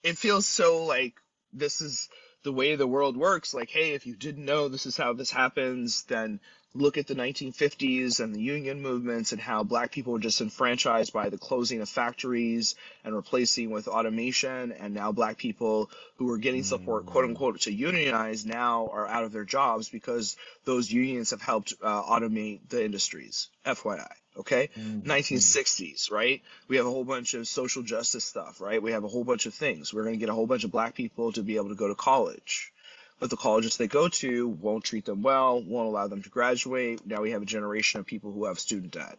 it 0.02 0.18
feels 0.18 0.44
so 0.44 0.84
like 0.84 1.14
this 1.52 1.80
is 1.80 2.08
the 2.42 2.52
way 2.52 2.74
the 2.74 2.86
world 2.86 3.16
works. 3.16 3.54
Like, 3.54 3.70
hey, 3.70 3.92
if 3.92 4.04
you 4.04 4.16
didn't 4.16 4.44
know 4.44 4.68
this 4.68 4.86
is 4.86 4.96
how 4.96 5.12
this 5.12 5.30
happens, 5.30 6.02
then 6.04 6.40
look 6.74 6.98
at 6.98 7.06
the 7.06 7.14
1950s 7.14 8.20
and 8.20 8.34
the 8.34 8.40
union 8.40 8.82
movements 8.82 9.32
and 9.32 9.40
how 9.40 9.62
black 9.62 9.90
people 9.92 10.12
were 10.12 10.18
just 10.18 10.40
enfranchised 10.40 11.12
by 11.12 11.28
the 11.28 11.38
closing 11.38 11.80
of 11.80 11.88
factories 11.88 12.74
and 13.04 13.14
replacing 13.14 13.70
with 13.70 13.88
automation. 13.88 14.72
And 14.72 14.94
now 14.94 15.12
black 15.12 15.38
people 15.38 15.90
who 16.16 16.26
were 16.26 16.38
getting 16.38 16.64
support, 16.64 17.06
quote 17.06 17.24
Mm. 17.24 17.28
unquote, 17.30 17.60
to 17.62 17.72
unionize 17.72 18.44
now 18.44 18.88
are 18.92 19.06
out 19.06 19.24
of 19.24 19.32
their 19.32 19.44
jobs 19.44 19.88
because 19.88 20.36
those 20.64 20.90
unions 20.90 21.30
have 21.30 21.42
helped 21.42 21.74
uh, 21.82 22.02
automate 22.02 22.68
the 22.68 22.84
industries. 22.84 23.48
FYI. 23.64 24.12
Okay. 24.38 24.70
Mm, 24.78 25.02
mm. 25.02 25.06
1960s, 25.06 26.10
right? 26.10 26.42
We 26.68 26.76
have 26.76 26.86
a 26.86 26.90
whole 26.90 27.04
bunch 27.04 27.34
of 27.34 27.48
social 27.48 27.82
justice 27.82 28.24
stuff, 28.24 28.60
right? 28.60 28.82
We 28.82 28.92
have 28.92 29.04
a 29.04 29.08
whole 29.08 29.24
bunch 29.24 29.46
of 29.46 29.54
things. 29.54 29.92
We're 29.92 30.04
going 30.04 30.14
to 30.14 30.20
get 30.20 30.28
a 30.28 30.34
whole 30.34 30.46
bunch 30.46 30.64
of 30.64 30.70
black 30.70 30.94
people 30.94 31.32
to 31.32 31.42
be 31.42 31.56
able 31.56 31.70
to 31.70 31.74
go 31.74 31.88
to 31.88 31.94
college. 31.94 32.72
But 33.18 33.30
the 33.30 33.36
colleges 33.36 33.76
they 33.76 33.88
go 33.88 34.08
to 34.08 34.48
won't 34.48 34.84
treat 34.84 35.04
them 35.04 35.22
well, 35.22 35.60
won't 35.60 35.88
allow 35.88 36.06
them 36.06 36.22
to 36.22 36.28
graduate. 36.28 37.04
Now 37.04 37.22
we 37.22 37.32
have 37.32 37.42
a 37.42 37.46
generation 37.46 37.98
of 37.98 38.06
people 38.06 38.32
who 38.32 38.44
have 38.44 38.60
student 38.60 38.92
debt, 38.92 39.18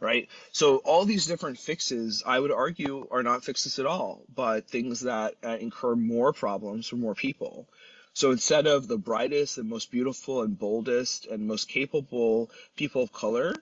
right? 0.00 0.28
So 0.50 0.78
all 0.78 1.04
these 1.04 1.26
different 1.26 1.58
fixes, 1.58 2.24
I 2.26 2.40
would 2.40 2.50
argue, 2.50 3.06
are 3.12 3.22
not 3.22 3.44
fixes 3.44 3.78
at 3.78 3.86
all, 3.86 4.24
but 4.34 4.68
things 4.68 5.02
that 5.02 5.36
uh, 5.44 5.56
incur 5.60 5.94
more 5.94 6.32
problems 6.32 6.88
for 6.88 6.96
more 6.96 7.14
people. 7.14 7.68
So 8.12 8.32
instead 8.32 8.66
of 8.66 8.88
the 8.88 8.98
brightest 8.98 9.58
and 9.58 9.68
most 9.68 9.92
beautiful 9.92 10.42
and 10.42 10.58
boldest 10.58 11.26
and 11.26 11.46
most 11.46 11.68
capable 11.68 12.50
people 12.74 13.02
of 13.02 13.12
color 13.12 13.54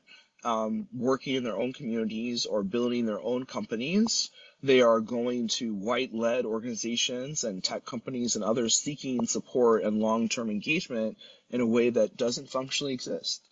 um, 0.46 0.86
working 0.94 1.34
in 1.34 1.42
their 1.42 1.56
own 1.56 1.72
communities 1.72 2.46
or 2.46 2.62
building 2.62 3.04
their 3.04 3.20
own 3.20 3.46
companies. 3.46 4.30
They 4.62 4.80
are 4.80 5.00
going 5.00 5.48
to 5.48 5.74
white 5.74 6.14
led 6.14 6.46
organizations 6.46 7.42
and 7.42 7.62
tech 7.62 7.84
companies 7.84 8.36
and 8.36 8.44
others 8.44 8.78
seeking 8.78 9.26
support 9.26 9.82
and 9.82 9.98
long 9.98 10.28
term 10.28 10.48
engagement 10.48 11.18
in 11.50 11.60
a 11.60 11.66
way 11.66 11.90
that 11.90 12.16
doesn't 12.16 12.48
functionally 12.48 12.94
exist. 12.94 13.42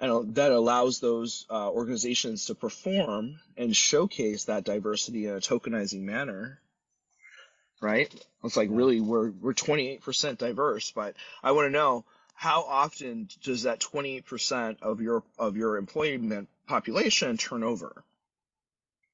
And 0.00 0.34
that 0.34 0.50
allows 0.50 0.98
those 0.98 1.46
uh, 1.48 1.70
organizations 1.70 2.46
to 2.46 2.56
perform 2.56 3.38
and 3.56 3.74
showcase 3.74 4.46
that 4.46 4.64
diversity 4.64 5.26
in 5.26 5.34
a 5.34 5.40
tokenizing 5.40 6.00
manner. 6.00 6.58
Right? 7.80 8.12
It's 8.42 8.56
like 8.56 8.68
really 8.72 9.00
we're 9.00 9.30
we're 9.30 9.54
28% 9.54 10.38
diverse, 10.38 10.90
but 10.92 11.14
I 11.42 11.52
want 11.52 11.66
to 11.66 11.70
know 11.70 12.04
how 12.42 12.62
often 12.64 13.28
does 13.44 13.62
that 13.62 13.78
28% 13.78 14.82
of 14.82 15.00
your 15.00 15.22
of 15.38 15.56
your 15.56 15.76
employment 15.76 16.48
population 16.66 17.36
turn 17.36 17.62
over? 17.62 18.02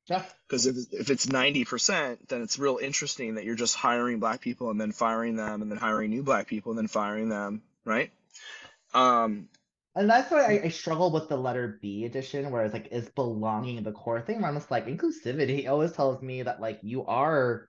Yeah. 0.07 0.25
Because 0.47 0.65
if, 0.67 0.77
if 0.93 1.11
it's 1.11 1.27
90%, 1.27 2.17
then 2.29 2.41
it's 2.41 2.59
real 2.59 2.79
interesting 2.79 3.35
that 3.35 3.45
you're 3.45 3.55
just 3.55 3.77
hiring 3.77 4.19
black 4.19 4.41
people 4.41 4.71
and 4.71 4.81
then 4.81 4.93
firing 4.93 5.37
them 5.37 5.61
and 5.61 5.71
then 5.71 5.79
hiring 5.79 6.09
new 6.11 6.23
black 6.23 6.47
people 6.47 6.73
and 6.73 6.79
then 6.79 6.89
firing 6.89 7.29
them, 7.29 7.61
right? 7.85 8.11
Um, 8.95 9.49
And 9.95 10.09
that's 10.09 10.31
why 10.31 10.45
I, 10.45 10.61
I 10.65 10.69
struggle 10.69 11.11
with 11.11 11.29
the 11.29 11.37
letter 11.37 11.79
B 11.83 12.05
edition, 12.05 12.51
where 12.51 12.65
it's 12.65 12.73
like, 12.73 12.89
is 12.93 13.09
belonging 13.11 13.83
the 13.83 13.93
core 13.93 14.21
thing? 14.23 14.41
Where 14.41 14.49
I'm 14.51 14.57
just 14.57 14.71
like, 14.71 14.87
inclusivity 14.87 15.69
always 15.69 15.93
tells 15.93 16.23
me 16.23 16.43
that 16.45 16.61
like 16.61 16.79
you 16.83 17.05
are, 17.07 17.69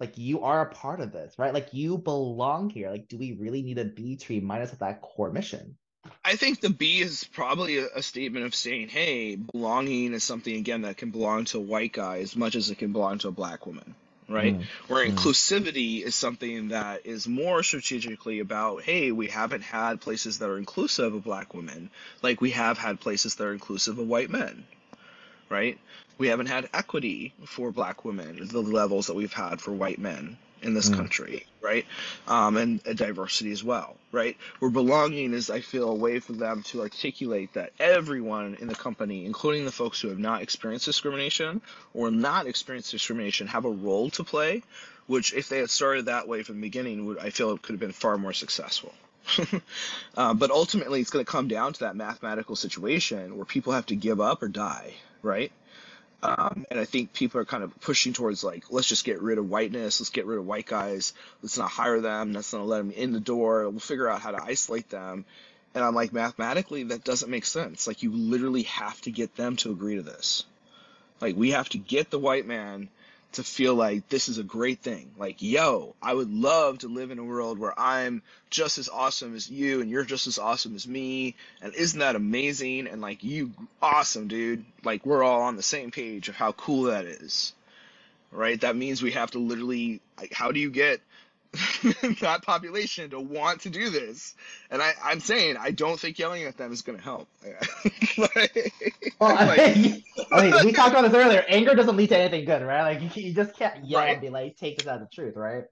like 0.00 0.16
you 0.16 0.42
are 0.42 0.62
a 0.62 0.72
part 0.72 1.00
of 1.00 1.12
this, 1.12 1.38
right? 1.38 1.52
Like 1.52 1.72
you 1.72 1.98
belong 1.98 2.70
here. 2.70 2.90
Like, 2.90 3.08
do 3.08 3.18
we 3.18 3.32
really 3.32 3.62
need 3.62 3.78
a 3.78 3.84
B 3.84 4.16
to 4.16 4.32
remind 4.32 4.62
us 4.62 4.72
of 4.72 4.78
that 4.78 5.02
core 5.02 5.30
mission? 5.30 5.76
I 6.24 6.36
think 6.36 6.60
the 6.60 6.70
B 6.70 7.00
is 7.00 7.24
probably 7.24 7.78
a, 7.78 7.88
a 7.96 8.02
statement 8.02 8.46
of 8.46 8.54
saying, 8.54 8.88
hey, 8.88 9.36
belonging 9.36 10.14
is 10.14 10.24
something, 10.24 10.54
again, 10.54 10.82
that 10.82 10.96
can 10.96 11.10
belong 11.10 11.44
to 11.46 11.58
a 11.58 11.62
white 11.62 11.92
guy 11.92 12.18
as 12.18 12.34
much 12.34 12.54
as 12.54 12.70
it 12.70 12.78
can 12.78 12.92
belong 12.92 13.18
to 13.18 13.28
a 13.28 13.32
black 13.32 13.66
woman, 13.66 13.94
right? 14.26 14.58
Mm, 14.58 14.64
Where 14.88 15.06
mm. 15.06 15.14
inclusivity 15.14 16.02
is 16.02 16.14
something 16.14 16.68
that 16.68 17.04
is 17.04 17.28
more 17.28 17.62
strategically 17.62 18.40
about, 18.40 18.82
hey, 18.82 19.12
we 19.12 19.28
haven't 19.28 19.62
had 19.62 20.00
places 20.00 20.38
that 20.38 20.48
are 20.48 20.56
inclusive 20.56 21.12
of 21.12 21.24
black 21.24 21.52
women, 21.52 21.90
like 22.22 22.40
we 22.40 22.52
have 22.52 22.78
had 22.78 23.00
places 23.00 23.34
that 23.34 23.44
are 23.44 23.52
inclusive 23.52 23.98
of 23.98 24.06
white 24.08 24.30
men, 24.30 24.64
right? 25.50 25.78
We 26.18 26.28
haven't 26.28 26.46
had 26.46 26.68
equity 26.72 27.34
for 27.44 27.72
black 27.72 28.04
women, 28.04 28.46
the 28.46 28.62
levels 28.62 29.08
that 29.08 29.14
we've 29.14 29.32
had 29.32 29.60
for 29.60 29.72
white 29.72 29.98
men 29.98 30.38
in 30.62 30.74
this 30.74 30.90
Mm. 30.90 30.96
country, 30.96 31.46
right? 31.62 31.86
Um, 32.28 32.56
and, 32.56 32.82
diversity 32.82 33.50
as 33.50 33.64
well, 33.64 33.96
right? 34.12 34.36
Where 34.58 34.70
belonging 34.70 35.32
is, 35.32 35.50
I 35.50 35.60
feel, 35.60 35.88
a 35.90 35.94
way 35.94 36.20
for 36.20 36.34
them 36.34 36.62
to 36.64 36.82
articulate 36.82 37.54
that 37.54 37.72
everyone 37.80 38.56
in 38.60 38.68
the 38.68 38.74
company, 38.74 39.24
including 39.24 39.64
the 39.64 39.72
folks 39.72 40.00
who 40.00 40.08
have 40.08 40.18
not 40.18 40.42
experienced 40.42 40.84
discrimination 40.84 41.62
or 41.94 42.10
not 42.10 42.46
experienced 42.46 42.90
discrimination, 42.90 43.46
have 43.48 43.64
a 43.64 43.70
role 43.70 44.10
to 44.10 44.24
play. 44.24 44.62
Which, 45.06 45.32
if 45.32 45.48
they 45.48 45.58
had 45.58 45.70
started 45.70 46.04
that 46.04 46.28
way 46.28 46.44
from 46.44 46.56
the 46.56 46.60
beginning, 46.60 47.06
would 47.06 47.18
I 47.18 47.30
feel 47.30 47.50
it 47.52 47.62
could 47.62 47.72
have 47.72 47.80
been 47.80 47.90
far 47.90 48.16
more 48.16 48.32
successful. 48.32 48.94
uh, 50.16 50.34
but 50.34 50.50
ultimately, 50.52 51.00
it's 51.00 51.10
going 51.10 51.24
to 51.24 51.30
come 51.30 51.48
down 51.48 51.72
to 51.72 51.80
that 51.80 51.96
mathematical 51.96 52.54
situation 52.54 53.36
where 53.36 53.44
people 53.44 53.72
have 53.72 53.86
to 53.86 53.96
give 53.96 54.20
up 54.20 54.42
or 54.42 54.48
die, 54.48 54.94
right? 55.22 55.52
Um, 56.22 56.66
and 56.70 56.78
I 56.78 56.84
think 56.84 57.14
people 57.14 57.40
are 57.40 57.46
kind 57.46 57.64
of 57.64 57.80
pushing 57.80 58.12
towards 58.12 58.44
like, 58.44 58.64
let's 58.70 58.88
just 58.88 59.04
get 59.04 59.22
rid 59.22 59.38
of 59.38 59.48
whiteness, 59.48 60.00
let's 60.00 60.10
get 60.10 60.26
rid 60.26 60.38
of 60.38 60.46
white 60.46 60.66
guys, 60.66 61.14
let's 61.42 61.56
not 61.56 61.70
hire 61.70 62.00
them, 62.00 62.32
let's 62.32 62.52
not 62.52 62.66
let 62.66 62.78
them 62.78 62.90
in 62.90 63.12
the 63.12 63.20
door, 63.20 63.68
we'll 63.70 63.80
figure 63.80 64.08
out 64.08 64.20
how 64.20 64.30
to 64.30 64.42
isolate 64.42 64.90
them. 64.90 65.24
And 65.74 65.84
I'm 65.84 65.94
like, 65.94 66.12
mathematically, 66.12 66.82
that 66.84 67.04
doesn't 67.04 67.30
make 67.30 67.46
sense. 67.46 67.86
Like, 67.86 68.02
you 68.02 68.12
literally 68.12 68.64
have 68.64 69.00
to 69.02 69.10
get 69.10 69.36
them 69.36 69.56
to 69.56 69.70
agree 69.70 69.96
to 69.96 70.02
this. 70.02 70.44
Like, 71.20 71.36
we 71.36 71.52
have 71.52 71.68
to 71.70 71.78
get 71.78 72.10
the 72.10 72.18
white 72.18 72.46
man 72.46 72.88
to 73.32 73.44
feel 73.44 73.74
like 73.74 74.08
this 74.08 74.28
is 74.28 74.38
a 74.38 74.42
great 74.42 74.80
thing. 74.80 75.10
Like, 75.16 75.40
yo, 75.40 75.94
I 76.02 76.12
would 76.12 76.32
love 76.32 76.78
to 76.78 76.88
live 76.88 77.10
in 77.10 77.18
a 77.18 77.24
world 77.24 77.58
where 77.58 77.78
I'm 77.78 78.22
just 78.50 78.78
as 78.78 78.88
awesome 78.88 79.36
as 79.36 79.50
you 79.50 79.80
and 79.80 79.90
you're 79.90 80.04
just 80.04 80.26
as 80.26 80.38
awesome 80.38 80.74
as 80.74 80.86
me. 80.86 81.36
And 81.62 81.74
isn't 81.74 82.00
that 82.00 82.16
amazing? 82.16 82.88
And 82.88 83.00
like, 83.00 83.22
you 83.22 83.52
awesome, 83.80 84.28
dude. 84.28 84.64
Like, 84.82 85.06
we're 85.06 85.22
all 85.22 85.42
on 85.42 85.56
the 85.56 85.62
same 85.62 85.90
page 85.90 86.28
of 86.28 86.34
how 86.36 86.52
cool 86.52 86.84
that 86.84 87.04
is. 87.04 87.52
Right? 88.32 88.60
That 88.60 88.76
means 88.76 89.02
we 89.02 89.12
have 89.12 89.32
to 89.32 89.38
literally, 89.38 90.00
like, 90.18 90.32
how 90.32 90.52
do 90.52 90.60
you 90.60 90.70
get 90.70 91.00
that 92.20 92.42
population 92.42 93.10
to 93.10 93.20
want 93.20 93.62
to 93.62 93.70
do 93.70 93.90
this? 93.90 94.34
And 94.70 94.80
I, 94.80 94.92
I'm 95.02 95.20
saying, 95.20 95.56
I 95.58 95.70
don't 95.72 95.98
think 95.98 96.18
yelling 96.18 96.44
at 96.44 96.56
them 96.56 96.72
is 96.72 96.82
going 96.82 96.98
to 96.98 97.04
help. 97.04 97.28
Like- 98.18 98.72
Well, 99.20 99.36
I 99.36 99.44
like- 99.44 100.02
I 100.32 100.42
mean, 100.50 100.64
we 100.66 100.72
talked 100.72 100.90
about 100.90 101.02
this 101.02 101.14
earlier. 101.14 101.44
Anger 101.48 101.74
doesn't 101.74 101.96
lead 101.96 102.08
to 102.10 102.18
anything 102.18 102.44
good, 102.44 102.62
right? 102.62 102.82
Like 102.94 103.16
you, 103.16 103.22
you 103.22 103.32
just 103.34 103.56
can't 103.56 103.84
yell 103.84 104.00
Right. 104.00 104.12
and 104.12 104.20
be 104.20 104.28
like, 104.30 104.56
take 104.56 104.78
this 104.78 104.86
as 104.86 105.00
the 105.00 105.06
truth, 105.12 105.36
right? 105.36 105.64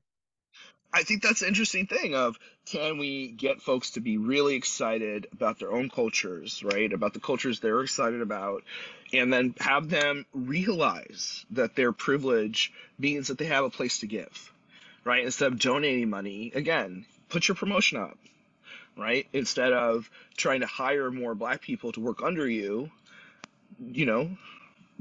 I 0.93 1.03
think 1.03 1.23
that's 1.23 1.43
an 1.43 1.49
interesting 1.49 1.87
thing 1.87 2.15
of 2.15 2.39
can 2.65 2.97
we 2.97 3.29
get 3.29 3.61
folks 3.61 3.91
to 3.93 4.01
be 4.01 4.17
really 4.17 4.55
excited 4.55 5.27
about 5.33 5.59
their 5.59 5.71
own 5.71 5.91
cultures, 5.91 6.63
right? 6.65 6.91
About 6.91 7.13
the 7.13 7.21
cultures 7.21 7.61
they're 7.61 7.81
excited 7.83 8.23
about, 8.23 8.65
and 9.13 9.31
then 9.31 9.55
have 9.61 9.91
them 9.91 10.25
realize 10.33 11.45
that 11.51 11.77
their 11.77 11.93
privilege 11.93 12.73
means 12.99 13.29
that 13.29 13.37
they 13.37 13.45
have 13.47 13.65
a 13.65 13.71
place 13.71 13.99
to 13.99 14.07
give, 14.07 14.53
right? 15.09 15.25
Instead 15.25 15.51
of 15.53 15.59
donating 15.59 16.11
money, 16.11 16.53
again, 16.55 17.07
put 17.31 17.49
your 17.49 17.55
promotion 17.55 17.99
up, 17.99 18.19
right? 18.97 19.27
Instead 19.33 19.73
of 19.73 20.11
trying 20.37 20.61
to 20.61 20.67
hire 20.67 21.11
more 21.11 21.35
black 21.35 21.63
people 21.63 21.93
to 21.93 22.01
work 22.01 22.23
under 22.23 22.47
you, 22.47 22.91
you 23.81 24.05
know, 24.05 24.31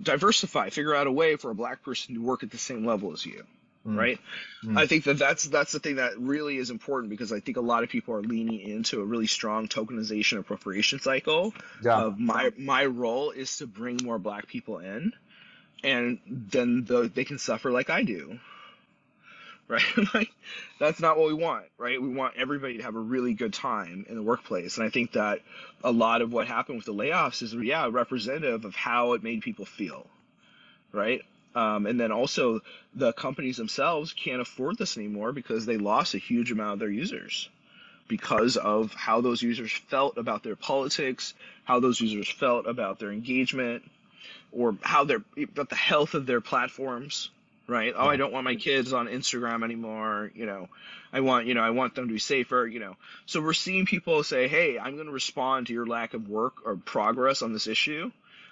diversify, 0.01 0.69
figure 0.69 0.95
out 0.95 1.07
a 1.07 1.11
way 1.11 1.35
for 1.35 1.51
a 1.51 1.55
black 1.55 1.83
person 1.83 2.15
to 2.15 2.21
work 2.21 2.43
at 2.43 2.51
the 2.51 2.57
same 2.57 2.85
level 2.85 3.11
as 3.11 3.25
you, 3.25 3.43
Mm. 3.85 3.97
right? 3.97 4.19
Mm. 4.63 4.77
I 4.77 4.85
think 4.87 5.03
that 5.05 5.17
that's 5.17 5.43
that's 5.45 5.71
the 5.71 5.79
thing 5.79 5.95
that 5.95 6.17
really 6.19 6.57
is 6.57 6.69
important 6.69 7.09
because 7.09 7.31
I 7.33 7.39
think 7.39 7.57
a 7.57 7.61
lot 7.61 7.83
of 7.83 7.89
people 7.89 8.13
are 8.15 8.21
leaning 8.21 8.59
into 8.59 9.01
a 9.01 9.05
really 9.05 9.27
strong 9.27 9.67
tokenization 9.67 10.39
appropriation 10.39 10.99
cycle 10.99 11.53
Yeah. 11.83 12.03
of 12.03 12.19
my 12.19 12.51
my 12.57 12.85
role 12.85 13.31
is 13.31 13.57
to 13.57 13.67
bring 13.67 13.97
more 14.03 14.19
black 14.19 14.47
people 14.47 14.79
in 14.79 15.13
and 15.83 16.19
then 16.27 16.83
the, 16.85 17.09
they 17.13 17.23
can 17.23 17.37
suffer 17.39 17.71
like 17.71 17.89
I 17.89 18.03
do. 18.03 18.39
Right? 19.67 19.83
like 20.13 20.31
that's 20.79 21.01
not 21.01 21.17
what 21.17 21.27
we 21.27 21.33
want, 21.33 21.65
right? 21.77 22.01
We 22.01 22.07
want 22.07 22.35
everybody 22.37 22.77
to 22.77 22.83
have 22.83 22.95
a 22.95 22.99
really 22.99 23.33
good 23.33 23.53
time 23.53 24.05
in 24.07 24.15
the 24.15 24.21
workplace. 24.23 24.77
And 24.77 24.85
I 24.85 24.89
think 24.89 25.13
that 25.13 25.41
a 25.83 25.91
lot 25.91 26.21
of 26.21 26.31
what 26.31 26.47
happened 26.47 26.77
with 26.77 26.85
the 26.85 26.93
layoffs 26.93 27.41
is 27.41 27.53
yeah, 27.53 27.89
representative 27.91 28.63
of 28.63 28.75
how 28.75 29.13
it 29.13 29.23
made 29.23 29.41
people 29.41 29.65
feel. 29.65 30.07
Right? 30.93 31.21
Um, 31.53 31.85
and 31.85 31.99
then 31.99 32.11
also 32.11 32.61
the 32.93 33.13
companies 33.13 33.57
themselves 33.57 34.13
can't 34.13 34.41
afford 34.41 34.77
this 34.77 34.95
anymore 34.95 35.31
because 35.31 35.65
they 35.65 35.77
lost 35.77 36.13
a 36.13 36.19
huge 36.19 36.51
amount 36.51 36.73
of 36.73 36.79
their 36.79 36.89
users 36.89 37.49
because 38.07 38.57
of 38.57 38.93
how 38.93 39.21
those 39.21 39.41
users 39.41 39.71
felt 39.71 40.17
about 40.17 40.43
their 40.43 40.55
politics, 40.55 41.33
how 41.63 41.79
those 41.79 41.99
users 41.99 42.29
felt 42.29 42.67
about 42.67 42.99
their 42.99 43.11
engagement, 43.11 43.83
or 44.51 44.77
how 44.81 45.03
their 45.03 45.23
about 45.37 45.69
the 45.69 45.75
health 45.75 46.13
of 46.13 46.25
their 46.25 46.41
platforms, 46.41 47.29
right? 47.67 47.93
Oh, 47.97 48.07
I 48.07 48.17
don't 48.17 48.33
want 48.33 48.45
my 48.45 48.55
kids 48.55 48.93
on 48.93 49.07
Instagram 49.07 49.63
anymore. 49.63 50.31
You 50.35 50.45
know, 50.47 50.69
I 51.13 51.21
want, 51.21 51.47
you 51.47 51.55
know, 51.55 51.61
I 51.61 51.71
want 51.71 51.95
them 51.95 52.07
to 52.07 52.13
be 52.13 52.19
safer, 52.19 52.67
you 52.67 52.79
know. 52.79 52.97
So 53.25 53.41
we're 53.41 53.53
seeing 53.53 53.85
people 53.85 54.23
say, 54.23 54.47
hey, 54.47 54.79
I'm 54.79 54.95
going 54.95 55.07
to 55.07 55.13
respond 55.13 55.67
to 55.67 55.73
your 55.73 55.87
lack 55.87 56.13
of 56.13 56.29
work 56.29 56.55
or 56.65 56.77
progress 56.77 57.41
on 57.41 57.53
this 57.53 57.67
issue. 57.67 58.11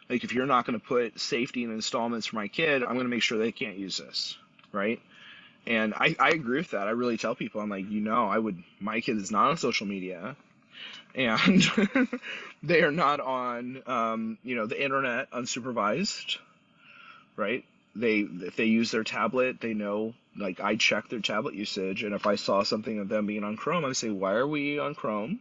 Like, 0.09 0.23
if 0.23 0.33
you're 0.33 0.47
not 0.47 0.65
going 0.67 0.79
to 0.79 0.85
put 0.85 1.19
safety 1.19 1.63
and 1.63 1.73
installments 1.73 2.27
for 2.27 2.37
my 2.37 2.47
kid, 2.49 2.83
I'm 2.83 2.89
going 2.95 3.05
to 3.05 3.09
make 3.09 3.23
sure 3.23 3.37
they 3.39 3.51
can't 3.53 3.77
use 3.77 3.97
this, 3.97 4.37
right? 4.71 5.01
And 5.67 5.93
I, 5.95 6.15
I 6.19 6.29
agree 6.31 6.59
with 6.59 6.71
that. 6.71 6.87
I 6.87 6.91
really 6.91 7.17
tell 7.17 7.35
people, 7.35 7.61
I'm 7.61 7.69
like, 7.69 7.89
you 7.89 8.01
know, 8.01 8.27
I 8.27 8.37
would, 8.39 8.63
my 8.79 9.01
kid 9.01 9.17
is 9.17 9.31
not 9.31 9.49
on 9.51 9.57
social 9.57 9.87
media 9.87 10.35
and 11.15 11.63
they 12.63 12.81
are 12.83 12.91
not 12.91 13.19
on, 13.19 13.83
um, 13.87 14.37
you 14.43 14.55
know, 14.55 14.65
the 14.65 14.81
internet 14.81 15.31
unsupervised, 15.31 16.37
right? 17.37 17.65
They 17.95 18.19
if 18.19 18.55
they 18.55 18.65
use 18.65 18.91
their 18.91 19.03
tablet, 19.03 19.61
they 19.61 19.73
know 19.73 20.13
like 20.37 20.59
I 20.59 20.75
check 20.75 21.09
their 21.09 21.21
tablet 21.21 21.55
usage, 21.55 22.03
and 22.03 22.13
if 22.13 22.27
I 22.27 22.35
saw 22.35 22.63
something 22.63 22.99
of 22.99 23.09
them 23.09 23.25
being 23.25 23.43
on 23.43 23.55
Chrome, 23.55 23.85
I 23.85 23.93
say, 23.93 24.09
why 24.09 24.33
are 24.33 24.47
we 24.47 24.79
on 24.79 24.95
Chrome? 24.95 25.39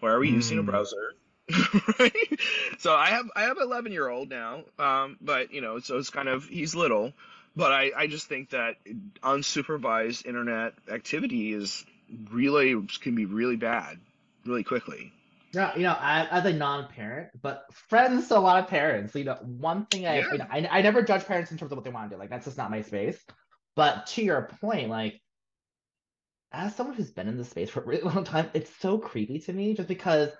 Why 0.00 0.10
are 0.10 0.18
we 0.18 0.30
mm. 0.30 0.34
using 0.34 0.58
a 0.58 0.62
hmm. 0.62 0.70
browser? 0.70 1.14
right? 1.98 2.40
So 2.78 2.94
I 2.94 3.06
have 3.06 3.30
I 3.34 3.42
have 3.42 3.56
an 3.56 3.64
11 3.64 3.92
year 3.92 4.08
old 4.08 4.28
now, 4.28 4.64
um, 4.78 5.16
but 5.20 5.52
you 5.52 5.60
know, 5.60 5.78
so 5.78 5.98
it's 5.98 6.10
kind 6.10 6.28
of 6.28 6.44
he's 6.46 6.74
little, 6.74 7.12
but 7.56 7.72
I 7.72 7.92
I 7.96 8.06
just 8.06 8.26
think 8.26 8.50
that 8.50 8.76
unsupervised 9.22 10.26
internet 10.26 10.74
activity 10.90 11.52
is 11.52 11.84
really 12.30 12.86
can 13.00 13.14
be 13.14 13.26
really 13.26 13.56
bad, 13.56 13.98
really 14.44 14.64
quickly. 14.64 15.12
Yeah, 15.52 15.76
you 15.76 15.82
know, 15.82 15.92
I, 15.98 16.26
as 16.30 16.46
a 16.46 16.52
non-parent, 16.52 17.28
but 17.40 17.64
friends 17.72 18.28
to 18.28 18.38
a 18.38 18.40
lot 18.40 18.62
of 18.62 18.70
parents. 18.70 19.14
You 19.14 19.24
know, 19.24 19.36
one 19.42 19.84
thing 19.86 20.06
I, 20.06 20.20
yeah. 20.20 20.32
you 20.32 20.38
know, 20.38 20.46
I 20.50 20.66
I 20.70 20.82
never 20.82 21.02
judge 21.02 21.26
parents 21.26 21.50
in 21.50 21.58
terms 21.58 21.72
of 21.72 21.76
what 21.76 21.84
they 21.84 21.90
want 21.90 22.10
to 22.10 22.16
do. 22.16 22.20
Like 22.20 22.30
that's 22.30 22.46
just 22.46 22.56
not 22.56 22.70
my 22.70 22.80
space. 22.80 23.22
But 23.76 24.06
to 24.08 24.22
your 24.22 24.50
point, 24.60 24.88
like 24.88 25.20
as 26.52 26.74
someone 26.74 26.96
who's 26.96 27.10
been 27.10 27.28
in 27.28 27.36
the 27.36 27.44
space 27.44 27.70
for 27.70 27.80
a 27.80 27.86
really 27.86 28.02
long 28.14 28.24
time, 28.24 28.50
it's 28.54 28.74
so 28.80 28.98
creepy 28.98 29.40
to 29.40 29.52
me 29.52 29.74
just 29.74 29.88
because 29.88 30.30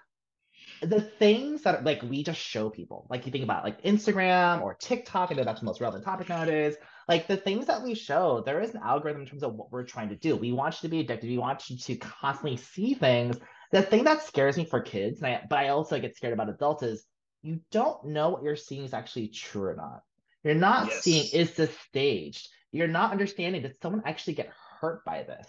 the 0.81 1.01
things 1.01 1.63
that 1.63 1.85
like 1.85 2.03
we 2.03 2.23
just 2.23 2.41
show 2.41 2.71
people, 2.71 3.07
like 3.11 3.27
you 3.27 3.33
think 3.33 3.45
about 3.45 3.65
like 3.65 3.83
Instagram 3.83 4.63
or 4.63 4.75
TikTok, 4.75 5.31
I 5.31 5.35
know 5.35 5.45
that's 5.45 5.61
the 5.61 5.67
most 5.67 5.81
relevant 5.81 6.05
topic 6.05 6.29
nowadays. 6.29 6.75
Like 7.09 7.27
the 7.27 7.37
things 7.37 7.67
that 7.67 7.83
we 7.83 7.95
show, 7.95 8.43
there 8.45 8.61
is 8.61 8.75
an 8.75 8.81
algorithm 8.83 9.23
in 9.23 9.29
terms 9.29 9.43
of 9.43 9.55
what 9.55 9.71
we're 9.71 9.85
trying 9.85 10.09
to 10.09 10.17
do. 10.17 10.37
We 10.37 10.53
want 10.53 10.77
you 10.77 10.89
to 10.89 10.91
be 10.91 11.01
addicted. 11.01 11.29
We 11.29 11.39
want 11.39 11.69
you 11.69 11.77
to 11.77 11.97
constantly 11.97 12.57
see 12.57 12.95
things 12.95 13.37
the 13.73 13.83
thing 13.83 14.05
that 14.05 14.23
scares 14.23 14.57
me 14.57 14.64
for 14.64 14.81
kids, 14.81 15.18
and 15.18 15.27
I, 15.27 15.43
but 15.49 15.59
I 15.59 15.68
also 15.68 15.99
get 15.99 16.14
scared 16.14 16.35
about 16.35 16.51
adults 16.51 16.83
is 16.83 17.05
you 17.43 17.61
don't 17.70 18.07
know 18.07 18.31
what 18.31 18.43
you're 18.43 18.55
seeing 18.55 18.85
is 18.85 18.95
actually 18.95 19.29
true 19.29 19.64
or 19.64 19.75
not. 19.75 20.03
You're 20.45 20.55
not 20.55 20.89
yes. 20.89 21.03
seeing 21.03 21.27
is 21.33 21.55
this 21.55 21.77
staged. 21.89 22.49
You're 22.70 22.89
not 22.89 23.12
understanding 23.12 23.62
did 23.62 23.77
someone 23.83 24.03
actually 24.05 24.35
get 24.35 24.53
hurt 24.81 25.05
by 25.05 25.23
this? 25.23 25.47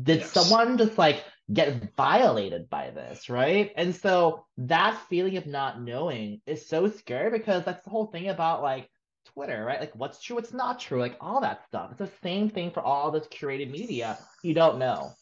Did 0.00 0.20
yes. 0.20 0.32
someone 0.32 0.78
just 0.78 0.98
like 0.98 1.24
get 1.52 1.94
violated 1.96 2.68
by 2.68 2.90
this, 2.90 3.28
right? 3.28 3.72
And 3.76 3.94
so 3.94 4.46
that 4.58 5.00
feeling 5.08 5.36
of 5.36 5.46
not 5.46 5.80
knowing 5.80 6.40
is 6.46 6.66
so 6.66 6.88
scary 6.88 7.30
because 7.30 7.64
that's 7.64 7.84
the 7.84 7.90
whole 7.90 8.06
thing 8.06 8.28
about 8.28 8.62
like 8.62 8.88
Twitter, 9.34 9.64
right? 9.64 9.80
Like 9.80 9.94
what's 9.94 10.20
true, 10.20 10.36
what's 10.36 10.52
not 10.52 10.80
true, 10.80 10.98
like 10.98 11.16
all 11.20 11.42
that 11.42 11.66
stuff. 11.66 11.90
It's 11.90 11.98
the 11.98 12.10
same 12.22 12.48
thing 12.50 12.70
for 12.70 12.80
all 12.80 13.10
this 13.10 13.26
curated 13.28 13.70
media. 13.70 14.18
You 14.42 14.54
don't 14.54 14.78
know. 14.78 15.12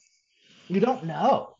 You 0.69 0.81
don't 0.81 1.05
know. 1.05 1.57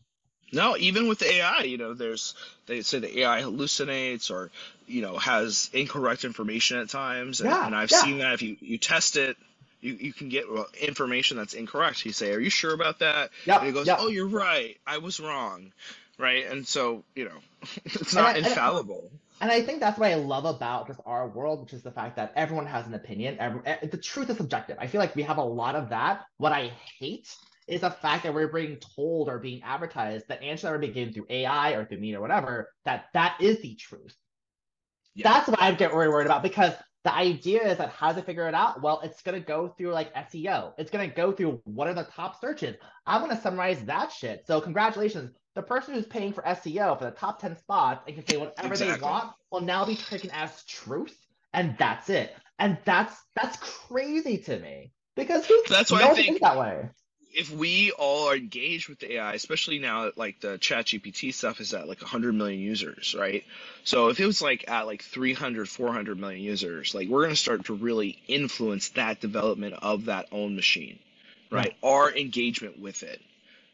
No, 0.51 0.75
even 0.77 1.07
with 1.07 1.23
AI, 1.23 1.61
you 1.61 1.77
know, 1.77 1.93
there's 1.93 2.35
they 2.65 2.81
say 2.81 2.99
the 2.99 3.19
AI 3.21 3.41
hallucinates 3.41 4.31
or 4.31 4.51
you 4.87 5.01
know 5.01 5.17
has 5.17 5.69
incorrect 5.73 6.25
information 6.25 6.77
at 6.79 6.89
times, 6.89 7.41
and, 7.41 7.49
yeah, 7.49 7.65
and 7.65 7.75
I've 7.75 7.91
yeah. 7.91 8.01
seen 8.01 8.17
that 8.19 8.33
if 8.33 8.41
you 8.41 8.57
you 8.59 8.77
test 8.77 9.15
it, 9.15 9.37
you, 9.79 9.93
you 9.93 10.13
can 10.13 10.29
get 10.29 10.45
information 10.81 11.37
that's 11.37 11.53
incorrect. 11.53 12.05
You 12.05 12.11
say, 12.11 12.33
"Are 12.33 12.39
you 12.39 12.49
sure 12.49 12.73
about 12.73 12.99
that?" 12.99 13.31
Yeah, 13.45 13.59
and 13.59 13.69
it 13.69 13.71
goes, 13.71 13.87
"Oh, 13.89 14.07
you're 14.07 14.27
right. 14.27 14.77
I 14.85 14.97
was 14.97 15.19
wrong." 15.19 15.71
Right, 16.17 16.45
and 16.45 16.67
so 16.67 17.03
you 17.15 17.25
know, 17.25 17.37
it's 17.85 18.13
not 18.13 18.35
and 18.35 18.45
I, 18.45 18.49
infallible. 18.49 19.09
And 19.39 19.49
I 19.49 19.61
think 19.61 19.79
that's 19.79 19.97
what 19.97 20.11
I 20.11 20.15
love 20.15 20.45
about 20.45 20.87
just 20.87 20.99
our 21.05 21.27
world, 21.27 21.61
which 21.61 21.73
is 21.73 21.81
the 21.81 21.91
fact 21.91 22.17
that 22.17 22.33
everyone 22.35 22.67
has 22.67 22.85
an 22.85 22.93
opinion. 22.93 23.37
Every, 23.39 23.61
eh, 23.65 23.87
the 23.89 23.97
truth 23.97 24.29
is 24.29 24.37
subjective. 24.37 24.77
I 24.79 24.85
feel 24.85 25.01
like 25.01 25.15
we 25.15 25.23
have 25.23 25.37
a 25.37 25.43
lot 25.43 25.75
of 25.75 25.89
that. 25.89 26.25
What 26.37 26.51
I 26.51 26.71
hate 26.99 27.27
is 27.71 27.83
a 27.83 27.89
fact 27.89 28.23
that 28.23 28.33
we're 28.33 28.49
being 28.49 28.77
told 28.95 29.29
or 29.29 29.39
being 29.39 29.63
advertised 29.63 30.27
that 30.27 30.43
answers 30.43 30.63
that 30.63 30.73
are 30.73 30.77
being 30.77 30.93
given 30.93 31.13
through 31.13 31.27
AI 31.29 31.71
or 31.71 31.85
through 31.85 31.99
me 31.99 32.13
or 32.13 32.21
whatever, 32.21 32.69
that 32.85 33.05
that 33.13 33.37
is 33.39 33.61
the 33.61 33.75
truth. 33.75 34.15
Yeah. 35.15 35.31
That's 35.31 35.47
what 35.47 35.61
I 35.61 35.71
get 35.71 35.93
really 35.93 36.09
worried 36.09 36.25
about 36.25 36.43
because 36.43 36.73
the 37.03 37.13
idea 37.13 37.67
is 37.71 37.77
that 37.77 37.89
how 37.89 38.09
does 38.09 38.17
it 38.17 38.25
figure 38.25 38.47
it 38.47 38.53
out? 38.53 38.81
Well, 38.81 39.01
it's 39.03 39.21
going 39.21 39.39
to 39.39 39.45
go 39.45 39.69
through 39.69 39.93
like 39.93 40.13
SEO. 40.13 40.73
It's 40.77 40.91
going 40.91 41.09
to 41.09 41.15
go 41.15 41.31
through 41.31 41.61
what 41.63 41.87
are 41.87 41.93
the 41.93 42.03
top 42.03 42.39
searches. 42.39 42.75
I'm 43.07 43.21
going 43.21 43.35
to 43.35 43.41
summarize 43.41 43.83
that 43.85 44.11
shit. 44.11 44.43
So 44.45 44.61
congratulations. 44.61 45.31
The 45.55 45.61
person 45.61 45.93
who's 45.93 46.05
paying 46.05 46.33
for 46.33 46.43
SEO 46.43 46.97
for 46.99 47.05
the 47.05 47.11
top 47.11 47.39
10 47.39 47.57
spots 47.57 48.03
and 48.05 48.15
can 48.15 48.27
say 48.27 48.37
whatever 48.37 48.73
exactly. 48.73 48.97
they 48.97 49.01
want 49.01 49.33
will 49.51 49.61
now 49.61 49.85
be 49.85 49.95
taken 49.95 50.29
as 50.31 50.63
truth. 50.65 51.17
And 51.53 51.75
that's 51.77 52.09
it. 52.09 52.35
And 52.59 52.77
that's 52.85 53.15
that's 53.35 53.57
crazy 53.57 54.37
to 54.37 54.59
me 54.59 54.91
because 55.15 55.49
that's 55.69 55.91
why 55.91 56.03
I 56.03 56.13
think 56.13 56.41
that 56.41 56.57
way 56.57 56.89
if 57.33 57.51
we 57.51 57.91
all 57.91 58.27
are 58.29 58.35
engaged 58.35 58.89
with 58.89 58.99
the 58.99 59.13
AI, 59.13 59.33
especially 59.33 59.79
now 59.79 60.05
that 60.05 60.17
like 60.17 60.39
the 60.39 60.57
chat 60.57 60.85
GPT 60.85 61.33
stuff 61.33 61.59
is 61.59 61.73
at 61.73 61.87
like 61.87 62.01
100 62.01 62.33
million 62.33 62.59
users, 62.59 63.15
right? 63.17 63.43
So 63.83 64.09
if 64.09 64.19
it 64.19 64.25
was 64.25 64.41
like 64.41 64.69
at 64.69 64.87
like 64.87 65.03
300, 65.03 65.69
400 65.69 66.19
million 66.19 66.41
users, 66.41 66.93
like 66.93 67.07
we're 67.07 67.21
going 67.21 67.31
to 67.31 67.35
start 67.35 67.65
to 67.65 67.73
really 67.73 68.19
influence 68.27 68.89
that 68.89 69.21
development 69.21 69.75
of 69.81 70.05
that 70.05 70.27
own 70.31 70.55
machine, 70.55 70.99
hmm. 71.49 71.55
right? 71.55 71.75
Yeah. 71.81 71.89
Our 71.89 72.15
engagement 72.15 72.79
with 72.79 73.03
it, 73.03 73.21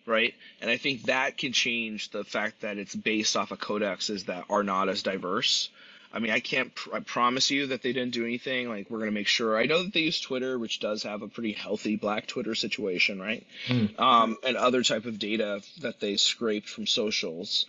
right? 0.05 0.33
And 0.61 0.69
I 0.69 0.77
think 0.77 1.03
that 1.03 1.37
can 1.37 1.51
change 1.51 2.11
the 2.11 2.23
fact 2.23 2.61
that 2.61 2.77
it's 2.77 2.95
based 2.95 3.35
off 3.35 3.51
of 3.51 3.59
codexes 3.59 4.25
that 4.25 4.45
are 4.49 4.63
not 4.63 4.89
as 4.89 5.03
diverse 5.03 5.69
I 6.17 6.19
mean, 6.19 6.31
I 6.31 6.39
can't 6.39 6.73
pr- 6.73 6.95
I 6.95 6.99
promise 7.01 7.51
you 7.51 7.67
that 7.67 7.83
they 7.83 7.93
didn't 7.93 8.13
do 8.13 8.25
anything. 8.25 8.69
Like, 8.69 8.89
we're 8.89 8.97
going 8.97 9.11
to 9.11 9.13
make 9.13 9.27
sure. 9.27 9.55
I 9.55 9.65
know 9.65 9.83
that 9.83 9.93
they 9.93 9.99
use 9.99 10.19
Twitter, 10.19 10.57
which 10.57 10.79
does 10.79 11.03
have 11.03 11.21
a 11.21 11.27
pretty 11.27 11.51
healthy 11.51 11.95
black 11.95 12.25
Twitter 12.25 12.55
situation, 12.55 13.21
right? 13.21 13.45
Mm. 13.67 13.99
Um, 13.99 14.37
and 14.43 14.57
other 14.57 14.81
type 14.81 15.05
of 15.05 15.19
data 15.19 15.61
that 15.81 15.99
they 15.99 16.17
scraped 16.17 16.69
from 16.69 16.87
socials. 16.87 17.67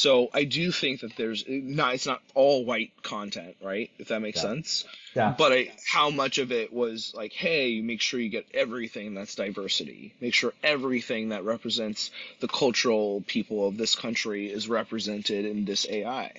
So 0.00 0.30
I 0.32 0.44
do 0.44 0.72
think 0.72 1.00
that 1.00 1.14
there's 1.16 1.44
not 1.46 1.92
it's 1.92 2.06
not 2.06 2.22
all 2.34 2.64
white 2.64 2.90
content, 3.02 3.56
right? 3.62 3.90
If 3.98 4.08
that 4.08 4.22
makes 4.22 4.38
yeah. 4.38 4.48
sense. 4.48 4.84
Yeah. 5.14 5.34
But 5.36 5.52
I, 5.52 5.72
how 5.86 6.08
much 6.08 6.38
of 6.38 6.52
it 6.52 6.72
was 6.72 7.12
like, 7.14 7.34
hey, 7.34 7.82
make 7.82 8.00
sure 8.00 8.18
you 8.18 8.30
get 8.30 8.46
everything 8.54 9.12
that's 9.12 9.34
diversity. 9.34 10.14
Make 10.18 10.32
sure 10.32 10.54
everything 10.62 11.28
that 11.28 11.44
represents 11.44 12.10
the 12.40 12.48
cultural 12.48 13.22
people 13.26 13.68
of 13.68 13.76
this 13.76 13.94
country 13.94 14.50
is 14.50 14.70
represented 14.70 15.44
in 15.44 15.66
this 15.66 15.86
AI. 15.86 16.32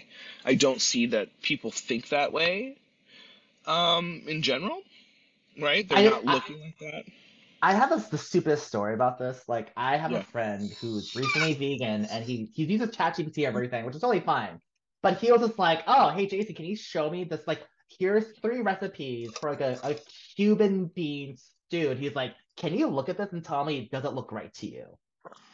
I 0.43 0.55
don't 0.55 0.82
see 0.82 1.05
that 1.07 1.30
people 1.43 1.70
think 1.70 2.09
that 2.09 2.34
way. 2.34 2.78
Um, 3.68 4.24
in 4.26 4.41
general, 4.41 4.82
right? 5.59 5.88
They're 5.88 5.99
I, 5.99 6.05
not 6.05 6.26
looking 6.26 6.55
I, 6.55 6.66
like 6.66 6.80
that. 6.80 7.03
I 7.62 7.74
have 7.74 7.91
a, 7.91 8.03
the 8.09 8.18
stupidest 8.18 8.68
story 8.68 8.93
about 8.93 9.20
this. 9.20 9.43
Like, 9.47 9.72
I 9.78 9.97
have 9.97 10.12
yeah. 10.12 10.20
a 10.20 10.24
friend 10.24 10.72
who's 10.82 11.16
recently 11.16 11.53
vegan, 11.53 12.05
and 12.05 12.26
he 12.26 12.49
he 12.53 12.64
uses 12.64 12.89
ChatGPT 12.89 13.45
everything, 13.45 13.86
which 13.86 13.95
is 13.95 14.01
totally 14.01 14.22
fine. 14.22 14.59
But 15.03 15.18
he 15.18 15.32
was 15.32 15.41
just 15.41 15.59
like, 15.59 15.84
"Oh, 15.88 16.09
hey 16.09 16.26
Jason, 16.26 16.55
can 16.55 16.66
you 16.66 16.76
show 16.76 17.09
me 17.09 17.24
this? 17.24 17.41
Like, 17.45 17.62
here's 17.99 18.26
three 18.41 18.62
recipes 18.62 19.32
for 19.39 19.51
like 19.51 19.62
a, 19.62 19.80
a 19.84 19.95
Cuban 20.36 20.86
bean 20.95 21.38
stew." 21.38 21.91
And 21.91 21.99
he's 21.99 22.16
like, 22.16 22.34
"Can 22.55 22.74
you 22.74 22.88
look 22.88 23.09
at 23.09 23.18
this 23.18 23.32
and 23.32 23.43
tell 23.43 23.64
me 23.64 23.89
does 23.91 24.05
it 24.05 24.14
look 24.14 24.32
right 24.32 24.53
to 24.55 24.68
you?" 24.68 24.86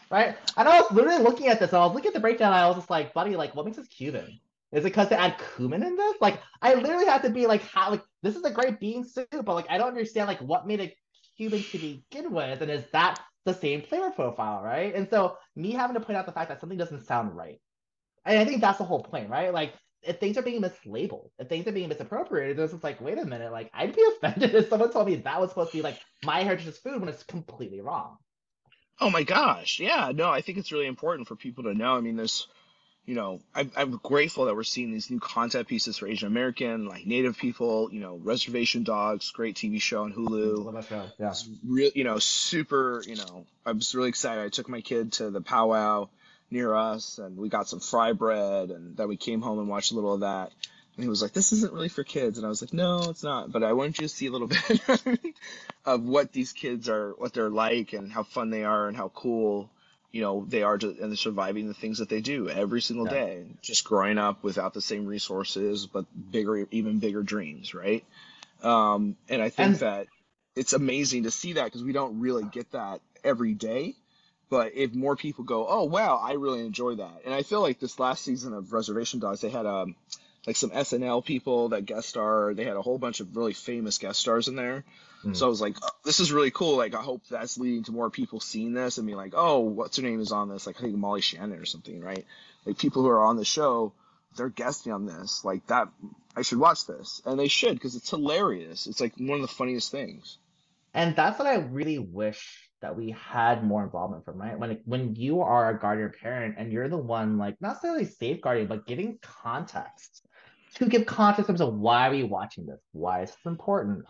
Right? 0.10 0.38
And 0.55 0.70
I 0.70 0.80
was 0.80 0.91
literally 0.91 1.22
looking 1.22 1.47
at 1.47 1.60
this, 1.60 1.72
and 1.72 1.80
I 1.80 1.86
was 1.86 1.93
looking 1.93 2.10
at 2.10 2.14
the 2.14 2.22
breakdown, 2.22 2.53
and 2.53 2.62
I 2.62 2.68
was 2.68 2.78
just 2.78 2.89
like, 2.89 3.14
"Buddy, 3.14 3.36
like, 3.36 3.53
what 3.53 3.66
makes 3.66 3.78
this 3.78 3.88
Cuban?" 3.88 4.39
Is 4.72 4.84
it 4.84 4.89
because 4.89 5.08
they 5.08 5.16
add 5.16 5.41
cumin 5.55 5.82
in 5.82 5.95
this? 5.95 6.16
Like, 6.20 6.41
I 6.62 6.74
literally 6.74 7.05
have 7.05 7.22
to 7.22 7.30
be 7.30 7.47
like, 7.47 7.64
how, 7.64 7.89
like, 7.89 8.03
this 8.22 8.36
is 8.36 8.43
a 8.43 8.51
great 8.51 8.82
bean 8.82 9.05
soup, 9.05 9.30
but 9.32 9.53
like, 9.53 9.70
I 9.70 9.78
don't 9.78 9.88
understand 9.88 10.28
like 10.28 10.39
what 10.39 10.68
made 10.68 10.82
it 10.82 10.93
Cuban 11.38 11.64
to 11.64 11.78
begin 11.78 12.32
with, 12.32 12.62
and 12.62 12.72
is 12.72 12.84
that 12.92 13.20
the 13.46 13.54
same 13.54 13.82
flavor 13.82 14.12
profile, 14.12 14.62
right? 14.62 14.94
And 14.94 15.10
so 15.10 15.38
me 15.56 15.72
having 15.72 15.94
to 15.94 16.00
point 16.00 16.18
out 16.18 16.26
the 16.26 16.32
fact 16.32 16.50
that 16.50 16.60
something 16.60 16.78
doesn't 16.78 17.06
sound 17.06 17.36
right, 17.36 17.60
and 18.26 18.40
I 18.40 18.46
think 18.46 18.62
that's 18.62 18.80
the 18.80 18.84
whole 18.84 19.04
point, 19.04 19.30
right? 19.30 19.54
Like 19.54 19.74
if 20.04 20.20
things 20.20 20.38
are 20.38 20.42
being 20.42 20.62
mislabeled, 20.62 21.30
if 21.40 21.50
things 21.50 21.68
are 21.68 21.72
being 21.72 21.90
misappropriated, 21.90 22.60
it's 22.60 22.72
just 22.72 22.84
like, 22.84 23.02
wait 23.02 23.18
a 23.18 23.26
minute, 23.26 23.52
like 23.52 23.72
I'd 23.74 23.96
be 23.96 24.04
offended 24.18 24.56
if 24.56 24.70
someone 24.70 24.92
told 24.92 25.08
me 25.08 25.16
that 25.16 25.40
was 25.40 25.50
supposed 25.50 25.72
to 25.72 25.78
be 25.78 25.84
like 25.84 26.00
my 26.24 26.44
heritage's 26.44 26.78
food 26.78 27.00
when 27.00 27.10
it's 27.10 27.24
completely 27.24 27.82
wrong. 27.82 28.18
Oh 29.00 29.10
my 29.12 29.24
gosh, 29.24 29.80
yeah, 29.80 30.12
no, 30.14 30.30
I 30.30 30.42
think 30.42 30.58
it's 30.58 30.72
really 30.72 30.88
important 30.88 31.28
for 31.28 31.36
people 31.36 31.66
to 31.66 31.74
know. 31.74 31.96
I 31.96 32.02
mean, 32.02 32.16
there's 32.16 32.48
you 33.08 33.16
know, 33.16 33.39
I'm, 33.55 33.72
I'm 33.78 33.91
grateful 34.03 34.45
that 34.45 34.55
we're 34.55 34.66
seeing 34.66 34.91
these 34.91 35.10
new 35.10 35.22
content 35.22 35.70
pieces 35.70 35.97
for 35.97 36.08
Asian 36.08 36.28
American, 36.28 36.88
like 36.88 37.08
Native 37.08 37.38
people. 37.38 37.89
You 37.89 38.01
know, 38.01 38.20
Reservation 38.22 38.84
Dogs, 38.84 39.32
great 39.32 39.55
TV 39.55 39.82
show 39.82 40.03
on 40.03 40.12
Hulu. 40.12 40.86
Show. 40.86 41.05
Yeah, 41.18 41.34
real. 41.66 41.89
You 41.95 42.03
know, 42.03 42.20
super. 42.20 43.01
You 43.08 43.16
know, 43.16 43.45
I 43.66 43.72
was 43.72 43.95
really 43.95 44.10
excited. 44.10 44.43
I 44.43 44.49
took 44.49 44.68
my 44.68 44.82
kid 44.82 45.14
to 45.14 45.32
the 45.32 45.39
powwow 45.39 46.10
near 46.51 46.76
us, 46.76 47.18
and 47.18 47.38
we 47.38 47.47
got 47.47 47.70
some 47.70 47.80
fry 47.80 48.12
bread, 48.12 48.72
and 48.72 48.97
then 48.97 49.08
we 49.08 49.16
came 49.16 49.41
home 49.41 49.60
and 49.60 49.70
watched 49.70 49.93
a 49.93 49.95
little 49.95 50.16
of 50.16 50.20
that. 50.20 50.51
And 50.97 51.03
he 51.03 51.10
was 51.10 51.22
like, 51.22 51.32
"This 51.32 51.53
isn't 51.53 51.72
really 51.72 51.89
for 51.89 52.03
kids," 52.03 52.38
and 52.38 52.45
I 52.45 52.49
was 52.49 52.62
like, 52.62 52.74
"No, 52.74 53.10
it's 53.10 53.24
not." 53.24 53.53
But 53.53 53.64
I 53.64 53.72
wanted 53.72 53.99
you 53.99 54.08
to 54.10 54.14
see 54.14 54.28
a 54.28 54.32
little 54.32 54.47
bit 55.08 55.36
of 55.86 56.03
what 56.03 56.34
these 56.34 56.51
kids 56.51 56.89
are, 56.89 57.12
what 57.18 57.34
they're 57.34 57.49
like, 57.49 57.93
and 57.93 58.12
how 58.12 58.24
fun 58.24 58.49
they 58.49 58.66
are, 58.66 58.89
and 58.89 58.97
how 58.97 59.08
cool, 59.16 59.70
you 60.12 60.22
know, 60.22 60.45
they 60.47 60.64
are, 60.64 60.78
to, 60.78 60.88
and 60.88 61.12
they're 61.12 61.16
surviving 61.16 61.68
the 61.68 61.74
things 61.74 61.99
that 61.99 62.10
they 62.10 62.22
do 62.22 62.49
every 62.49 62.82
single 62.82 63.05
Yeah. 63.05 63.12
day. 63.12 63.45
Just 63.62 63.84
growing 63.84 64.18
up 64.18 64.43
without 64.43 64.74
the 64.74 64.82
same 64.82 65.05
resources, 65.05 65.86
but 65.86 66.05
bigger, 66.32 66.68
even 66.72 66.99
bigger 66.99 67.24
dreams, 67.24 67.74
right? 67.74 68.03
Um, 68.64 69.16
and 69.30 69.41
I 69.41 69.49
think 69.49 69.70
And 69.70 69.80
that 69.80 70.08
it's 70.55 70.74
amazing 70.74 71.24
to 71.24 71.32
see 71.32 71.53
that 71.53 71.66
because 71.66 71.84
we 71.84 71.93
don't 71.93 72.20
really 72.20 72.45
get 72.45 72.72
that 72.72 73.01
every 73.24 73.53
day. 73.53 73.95
But 74.49 74.74
if 74.76 74.93
more 74.93 75.16
people 75.18 75.43
go, 75.43 75.68
oh 75.68 75.84
wow, 75.84 76.18
I 76.24 76.34
really 76.34 76.62
enjoy 76.66 76.95
that, 76.95 77.22
and 77.26 77.34
I 77.34 77.43
feel 77.43 77.62
like 77.62 77.80
this 77.80 77.99
last 77.99 78.24
season 78.24 78.53
of 78.53 78.72
Reservation 78.72 79.20
Dogs, 79.20 79.41
they 79.41 79.49
had 79.49 79.66
um 79.66 79.93
like 80.47 80.55
some 80.55 80.72
SNL 80.72 81.22
people 81.22 81.70
that 81.70 81.86
guest 81.86 82.08
star. 82.08 82.53
They 82.53 82.64
had 82.64 82.78
a 82.78 82.82
whole 82.82 82.97
bunch 82.97 83.20
of 83.20 83.36
really 83.36 83.51
famous 83.53 83.97
guest 83.97 84.20
stars 84.22 84.47
in 84.47 84.55
there. 84.55 84.86
Mm. 85.28 85.36
So 85.36 85.46
I 85.46 85.50
was 85.50 85.62
like, 85.62 85.76
oh, 85.82 85.90
this 86.06 86.20
is 86.20 86.32
really 86.32 86.52
cool. 86.52 86.78
Like 86.78 86.96
I 86.96 87.02
hope 87.02 87.22
that's 87.30 87.58
leading 87.58 87.84
to 87.86 87.92
more 87.92 88.10
people 88.10 88.40
seeing 88.40 88.74
this 88.74 88.98
and 88.98 89.06
being 89.06 89.18
like, 89.18 89.34
oh, 89.36 89.60
what's 89.60 89.98
her 89.98 90.04
name 90.04 90.22
is 90.22 90.32
on 90.32 90.50
this? 90.50 90.66
Like 90.66 90.78
I 90.78 90.84
think 90.84 90.96
Molly 90.96 91.22
Shannon 91.22 91.60
or 91.60 91.66
something, 91.66 92.02
right? 92.02 92.26
Like 92.66 92.78
people 92.78 93.02
who 93.02 93.10
are 93.10 93.24
on 93.24 93.36
the 93.36 93.46
show, 93.46 93.94
they're 94.36 94.50
guesting 94.50 94.94
on 94.94 95.06
this. 95.06 95.44
Like 95.44 95.68
that, 95.68 95.90
I 96.36 96.44
should 96.44 96.60
watch 96.60 96.86
this, 96.86 97.22
and 97.26 97.40
they 97.40 97.48
should 97.48 97.74
because 97.74 97.96
it's 97.96 98.10
hilarious. 98.10 98.88
It's 98.88 99.02
like 99.02 99.14
one 99.18 99.36
of 99.36 99.42
the 99.42 99.48
funniest 99.48 99.92
things. 99.92 100.38
And 100.94 101.16
that's 101.16 101.38
what 101.38 101.48
I 101.48 101.56
really 101.56 102.00
wish 102.00 102.70
that 102.82 102.96
we 102.96 103.12
had 103.12 103.64
more 103.64 103.84
involvement 103.84 104.24
from, 104.26 104.40
right? 104.40 104.58
When 104.58 104.80
when 104.86 105.16
you 105.16 105.42
are 105.42 105.70
a 105.70 105.80
guardian 105.80 106.12
parent 106.22 106.56
and 106.58 106.72
you're 106.72 106.90
the 106.90 106.98
one 106.98 107.38
like 107.38 107.60
not 107.60 107.70
necessarily 107.70 108.06
safeguarding, 108.06 108.68
but 108.68 108.88
giving 108.88 109.20
context 109.22 110.24
to 110.76 110.86
give 110.86 111.06
context 111.06 111.50
in 111.50 111.56
terms 111.56 111.62
of 111.62 111.74
why 111.74 112.08
are 112.08 112.12
we 112.12 112.24
watching 112.24 112.66
this? 112.66 112.80
Why 112.92 113.24
is 113.24 113.32
this 113.32 113.46
important? 113.46 114.06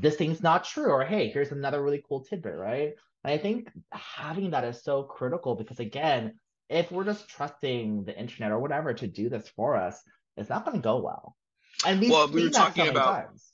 This 0.00 0.16
thing's 0.16 0.42
not 0.42 0.64
true, 0.64 0.90
or 0.90 1.04
hey, 1.04 1.28
here's 1.28 1.52
another 1.52 1.82
really 1.82 2.02
cool 2.08 2.24
tidbit, 2.24 2.54
right? 2.54 2.94
And 3.24 3.32
I 3.34 3.38
think 3.38 3.70
having 3.92 4.50
that 4.50 4.64
is 4.64 4.82
so 4.82 5.02
critical 5.02 5.54
because 5.54 5.80
again, 5.80 6.34
if 6.68 6.90
we're 6.92 7.04
just 7.04 7.28
trusting 7.28 8.04
the 8.04 8.18
internet 8.18 8.52
or 8.52 8.60
whatever 8.60 8.94
to 8.94 9.06
do 9.06 9.28
this 9.28 9.48
for 9.48 9.76
us, 9.76 10.00
it's 10.36 10.48
not 10.48 10.64
going 10.64 10.76
to 10.76 10.82
go 10.82 10.98
well. 10.98 11.36
And 11.84 12.00
we've 12.00 12.10
Well, 12.10 12.28
we 12.28 12.44
were 12.44 12.52
so 12.52 12.60
talking 12.60 12.84
many 12.84 12.96
about 12.96 13.26
times. 13.26 13.52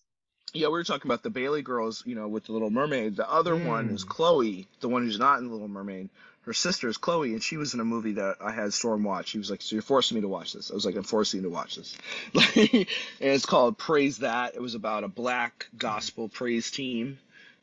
Yeah, 0.52 0.68
we 0.68 0.72
were 0.72 0.84
talking 0.84 1.10
about 1.10 1.22
the 1.22 1.30
Bailey 1.30 1.62
girls, 1.62 2.02
you 2.06 2.14
know, 2.14 2.28
with 2.28 2.44
the 2.44 2.52
Little 2.52 2.70
Mermaid. 2.70 3.16
The 3.16 3.28
other 3.28 3.56
one 3.56 3.90
is 3.90 4.04
Mm. 4.04 4.08
Chloe, 4.08 4.68
the 4.80 4.88
one 4.88 5.02
who's 5.02 5.18
not 5.18 5.38
in 5.38 5.46
the 5.46 5.52
Little 5.52 5.68
Mermaid. 5.68 6.08
Her 6.46 6.52
sister 6.54 6.88
is 6.88 6.96
Chloe, 6.96 7.32
and 7.32 7.42
she 7.42 7.56
was 7.56 7.74
in 7.74 7.80
a 7.80 7.84
movie 7.84 8.12
that 8.12 8.36
I 8.40 8.52
had 8.52 8.72
Storm 8.72 9.02
watch. 9.02 9.28
She 9.30 9.38
was 9.38 9.50
like, 9.50 9.60
"So 9.62 9.74
you're 9.74 9.82
forcing 9.82 10.14
me 10.14 10.20
to 10.22 10.28
watch 10.28 10.52
this?" 10.52 10.70
I 10.70 10.74
was 10.74 10.86
like, 10.86 10.94
"I'm 10.96 11.02
forcing 11.02 11.40
you 11.40 11.48
to 11.48 11.52
watch 11.52 11.76
this." 11.76 11.96
And 13.20 13.30
it's 13.34 13.46
called 13.46 13.78
Praise 13.78 14.18
That. 14.18 14.54
It 14.54 14.62
was 14.62 14.76
about 14.76 15.02
a 15.04 15.08
black 15.08 15.66
gospel 15.76 16.28
praise 16.28 16.70
team, 16.70 17.18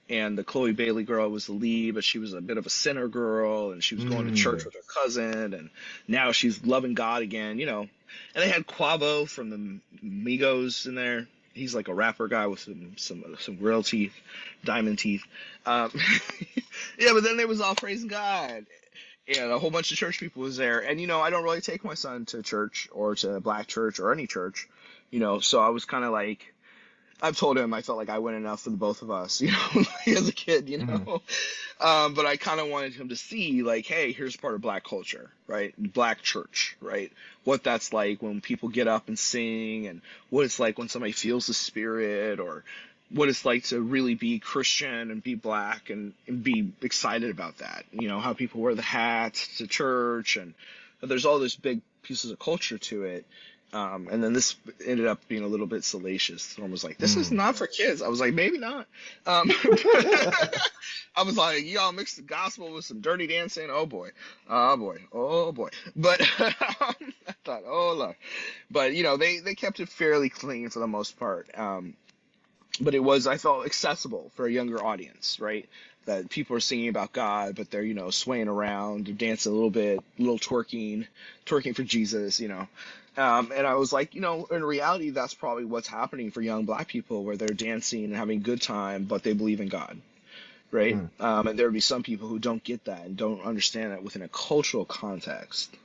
and 0.09 0.37
the 0.37 0.43
Chloe 0.43 0.73
Bailey 0.73 1.03
girl 1.03 1.29
was 1.29 1.45
the 1.45 1.53
lead, 1.53 1.95
but 1.95 2.03
she 2.03 2.19
was 2.19 2.33
a 2.33 2.41
bit 2.41 2.57
of 2.57 2.65
a 2.65 2.69
sinner 2.69 3.07
girl, 3.07 3.71
and 3.71 3.81
she 3.83 3.95
was 3.95 4.03
going 4.03 4.25
to 4.27 4.33
church 4.33 4.61
Mm. 4.61 4.65
with 4.65 4.73
her 4.73 5.01
cousin, 5.01 5.53
and 5.53 5.69
now 6.07 6.33
she's 6.33 6.65
loving 6.65 6.93
God 6.93 7.21
again, 7.21 7.59
you 7.59 7.65
know. 7.65 7.81
And 8.35 8.43
they 8.43 8.49
had 8.49 8.67
Quavo 8.67 9.27
from 9.27 9.49
the 9.49 9.79
Migos 10.05 10.85
in 10.85 10.95
there. 10.95 11.27
He's 11.53 11.75
like 11.75 11.87
a 11.87 11.93
rapper 11.93 12.27
guy 12.27 12.47
with 12.47 12.59
some 12.59 12.93
some 12.97 13.23
some 13.39 13.57
real 13.59 13.83
teeth, 13.83 14.13
diamond 14.63 14.99
teeth. 14.99 15.23
Um, 15.65 15.91
yeah, 16.97 17.13
but 17.13 17.23
then 17.23 17.37
there 17.37 17.47
was 17.47 17.61
all 17.61 17.75
praising 17.75 18.07
God, 18.07 18.65
and 19.27 19.51
a 19.51 19.59
whole 19.59 19.71
bunch 19.71 19.91
of 19.91 19.97
church 19.97 20.19
people 20.19 20.43
was 20.43 20.57
there. 20.57 20.79
And 20.79 20.99
you 20.99 21.07
know, 21.07 21.21
I 21.21 21.29
don't 21.29 21.43
really 21.43 21.61
take 21.61 21.83
my 21.83 21.93
son 21.93 22.25
to 22.25 22.41
church 22.41 22.89
or 22.91 23.15
to 23.15 23.39
black 23.39 23.67
church 23.67 23.99
or 23.99 24.11
any 24.11 24.27
church, 24.27 24.67
you 25.11 25.19
know. 25.19 25.39
So 25.39 25.61
I 25.61 25.69
was 25.69 25.85
kind 25.85 26.03
of 26.03 26.11
like, 26.11 26.52
I've 27.23 27.37
told 27.37 27.57
him 27.57 27.73
I 27.73 27.81
felt 27.81 27.97
like 27.97 28.09
I 28.09 28.19
went 28.19 28.35
enough 28.35 28.63
for 28.63 28.69
the 28.69 28.75
both 28.75 29.01
of 29.01 29.09
us, 29.09 29.39
you 29.41 29.49
know, 29.51 29.85
as 30.05 30.27
a 30.27 30.33
kid, 30.33 30.67
you 30.67 30.85
know. 30.85 31.21
Um, 31.79 32.13
but 32.13 32.25
I 32.25 32.35
kind 32.35 32.59
of 32.59 32.67
wanted 32.67 32.93
him 32.93 33.09
to 33.09 33.15
see, 33.15 33.63
like, 33.63 33.85
hey, 33.85 34.11
here's 34.11 34.35
part 34.35 34.55
of 34.55 34.61
black 34.61 34.83
culture, 34.83 35.29
right? 35.47 35.73
Black 35.77 36.21
church, 36.21 36.75
right? 36.81 37.11
What 37.45 37.63
that's 37.63 37.93
like 37.93 38.21
when 38.21 38.41
people 38.41 38.67
get 38.67 38.89
up 38.89 39.07
and 39.07 39.17
sing, 39.17 39.87
and 39.87 40.01
what 40.29 40.43
it's 40.43 40.59
like 40.59 40.77
when 40.77 40.89
somebody 40.89 41.13
feels 41.13 41.47
the 41.47 41.53
spirit, 41.53 42.41
or 42.41 42.65
what 43.09 43.29
it's 43.29 43.45
like 43.45 43.63
to 43.65 43.79
really 43.81 44.15
be 44.15 44.39
Christian 44.39 45.09
and 45.09 45.23
be 45.23 45.35
black 45.35 45.89
and, 45.89 46.13
and 46.27 46.43
be 46.43 46.73
excited 46.81 47.31
about 47.31 47.59
that. 47.59 47.85
You 47.93 48.09
know, 48.09 48.19
how 48.19 48.33
people 48.33 48.59
wear 48.61 48.75
the 48.75 48.81
hats 48.81 49.57
to 49.59 49.67
church, 49.67 50.35
and 50.35 50.53
there's 51.01 51.25
all 51.25 51.39
those 51.39 51.55
big 51.55 51.81
pieces 52.01 52.31
of 52.31 52.39
culture 52.39 52.77
to 52.77 53.03
it. 53.03 53.25
Um, 53.73 54.07
and 54.11 54.23
then 54.23 54.33
this 54.33 54.55
ended 54.85 55.07
up 55.07 55.27
being 55.27 55.43
a 55.43 55.47
little 55.47 55.65
bit 55.65 55.83
salacious. 55.83 56.43
Storm 56.43 56.71
was 56.71 56.83
like, 56.83 56.99
"This 56.99 57.17
is 57.17 57.29
Mm. 57.29 57.37
not 57.37 57.55
for 57.55 57.65
kids." 57.65 58.03
I 58.03 58.07
was 58.07 58.19
like, 58.19 58.33
"Maybe 58.33 58.59
not." 58.59 58.87
Um, 59.25 59.49
I 61.15 61.23
was 61.25 61.37
like, 61.37 61.65
"Y'all 61.65 61.91
mix 61.91 62.15
the 62.15 62.21
gospel 62.21 62.71
with 62.71 62.85
some 62.85 63.01
dirty 63.01 63.25
dancing." 63.25 63.69
Oh 63.71 63.87
boy, 63.87 64.11
oh 64.47 64.77
boy, 64.77 64.99
oh 65.11 65.51
boy. 65.51 65.69
But 65.95 66.21
I 66.39 66.93
thought, 67.43 67.63
"Oh 67.65 67.93
lord," 67.97 68.15
but 68.69 68.93
you 68.93 69.01
know, 69.01 69.17
they 69.17 69.39
they 69.39 69.55
kept 69.55 69.79
it 69.79 69.89
fairly 69.89 70.29
clean 70.29 70.69
for 70.69 70.79
the 70.79 70.87
most 70.87 71.17
part. 71.17 71.49
Um, 71.57 71.95
but 72.79 72.95
it 72.95 72.99
was, 72.99 73.27
I 73.27 73.37
felt, 73.37 73.65
accessible 73.65 74.31
for 74.35 74.47
a 74.47 74.51
younger 74.51 74.83
audience, 74.83 75.39
right? 75.39 75.67
That 76.05 76.29
people 76.29 76.57
are 76.57 76.61
singing 76.61 76.89
about 76.89 77.13
God, 77.13 77.55
but 77.55 77.71
they're 77.71 77.83
you 77.83 77.93
know 77.93 78.09
swaying 78.09 78.47
around, 78.47 79.07
they're 79.07 79.15
dancing 79.15 79.51
a 79.51 79.55
little 79.55 79.69
bit, 79.69 79.99
a 79.99 80.21
little 80.21 80.39
twerking, 80.39 81.07
twerking 81.45 81.75
for 81.75 81.83
Jesus, 81.83 82.39
you 82.39 82.49
know. 82.49 82.67
Um, 83.15 83.51
and 83.55 83.67
I 83.67 83.75
was 83.75 83.93
like, 83.93 84.15
you 84.15 84.21
know, 84.21 84.45
in 84.45 84.63
reality, 84.63 85.11
that's 85.11 85.35
probably 85.35 85.65
what's 85.65 85.87
happening 85.87 86.31
for 86.31 86.41
young 86.41 86.65
black 86.65 86.87
people, 86.87 87.23
where 87.23 87.37
they're 87.37 87.49
dancing 87.49 88.05
and 88.05 88.15
having 88.15 88.39
a 88.39 88.43
good 88.43 88.61
time, 88.61 89.03
but 89.03 89.23
they 89.23 89.33
believe 89.33 89.61
in 89.61 89.67
God, 89.67 89.97
right? 90.71 90.95
Mm. 90.95 91.23
Um, 91.23 91.47
and 91.47 91.59
there 91.59 91.67
would 91.67 91.73
be 91.73 91.79
some 91.79 92.01
people 92.01 92.27
who 92.27 92.39
don't 92.39 92.63
get 92.63 92.85
that 92.85 93.05
and 93.05 93.15
don't 93.15 93.41
understand 93.41 93.91
that 93.91 94.03
within 94.03 94.23
a 94.23 94.27
cultural 94.27 94.85
context. 94.85 95.75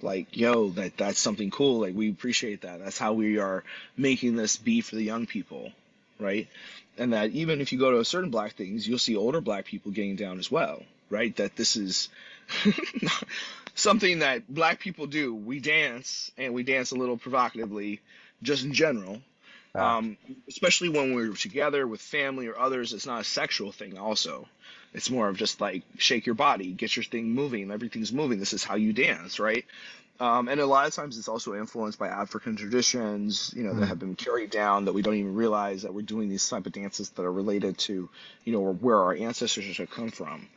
Like, 0.00 0.36
yo, 0.36 0.70
that 0.70 0.96
that's 0.96 1.18
something 1.18 1.50
cool. 1.50 1.80
Like, 1.80 1.94
we 1.94 2.10
appreciate 2.10 2.62
that. 2.62 2.80
That's 2.80 2.98
how 2.98 3.12
we 3.12 3.38
are 3.38 3.62
making 3.96 4.36
this 4.36 4.56
be 4.56 4.80
for 4.80 4.96
the 4.96 5.04
young 5.04 5.26
people, 5.26 5.72
right? 6.18 6.48
And 6.96 7.12
that 7.12 7.30
even 7.30 7.60
if 7.60 7.72
you 7.72 7.78
go 7.78 7.92
to 7.92 8.04
certain 8.04 8.30
black 8.30 8.54
things, 8.54 8.86
you'll 8.86 8.98
see 8.98 9.16
older 9.16 9.40
black 9.40 9.64
people 9.64 9.92
getting 9.92 10.16
down 10.16 10.38
as 10.38 10.50
well, 10.50 10.82
right? 11.10 11.34
That 11.36 11.56
this 11.56 11.76
is 11.76 12.08
something 13.74 14.20
that 14.20 14.52
black 14.52 14.80
people 14.80 15.06
do. 15.06 15.34
We 15.34 15.60
dance 15.60 16.30
and 16.38 16.54
we 16.54 16.62
dance 16.62 16.92
a 16.92 16.96
little 16.96 17.16
provocatively, 17.16 18.00
just 18.42 18.64
in 18.64 18.72
general. 18.72 19.20
Yeah. 19.74 19.96
Um, 19.96 20.16
especially 20.48 20.88
when 20.88 21.14
we're 21.14 21.32
together 21.32 21.86
with 21.86 22.00
family 22.00 22.46
or 22.46 22.56
others, 22.56 22.92
it's 22.92 23.06
not 23.06 23.22
a 23.22 23.24
sexual 23.24 23.72
thing. 23.72 23.98
Also, 23.98 24.46
it's 24.92 25.10
more 25.10 25.28
of 25.28 25.36
just 25.36 25.60
like 25.60 25.82
shake 25.98 26.26
your 26.26 26.36
body, 26.36 26.70
get 26.70 26.94
your 26.94 27.02
thing 27.02 27.30
moving. 27.30 27.72
Everything's 27.72 28.12
moving. 28.12 28.38
This 28.38 28.52
is 28.52 28.62
how 28.62 28.76
you 28.76 28.92
dance, 28.92 29.40
right? 29.40 29.64
Um, 30.20 30.48
and 30.48 30.60
a 30.60 30.66
lot 30.66 30.86
of 30.86 30.94
times 30.94 31.18
it's 31.18 31.26
also 31.28 31.54
influenced 31.54 31.98
by 31.98 32.06
African 32.08 32.54
traditions, 32.54 33.52
you 33.56 33.64
know, 33.64 33.74
that 33.74 33.84
Mm. 33.84 33.88
have 33.88 33.98
been 33.98 34.14
carried 34.14 34.50
down 34.50 34.84
that 34.84 34.92
we 34.92 35.02
don't 35.02 35.16
even 35.16 35.34
realize 35.34 35.82
that 35.82 35.92
we're 35.92 36.02
doing 36.02 36.28
these 36.28 36.48
type 36.48 36.66
of 36.66 36.72
dances 36.72 37.10
that 37.10 37.22
are 37.24 37.32
related 37.32 37.78
to, 37.78 38.08
you 38.44 38.52
know, 38.52 38.72
where 38.72 38.96
our 38.96 39.14
ancestors 39.14 39.76
have 39.78 39.90
come 39.90 40.10
from. 40.10 40.48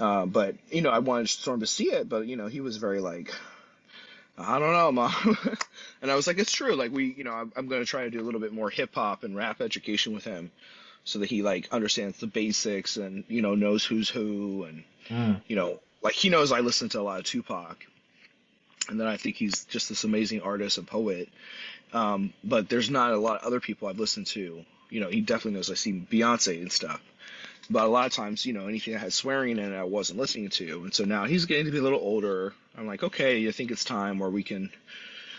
Uh, 0.00 0.26
but 0.26 0.56
you 0.70 0.82
know, 0.82 0.90
I 0.90 0.98
wanted 0.98 1.28
Storm 1.28 1.60
to 1.60 1.66
see 1.66 1.92
it, 1.92 2.08
but 2.08 2.26
you 2.26 2.34
know, 2.36 2.48
he 2.48 2.60
was 2.60 2.76
very 2.78 3.00
like, 3.00 3.32
I 4.36 4.58
don't 4.58 4.72
know, 4.72 4.90
mom. 4.90 5.38
and 6.02 6.10
I 6.10 6.16
was 6.16 6.26
like, 6.26 6.38
it's 6.38 6.50
true. 6.50 6.74
Like 6.74 6.90
we, 6.90 7.12
you 7.12 7.22
know, 7.22 7.32
I'm, 7.32 7.52
I'm 7.54 7.68
going 7.68 7.82
to 7.82 7.86
try 7.86 8.02
to 8.04 8.10
do 8.10 8.20
a 8.20 8.24
little 8.24 8.40
bit 8.40 8.52
more 8.52 8.68
hip 8.70 8.94
hop 8.94 9.22
and 9.22 9.36
rap 9.36 9.60
education 9.60 10.12
with 10.12 10.24
him, 10.24 10.50
so 11.04 11.20
that 11.20 11.28
he 11.30 11.42
like 11.42 11.68
understands 11.70 12.18
the 12.18 12.26
basics 12.26 12.96
and 12.96 13.22
you 13.28 13.42
know 13.42 13.54
knows 13.54 13.84
who's 13.84 14.08
who 14.08 14.64
and 14.64 14.82
Mm. 15.08 15.40
you 15.46 15.56
know, 15.56 15.78
like 16.00 16.14
he 16.14 16.30
knows 16.30 16.52
I 16.52 16.60
listen 16.60 16.88
to 16.90 17.00
a 17.00 17.02
lot 17.02 17.18
of 17.18 17.26
Tupac, 17.26 17.84
and 18.92 19.00
then 19.00 19.08
I 19.08 19.16
think 19.16 19.36
he's 19.36 19.64
just 19.64 19.88
this 19.88 20.04
amazing 20.04 20.42
artist 20.42 20.76
and 20.76 20.86
poet. 20.86 21.30
Um, 21.94 22.34
but 22.44 22.68
there's 22.68 22.90
not 22.90 23.12
a 23.12 23.18
lot 23.18 23.40
of 23.40 23.46
other 23.46 23.58
people 23.58 23.88
I've 23.88 23.98
listened 23.98 24.26
to. 24.28 24.64
You 24.90 25.00
know, 25.00 25.08
he 25.08 25.22
definitely 25.22 25.52
knows 25.52 25.70
I 25.70 25.74
see 25.74 25.92
Beyonce 25.92 26.60
and 26.60 26.70
stuff. 26.70 27.00
But 27.70 27.84
a 27.84 27.88
lot 27.88 28.06
of 28.06 28.12
times, 28.12 28.44
you 28.44 28.52
know, 28.52 28.66
anything 28.66 28.92
that 28.92 29.00
had 29.00 29.12
swearing 29.14 29.58
in 29.58 29.72
it, 29.72 29.76
I 29.76 29.84
wasn't 29.84 30.18
listening 30.18 30.50
to. 30.50 30.84
And 30.84 30.92
so 30.92 31.04
now 31.04 31.24
he's 31.24 31.46
getting 31.46 31.64
to 31.64 31.72
be 31.72 31.78
a 31.78 31.82
little 31.82 32.00
older. 32.00 32.52
I'm 32.76 32.86
like, 32.86 33.02
okay, 33.02 33.48
I 33.48 33.52
think 33.52 33.70
it's 33.70 33.84
time 33.84 34.18
where 34.18 34.28
we 34.28 34.42
can 34.42 34.70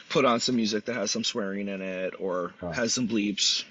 put 0.10 0.26
on 0.26 0.40
some 0.40 0.56
music 0.56 0.86
that 0.86 0.96
has 0.96 1.12
some 1.12 1.24
swearing 1.24 1.68
in 1.68 1.82
it 1.82 2.16
or 2.20 2.54
has 2.74 2.94
some 2.94 3.08
bleeps. 3.08 3.66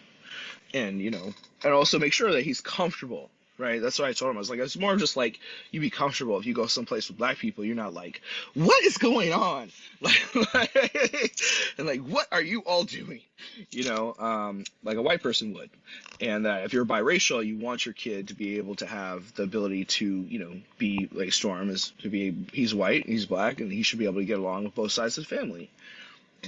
And, 0.73 1.01
you 1.01 1.11
know, 1.11 1.35
and 1.65 1.73
also 1.73 1.99
make 1.99 2.13
sure 2.13 2.33
that 2.33 2.43
he's 2.45 2.61
comfortable, 2.61 3.31
right? 3.63 3.81
That's 3.81 3.99
what 3.99 4.09
I 4.09 4.13
told 4.13 4.31
him. 4.31 4.37
I 4.37 4.41
was 4.41 4.51
like, 4.51 4.59
it's 4.59 4.77
more 4.77 4.93
of 4.93 4.99
just 4.99 5.17
like, 5.17 5.39
you 5.71 5.81
be 5.81 5.89
comfortable. 5.91 6.39
If 6.39 6.45
you 6.47 6.53
go 6.55 6.67
someplace 6.67 7.09
with 7.09 7.17
black 7.17 7.39
people, 7.39 7.65
you're 7.65 7.77
not 7.77 7.95
like, 7.95 8.21
what 8.55 8.83
is 8.85 8.99
going 8.99 9.33
on? 9.33 9.71
Like, 10.03 11.37
and 11.79 11.87
like, 11.87 12.01
what 12.01 12.27
are 12.33 12.43
you 12.43 12.61
all 12.61 12.83
doing? 12.83 13.21
You 13.71 13.85
know, 13.85 14.15
um, 14.19 14.65
like 14.83 14.97
a 14.97 15.03
white 15.03 15.23
person 15.23 15.55
would. 15.55 15.71
And 16.21 16.47
uh, 16.47 16.61
if 16.65 16.73
you're 16.73 16.85
biracial, 16.85 17.45
you 17.47 17.57
want 17.57 17.87
your 17.87 17.93
kid 17.93 18.29
to 18.29 18.35
be 18.35 18.59
able 18.59 18.75
to 18.77 18.87
have 18.87 19.33
the 19.35 19.45
ability 19.45 19.85
to, 19.85 20.05
you 20.23 20.39
know, 20.41 20.53
be 20.79 21.09
like 21.13 21.33
Storm 21.33 21.71
is 21.71 21.93
to 22.03 22.09
be, 22.09 22.35
he's 22.53 22.75
white, 22.75 23.07
he's 23.07 23.27
black, 23.27 23.61
and 23.61 23.71
he 23.73 23.83
should 23.83 24.01
be 24.01 24.07
able 24.07 24.21
to 24.21 24.25
get 24.25 24.39
along 24.41 24.65
with 24.65 24.75
both 24.75 24.91
sides 24.93 25.19
of 25.19 25.29
the 25.29 25.37
family. 25.37 25.71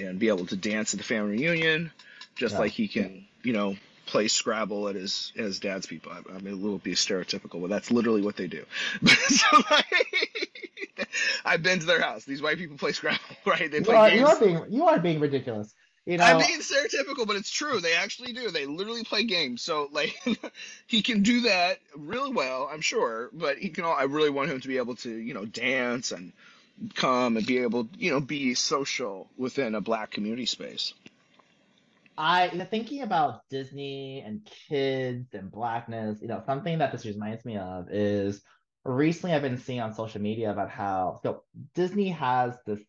and 0.01 0.19
be 0.19 0.27
able 0.27 0.47
to 0.47 0.57
dance 0.57 0.93
at 0.95 0.99
the 0.99 1.05
family 1.05 1.37
reunion, 1.39 1.93
just 2.35 2.55
Yeah. 2.55 2.59
like 2.59 2.73
he 2.73 2.89
can, 2.89 3.27
you 3.45 3.53
know, 3.53 3.77
play 4.07 4.29
Scrabble 4.29 4.89
at 4.89 4.95
his 4.95 5.33
at 5.37 5.45
his 5.45 5.61
dad's 5.61 5.87
people. 5.87 6.13
I, 6.13 6.19
I 6.35 6.39
mean, 6.39 6.55
a 6.55 6.57
little 6.57 6.79
be 6.79 6.95
stereotypical, 6.95 7.61
but 7.61 7.71
that's 7.71 7.91
literally 7.91 8.23
what 8.23 8.37
they 8.37 8.47
do. 8.47 8.65
so, 9.07 9.47
like, 9.71 11.09
I've 11.45 11.63
been 11.63 11.81
to 11.81 11.87
their 11.87 12.01
house. 12.01 12.25
These 12.25 12.43
white 12.43 12.59
people 12.59 12.77
play 12.77 12.93
Scrabble, 12.93 13.21
right? 13.47 13.71
They 13.71 13.81
play 13.81 14.11
games. 14.11 14.21
you 14.21 14.27
are 14.27 14.41
being 14.41 14.65
you 14.69 14.85
are 14.85 14.99
being 14.99 15.21
ridiculous. 15.21 15.75
You 16.07 16.19
know, 16.19 16.25
I'm 16.25 16.39
being 16.39 16.61
stereotypical, 16.61 17.27
but 17.27 17.37
it's 17.37 17.51
true. 17.51 17.81
They 17.81 17.95
actually 17.95 18.35
do. 18.35 18.51
They 18.51 18.67
literally 18.67 19.05
play 19.05 19.25
games. 19.25 19.63
So 19.63 19.89
like, 19.91 20.15
he 20.87 21.01
can 21.01 21.23
do 21.23 21.43
that 21.43 21.79
really 21.97 22.31
well, 22.31 22.69
I'm 22.71 22.83
sure. 22.83 23.31
But 23.33 23.57
he 23.57 23.71
can. 23.71 23.85
al- 23.85 23.93
I 23.93 24.03
really 24.03 24.31
want 24.31 24.51
him 24.51 24.61
to 24.61 24.69
be 24.69 24.77
able 24.77 24.97
to, 24.97 25.11
you 25.11 25.33
know, 25.33 25.47
dance 25.47 26.13
and 26.13 26.33
come 26.95 27.37
and 27.37 27.47
be 27.47 27.59
able, 27.59 27.89
you 27.97 28.11
know, 28.11 28.21
be 28.21 28.55
social 28.55 29.29
within 29.39 29.75
a 29.75 29.81
black 29.81 30.11
community 30.11 30.45
space. 30.47 30.93
I 32.17 32.49
thinking 32.71 33.03
about 33.03 33.41
Disney 33.51 34.23
and 34.25 34.49
kids 34.69 35.35
and 35.35 35.51
blackness, 35.51 36.21
you 36.23 36.29
know, 36.29 36.43
something 36.47 36.79
that 36.79 36.93
this 36.93 37.07
reminds 37.07 37.45
me 37.45 37.57
of 37.57 37.91
is 37.91 38.43
recently 38.85 39.35
I've 39.35 39.43
been 39.43 39.59
seeing 39.59 39.81
on 39.81 39.95
social 39.95 40.21
media 40.21 40.51
about 40.53 40.71
how 40.71 41.21
so 41.23 41.43
Disney 41.75 42.11
has 42.11 42.55
this 42.67 42.81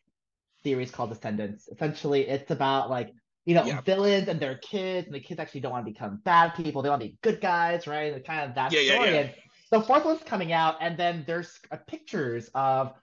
series 0.64 0.92
called 0.92 1.10
Descendants. 1.10 1.68
Essentially, 1.72 2.28
it's 2.28 2.52
about 2.52 2.90
like 2.90 3.12
you 3.46 3.56
know 3.56 3.66
Yeah. 3.66 3.82
villains 3.82 4.28
and 4.28 4.40
their 4.40 4.58
kids, 4.58 5.08
and 5.08 5.16
the 5.16 5.20
kids 5.20 5.40
actually 5.40 5.62
don't 5.62 5.72
want 5.72 5.86
to 5.86 5.92
become 5.92 6.22
bad 6.24 6.56
people; 6.56 6.82
they 6.82 6.90
want 6.90 7.02
to 7.02 7.08
be 7.08 7.18
good 7.22 7.42
guys, 7.42 7.88
right? 7.88 8.14
And 8.14 8.26
kind 8.26 8.50
of 8.50 8.56
that 8.56 8.72
Yeah, 8.72 8.82
story. 8.82 9.14
yeah. 9.14 9.20
And 9.22 9.34
the 9.72 9.82
fourth 9.82 10.06
one's 10.06 10.24
coming 10.24 10.52
out, 10.52 10.78
and 10.82 10.98
then 10.98 11.24
there's 11.28 11.60
uh, 11.72 11.78
pictures 11.88 12.50
of 12.54 12.94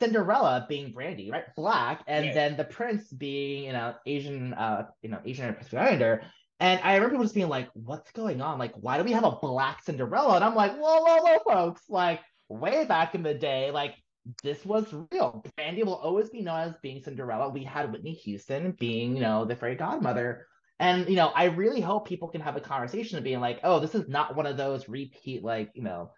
Cinderella 0.00 0.66
being 0.68 0.92
Brandy, 0.92 1.30
right? 1.30 1.44
Black, 1.56 2.02
and 2.06 2.34
then 2.34 2.56
the 2.56 2.64
prince 2.64 3.12
being, 3.12 3.64
you 3.64 3.72
know, 3.72 3.94
Asian, 4.06 4.54
uh, 4.54 4.86
you 5.02 5.10
know, 5.10 5.20
Asian 5.24 5.48
or 5.48 5.52
Pacific 5.52 5.78
Islander. 5.78 6.22
And 6.58 6.80
I 6.82 6.94
remember 6.94 7.10
people 7.10 7.24
just 7.24 7.34
being 7.34 7.48
like, 7.48 7.68
"What's 7.74 8.10
going 8.12 8.40
on? 8.40 8.58
Like, 8.58 8.72
why 8.74 8.98
do 8.98 9.04
we 9.04 9.12
have 9.12 9.24
a 9.24 9.30
black 9.30 9.82
Cinderella?" 9.82 10.36
And 10.36 10.44
I'm 10.44 10.54
like, 10.54 10.72
"Whoa, 10.72 11.02
whoa, 11.02 11.18
whoa, 11.22 11.38
folks! 11.44 11.82
Like, 11.88 12.20
way 12.48 12.84
back 12.84 13.14
in 13.14 13.22
the 13.22 13.34
day, 13.34 13.70
like 13.70 13.94
this 14.42 14.64
was 14.64 14.92
real. 15.12 15.42
Brandy 15.56 15.82
will 15.82 15.94
always 15.94 16.28
be 16.30 16.42
known 16.42 16.60
as 16.60 16.74
being 16.82 17.02
Cinderella. 17.02 17.48
We 17.50 17.64
had 17.64 17.92
Whitney 17.92 18.12
Houston 18.12 18.72
being, 18.72 19.16
you 19.16 19.22
know, 19.22 19.44
the 19.44 19.56
fairy 19.56 19.76
godmother." 19.76 20.46
And 20.78 21.08
you 21.08 21.16
know, 21.16 21.28
I 21.28 21.44
really 21.44 21.82
hope 21.82 22.08
people 22.08 22.28
can 22.28 22.40
have 22.40 22.56
a 22.56 22.60
conversation 22.60 23.18
of 23.18 23.24
being 23.24 23.40
like, 23.40 23.60
"Oh, 23.64 23.80
this 23.80 23.94
is 23.94 24.08
not 24.08 24.34
one 24.36 24.46
of 24.46 24.56
those 24.56 24.88
repeat, 24.88 25.44
like, 25.44 25.70
you 25.74 25.82
know." 25.82 26.12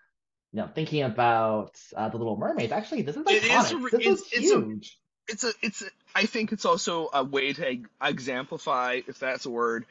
You 0.52 0.60
know, 0.60 0.68
thinking 0.74 1.02
about 1.02 1.80
uh, 1.96 2.08
the 2.10 2.18
Little 2.18 2.36
Mermaids. 2.36 2.72
Actually, 2.72 3.02
this 3.02 3.16
is 3.16 3.24
It 3.26 3.42
iconic. 3.44 3.90
this 3.90 4.00
it's- 4.00 4.20
is 4.20 4.32
it's 4.32 4.52
a- 4.52 4.60
huge. 4.60 4.98
It's 5.28 5.44
a. 5.44 5.52
It's. 5.62 5.82
A, 5.82 5.86
I 6.14 6.26
think 6.26 6.52
it's 6.52 6.64
also 6.64 7.08
a 7.14 7.24
way 7.24 7.52
to 7.52 7.78
exemplify, 8.02 9.00
if 9.06 9.18
that's 9.18 9.46
a 9.46 9.50
word, 9.50 9.86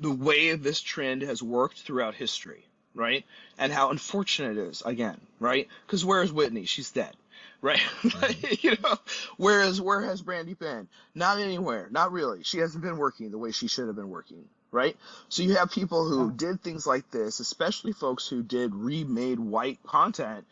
the 0.00 0.10
way 0.10 0.54
this 0.54 0.80
trend 0.80 1.22
has 1.22 1.42
worked 1.42 1.80
throughout 1.80 2.14
history, 2.14 2.64
right? 2.94 3.24
And 3.58 3.72
how 3.72 3.90
unfortunate 3.90 4.56
it 4.56 4.68
is, 4.68 4.82
again, 4.86 5.20
right? 5.40 5.68
Because 5.86 6.04
where 6.04 6.22
is 6.22 6.32
Whitney? 6.32 6.64
She's 6.64 6.90
dead, 6.90 7.14
right? 7.60 7.80
you 8.62 8.76
know, 8.82 8.94
whereas 9.36 9.80
where 9.80 10.00
has 10.02 10.22
Brandy 10.22 10.54
been? 10.54 10.88
Not 11.14 11.38
anywhere, 11.38 11.88
not 11.90 12.12
really. 12.12 12.42
She 12.44 12.58
hasn't 12.58 12.82
been 12.84 12.96
working 12.96 13.30
the 13.32 13.38
way 13.38 13.50
she 13.50 13.66
should 13.68 13.88
have 13.88 13.96
been 13.96 14.08
working, 14.10 14.44
right? 14.70 14.96
So 15.28 15.42
you 15.42 15.56
have 15.56 15.70
people 15.70 16.08
who 16.08 16.32
did 16.32 16.62
things 16.62 16.86
like 16.86 17.10
this, 17.10 17.40
especially 17.40 17.92
folks 17.92 18.26
who 18.28 18.42
did 18.42 18.74
remade 18.74 19.38
white 19.40 19.82
content, 19.84 20.44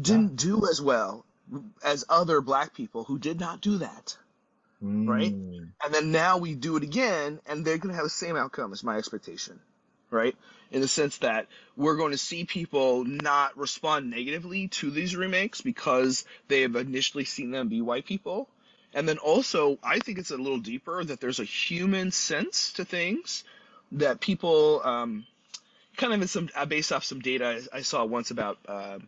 didn't 0.00 0.36
do 0.36 0.66
as 0.70 0.80
well 0.80 1.24
as 1.84 2.04
other 2.08 2.40
black 2.40 2.74
people 2.74 3.04
who 3.04 3.18
did 3.18 3.38
not 3.40 3.60
do 3.60 3.78
that. 3.78 4.16
right? 4.80 5.32
Mm. 5.32 5.68
And 5.84 5.94
then 5.94 6.10
now 6.12 6.38
we 6.38 6.54
do 6.54 6.76
it 6.76 6.82
again, 6.82 7.40
and 7.46 7.64
they're 7.64 7.78
going 7.78 7.90
to 7.90 7.96
have 7.96 8.04
the 8.04 8.10
same 8.10 8.36
outcome, 8.36 8.72
is 8.72 8.82
my 8.84 8.96
expectation, 8.96 9.60
right? 10.10 10.34
In 10.70 10.80
the 10.80 10.88
sense 10.88 11.18
that 11.18 11.46
we're 11.76 11.96
going 11.96 12.12
to 12.12 12.18
see 12.18 12.44
people 12.44 13.04
not 13.04 13.56
respond 13.58 14.10
negatively 14.10 14.68
to 14.68 14.90
these 14.90 15.14
remakes 15.14 15.60
because 15.60 16.24
they 16.48 16.62
have 16.62 16.76
initially 16.76 17.24
seen 17.24 17.50
them 17.50 17.68
be 17.68 17.80
white 17.82 18.06
people. 18.06 18.48
And 18.94 19.08
then 19.08 19.18
also, 19.18 19.78
I 19.82 19.98
think 19.98 20.18
it's 20.18 20.30
a 20.30 20.36
little 20.36 20.58
deeper 20.58 21.02
that 21.02 21.20
there's 21.20 21.40
a 21.40 21.44
human 21.44 22.10
sense 22.10 22.72
to 22.74 22.84
things 22.84 23.44
that 23.92 24.20
people, 24.20 24.80
um, 24.84 25.26
kind 25.96 26.12
of 26.12 26.22
in 26.22 26.28
some, 26.28 26.48
uh, 26.56 26.66
based 26.66 26.92
off 26.92 27.04
some 27.04 27.20
data 27.20 27.60
I, 27.72 27.78
I 27.78 27.82
saw 27.82 28.04
once 28.04 28.30
about 28.30 28.58
uh, 28.66 28.98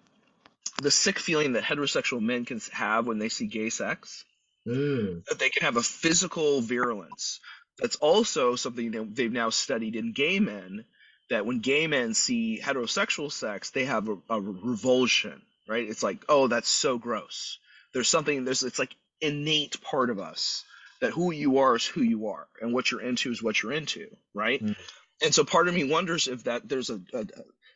the 0.82 0.90
sick 0.90 1.18
feeling 1.18 1.52
that 1.52 1.64
heterosexual 1.64 2.20
men 2.20 2.44
can 2.44 2.60
have 2.72 3.06
when 3.06 3.18
they 3.18 3.28
see 3.28 3.46
gay 3.46 3.70
sex 3.70 4.24
Mm. 4.66 5.24
that 5.26 5.38
they 5.38 5.50
can 5.50 5.62
have 5.64 5.76
a 5.76 5.82
physical 5.82 6.62
virulence. 6.62 7.40
That's 7.78 7.96
also 7.96 8.56
something 8.56 8.92
that 8.92 9.14
they've 9.14 9.30
now 9.30 9.50
studied 9.50 9.94
in 9.94 10.12
gay 10.12 10.40
men. 10.40 10.86
That 11.30 11.44
when 11.44 11.60
gay 11.60 11.86
men 11.86 12.14
see 12.14 12.60
heterosexual 12.62 13.30
sex, 13.32 13.70
they 13.70 13.84
have 13.84 14.08
a, 14.08 14.16
a 14.30 14.40
revulsion, 14.40 15.42
right? 15.68 15.88
It's 15.88 16.02
like, 16.02 16.24
oh, 16.28 16.48
that's 16.48 16.68
so 16.68 16.96
gross. 16.98 17.58
There's 17.92 18.08
something. 18.08 18.44
There's 18.44 18.62
it's 18.62 18.78
like 18.78 18.94
innate 19.20 19.80
part 19.82 20.10
of 20.10 20.18
us 20.18 20.64
that 21.04 21.12
who 21.12 21.32
you 21.32 21.58
are 21.58 21.76
is 21.76 21.84
who 21.84 22.02
you 22.02 22.28
are, 22.28 22.48
and 22.60 22.72
what 22.72 22.90
you're 22.90 23.02
into 23.02 23.30
is 23.30 23.42
what 23.42 23.62
you're 23.62 23.72
into, 23.72 24.08
right? 24.32 24.62
Mm. 24.62 24.76
And 25.22 25.34
so 25.34 25.44
part 25.44 25.68
of 25.68 25.74
me 25.74 25.84
wonders 25.84 26.28
if 26.28 26.44
that 26.44 26.68
there's 26.68 26.90
a, 26.90 27.00
a, 27.12 27.26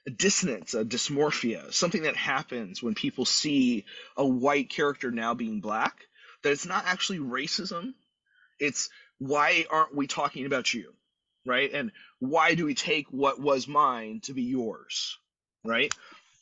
a 0.07 0.11
dissonance, 0.11 0.73
a 0.75 0.85
dysmorphia, 0.85 1.73
something 1.73 2.03
that 2.03 2.17
happens 2.17 2.83
when 2.83 2.95
people 2.95 3.27
see 3.27 3.85
a 4.17 4.27
white 4.27 4.71
character 4.71 5.11
now 5.11 5.35
being 5.35 5.61
black 5.61 6.07
that 6.43 6.53
it's 6.53 6.67
not 6.67 6.85
actually 6.87 7.19
racism. 7.19 7.95
It's 8.59 8.89
why 9.19 9.67
aren't 9.71 9.95
we 9.95 10.07
talking 10.07 10.47
about 10.47 10.73
you? 10.73 10.95
Right? 11.45 11.71
And 11.73 11.93
why 12.19 12.55
do 12.55 12.65
we 12.65 12.75
take 12.75 13.07
what 13.11 13.41
was 13.41 13.69
mine 13.69 14.21
to 14.25 14.33
be 14.33 14.43
yours? 14.43 15.19
Right? 15.65 15.93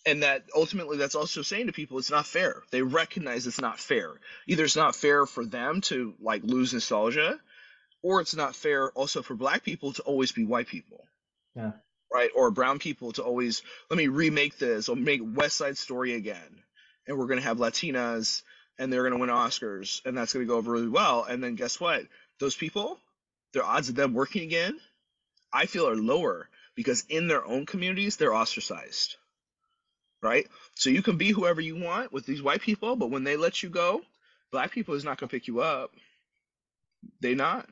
And 0.06 0.22
that 0.22 0.44
ultimately 0.54 0.98
that's 0.98 1.16
also 1.16 1.42
saying 1.42 1.66
to 1.66 1.72
people 1.72 1.98
it's 1.98 2.10
not 2.10 2.26
fair. 2.26 2.62
They 2.70 2.82
recognize 2.82 3.46
it's 3.46 3.60
not 3.60 3.80
fair. 3.80 4.12
Either 4.46 4.64
it's 4.64 4.76
not 4.76 4.94
fair 4.94 5.26
for 5.26 5.44
them 5.44 5.80
to 5.82 6.14
like 6.20 6.44
lose 6.44 6.72
nostalgia, 6.72 7.40
or 8.02 8.20
it's 8.20 8.36
not 8.36 8.54
fair 8.54 8.90
also 8.92 9.22
for 9.22 9.34
black 9.34 9.64
people 9.64 9.92
to 9.94 10.02
always 10.02 10.30
be 10.30 10.44
white 10.44 10.68
people. 10.68 11.04
Yeah. 11.56 11.72
Right? 12.12 12.30
Or 12.36 12.52
brown 12.52 12.78
people 12.78 13.12
to 13.12 13.22
always 13.22 13.62
let 13.90 13.96
me 13.96 14.06
remake 14.06 14.58
this 14.58 14.88
or 14.88 14.94
make 14.94 15.20
West 15.22 15.56
Side 15.56 15.76
Story 15.76 16.14
again. 16.14 16.62
And 17.08 17.18
we're 17.18 17.26
gonna 17.26 17.40
have 17.40 17.58
Latinas 17.58 18.42
and 18.78 18.92
they're 18.92 19.02
going 19.08 19.12
to 19.12 19.18
win 19.18 19.30
Oscars, 19.30 20.04
and 20.04 20.16
that's 20.16 20.32
going 20.32 20.46
to 20.46 20.48
go 20.48 20.56
over 20.56 20.72
really 20.72 20.88
well. 20.88 21.24
And 21.24 21.42
then 21.42 21.54
guess 21.54 21.80
what? 21.80 22.02
Those 22.38 22.56
people, 22.56 22.98
their 23.52 23.64
odds 23.64 23.88
of 23.88 23.94
them 23.94 24.12
working 24.12 24.42
again, 24.42 24.78
I 25.52 25.66
feel 25.66 25.88
are 25.88 25.96
lower 25.96 26.48
because 26.74 27.04
in 27.08 27.28
their 27.28 27.44
own 27.44 27.64
communities 27.64 28.16
they're 28.16 28.34
ostracized. 28.34 29.16
Right? 30.22 30.46
So 30.74 30.90
you 30.90 31.02
can 31.02 31.16
be 31.16 31.30
whoever 31.30 31.60
you 31.60 31.76
want 31.76 32.12
with 32.12 32.26
these 32.26 32.42
white 32.42 32.62
people, 32.62 32.96
but 32.96 33.10
when 33.10 33.24
they 33.24 33.36
let 33.36 33.62
you 33.62 33.68
go, 33.68 34.02
black 34.50 34.72
people 34.72 34.94
is 34.94 35.04
not 35.04 35.18
going 35.18 35.28
to 35.28 35.34
pick 35.34 35.46
you 35.46 35.60
up. 35.60 35.92
They 37.20 37.34
not. 37.34 37.68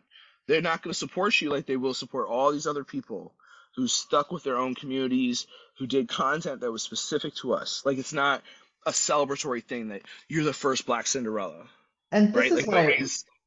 They're 0.47 0.61
not 0.61 0.83
going 0.83 0.93
to 0.93 0.99
support 0.99 1.41
you 1.41 1.51
like 1.51 1.67
they 1.67 1.77
will 1.77 1.95
support 1.95 2.29
all 2.29 2.53
these 2.53 2.67
other 2.67 2.85
people 2.85 3.33
who 3.77 3.89
stuck 3.89 4.31
with 4.31 4.45
their 4.45 4.59
own 4.59 4.75
communities, 4.75 5.47
who 5.79 5.87
did 5.87 6.09
content 6.09 6.61
that 6.61 6.71
was 6.71 6.83
specific 6.83 7.35
to 7.37 7.55
us. 7.55 7.83
Like 7.85 7.99
it's 7.99 8.13
not 8.13 8.43
a 8.87 8.91
celebratory 8.91 9.65
thing 9.65 9.89
that 9.89 10.03
you're 10.29 10.45
the 10.45 10.53
first 10.53 10.87
Black 10.87 11.07
Cinderella, 11.07 11.67
And 12.13 12.33
this 12.33 12.51
right? 12.51 12.53
is 12.53 12.67
Like 12.67 13.01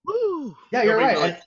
woo. 0.05 0.57
yeah, 0.71 0.83
you're 0.83 0.97
right. 0.97 1.17
nobody's 1.17 1.43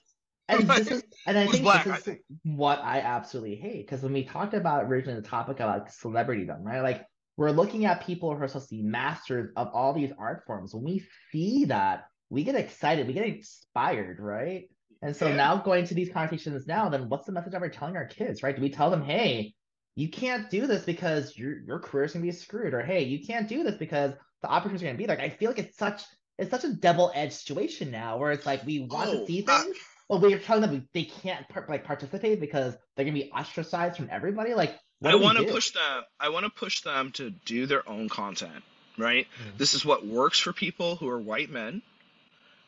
And, 0.49 0.61
and 0.61 0.69
this 0.69 0.91
is, 0.91 1.03
and 1.27 1.37
I 1.37 1.47
think 1.47 1.63
black, 1.63 1.85
this 1.85 2.07
I 2.07 2.11
is 2.11 2.17
what 2.43 2.79
I 2.79 2.99
absolutely 2.99 3.55
hate. 3.55 3.85
Because 3.85 4.01
when 4.01 4.13
we 4.13 4.23
talked 4.23 4.53
about 4.53 4.85
originally 4.85 5.19
the 5.21 5.27
topic 5.27 5.59
about 5.59 5.89
celebritydom, 5.89 6.63
right? 6.63 6.81
Like 6.81 7.05
we're 7.41 7.51
looking 7.51 7.85
at 7.85 8.05
people 8.05 8.35
who 8.35 8.43
are 8.43 8.47
supposed 8.47 8.69
to 8.69 8.75
be 8.75 8.83
masters 8.83 9.51
of 9.55 9.69
all 9.73 9.93
these 9.93 10.11
art 10.19 10.43
forms. 10.45 10.75
When 10.75 10.83
we 10.83 11.07
see 11.31 11.65
that, 11.65 12.05
we 12.29 12.43
get 12.43 12.55
excited, 12.55 13.07
we 13.07 13.13
get 13.13 13.25
inspired, 13.27 14.19
right? 14.19 14.69
And 15.01 15.15
so 15.15 15.29
Yeah. 15.29 15.35
now 15.35 15.57
going 15.57 15.85
to 15.87 15.95
these 15.95 16.11
conversations 16.11 16.67
now, 16.67 16.89
then 16.89 17.09
what's 17.09 17.25
the 17.25 17.31
message 17.31 17.53
that 17.53 17.61
we're 17.61 17.69
telling 17.69 17.97
our 17.97 18.05
kids, 18.05 18.43
right? 18.43 18.55
Do 18.55 18.61
we 18.61 18.69
tell 18.69 18.91
them, 18.91 19.03
hey, 19.03 19.55
you 19.95 20.09
can't 20.09 20.49
do 20.51 20.67
this 20.67 20.83
because 20.85 21.35
your 21.37 21.59
your 21.63 21.79
career's 21.79 22.13
gonna 22.13 22.23
be 22.23 22.31
screwed, 22.31 22.75
or 22.75 22.83
hey, 22.83 23.03
you 23.03 23.25
can't 23.25 23.47
do 23.49 23.63
this 23.63 23.75
because 23.75 24.13
the 24.43 24.49
opportunities 24.49 24.83
are 24.83 24.87
gonna 24.87 24.97
be 24.99 25.07
there. 25.07 25.17
Like, 25.17 25.25
I 25.25 25.35
feel 25.35 25.49
like 25.49 25.59
it's 25.59 25.77
such 25.77 26.03
it's 26.37 26.51
such 26.51 26.63
a 26.63 26.73
double-edged 26.73 27.33
situation 27.33 27.91
now 27.91 28.17
where 28.19 28.31
it's 28.31 28.45
like 28.45 28.65
we 28.65 28.81
want 28.81 29.11
Oh, 29.11 29.19
to 29.19 29.25
see 29.25 29.41
things, 29.41 29.77
but 30.07 30.21
we're 30.21 30.39
telling 30.39 30.61
them 30.61 30.87
they 30.93 31.05
can't 31.05 31.45
like 31.67 31.83
participate 31.85 32.39
because 32.39 32.77
they're 32.95 33.05
gonna 33.05 33.13
be 33.13 33.31
ostracized 33.31 33.97
from 33.97 34.09
everybody. 34.11 34.53
Like, 34.53 34.77
what 35.01 35.13
I 35.13 35.15
want 35.17 35.39
to 35.39 35.45
push 35.45 35.71
them. 35.71 36.03
I 36.19 36.29
want 36.29 36.45
to 36.45 36.51
push 36.51 36.81
them 36.81 37.11
to 37.13 37.31
do 37.45 37.67
their 37.67 37.87
own 37.89 38.09
content, 38.09 38.63
right? 38.97 39.27
Mhm. 39.43 39.57
This 39.59 39.75
is 39.75 39.85
what 39.85 40.05
works 40.05 40.39
for 40.39 40.53
people 40.53 40.97
who 40.97 41.09
are 41.09 41.19
white 41.19 41.51
men, 41.51 41.83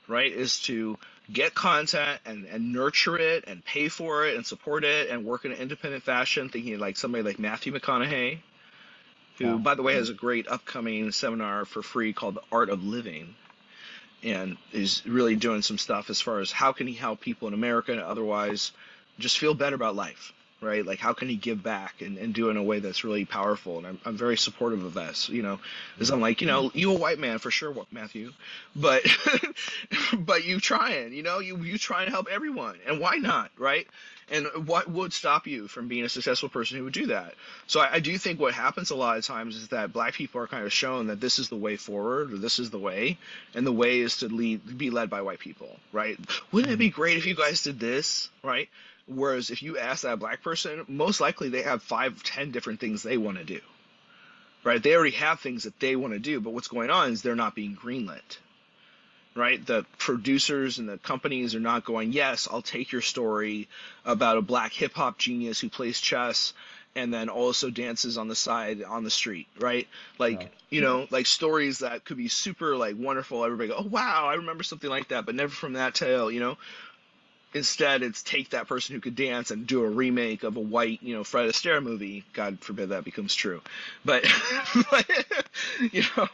right? 0.07 0.31
Is 0.31 0.59
to 0.63 0.99
get 1.31 1.55
content 1.55 2.21
and, 2.25 2.45
and 2.47 2.73
nurture 2.73 3.17
it 3.17 3.45
and 3.47 3.65
pay 3.65 3.89
for 3.89 4.27
it 4.27 4.35
and 4.35 4.45
support 4.45 4.83
it 4.85 5.09
and 5.09 5.25
work 5.25 5.45
in 5.45 5.53
an 5.53 5.59
independent 5.59 6.03
fashion. 6.03 6.49
Thinking 6.49 6.79
like 6.79 6.97
somebody 6.97 7.23
like 7.23 7.39
Matthew 7.39 7.73
McConaughey, 7.73 8.39
who, 9.39 9.45
Yeah. 9.45 9.55
by 9.57 9.75
the 9.75 9.83
way, 9.83 9.95
has 9.95 10.09
a 10.09 10.15
great 10.15 10.47
upcoming 10.47 11.11
seminar 11.11 11.65
for 11.65 11.83
free 11.83 12.13
called 12.13 12.35
The 12.35 12.43
Art 12.51 12.69
of 12.69 12.83
Living. 12.83 13.35
and 14.23 14.57
is 14.73 15.05
really 15.05 15.35
doing 15.35 15.61
some 15.61 15.77
stuff 15.77 16.09
as 16.09 16.21
far 16.21 16.39
as 16.39 16.51
how 16.51 16.73
can 16.73 16.87
he 16.87 16.93
help 16.93 17.21
people 17.21 17.47
in 17.47 17.53
America 17.53 17.91
and 17.91 18.01
otherwise 18.01 18.71
just 19.19 19.37
feel 19.39 19.53
better 19.53 19.75
about 19.75 19.95
life 19.95 20.33
right? 20.63 20.85
Like, 20.85 20.99
how 20.99 21.13
can 21.13 21.29
he 21.29 21.35
give 21.35 21.61
back 21.61 22.01
and, 22.01 22.17
and 22.17 22.33
do 22.33 22.47
it 22.47 22.51
in 22.51 22.57
a 22.57 22.63
way 22.63 22.79
that's 22.79 23.03
really 23.03 23.25
powerful? 23.25 23.77
And 23.77 23.87
I'm, 23.87 23.99
I'm 24.05 24.17
very 24.17 24.37
supportive 24.37 24.83
of 24.83 24.93
this, 24.93 25.29
you 25.29 25.43
know, 25.43 25.59
because 25.95 26.09
I'm 26.09 26.21
like, 26.21 26.41
you 26.41 26.47
know, 26.47 26.71
you 26.73 26.91
a 26.91 26.97
white 26.97 27.19
man 27.19 27.39
for 27.39 27.51
sure, 27.51 27.75
Matthew, 27.91 28.31
but, 28.75 29.03
but 30.17 30.45
you 30.45 30.59
trying, 30.59 31.13
you 31.13 31.23
know, 31.23 31.39
you, 31.39 31.57
you 31.57 31.77
trying 31.77 32.05
to 32.05 32.11
help 32.11 32.27
everyone 32.31 32.77
and 32.87 32.99
why 32.99 33.17
not, 33.17 33.51
right? 33.57 33.87
And 34.31 34.47
what 34.67 34.89
would 34.89 35.13
stop 35.13 35.47
you 35.47 35.67
from 35.67 35.87
being 35.87 36.05
a 36.05 36.09
successful 36.09 36.49
person 36.49 36.77
who 36.77 36.85
would 36.85 36.93
do 36.93 37.07
that? 37.07 37.35
So 37.67 37.81
I, 37.81 37.95
I 37.95 37.99
do 37.99 38.17
think 38.17 38.39
what 38.39 38.53
happens 38.53 38.89
a 38.89 38.95
lot 38.95 39.17
of 39.17 39.25
times 39.25 39.55
is 39.55 39.67
that 39.69 39.93
black 39.93 40.13
people 40.13 40.41
are 40.41 40.47
kind 40.47 40.65
of 40.65 40.71
shown 40.71 41.07
that 41.07 41.19
this 41.19 41.39
is 41.39 41.49
the 41.49 41.57
way 41.57 41.75
forward 41.75 42.31
or 42.33 42.37
this 42.37 42.59
is 42.59 42.69
the 42.69 42.79
way, 42.79 43.17
and 43.53 43.67
the 43.67 43.71
way 43.71 43.99
is 43.99 44.17
to 44.17 44.27
lead, 44.29 44.77
be 44.77 44.89
led 44.89 45.09
by 45.09 45.21
white 45.21 45.39
people, 45.39 45.77
right? 45.91 46.17
Wouldn't 46.51 46.73
it 46.73 46.77
be 46.77 46.89
great 46.89 47.17
if 47.17 47.25
you 47.25 47.35
guys 47.35 47.63
did 47.63 47.79
this, 47.79 48.29
right? 48.43 48.69
Whereas 49.07 49.49
if 49.49 49.61
you 49.61 49.77
ask 49.77 50.03
that 50.03 50.19
black 50.19 50.41
person, 50.41 50.85
most 50.87 51.19
likely 51.19 51.49
they 51.49 51.63
have 51.63 51.83
five, 51.83 52.23
ten 52.23 52.51
different 52.51 52.79
things 52.79 53.03
they 53.03 53.17
want 53.17 53.37
to 53.37 53.43
do. 53.43 53.59
Right? 54.63 54.81
They 54.81 54.95
already 54.95 55.15
have 55.15 55.41
things 55.41 55.63
that 55.63 55.79
they 55.79 55.95
want 55.95 56.13
to 56.13 56.19
do, 56.19 56.39
but 56.39 56.53
what's 56.53 56.69
going 56.69 56.89
on 56.89 57.11
is 57.11 57.21
they're 57.21 57.35
not 57.35 57.55
being 57.55 57.75
greenlit. 57.75 58.37
Right? 59.35 59.65
The 59.65 59.85
producers 59.97 60.79
and 60.79 60.87
the 60.87 60.97
companies 60.97 61.55
are 61.55 61.59
not 61.59 61.83
going, 61.83 62.13
yes, 62.13 62.47
I'll 62.49 62.61
take 62.61 62.91
your 62.91 63.01
story 63.01 63.67
about 64.05 64.37
a 64.37 64.41
black 64.41 64.71
hip 64.71 64.93
hop 64.93 65.17
genius 65.17 65.59
who 65.59 65.69
plays 65.69 65.99
chess 65.99 66.53
and 66.95 67.13
then 67.13 67.29
also 67.29 67.69
dances 67.69 68.17
on 68.17 68.27
the 68.27 68.35
side 68.35 68.83
on 68.83 69.03
the 69.03 69.09
street, 69.09 69.47
right? 69.59 69.87
Like, 70.19 70.41
yeah. 70.41 70.47
you 70.69 70.81
know, 70.81 71.07
like 71.09 71.25
stories 71.25 71.79
that 71.79 72.05
could 72.05 72.17
be 72.17 72.27
super 72.27 72.77
like 72.77 72.95
wonderful. 72.97 73.43
Everybody 73.43 73.69
go, 73.69 73.77
oh 73.79 73.87
wow, 73.87 74.27
I 74.27 74.35
remember 74.35 74.63
something 74.63 74.89
like 74.89 75.07
that, 75.09 75.25
but 75.25 75.35
never 75.35 75.51
from 75.51 75.73
that 75.73 75.95
tale, 75.95 76.31
you 76.31 76.39
know. 76.39 76.57
Instead, 77.53 78.01
it's 78.01 78.23
take 78.23 78.49
that 78.49 78.67
person 78.67 78.95
who 78.95 79.01
could 79.01 79.15
dance 79.15 79.51
and 79.51 79.67
do 79.67 79.83
a 79.83 79.89
remake 79.89 80.43
of 80.43 80.57
a 80.57 80.59
white, 80.59 81.03
you 81.03 81.15
know, 81.15 81.23
Fred 81.23 81.47
Astaire 81.49 81.83
movie. 81.83 82.23
God 82.33 82.59
forbid 82.59 82.89
that 82.89 83.03
becomes 83.03 83.35
true, 83.35 83.61
but, 84.03 84.25
but 84.91 85.05
you 85.91 86.03
know, 86.17 86.27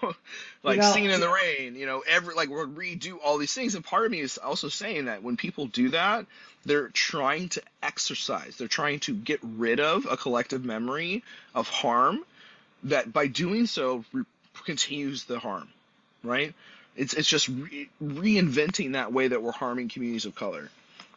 like 0.63 0.77
you 0.77 0.81
know, 0.81 0.93
Singing 0.93 1.11
in 1.11 1.19
the 1.19 1.29
Rain. 1.29 1.75
You 1.75 1.85
know, 1.85 2.03
every 2.07 2.35
like 2.35 2.49
we'll 2.49 2.67
redo 2.67 3.17
all 3.23 3.37
these 3.37 3.53
things. 3.53 3.75
And 3.75 3.83
part 3.83 4.05
of 4.05 4.11
me 4.11 4.19
is 4.19 4.37
also 4.37 4.69
saying 4.69 5.05
that 5.05 5.21
when 5.21 5.35
people 5.35 5.67
do 5.67 5.89
that, 5.89 6.25
they're 6.65 6.89
trying 6.89 7.49
to 7.49 7.61
exercise. 7.81 8.55
They're 8.57 8.67
trying 8.67 8.99
to 9.01 9.13
get 9.13 9.39
rid 9.43 9.79
of 9.79 10.05
a 10.09 10.17
collective 10.17 10.63
memory 10.63 11.23
of 11.55 11.67
harm 11.67 12.23
that 12.83 13.11
by 13.11 13.27
doing 13.27 13.65
so 13.65 14.05
re- 14.13 14.23
continues 14.65 15.25
the 15.25 15.39
harm, 15.39 15.67
right? 16.23 16.53
It's 16.95 17.13
it's 17.13 17.27
just 17.27 17.47
re- 17.47 17.89
reinventing 18.01 18.93
that 18.93 19.13
way 19.13 19.27
that 19.27 19.41
we're 19.41 19.51
harming 19.51 19.89
communities 19.89 20.25
of 20.25 20.35
color. 20.35 20.69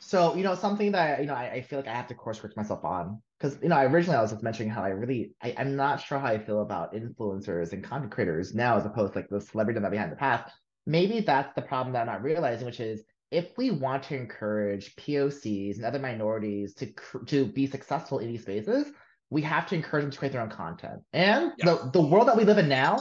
So, 0.04 0.34
you 0.34 0.42
know, 0.42 0.56
something 0.56 0.92
that, 0.92 1.20
you 1.20 1.26
know, 1.26 1.34
I, 1.34 1.50
I 1.52 1.62
feel 1.62 1.78
like 1.78 1.88
I 1.88 1.94
have 1.94 2.08
to 2.08 2.14
course 2.14 2.40
correct 2.40 2.56
myself 2.56 2.84
on. 2.84 3.22
Because, 3.38 3.56
you 3.62 3.68
know, 3.68 3.76
I 3.76 3.84
originally 3.84 4.18
I 4.18 4.22
was 4.22 4.32
just 4.32 4.42
mentioning 4.42 4.70
how 4.70 4.82
I 4.82 4.88
really, 4.88 5.32
I, 5.40 5.54
I'm 5.56 5.76
not 5.76 6.00
sure 6.00 6.18
how 6.18 6.26
I 6.26 6.38
feel 6.38 6.60
about 6.60 6.92
influencers 6.92 7.72
and 7.72 7.84
content 7.84 8.10
creators 8.10 8.52
now 8.52 8.76
as 8.76 8.84
opposed 8.84 9.12
to 9.12 9.20
like 9.20 9.28
the 9.28 9.40
celebrity 9.40 9.78
that 9.78 9.90
behind 9.90 10.10
the 10.10 10.16
past. 10.16 10.52
Maybe 10.86 11.20
that's 11.20 11.54
the 11.54 11.62
problem 11.62 11.92
that 11.92 12.00
I'm 12.00 12.06
not 12.06 12.22
realizing, 12.22 12.66
which 12.66 12.80
is 12.80 13.04
if 13.30 13.56
we 13.56 13.70
want 13.70 14.02
to 14.04 14.16
encourage 14.16 14.94
POCs 14.96 15.76
and 15.76 15.84
other 15.84 16.00
minorities 16.00 16.74
to 16.74 16.92
to 17.26 17.46
be 17.46 17.66
successful 17.66 18.18
in 18.18 18.26
these 18.26 18.42
spaces, 18.42 18.88
we 19.30 19.40
have 19.42 19.66
to 19.68 19.76
encourage 19.76 20.02
them 20.02 20.10
to 20.10 20.18
create 20.18 20.32
their 20.32 20.42
own 20.42 20.50
content. 20.50 21.00
And 21.12 21.52
yeah. 21.58 21.64
the, 21.64 21.90
the 21.92 22.02
world 22.02 22.26
that 22.28 22.36
we 22.36 22.44
live 22.44 22.58
in 22.58 22.68
now, 22.68 22.98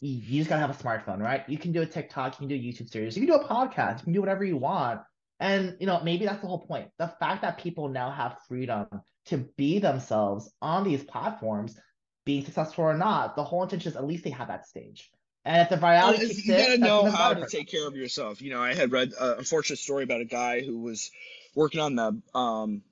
you 0.00 0.38
just 0.38 0.48
gotta 0.48 0.60
have 0.60 0.70
a 0.70 0.82
smartphone, 0.82 1.20
right? 1.20 1.42
You 1.48 1.58
can 1.58 1.72
do 1.72 1.82
a 1.82 1.86
TikTok, 1.86 2.34
you 2.34 2.46
can 2.46 2.48
do 2.48 2.54
a 2.54 2.58
YouTube 2.58 2.88
series, 2.90 3.16
you 3.16 3.26
can 3.26 3.36
do 3.36 3.42
a 3.42 3.48
podcast, 3.48 3.98
you 3.98 4.04
can 4.04 4.12
do 4.12 4.20
whatever 4.20 4.44
you 4.44 4.56
want. 4.56 5.00
And 5.40 5.76
you 5.80 5.86
know, 5.86 6.00
maybe 6.02 6.26
that's 6.26 6.40
the 6.40 6.46
whole 6.46 6.66
point. 6.66 6.90
The 6.98 7.08
fact 7.20 7.42
that 7.42 7.58
people 7.58 7.88
now 7.88 8.10
have 8.10 8.38
freedom 8.48 8.86
to 9.26 9.38
be 9.56 9.78
themselves 9.78 10.52
on 10.62 10.84
these 10.84 11.02
platforms, 11.02 11.78
being 12.24 12.44
successful 12.44 12.84
or 12.84 12.96
not, 12.96 13.36
the 13.36 13.44
whole 13.44 13.62
intention 13.62 13.90
is 13.90 13.96
at 13.96 14.06
least 14.06 14.24
they 14.24 14.30
have 14.30 14.48
that 14.48 14.66
stage. 14.66 15.10
And 15.44 15.60
if 15.60 15.68
the 15.68 15.76
virality 15.76 16.18
well, 16.18 16.28
you 16.28 16.56
gotta 16.56 16.78
know 16.78 17.10
how 17.10 17.34
to 17.34 17.46
take 17.46 17.68
care 17.68 17.86
of 17.86 17.96
yourself. 17.96 18.40
You 18.40 18.50
know, 18.50 18.62
I 18.62 18.74
had 18.74 18.92
read 18.92 19.12
a 19.18 19.38
unfortunate 19.38 19.78
story 19.78 20.04
about 20.04 20.20
a 20.20 20.26
guy 20.26 20.62
who 20.62 20.78
was 20.78 21.10
working 21.54 21.80
on 21.80 21.96
the 21.96 22.38
um 22.38 22.82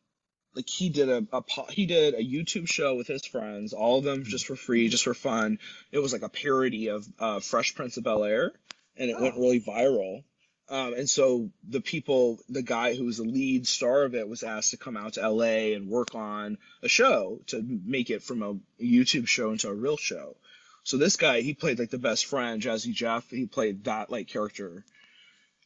like 0.54 0.68
he 0.68 0.90
did 0.90 1.08
a, 1.08 1.26
a 1.32 1.42
he 1.70 1.86
did 1.86 2.14
a 2.14 2.22
YouTube 2.22 2.68
show 2.68 2.94
with 2.94 3.06
his 3.06 3.24
friends, 3.24 3.72
all 3.72 3.98
of 3.98 4.04
them 4.04 4.24
just 4.24 4.46
for 4.46 4.56
free, 4.56 4.88
just 4.88 5.04
for 5.04 5.14
fun. 5.14 5.58
It 5.90 5.98
was 5.98 6.12
like 6.12 6.22
a 6.22 6.28
parody 6.28 6.88
of 6.88 7.06
uh, 7.18 7.40
Fresh 7.40 7.74
Prince 7.74 7.96
of 7.96 8.04
Bel 8.04 8.24
Air, 8.24 8.52
and 8.96 9.10
it 9.10 9.16
oh. 9.18 9.22
went 9.22 9.36
really 9.36 9.60
viral. 9.60 10.24
Um, 10.72 10.94
and 10.94 11.08
so 11.08 11.50
the 11.68 11.82
people, 11.82 12.38
the 12.48 12.62
guy 12.62 12.94
who 12.94 13.04
was 13.04 13.18
the 13.18 13.24
lead 13.24 13.66
star 13.66 14.04
of 14.04 14.14
it 14.14 14.26
was 14.26 14.42
asked 14.42 14.70
to 14.70 14.78
come 14.78 14.96
out 14.96 15.12
to 15.12 15.28
LA 15.28 15.74
and 15.76 15.86
work 15.86 16.14
on 16.14 16.56
a 16.82 16.88
show 16.88 17.40
to 17.48 17.62
make 17.84 18.08
it 18.08 18.22
from 18.22 18.42
a 18.42 18.54
YouTube 18.82 19.28
show 19.28 19.50
into 19.50 19.68
a 19.68 19.74
real 19.74 19.98
show. 19.98 20.34
So 20.82 20.96
this 20.96 21.16
guy, 21.16 21.42
he 21.42 21.52
played 21.52 21.78
like 21.78 21.90
the 21.90 21.98
best 21.98 22.24
friend, 22.24 22.62
Jazzy 22.62 22.94
Jeff. 22.94 23.28
He 23.28 23.44
played 23.44 23.84
that 23.84 24.08
like 24.08 24.28
character. 24.28 24.82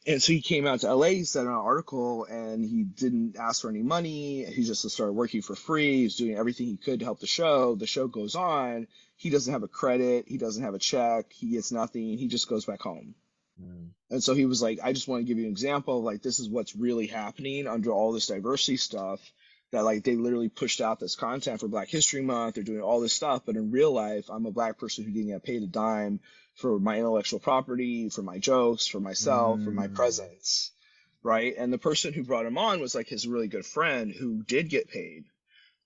And 0.05 0.21
so 0.21 0.33
he 0.33 0.41
came 0.41 0.67
out 0.67 0.81
to 0.81 0.93
LA, 0.93 1.07
he 1.07 1.23
said 1.23 1.45
an 1.45 1.53
article, 1.53 2.25
and 2.25 2.65
he 2.65 2.83
didn't 2.83 3.37
ask 3.37 3.61
for 3.61 3.69
any 3.69 3.83
money. 3.83 4.43
He 4.43 4.65
just 4.65 4.89
started 4.89 5.13
working 5.13 5.41
for 5.41 5.55
free. 5.55 6.01
He's 6.01 6.17
doing 6.17 6.35
everything 6.35 6.67
he 6.67 6.75
could 6.75 6.99
to 6.99 7.05
help 7.05 7.21
the 7.21 7.27
show. 7.27 7.75
The 7.75 7.87
show 7.87 8.09
goes 8.09 8.35
on. 8.35 8.87
He 9.15 9.29
doesn't 9.29 9.53
have 9.53 9.63
a 9.63 9.69
credit. 9.69 10.27
He 10.27 10.37
doesn't 10.37 10.63
have 10.63 10.73
a 10.73 10.79
check. 10.79 11.31
He 11.31 11.51
gets 11.51 11.71
nothing. 11.71 12.17
He 12.17 12.27
just 12.27 12.49
goes 12.49 12.65
back 12.65 12.81
home. 12.81 13.15
Mm. 13.61 13.89
And 14.09 14.23
so 14.23 14.33
he 14.33 14.45
was 14.45 14.61
like, 14.61 14.79
I 14.81 14.93
just 14.93 15.07
want 15.07 15.21
to 15.21 15.27
give 15.27 15.37
you 15.37 15.45
an 15.45 15.51
example 15.51 15.99
of 15.99 16.03
like 16.03 16.21
this 16.21 16.39
is 16.39 16.49
what's 16.49 16.75
really 16.75 17.07
happening 17.07 17.67
under 17.67 17.91
all 17.91 18.11
this 18.11 18.27
diversity 18.27 18.77
stuff. 18.77 19.19
That 19.71 19.83
like 19.83 20.05
they 20.05 20.15
literally 20.15 20.47
pushed 20.47 20.79
out 20.79 20.99
this 20.99 21.17
content 21.17 21.59
for 21.59 21.67
Black 21.67 21.89
History 21.89 22.21
Month. 22.21 22.55
They're 22.55 22.63
doing 22.63 22.81
all 22.81 23.01
this 23.01 23.11
stuff, 23.11 23.41
but 23.45 23.57
in 23.57 23.71
real 23.71 23.91
life, 23.91 24.29
I'm 24.29 24.45
a 24.45 24.51
black 24.51 24.77
person 24.77 25.03
who 25.03 25.11
didn't 25.11 25.27
get 25.27 25.43
paid 25.43 25.61
a 25.61 25.67
dime 25.67 26.21
for 26.55 26.79
my 26.79 26.97
intellectual 26.97 27.39
property, 27.39 28.09
for 28.09 28.21
my 28.21 28.39
jokes, 28.39 28.87
for 28.87 29.01
myself, 29.01 29.59
mm. 29.59 29.65
for 29.65 29.71
my 29.71 29.87
mm. 29.87 29.93
presence, 29.93 30.71
right? 31.21 31.53
And 31.57 31.71
the 31.71 31.77
person 31.77 32.13
who 32.13 32.23
brought 32.23 32.45
him 32.45 32.57
on 32.57 32.79
was 32.79 32.95
like 32.95 33.09
his 33.09 33.27
really 33.27 33.49
good 33.49 33.65
friend 33.65 34.11
who 34.11 34.41
did 34.43 34.69
get 34.69 34.89
paid, 34.89 35.25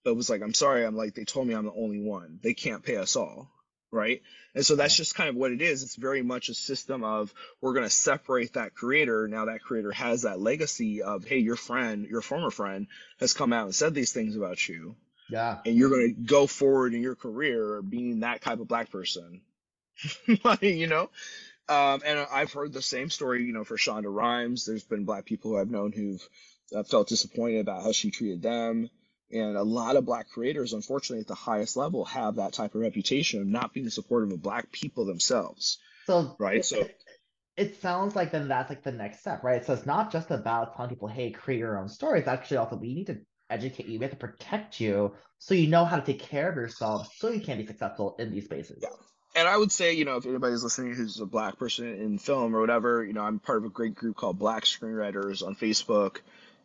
but 0.03 0.15
was 0.15 0.29
like, 0.29 0.43
I'm 0.43 0.53
sorry, 0.53 0.85
I'm 0.85 0.95
like 0.95 1.15
they 1.15 1.25
told 1.25 1.47
me 1.47 1.55
I'm 1.55 1.65
the 1.65 1.73
only 1.73 1.99
one. 1.99 2.39
They 2.43 2.53
can't 2.53 2.83
pay 2.83 2.97
us 2.97 3.15
all, 3.15 3.51
right? 3.91 4.21
And 4.55 4.65
so 4.65 4.75
that's 4.75 4.95
just 4.95 5.15
kind 5.15 5.29
of 5.29 5.35
what 5.35 5.51
it 5.51 5.61
is. 5.61 5.83
It's 5.83 5.95
very 5.95 6.21
much 6.21 6.49
a 6.49 6.53
system 6.53 7.03
of 7.03 7.33
we're 7.59 7.73
going 7.73 7.85
to 7.85 7.89
separate 7.89 8.53
that 8.53 8.73
creator. 8.73 9.27
Now 9.27 9.45
that 9.45 9.61
creator 9.61 9.91
has 9.91 10.23
that 10.23 10.39
legacy 10.39 11.01
of, 11.01 11.25
hey, 11.25 11.39
your 11.39 11.55
friend, 11.55 12.07
your 12.07 12.21
former 12.21 12.51
friend 12.51 12.87
has 13.19 13.33
come 13.33 13.53
out 13.53 13.65
and 13.65 13.75
said 13.75 13.93
these 13.93 14.13
things 14.13 14.35
about 14.35 14.67
you. 14.67 14.95
Yeah. 15.29 15.59
And 15.65 15.75
you're 15.75 15.89
going 15.89 16.15
to 16.15 16.21
go 16.21 16.47
forward 16.47 16.93
in 16.93 17.01
your 17.01 17.15
career 17.15 17.81
being 17.81 18.21
that 18.21 18.41
type 18.41 18.59
of 18.59 18.67
black 18.67 18.91
person. 18.91 19.41
you 20.61 20.87
know? 20.87 21.09
Um, 21.69 22.01
and 22.05 22.19
I've 22.31 22.51
heard 22.51 22.73
the 22.73 22.81
same 22.81 23.09
story, 23.09 23.43
you 23.43 23.53
know, 23.53 23.63
for 23.63 23.77
Shonda 23.77 24.13
Rhimes. 24.13 24.65
There's 24.65 24.83
been 24.83 25.05
black 25.05 25.25
people 25.25 25.51
who 25.51 25.57
I've 25.57 25.69
known 25.69 25.93
who've 25.93 26.27
uh, 26.75 26.83
felt 26.83 27.07
disappointed 27.07 27.59
about 27.59 27.83
how 27.83 27.93
she 27.93 28.11
treated 28.11 28.41
them. 28.41 28.89
And 29.33 29.55
a 29.55 29.63
lot 29.63 29.95
of 29.95 30.05
black 30.05 30.29
creators, 30.29 30.73
unfortunately, 30.73 31.21
at 31.21 31.27
the 31.27 31.35
highest 31.35 31.77
level, 31.77 32.05
have 32.05 32.35
that 32.35 32.53
type 32.53 32.75
of 32.75 32.81
reputation 32.81 33.41
of 33.41 33.47
not 33.47 33.73
being 33.73 33.89
supportive 33.89 34.31
of 34.31 34.41
black 34.41 34.71
people 34.71 35.05
themselves. 35.05 35.77
So 36.07 36.35
right, 36.39 36.65
so 36.65 36.87
it 37.57 37.81
sounds 37.81 38.15
like 38.15 38.31
then 38.31 38.47
that's 38.47 38.69
like 38.69 38.83
the 38.83 38.91
next 38.91 39.19
step, 39.19 39.43
right? 39.43 39.65
So 39.65 39.73
it's 39.73 39.85
not 39.85 40.11
just 40.11 40.31
about 40.31 40.75
telling 40.75 40.89
people, 40.89 41.07
"Hey, 41.07 41.31
create 41.31 41.59
your 41.59 41.79
own 41.79 41.89
story." 41.89 42.19
It's 42.19 42.27
actually 42.27 42.57
also 42.57 42.75
we 42.75 42.93
need 42.93 43.07
to 43.07 43.19
educate 43.49 43.87
you, 43.87 43.99
we 43.99 44.05
have 44.05 44.11
to 44.11 44.17
protect 44.17 44.79
you, 44.79 45.13
so 45.37 45.53
you 45.53 45.67
know 45.67 45.85
how 45.85 45.97
to 45.97 46.05
take 46.05 46.21
care 46.21 46.49
of 46.49 46.55
yourself, 46.55 47.13
so 47.17 47.29
you 47.29 47.41
can 47.41 47.57
be 47.57 47.67
successful 47.67 48.15
in 48.17 48.31
these 48.31 48.45
spaces. 48.45 48.79
Yeah. 48.81 48.89
And 49.35 49.47
I 49.47 49.55
would 49.57 49.71
say, 49.71 49.93
you 49.93 50.03
know, 50.03 50.17
if 50.17 50.25
anybody's 50.25 50.63
listening 50.63 50.93
who's 50.93 51.19
a 51.19 51.25
black 51.25 51.57
person 51.57 51.87
in 51.87 52.17
film 52.17 52.55
or 52.55 52.59
whatever, 52.59 53.03
you 53.03 53.13
know, 53.13 53.21
I'm 53.21 53.39
part 53.39 53.59
of 53.59 53.65
a 53.65 53.69
great 53.69 53.95
group 53.95 54.17
called 54.17 54.37
Black 54.37 54.65
Screenwriters 54.65 55.45
on 55.45 55.55
Facebook 55.55 56.17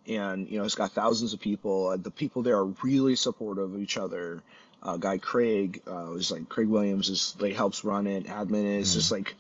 and 0.09 0.49
you 0.49 0.59
know 0.59 0.65
it's 0.65 0.75
got 0.75 0.93
thousands 0.93 1.33
of 1.33 1.41
people. 1.41 1.97
The 1.97 2.11
people 2.11 2.43
there 2.43 2.57
are 2.57 2.67
really 2.83 3.17
supportive 3.17 3.75
of 3.75 3.81
each 3.81 3.97
other. 3.97 4.43
Uh, 4.83 4.97
guy 4.97 5.19
Craig 5.19 5.83
uh, 5.87 6.13
is 6.13 6.31
like 6.31 6.49
Craig 6.49 6.69
Williams 6.69 7.09
is 7.09 7.35
like 7.39 7.55
helps 7.55 7.85
run 7.85 8.07
it. 8.07 8.27
Admin 8.27 8.79
is 8.79 8.91
mm. 8.91 8.95
just 8.95 9.11
like 9.11 9.35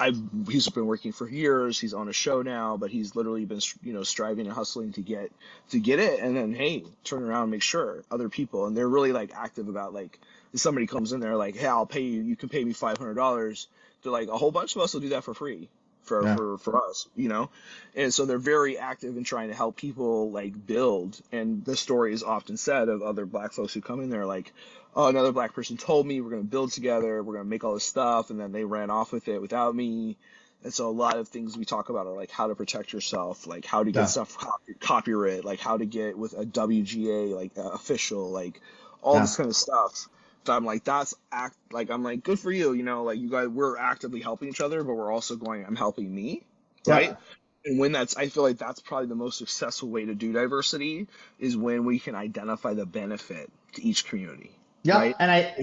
I've 0.00 0.18
he's 0.48 0.68
been 0.68 0.86
working 0.86 1.12
for 1.12 1.28
years. 1.28 1.78
He's 1.78 1.94
on 1.94 2.08
a 2.08 2.12
show 2.12 2.42
now, 2.42 2.76
but 2.76 2.90
he's 2.90 3.14
literally 3.16 3.44
been 3.44 3.60
you 3.82 3.92
know 3.92 4.02
striving 4.02 4.46
and 4.46 4.54
hustling 4.54 4.92
to 4.92 5.02
get 5.02 5.32
to 5.70 5.78
get 5.78 5.98
it. 5.98 6.20
And 6.20 6.36
then 6.36 6.54
hey, 6.54 6.84
turn 7.04 7.22
around, 7.22 7.42
and 7.42 7.50
make 7.50 7.62
sure 7.62 8.04
other 8.10 8.28
people, 8.28 8.66
and 8.66 8.76
they're 8.76 8.88
really 8.88 9.12
like 9.12 9.32
active 9.34 9.68
about 9.68 9.92
like 9.92 10.18
if 10.52 10.60
somebody 10.60 10.86
comes 10.86 11.12
in 11.12 11.20
there 11.20 11.36
like 11.36 11.56
hey, 11.56 11.66
I'll 11.66 11.86
pay 11.86 12.02
you. 12.02 12.22
You 12.22 12.36
can 12.36 12.48
pay 12.48 12.64
me 12.64 12.72
five 12.72 12.98
hundred 12.98 13.14
dollars. 13.14 13.68
They're 14.02 14.12
like 14.12 14.28
a 14.28 14.38
whole 14.38 14.52
bunch 14.52 14.76
of 14.76 14.82
us 14.82 14.94
will 14.94 15.00
do 15.00 15.10
that 15.10 15.24
for 15.24 15.34
free 15.34 15.68
for, 16.08 16.24
yeah. 16.24 16.34
for, 16.36 16.58
for 16.58 16.88
us, 16.88 17.06
you 17.14 17.28
know? 17.28 17.50
And 17.94 18.12
so 18.12 18.26
they're 18.26 18.38
very 18.38 18.78
active 18.78 19.16
in 19.16 19.24
trying 19.24 19.48
to 19.48 19.54
help 19.54 19.76
people 19.76 20.30
like 20.30 20.66
build. 20.66 21.20
And 21.30 21.64
the 21.64 21.76
story 21.76 22.12
is 22.12 22.22
often 22.22 22.56
said 22.56 22.88
of 22.88 23.02
other 23.02 23.26
black 23.26 23.52
folks 23.52 23.74
who 23.74 23.80
come 23.80 24.00
in 24.00 24.10
there 24.10 24.26
like, 24.26 24.52
oh, 24.96 25.08
another 25.08 25.32
black 25.32 25.54
person 25.54 25.76
told 25.76 26.06
me 26.06 26.20
we're 26.20 26.30
going 26.30 26.42
to 26.42 26.48
build 26.48 26.72
together, 26.72 27.22
we're 27.22 27.34
going 27.34 27.44
to 27.44 27.50
make 27.50 27.62
all 27.62 27.74
this 27.74 27.84
stuff. 27.84 28.30
And 28.30 28.40
then 28.40 28.50
they 28.52 28.64
ran 28.64 28.90
off 28.90 29.12
with 29.12 29.28
it 29.28 29.40
without 29.40 29.74
me. 29.74 30.16
And 30.64 30.74
so 30.74 30.88
a 30.88 30.90
lot 30.90 31.16
of 31.16 31.28
things 31.28 31.56
we 31.56 31.64
talk 31.64 31.88
about 31.88 32.06
are 32.08 32.16
like 32.16 32.32
how 32.32 32.48
to 32.48 32.54
protect 32.56 32.92
yourself, 32.92 33.46
like 33.46 33.64
how 33.64 33.84
to 33.84 33.92
get 33.92 34.00
Yeah. 34.00 34.06
stuff 34.06 34.36
copy, 34.36 34.74
copyright, 34.80 35.44
like 35.44 35.60
how 35.60 35.76
to 35.76 35.86
get 35.86 36.18
with 36.18 36.32
a 36.32 36.44
WGA 36.44 37.32
like 37.34 37.52
uh, 37.56 37.70
official, 37.70 38.30
like 38.30 38.60
all 39.00 39.14
Yeah. 39.14 39.20
this 39.20 39.36
kind 39.36 39.48
of 39.48 39.56
stuff. 39.56 40.08
So 40.48 40.54
I'm 40.54 40.64
like, 40.64 40.82
that's 40.82 41.14
act 41.30 41.58
like 41.70 41.90
I'm 41.90 42.02
like, 42.02 42.22
good 42.22 42.40
for 42.40 42.50
you, 42.50 42.72
you 42.72 42.82
know, 42.82 43.02
like 43.02 43.18
you 43.18 43.28
guys 43.28 43.48
we're 43.48 43.76
actively 43.76 44.22
helping 44.22 44.48
each 44.48 44.62
other, 44.62 44.82
but 44.82 44.94
we're 44.94 45.12
also 45.12 45.36
going, 45.36 45.66
I'm 45.66 45.76
helping 45.76 46.14
me, 46.14 46.42
Yeah. 46.86 46.94
right? 46.94 47.18
And 47.66 47.78
when 47.78 47.92
that's, 47.92 48.16
I 48.16 48.28
feel 48.28 48.44
like 48.44 48.56
that's 48.56 48.80
probably 48.80 49.08
the 49.08 49.14
most 49.14 49.36
successful 49.36 49.90
way 49.90 50.06
to 50.06 50.14
do 50.14 50.32
diversity 50.32 51.06
is 51.38 51.54
when 51.54 51.84
we 51.84 51.98
can 51.98 52.14
identify 52.14 52.72
the 52.72 52.86
benefit 52.86 53.50
to 53.74 53.82
each 53.84 54.06
community. 54.06 54.52
Yeah, 54.84 54.96
Right? 54.96 55.16
and 55.18 55.30
I 55.30 55.54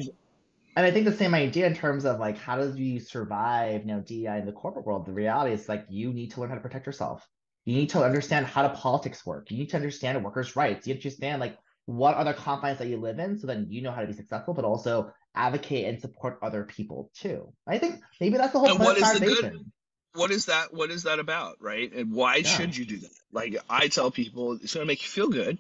and 0.76 0.86
I 0.86 0.92
think 0.92 1.06
the 1.06 1.14
same 1.14 1.34
idea 1.34 1.68
in 1.68 1.76
terms 1.76 2.06
of 2.06 2.20
like 2.20 2.38
how 2.38 2.58
do 2.62 2.74
you 2.82 3.00
survive, 3.00 3.82
you 3.82 3.88
know, 3.88 4.02
DEI 4.02 4.40
in 4.40 4.46
the 4.46 4.52
corporate 4.52 4.86
world. 4.86 5.06
The 5.06 5.14
reality 5.14 5.54
is 5.54 5.70
like 5.70 5.86
you 5.90 6.14
need 6.14 6.32
to 6.32 6.42
learn 6.42 6.50
how 6.50 6.56
to 6.56 6.62
protect 6.62 6.86
yourself. 6.86 7.28
You 7.66 7.76
need 7.76 7.90
to 7.92 8.04
understand 8.04 8.46
how 8.48 8.68
do 8.68 8.76
politics 8.76 9.26
work. 9.26 9.52
You 9.52 9.58
need 9.58 9.70
to 9.72 9.78
understand 9.78 10.24
workers' 10.24 10.56
rights. 10.56 10.88
You 10.88 10.94
need 10.94 11.02
to 11.02 11.08
understand 11.08 11.42
like 11.42 11.58
what 11.86 12.16
are 12.16 12.24
the 12.24 12.34
confines 12.34 12.80
that 12.80 12.88
you 12.88 12.98
live 12.98 13.20
in, 13.20 13.38
so 13.38 13.48
then 13.48 13.68
you 13.70 13.82
know 13.82 13.92
how 13.92 14.02
to 14.02 14.08
be 14.08 14.14
successful, 14.14 14.54
but 14.54 14.66
also 14.66 15.14
advocate 15.36 15.86
and 15.86 16.00
support 16.02 16.40
other 16.42 16.64
people 16.64 17.12
too. 17.14 17.54
I 17.68 17.78
think 17.78 18.02
maybe 18.20 18.38
that's 18.38 18.54
the 18.54 18.60
whole 18.60 18.70
And 18.70 18.78
point 18.78 19.00
what 19.02 19.16
of 19.16 19.16
is 19.16 19.20
the 19.20 19.26
good- 19.26 19.66
what 20.14 20.32
is 20.32 20.46
that 20.46 20.74
what 20.74 20.92
is 20.92 21.04
that 21.04 21.20
about 21.20 21.58
right 21.60 21.92
and 21.92 22.14
why 22.14 22.38
Yeah. 22.38 22.44
should 22.48 22.78
you 22.78 22.86
do 22.86 22.96
that 23.00 23.12
like 23.34 23.58
i 23.70 23.90
tell 23.90 24.12
people 24.12 24.54
it's 24.54 24.74
going 24.74 24.86
to 24.86 24.88
make 24.88 25.02
you 25.04 25.10
feel 25.10 25.28
good 25.28 25.58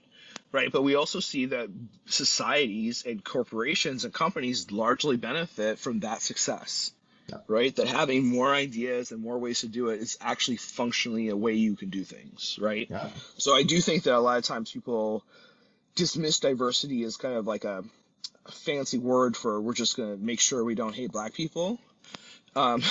right 0.54 0.72
but 0.72 0.82
we 0.82 0.96
also 0.96 1.20
see 1.20 1.48
that 1.48 1.68
societies 2.06 3.04
and 3.06 3.22
corporations 3.24 4.06
and 4.06 4.14
companies 4.14 4.72
largely 4.72 5.18
benefit 5.18 5.78
from 5.78 6.00
that 6.00 6.22
success 6.22 6.92
Yeah. 7.28 7.40
right 7.48 7.76
that 7.76 7.88
having 7.88 8.26
more 8.28 8.54
ideas 8.54 9.12
and 9.12 9.22
more 9.22 9.38
ways 9.38 9.60
to 9.62 9.68
do 9.68 9.90
it 9.90 10.00
is 10.00 10.18
actually 10.22 10.56
functionally 10.58 11.28
a 11.30 11.36
way 11.36 11.54
you 11.56 11.76
can 11.76 11.90
do 11.90 12.06
things 12.06 12.58
right 12.62 12.88
Yeah. 12.90 13.10
so 13.38 13.54
i 13.54 13.64
do 13.64 13.82
think 13.82 14.04
that 14.04 14.16
a 14.16 14.20
lot 14.20 14.38
of 14.38 14.46
times 14.46 14.72
people 14.72 15.24
dismiss 15.96 16.40
diversity 16.40 17.04
as 17.04 17.18
kind 17.18 17.36
of 17.36 17.48
like 17.48 17.64
a, 17.64 17.84
fancy 18.52 19.00
word 19.00 19.36
for 19.36 19.60
we're 19.60 19.74
just 19.74 19.98
going 19.98 20.16
to 20.16 20.24
make 20.24 20.40
sure 20.40 20.64
we 20.64 20.76
don't 20.76 20.94
hate 20.94 21.12
black 21.12 21.34
people. 21.34 21.80
Um, 22.56 22.84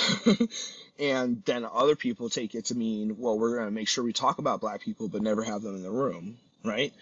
and 0.99 1.41
then 1.45 1.65
other 1.71 1.95
people 1.95 2.29
take 2.29 2.55
it 2.55 2.65
to 2.65 2.75
mean 2.75 3.17
well 3.17 3.37
we're 3.37 3.55
going 3.55 3.67
to 3.67 3.71
make 3.71 3.87
sure 3.87 4.03
we 4.03 4.13
talk 4.13 4.37
about 4.37 4.61
black 4.61 4.81
people 4.81 5.07
but 5.07 5.21
never 5.21 5.43
have 5.43 5.61
them 5.61 5.75
in 5.75 5.83
the 5.83 5.91
room 5.91 6.37
right? 6.63 6.93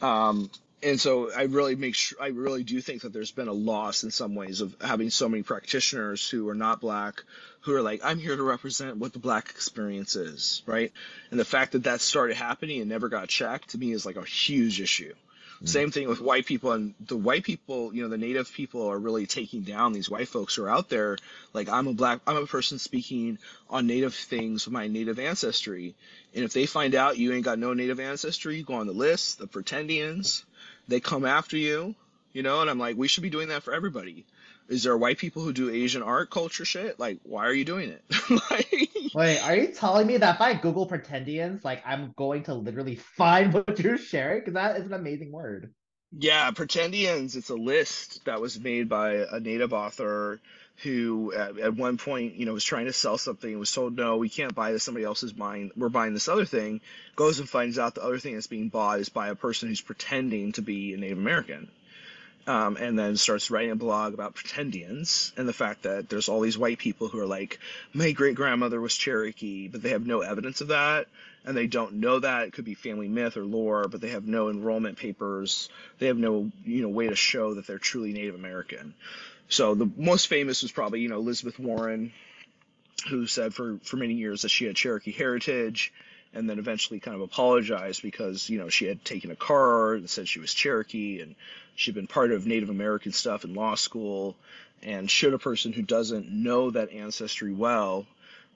Um, 0.00 0.50
and 0.82 1.00
so 1.00 1.30
i 1.32 1.42
really 1.42 1.76
make 1.76 1.94
sure 1.94 2.20
i 2.20 2.28
really 2.28 2.64
do 2.64 2.80
think 2.80 3.02
that 3.02 3.12
there's 3.12 3.30
been 3.30 3.48
a 3.48 3.52
loss 3.52 4.02
in 4.02 4.10
some 4.10 4.34
ways 4.34 4.60
of 4.60 4.74
having 4.80 5.10
so 5.10 5.28
many 5.28 5.42
practitioners 5.42 6.28
who 6.28 6.48
are 6.48 6.54
not 6.54 6.80
black 6.80 7.22
who 7.60 7.74
are 7.74 7.82
like 7.82 8.00
i'm 8.04 8.18
here 8.18 8.36
to 8.36 8.42
represent 8.42 8.96
what 8.96 9.12
the 9.12 9.18
black 9.18 9.50
experience 9.50 10.16
is 10.16 10.62
right? 10.66 10.92
And 11.30 11.38
the 11.38 11.44
fact 11.44 11.72
that 11.72 11.84
that 11.84 12.00
started 12.00 12.36
happening 12.36 12.80
and 12.80 12.90
never 12.90 13.08
got 13.08 13.28
checked 13.28 13.70
to 13.70 13.78
me 13.78 13.92
is 13.92 14.04
like 14.04 14.16
a 14.16 14.24
huge 14.24 14.80
issue 14.80 15.14
Mhm. 15.62 15.68
same 15.68 15.90
thing 15.92 16.08
with 16.08 16.20
white 16.20 16.44
people 16.46 16.72
and 16.72 16.94
the 17.00 17.16
white 17.16 17.44
people 17.44 17.94
you 17.94 18.02
know 18.02 18.08
the 18.08 18.18
native 18.18 18.52
people 18.52 18.88
are 18.88 18.98
really 18.98 19.26
taking 19.26 19.62
down 19.62 19.92
these 19.92 20.10
white 20.10 20.28
folks 20.28 20.54
who 20.56 20.64
are 20.64 20.70
out 20.70 20.88
there. 20.88 21.16
Like 21.52 21.68
i'm 21.68 21.86
a 21.88 21.92
black 21.92 22.20
i'm 22.26 22.36
a 22.36 22.46
person 22.46 22.78
speaking 22.78 23.38
on 23.70 23.86
native 23.86 24.14
things 24.14 24.66
with 24.66 24.72
my 24.72 24.88
native 24.88 25.18
ancestry. 25.18 25.94
And 26.34 26.44
if 26.44 26.52
they 26.52 26.66
find 26.66 26.94
out 26.94 27.18
you 27.18 27.32
ain't 27.32 27.44
got 27.44 27.58
no 27.58 27.74
native 27.74 28.00
ancestry 28.00 28.56
you 28.56 28.64
go 28.64 28.74
on 28.74 28.86
the 28.86 28.92
list 28.92 29.38
the 29.38 29.46
pretendians 29.46 30.44
they 30.88 31.00
come 31.00 31.24
after 31.24 31.56
you 31.56 31.94
you 32.32 32.42
know? 32.42 32.60
And 32.60 32.68
i'm 32.70 32.78
like 32.78 32.96
we 32.96 33.08
should 33.08 33.22
be 33.22 33.30
doing 33.30 33.48
that 33.48 33.62
for 33.62 33.72
everybody. 33.74 34.24
Is 34.68 34.84
there 34.84 34.96
white 34.96 35.18
people 35.18 35.42
who 35.42 35.52
do 35.52 35.70
asian 35.70 36.02
art 36.02 36.30
culture 36.30 36.64
shit? 36.64 36.98
Like 36.98 37.18
why 37.24 37.46
are 37.46 37.52
you 37.52 37.64
doing 37.64 37.90
it? 37.90 38.02
Like 38.50 38.81
Wait, 39.14 39.38
are 39.40 39.56
you 39.56 39.68
telling 39.68 40.06
me 40.06 40.16
that 40.16 40.36
if 40.36 40.40
I 40.40 40.54
Google 40.54 40.88
pretendians, 40.88 41.64
like 41.64 41.82
I'm 41.86 42.12
going 42.16 42.44
to 42.44 42.54
literally 42.54 42.96
find 42.96 43.52
what 43.54 43.78
you're 43.78 43.98
sharing? 43.98 44.40
Because 44.40 44.54
that 44.54 44.76
is 44.78 44.86
an 44.86 44.94
amazing 44.94 45.32
word. 45.32 45.72
Yeah, 46.14 46.50
Pretendians, 46.50 47.36
it's 47.36 47.48
a 47.48 47.54
list 47.54 48.26
that 48.26 48.40
was 48.40 48.60
made 48.60 48.88
by 48.88 49.24
a 49.30 49.40
native 49.40 49.72
author 49.72 50.40
who 50.82 51.32
at, 51.32 51.58
at 51.58 51.74
one 51.74 51.96
point, 51.96 52.34
you 52.34 52.44
know, 52.44 52.52
was 52.52 52.64
trying 52.64 52.84
to 52.84 52.92
sell 52.92 53.16
something 53.16 53.48
and 53.48 53.58
was 53.58 53.72
told, 53.72 53.96
no, 53.96 54.18
we 54.18 54.28
can't 54.28 54.54
buy 54.54 54.72
this. 54.72 54.82
Somebody 54.82 55.06
else 55.06 55.22
is 55.22 55.32
buying, 55.32 55.70
we're 55.74 55.88
buying 55.88 56.12
this 56.12 56.28
other 56.28 56.44
thing. 56.44 56.82
Goes 57.16 57.38
and 57.38 57.48
finds 57.48 57.78
out 57.78 57.94
the 57.94 58.04
other 58.04 58.18
thing 58.18 58.34
that's 58.34 58.46
being 58.46 58.68
bought 58.68 59.00
is 59.00 59.08
by 59.08 59.28
a 59.28 59.34
person 59.34 59.68
who's 59.68 59.80
pretending 59.80 60.52
to 60.52 60.62
be 60.62 60.92
a 60.92 60.98
Native 60.98 61.18
American. 61.18 61.70
Um, 62.44 62.76
and 62.76 62.98
then 62.98 63.16
starts 63.16 63.52
writing 63.52 63.70
a 63.70 63.76
blog 63.76 64.14
about 64.14 64.34
pretendians 64.34 65.30
and 65.38 65.48
the 65.48 65.52
fact 65.52 65.84
that 65.84 66.08
there's 66.08 66.28
all 66.28 66.40
these 66.40 66.58
white 66.58 66.78
people 66.78 67.06
who 67.06 67.20
are 67.20 67.26
like, 67.26 67.60
my 67.92 68.10
great 68.10 68.34
grandmother 68.34 68.80
was 68.80 68.96
Cherokee, 68.96 69.68
but 69.68 69.80
they 69.80 69.90
have 69.90 70.04
no 70.04 70.22
evidence 70.22 70.60
of 70.60 70.68
that. 70.68 71.06
And 71.44 71.56
they 71.56 71.68
don't 71.68 71.94
know 71.94 72.18
that. 72.18 72.48
It 72.48 72.52
could 72.52 72.64
be 72.64 72.74
family 72.74 73.06
myth 73.06 73.36
or 73.36 73.44
lore, 73.44 73.86
but 73.86 74.00
they 74.00 74.10
have 74.10 74.26
no 74.26 74.48
enrollment 74.48 74.98
papers. 74.98 75.68
They 76.00 76.06
have 76.08 76.18
no, 76.18 76.50
you 76.64 76.82
know, 76.82 76.88
way 76.88 77.08
to 77.08 77.14
show 77.14 77.54
that 77.54 77.66
they're 77.68 77.78
truly 77.78 78.12
Native 78.12 78.34
American. 78.34 78.94
So 79.48 79.74
the 79.76 79.90
most 79.96 80.26
famous 80.26 80.62
was 80.62 80.72
probably, 80.72 81.00
you 81.00 81.10
know, 81.10 81.18
Elizabeth 81.18 81.58
Warren, 81.60 82.12
who 83.08 83.26
said 83.26 83.54
for, 83.54 83.78
for 83.84 83.96
many 83.96 84.14
years 84.14 84.42
that 84.42 84.48
she 84.48 84.64
had 84.64 84.76
Cherokee 84.76 85.12
heritage 85.12 85.92
and 86.34 86.48
then 86.48 86.58
eventually 86.58 87.00
kind 87.00 87.14
of 87.14 87.20
apologized 87.20 88.02
because, 88.02 88.48
you 88.48 88.58
know, 88.58 88.68
she 88.68 88.86
had 88.86 89.04
taken 89.04 89.30
a 89.30 89.36
card 89.36 89.98
and 89.98 90.08
said 90.08 90.26
she 90.26 90.40
was 90.40 90.54
Cherokee 90.54 91.20
and 91.20 91.34
she'd 91.74 91.94
been 91.94 92.06
part 92.06 92.32
of 92.32 92.46
Native 92.46 92.70
American 92.70 93.12
stuff 93.12 93.44
in 93.44 93.54
law 93.54 93.74
school. 93.74 94.36
And 94.82 95.08
should 95.08 95.32
a 95.32 95.38
person 95.38 95.72
who 95.72 95.82
doesn't 95.82 96.28
know 96.28 96.70
that 96.72 96.90
ancestry 96.92 97.52
well 97.52 98.04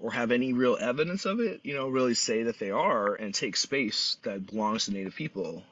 or 0.01 0.11
have 0.13 0.33
any 0.33 0.53
real 0.53 0.77
evidence 0.81 1.25
of 1.25 1.39
it, 1.41 1.61
you 1.63 1.75
know, 1.75 1.89
really 1.89 2.15
say 2.15 2.43
that 2.45 2.59
they 2.59 2.71
are 2.73 3.15
and 3.15 3.33
take 3.33 3.57
space 3.57 4.17
that 4.25 4.47
belongs 4.47 4.87
to 4.87 4.93
Native 4.93 5.15
people, 5.15 5.63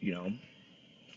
you 0.00 0.12
know? 0.14 0.32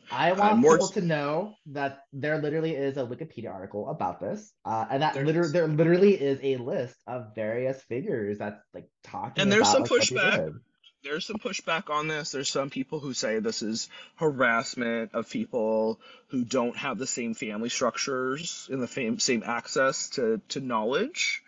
I 0.09 0.31
want 0.31 0.59
more- 0.59 0.75
people 0.75 0.87
to 0.89 1.01
know 1.01 1.55
that 1.67 2.03
there 2.13 2.41
literally 2.41 2.73
is 2.73 2.95
a 2.95 3.05
Wikipedia 3.05 3.53
article 3.53 3.89
about 3.89 4.21
this, 4.21 4.53
uh, 4.63 4.85
and 4.89 5.01
that 5.03 5.13
There 5.13 5.25
literally 5.25 5.47
is. 5.47 5.51
there 5.51 5.67
literally 5.67 6.13
is 6.13 6.39
a 6.41 6.55
list 6.55 6.95
of 7.05 7.35
various 7.35 7.81
figures 7.83 8.37
that's 8.37 8.63
like 8.73 8.89
talking. 9.03 9.41
And 9.41 9.51
there's 9.51 9.69
about, 9.69 9.87
some 9.89 9.97
like, 9.97 10.01
pushback. 10.01 10.59
There's 11.07 11.25
some 11.25 11.37
pushback 11.37 11.89
on 11.89 12.07
this. 12.07 12.31
There's 12.31 12.49
some 12.49 12.69
people 12.69 12.99
who 12.99 13.13
say 13.13 13.39
this 13.39 13.61
is 13.61 13.89
harassment 14.15 15.13
of 15.13 15.29
people 15.29 15.99
who 16.27 16.43
don't 16.43 16.75
have 16.77 16.97
the 16.97 17.07
same 17.07 17.33
family 17.33 17.69
structures 17.69 18.67
and 18.71 18.81
the 18.81 18.87
same 18.87 19.19
same 19.19 19.43
access 19.45 20.09
to 20.11 20.41
to 20.49 20.59
knowledge. 20.59 21.43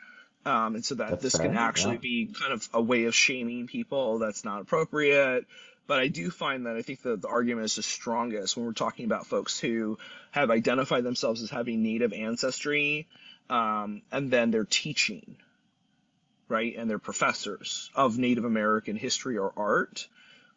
Um, 0.45 0.75
and 0.75 0.85
so 0.85 0.95
that 0.95 1.09
That's 1.11 1.23
this 1.23 1.37
can 1.37 1.55
actually 1.57 1.95
yeah. 1.95 1.99
be 1.99 2.33
kind 2.39 2.53
of 2.53 2.67
a 2.73 2.81
way 2.81 3.03
of 3.03 3.13
shaming 3.13 3.67
people 3.67 4.19
that's 4.19 4.45
not 4.45 4.61
appropriate. 4.61 5.45
But 5.85 5.99
I 5.99 6.07
do 6.07 6.29
find 6.29 6.65
that 6.65 6.75
I 6.75 6.81
think 6.81 7.01
that 7.01 7.21
the 7.21 7.27
argument 7.27 7.65
is 7.65 7.75
the 7.75 7.83
strongest 7.83 8.55
when 8.55 8.65
we're 8.65 8.73
talking 8.73 9.05
about 9.05 9.25
folks 9.25 9.59
who 9.59 9.97
have 10.31 10.51
identified 10.51 11.03
themselves 11.03 11.41
as 11.41 11.49
having 11.49 11.81
native 11.83 12.13
ancestry, 12.13 13.07
um, 13.49 14.03
and 14.11 14.31
then 14.31 14.51
they're 14.51 14.65
teaching 14.65 15.35
right, 16.49 16.75
and 16.77 16.89
they're 16.89 16.99
professors 16.99 17.89
of 17.95 18.17
Native 18.17 18.43
American 18.45 18.95
history 18.95 19.37
or 19.37 19.53
art, 19.55 20.07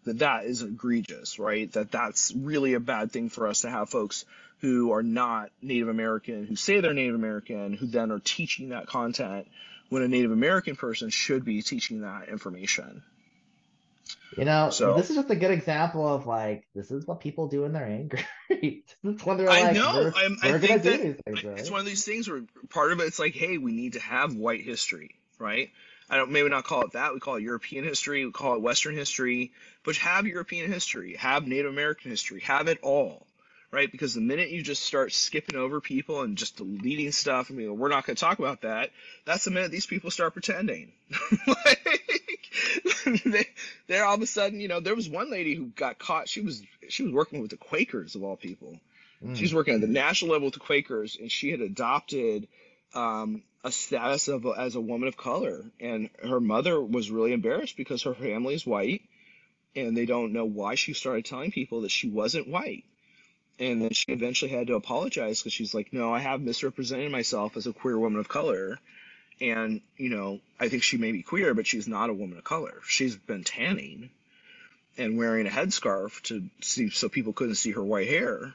that 0.05 0.19
that 0.21 0.45
is 0.47 0.63
egregious, 0.63 1.39
right? 1.39 1.71
That 1.73 1.93
that's 1.93 2.33
really 2.35 2.75
a 2.75 2.81
bad 2.81 3.13
thing 3.13 3.29
for 3.29 3.47
us 3.47 3.61
to 3.61 3.71
have 3.71 3.89
folks 3.91 4.25
who 4.61 4.93
are 4.93 5.03
not 5.03 5.51
Native 5.61 5.89
American, 5.89 6.47
who 6.47 6.57
say 6.57 6.81
they're 6.81 6.95
Native 6.95 7.15
American, 7.15 7.73
who 7.75 7.87
then 7.87 8.11
are 8.11 8.21
teaching 8.21 8.71
that 8.71 8.87
content 8.87 9.47
when 9.91 10.03
a 10.03 10.09
Native 10.09 10.33
American 10.33 10.75
person 10.77 11.11
should 11.11 11.45
be 11.45 11.63
teaching 11.63 12.01
that 12.03 12.29
information. 12.29 13.03
You 14.37 14.45
know, 14.47 14.71
So- 14.71 14.97
this 14.97 15.11
is 15.11 15.17
just 15.17 15.31
a 15.31 15.37
good 15.37 15.51
example 15.51 16.07
of 16.09 16.27
like 16.27 16.65
this 16.75 16.91
is 16.91 17.07
what 17.07 17.21
people 17.21 17.49
do 17.49 17.63
when 17.63 17.73
they're 17.73 17.85
angry. 17.87 18.25
this 18.49 18.83
is 19.05 19.25
when 19.25 19.37
they're 19.37 19.51
I 19.51 19.63
like, 19.65 19.75
know, 19.75 19.93
we're, 19.95 20.13
I'm- 20.17 20.39
I 20.43 20.51
we're 20.53 20.59
think 20.59 20.83
that- 20.83 21.01
things, 21.01 21.19
It's 21.59 21.71
one 21.71 21.81
of 21.81 21.87
these 21.87 22.05
things 22.05 22.29
where 22.31 22.43
part 22.71 22.93
of 22.93 23.01
it's 23.01 23.19
like, 23.19 23.35
hey, 23.35 23.59
we 23.59 23.73
need 23.73 23.93
to 23.95 24.01
have 24.01 24.35
white 24.35 24.63
history, 24.63 25.11
right? 25.39 25.71
I 26.11 26.17
don't 26.17 26.31
maybe 26.31 26.49
not 26.49 26.65
call 26.65 26.83
it 26.83 26.93
that. 26.93 27.15
We 27.15 27.21
call 27.21 27.37
it 27.37 27.43
European 27.43 27.85
history. 27.85 28.27
We 28.27 28.33
call 28.33 28.55
it 28.55 28.61
Western 28.61 28.95
history. 28.95 29.53
But 29.85 29.97
have 29.97 30.27
European 30.27 30.71
history, 30.71 31.15
have 31.17 31.47
Native 31.47 31.71
American 31.71 32.11
history, 32.11 32.41
have 32.43 32.69
it 32.69 32.79
all, 32.83 33.27
right? 33.71 33.91
Because 33.91 34.15
the 34.15 34.21
minute 34.21 34.51
you 34.51 34.63
just 34.63 34.85
start 34.85 35.13
skipping 35.13 35.57
over 35.57 35.81
people 35.81 36.21
and 36.21 36.37
just 36.37 36.57
deleting 36.57 37.13
stuff, 37.13 37.51
I 37.51 37.55
mean, 37.55 37.79
we're 37.79 37.89
not 37.89 38.07
going 38.07 38.15
to 38.17 38.21
talk 38.21 38.39
about 38.39 38.63
that. 38.63 38.91
That's 39.25 39.45
the 39.45 39.51
minute 39.51 39.71
these 39.71 39.87
people 39.87 40.11
start 40.11 40.35
pretending. 40.35 40.93
like, 41.47 42.03
they, 43.25 43.47
they're 43.87 44.05
all 44.05 44.15
of 44.15 44.23
a 44.23 44.27
sudden, 44.27 44.61
you 44.61 44.69
know, 44.69 44.81
there 44.81 44.95
was 44.95 45.09
one 45.09 45.31
lady 45.31 45.55
who 45.55 45.67
got 45.67 45.99
caught. 45.99 46.29
She 46.29 46.41
was 46.43 46.63
she 46.89 47.03
was 47.03 47.13
working 47.13 47.41
with 47.41 47.51
the 47.51 47.57
Quakers 47.57 48.15
of 48.15 48.23
all 48.23 48.37
people. 48.37 48.79
Mm. 49.25 49.37
She's 49.37 49.55
working 49.55 49.75
at 49.75 49.81
the 49.81 49.87
national 49.87 50.33
level 50.33 50.47
with 50.47 50.55
the 50.55 50.61
Quakers, 50.61 51.17
and 51.19 51.31
she 51.31 51.51
had 51.51 51.61
adopted 51.61 52.49
um, 52.95 53.43
a 53.65 53.73
status 53.73 54.29
of 54.29 54.47
as 54.47 54.75
a 54.75 54.81
woman 54.81 55.09
of 55.09 55.17
color. 55.17 55.65
And 55.81 56.11
her 56.23 56.41
mother 56.41 56.81
was 56.81 57.11
really 57.11 57.33
embarrassed 57.33 57.77
because 57.77 58.03
her 58.03 58.15
family 58.15 58.55
is 58.55 58.67
white, 58.67 59.03
and 59.77 59.97
they 59.97 60.07
don't 60.07 60.33
know 60.33 60.45
why 60.45 60.75
she 60.75 60.93
started 60.93 61.25
telling 61.25 61.51
people 61.51 61.83
that 61.83 61.91
she 61.91 62.09
wasn't 62.09 62.49
white. 62.49 62.85
And 63.59 63.83
then 63.83 63.93
she 63.93 64.07
eventually 64.09 64.51
had 64.51 64.67
to 64.69 64.75
apologize 64.75 65.41
because 65.41 65.53
she's 65.53 65.75
like, 65.75 65.93
"No, 65.93 66.13
I 66.13 66.19
have 66.21 66.41
misrepresented 66.41 67.13
myself 67.13 67.57
as 67.57 67.67
a 67.67 67.73
queer 67.73 67.99
woman 67.99 68.19
of 68.19 68.29
color." 68.29 68.79
and 69.43 69.81
you 69.97 70.09
know 70.09 70.41
I 70.61 70.69
think 70.69 70.83
she 70.83 70.97
may 70.97 71.13
be 71.13 71.23
queer, 71.23 71.53
but 71.55 71.67
she's 71.67 71.89
not 71.89 72.11
a 72.11 72.15
woman 72.15 72.39
of 72.39 72.45
color. 72.45 72.81
She's 72.87 73.17
been 73.17 73.45
tanning 73.45 74.11
and 74.97 75.19
wearing 75.19 75.47
a 75.47 75.51
headscarf 75.51 76.21
to 76.23 76.49
see 76.61 76.91
so 76.91 77.09
people 77.09 77.33
couldn't 77.33 77.57
see 77.57 77.73
her 77.73 77.83
white 77.83 78.09
hair, 78.09 78.55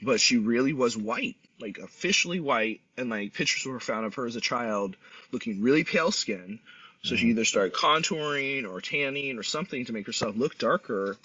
but 0.00 0.20
she 0.20 0.38
really 0.38 0.72
was 0.72 0.96
white, 0.96 1.36
like 1.62 1.78
officially 1.78 2.40
white, 2.40 2.80
and 2.96 3.08
like 3.08 3.32
pictures 3.32 3.64
were 3.64 3.80
found 3.80 4.04
of 4.04 4.14
her 4.16 4.26
as 4.26 4.36
a 4.36 4.40
child 4.40 4.96
looking 5.30 5.62
really 5.62 5.84
pale 5.84 6.10
skin. 6.10 6.60
So 7.02 7.16
she 7.16 7.24
mm-hmm. 7.24 7.30
either 7.30 7.44
started 7.44 7.72
contouring 7.72 8.70
or 8.70 8.80
tanning 8.80 9.38
or 9.38 9.42
something 9.42 9.86
to 9.86 9.92
make 9.92 10.06
herself 10.06 10.36
look 10.36 10.58
darker 10.58 11.16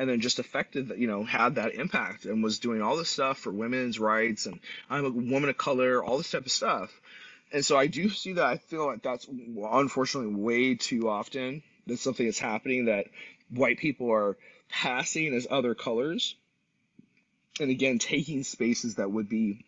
and 0.00 0.08
then 0.08 0.20
just 0.20 0.38
affected 0.38 0.88
that 0.88 0.98
you 0.98 1.06
know 1.06 1.24
had 1.24 1.56
that 1.56 1.74
impact 1.74 2.24
and 2.24 2.42
was 2.42 2.58
doing 2.58 2.80
all 2.80 2.96
this 2.96 3.10
stuff 3.10 3.38
for 3.38 3.52
women's 3.52 3.98
rights 3.98 4.46
and 4.46 4.58
i'm 4.88 5.04
a 5.04 5.10
woman 5.10 5.50
of 5.50 5.58
color 5.58 6.02
all 6.02 6.16
this 6.16 6.30
type 6.30 6.46
of 6.46 6.50
stuff 6.50 6.90
and 7.52 7.64
so 7.64 7.76
i 7.76 7.86
do 7.86 8.08
see 8.08 8.32
that 8.32 8.44
i 8.44 8.56
feel 8.56 8.86
like 8.86 9.02
that's 9.02 9.26
unfortunately 9.28 10.34
way 10.34 10.74
too 10.74 11.08
often 11.08 11.62
that's 11.86 12.00
something 12.00 12.24
that's 12.24 12.38
happening 12.38 12.86
that 12.86 13.06
white 13.50 13.78
people 13.78 14.10
are 14.10 14.38
passing 14.70 15.34
as 15.34 15.46
other 15.50 15.74
colors 15.74 16.34
and 17.60 17.70
again 17.70 17.98
taking 17.98 18.42
spaces 18.42 18.94
that 18.94 19.10
would 19.10 19.28
be 19.28 19.66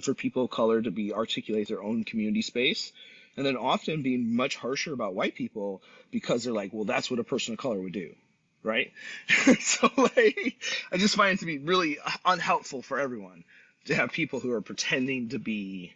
for 0.00 0.14
people 0.14 0.44
of 0.44 0.50
color 0.50 0.80
to 0.80 0.90
be 0.90 1.12
articulate 1.12 1.68
their 1.68 1.82
own 1.82 2.04
community 2.04 2.42
space 2.42 2.92
and 3.36 3.46
then 3.46 3.56
often 3.56 4.02
being 4.02 4.34
much 4.34 4.56
harsher 4.56 4.92
about 4.92 5.14
white 5.14 5.34
people 5.34 5.82
because 6.10 6.44
they're 6.44 6.52
like 6.52 6.72
well 6.72 6.84
that's 6.84 7.10
what 7.10 7.20
a 7.20 7.24
person 7.24 7.54
of 7.54 7.58
color 7.58 7.80
would 7.80 7.92
do 7.92 8.14
right? 8.62 8.92
so 9.60 9.90
like, 9.96 10.56
I 10.90 10.96
just 10.96 11.16
find 11.16 11.34
it 11.34 11.40
to 11.40 11.46
be 11.46 11.58
really 11.58 11.98
unhelpful 12.24 12.82
for 12.82 12.98
everyone 12.98 13.44
to 13.86 13.94
have 13.94 14.12
people 14.12 14.40
who 14.40 14.52
are 14.52 14.60
pretending 14.60 15.30
to 15.30 15.38
be 15.38 15.92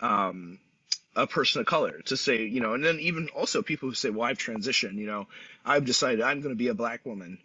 um, 0.00 0.58
a 1.16 1.26
person 1.26 1.60
of 1.60 1.66
color 1.66 2.00
to 2.06 2.16
say, 2.16 2.44
you 2.44 2.60
know, 2.60 2.74
and 2.74 2.84
then 2.84 2.98
even 3.00 3.28
also 3.34 3.62
people 3.62 3.88
who 3.88 3.94
say, 3.94 4.10
well, 4.10 4.28
I've 4.28 4.38
transitioned, 4.38 4.94
you 4.94 5.06
know, 5.06 5.26
I've 5.64 5.84
decided 5.84 6.20
I'm 6.20 6.40
going 6.40 6.54
to 6.54 6.58
be 6.58 6.68
a 6.68 6.74
black 6.74 7.06
woman 7.06 7.38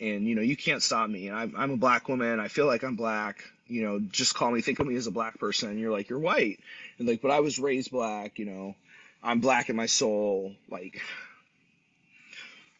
and, 0.00 0.26
you 0.26 0.34
know, 0.34 0.42
you 0.42 0.56
can't 0.56 0.82
stop 0.82 1.08
me. 1.08 1.30
I'm, 1.30 1.54
I'm 1.56 1.70
a 1.72 1.76
black 1.76 2.08
woman. 2.08 2.40
I 2.40 2.48
feel 2.48 2.66
like 2.66 2.82
I'm 2.82 2.96
black, 2.96 3.44
you 3.68 3.82
know, 3.82 4.00
just 4.00 4.34
call 4.34 4.50
me, 4.50 4.60
think 4.60 4.78
of 4.78 4.86
me 4.86 4.96
as 4.96 5.06
a 5.06 5.12
black 5.12 5.38
person. 5.38 5.70
And 5.70 5.80
you're 5.80 5.92
like, 5.92 6.08
you're 6.08 6.18
white. 6.18 6.60
And 6.98 7.08
like, 7.08 7.22
but 7.22 7.30
I 7.30 7.40
was 7.40 7.58
raised 7.58 7.90
black, 7.90 8.38
you 8.38 8.44
know, 8.44 8.74
I'm 9.22 9.40
black 9.40 9.68
in 9.68 9.76
my 9.76 9.86
soul. 9.86 10.54
Like, 10.70 11.00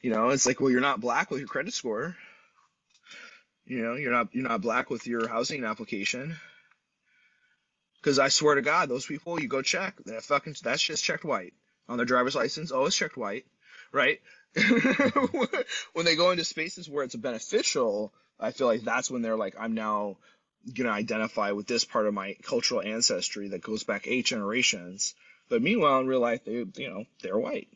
you 0.00 0.10
know, 0.10 0.30
it's 0.30 0.46
like, 0.46 0.60
well, 0.60 0.70
you're 0.70 0.80
not 0.80 1.00
black 1.00 1.30
with 1.30 1.40
your 1.40 1.48
credit 1.48 1.74
score. 1.74 2.16
You 3.66 3.82
know, 3.82 3.94
you're 3.94 4.12
not 4.12 4.28
you're 4.32 4.48
not 4.48 4.60
black 4.60 4.90
with 4.90 5.06
your 5.06 5.26
housing 5.26 5.64
application. 5.64 6.36
Because 7.96 8.20
I 8.20 8.28
swear 8.28 8.54
to 8.54 8.62
God, 8.62 8.88
those 8.88 9.06
people, 9.06 9.40
you 9.40 9.48
go 9.48 9.62
check 9.62 9.96
that 10.04 10.22
fucking 10.22 10.54
that's 10.62 10.82
just 10.82 11.02
checked 11.02 11.24
white 11.24 11.54
on 11.88 11.96
their 11.96 12.06
driver's 12.06 12.36
license. 12.36 12.70
Oh, 12.70 12.84
it's 12.84 12.96
checked 12.96 13.16
white, 13.16 13.46
right? 13.90 14.20
when 15.92 16.04
they 16.04 16.14
go 16.14 16.30
into 16.30 16.44
spaces 16.44 16.88
where 16.88 17.02
it's 17.02 17.16
beneficial, 17.16 18.12
I 18.38 18.52
feel 18.52 18.68
like 18.68 18.82
that's 18.82 19.10
when 19.10 19.22
they're 19.22 19.36
like, 19.36 19.56
I'm 19.58 19.74
now 19.74 20.18
gonna 20.74 20.90
identify 20.90 21.52
with 21.52 21.66
this 21.66 21.84
part 21.84 22.06
of 22.06 22.14
my 22.14 22.36
cultural 22.42 22.82
ancestry 22.82 23.48
that 23.48 23.62
goes 23.62 23.84
back 23.84 24.06
eight 24.06 24.26
generations. 24.26 25.14
But 25.48 25.62
meanwhile, 25.62 26.00
in 26.00 26.06
real 26.06 26.20
life, 26.20 26.44
they 26.44 26.52
you 26.52 26.90
know 26.90 27.04
they're 27.22 27.38
white. 27.38 27.68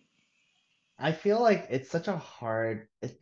I 0.99 1.13
feel 1.13 1.41
like 1.41 1.69
it's 1.71 1.91
such 1.91 2.09
a 2.09 2.17
hard 2.17 2.89
it's 3.01 3.15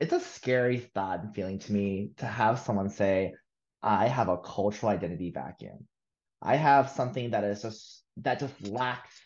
it's 0.00 0.12
a 0.12 0.20
scary 0.20 0.78
thought 0.78 1.20
and 1.20 1.34
feeling 1.34 1.58
to 1.60 1.72
me 1.72 2.10
to 2.18 2.26
have 2.26 2.58
someone 2.58 2.90
say, 2.90 3.34
I 3.82 4.08
have 4.08 4.28
a 4.28 4.36
cultural 4.36 4.92
identity 4.92 5.30
vacuum. 5.30 5.86
I 6.42 6.56
have 6.56 6.90
something 6.90 7.30
that 7.30 7.44
is 7.44 7.62
just 7.62 8.02
that 8.18 8.40
just 8.40 8.66
lacks 8.66 9.18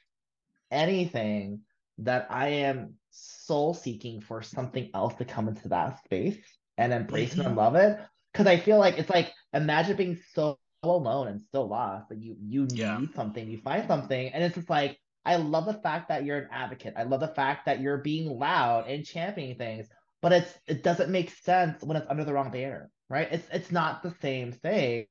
anything 0.70 1.60
that 1.98 2.28
I 2.30 2.48
am 2.48 2.94
soul 3.10 3.74
seeking 3.74 4.20
for 4.20 4.42
something 4.42 4.90
else 4.94 5.14
to 5.14 5.24
come 5.24 5.48
into 5.48 5.68
that 5.68 6.02
space 6.04 6.38
and 6.78 6.92
embrace 6.92 7.32
mm-hmm. 7.32 7.40
it 7.40 7.46
and 7.46 7.56
love 7.56 7.74
it. 7.74 7.98
Cause 8.34 8.46
I 8.46 8.58
feel 8.58 8.78
like 8.78 8.98
it's 8.98 9.10
like 9.10 9.32
imagine 9.52 9.96
being 9.96 10.20
so 10.34 10.58
alone 10.82 11.28
and 11.28 11.40
so 11.52 11.62
lost 11.62 12.08
that 12.08 12.18
you 12.18 12.36
you 12.40 12.66
yeah. 12.72 12.98
need 12.98 13.14
something, 13.14 13.48
you 13.48 13.58
find 13.58 13.86
something, 13.86 14.28
and 14.32 14.42
it's 14.42 14.54
just 14.54 14.70
like 14.70 14.98
I 15.24 15.36
love 15.36 15.66
the 15.66 15.74
fact 15.74 16.08
that 16.08 16.24
you're 16.24 16.38
an 16.38 16.48
advocate. 16.52 16.94
I 16.96 17.02
love 17.04 17.20
the 17.20 17.28
fact 17.28 17.66
that 17.66 17.80
you're 17.80 17.98
being 17.98 18.38
loud 18.38 18.88
and 18.88 19.04
championing 19.04 19.56
things, 19.56 19.88
but 20.22 20.32
it's 20.32 20.58
it 20.66 20.82
doesn't 20.82 21.10
make 21.10 21.30
sense 21.30 21.82
when 21.82 21.96
it's 21.96 22.08
under 22.08 22.24
the 22.24 22.32
wrong 22.32 22.50
banner, 22.50 22.90
right? 23.08 23.28
It's 23.30 23.46
it's 23.52 23.70
not 23.72 24.02
the 24.02 24.14
same 24.22 24.52
thing. 24.52 25.06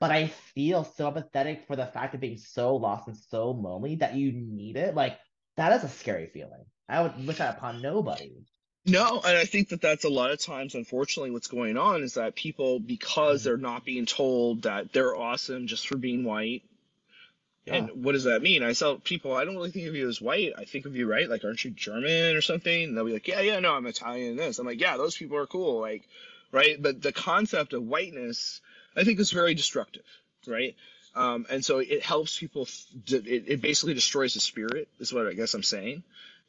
But 0.00 0.10
I 0.10 0.28
feel 0.28 0.82
so 0.82 1.10
empathetic 1.12 1.66
for 1.66 1.76
the 1.76 1.86
fact 1.86 2.14
of 2.14 2.20
being 2.20 2.36
so 2.36 2.74
lost 2.74 3.06
and 3.06 3.16
so 3.16 3.50
lonely 3.52 3.96
that 3.96 4.16
you 4.16 4.32
need 4.32 4.76
it. 4.76 4.94
Like 4.96 5.18
that 5.56 5.72
is 5.74 5.84
a 5.84 5.88
scary 5.88 6.26
feeling. 6.26 6.64
I 6.88 7.02
would 7.02 7.26
wish 7.26 7.38
that 7.38 7.56
upon 7.56 7.80
nobody. 7.82 8.32
No, 8.84 9.20
and 9.24 9.38
I 9.38 9.44
think 9.44 9.68
that 9.68 9.80
that's 9.80 10.04
a 10.04 10.08
lot 10.08 10.32
of 10.32 10.40
times, 10.40 10.74
unfortunately, 10.74 11.30
what's 11.30 11.46
going 11.46 11.76
on 11.76 12.02
is 12.02 12.14
that 12.14 12.34
people, 12.34 12.80
because 12.80 13.40
mm-hmm. 13.40 13.48
they're 13.48 13.56
not 13.56 13.84
being 13.84 14.06
told 14.06 14.62
that 14.62 14.92
they're 14.92 15.16
awesome 15.16 15.68
just 15.68 15.86
for 15.86 15.96
being 15.96 16.24
white, 16.24 16.62
yeah. 17.66 17.74
And 17.74 18.04
what 18.04 18.12
does 18.12 18.24
that 18.24 18.42
mean? 18.42 18.64
I 18.64 18.72
tell 18.72 18.96
people, 18.96 19.36
I 19.36 19.44
don't 19.44 19.54
really 19.54 19.70
think 19.70 19.86
of 19.86 19.94
you 19.94 20.08
as 20.08 20.20
white. 20.20 20.52
I 20.58 20.64
think 20.64 20.84
of 20.84 20.96
you, 20.96 21.08
right? 21.08 21.28
Like, 21.28 21.44
aren't 21.44 21.64
you 21.64 21.70
German 21.70 22.34
or 22.34 22.40
something? 22.40 22.84
And 22.84 22.96
they'll 22.96 23.04
be 23.04 23.12
like, 23.12 23.28
yeah, 23.28 23.40
yeah, 23.40 23.60
no, 23.60 23.74
I'm 23.74 23.86
Italian. 23.86 24.36
This. 24.36 24.58
I'm 24.58 24.66
like, 24.66 24.80
yeah, 24.80 24.96
those 24.96 25.16
people 25.16 25.36
are 25.36 25.46
cool. 25.46 25.80
Like, 25.80 26.02
right? 26.50 26.80
But 26.80 27.02
the 27.02 27.12
concept 27.12 27.72
of 27.72 27.84
whiteness, 27.84 28.60
I 28.96 29.04
think, 29.04 29.20
is 29.20 29.30
very 29.30 29.54
destructive, 29.54 30.02
right? 30.46 30.74
Um, 31.14 31.46
and 31.50 31.64
so 31.64 31.78
it 31.78 32.02
helps 32.02 32.36
people. 32.36 32.66
it, 33.06 33.44
it 33.46 33.60
basically 33.60 33.94
destroys 33.94 34.34
the 34.34 34.40
spirit, 34.40 34.88
is 34.98 35.12
what 35.12 35.28
I 35.28 35.34
guess 35.34 35.54
I'm 35.54 35.62
saying. 35.62 36.02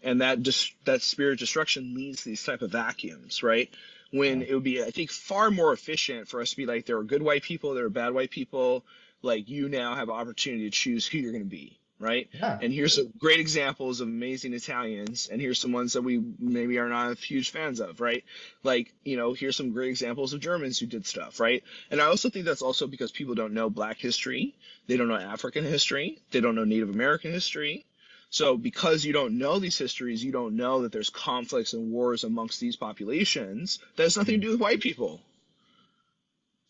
And 0.04 0.22
that 0.22 0.42
just 0.42 0.74
that 0.86 1.02
spirit 1.02 1.40
destruction 1.40 1.96
leads 1.96 2.24
to 2.24 2.30
these 2.30 2.44
type 2.44 2.62
of 2.62 2.72
vacuums, 2.72 3.42
right? 3.42 3.70
When 4.12 4.42
yeah. 4.42 4.48
it 4.50 4.54
would 4.54 4.64
be, 4.64 4.84
I 4.84 4.92
think, 4.92 5.12
far 5.12 5.50
more 5.50 5.74
efficient 5.74 6.28
for 6.28 6.42
us 6.42 6.52
to 6.52 6.58
be 6.58 6.66
like, 6.66 6.86
there 6.86 6.98
are 6.98 7.04
good 7.04 7.24
white 7.24 7.44
people, 7.44 7.74
there 7.74 7.86
are 7.86 7.90
bad 7.90 8.14
white 8.14 8.30
people. 8.30 8.86
Like 9.22 9.50
you 9.50 9.70
now 9.70 9.96
have 9.96 10.10
opportunity 10.10 10.66
to 10.66 10.70
choose 10.70 11.08
who 11.08 11.18
you're 11.18 11.32
going 11.32 11.44
to 11.44 11.50
be 11.50 11.80
right? 12.00 12.28
Yeah. 12.34 12.60
and 12.62 12.74
here's 12.74 12.96
some 12.96 13.14
great 13.18 13.40
examples 13.40 14.02
of 14.02 14.08
amazing 14.08 14.54
italians 14.54 15.30
and 15.32 15.40
here's 15.40 15.60
some 15.60 15.72
ones 15.72 15.94
that 15.94 16.02
we 16.02 16.22
maybe 16.38 16.78
are 16.78 16.90
not 16.90 17.18
huge 17.18 17.52
fans 17.52 17.80
of 17.80 18.02
right? 18.02 18.24
Like 18.64 18.94
you 19.04 19.16
know 19.16 19.34
here's 19.34 19.56
some 19.56 19.72
great 19.72 19.90
examples 19.90 20.34
of 20.34 20.42
germans 20.42 20.78
who 20.80 20.86
did 20.86 21.06
stuff 21.06 21.40
right? 21.40 21.64
And 21.90 22.02
i 22.02 22.06
also 22.06 22.30
think 22.30 22.46
that's 22.46 22.62
also 22.62 22.88
because 22.88 23.12
people 23.12 23.36
don't 23.36 23.54
know 23.54 23.70
black 23.70 23.98
history. 23.98 24.56
They 24.88 24.98
don't 24.98 25.08
know 25.08 25.16
african 25.16 25.64
history. 25.64 26.20
They 26.32 26.42
don't 26.42 26.56
know 26.56 26.66
native 26.66 26.90
american 26.90 27.32
history 27.32 27.86
so 28.34 28.58
because 28.58 29.06
you 29.06 29.14
don't 29.14 29.38
know 29.38 29.60
these 29.60 29.78
histories 29.78 30.24
you 30.24 30.32
don't 30.32 30.56
know 30.56 30.82
that 30.82 30.92
there's 30.92 31.10
conflicts 31.10 31.74
and 31.74 31.92
wars 31.92 32.24
amongst 32.24 32.60
these 32.60 32.76
populations 32.76 33.80
that 33.96 34.04
has 34.04 34.18
nothing 34.18 34.40
to 34.40 34.46
do 34.48 34.52
with 34.52 34.62
white 34.62 34.82
people 34.82 35.22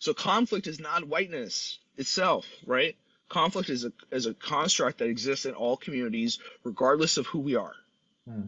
so 0.04 0.14
conflict 0.14 0.68
is 0.68 0.82
not 0.82 1.08
whiteness 1.08 1.80
itself, 1.96 2.46
right? 2.66 2.98
Conflict 3.30 3.70
is 3.70 3.86
a 3.86 3.94
is 4.12 4.26
a 4.26 4.34
construct 4.34 4.98
that 4.98 5.08
exists 5.08 5.46
in 5.46 5.54
all 5.54 5.78
communities, 5.78 6.40
regardless 6.66 7.16
of 7.16 7.26
who 7.28 7.40
we 7.40 7.56
are. 7.56 7.74
Hmm. 8.28 8.48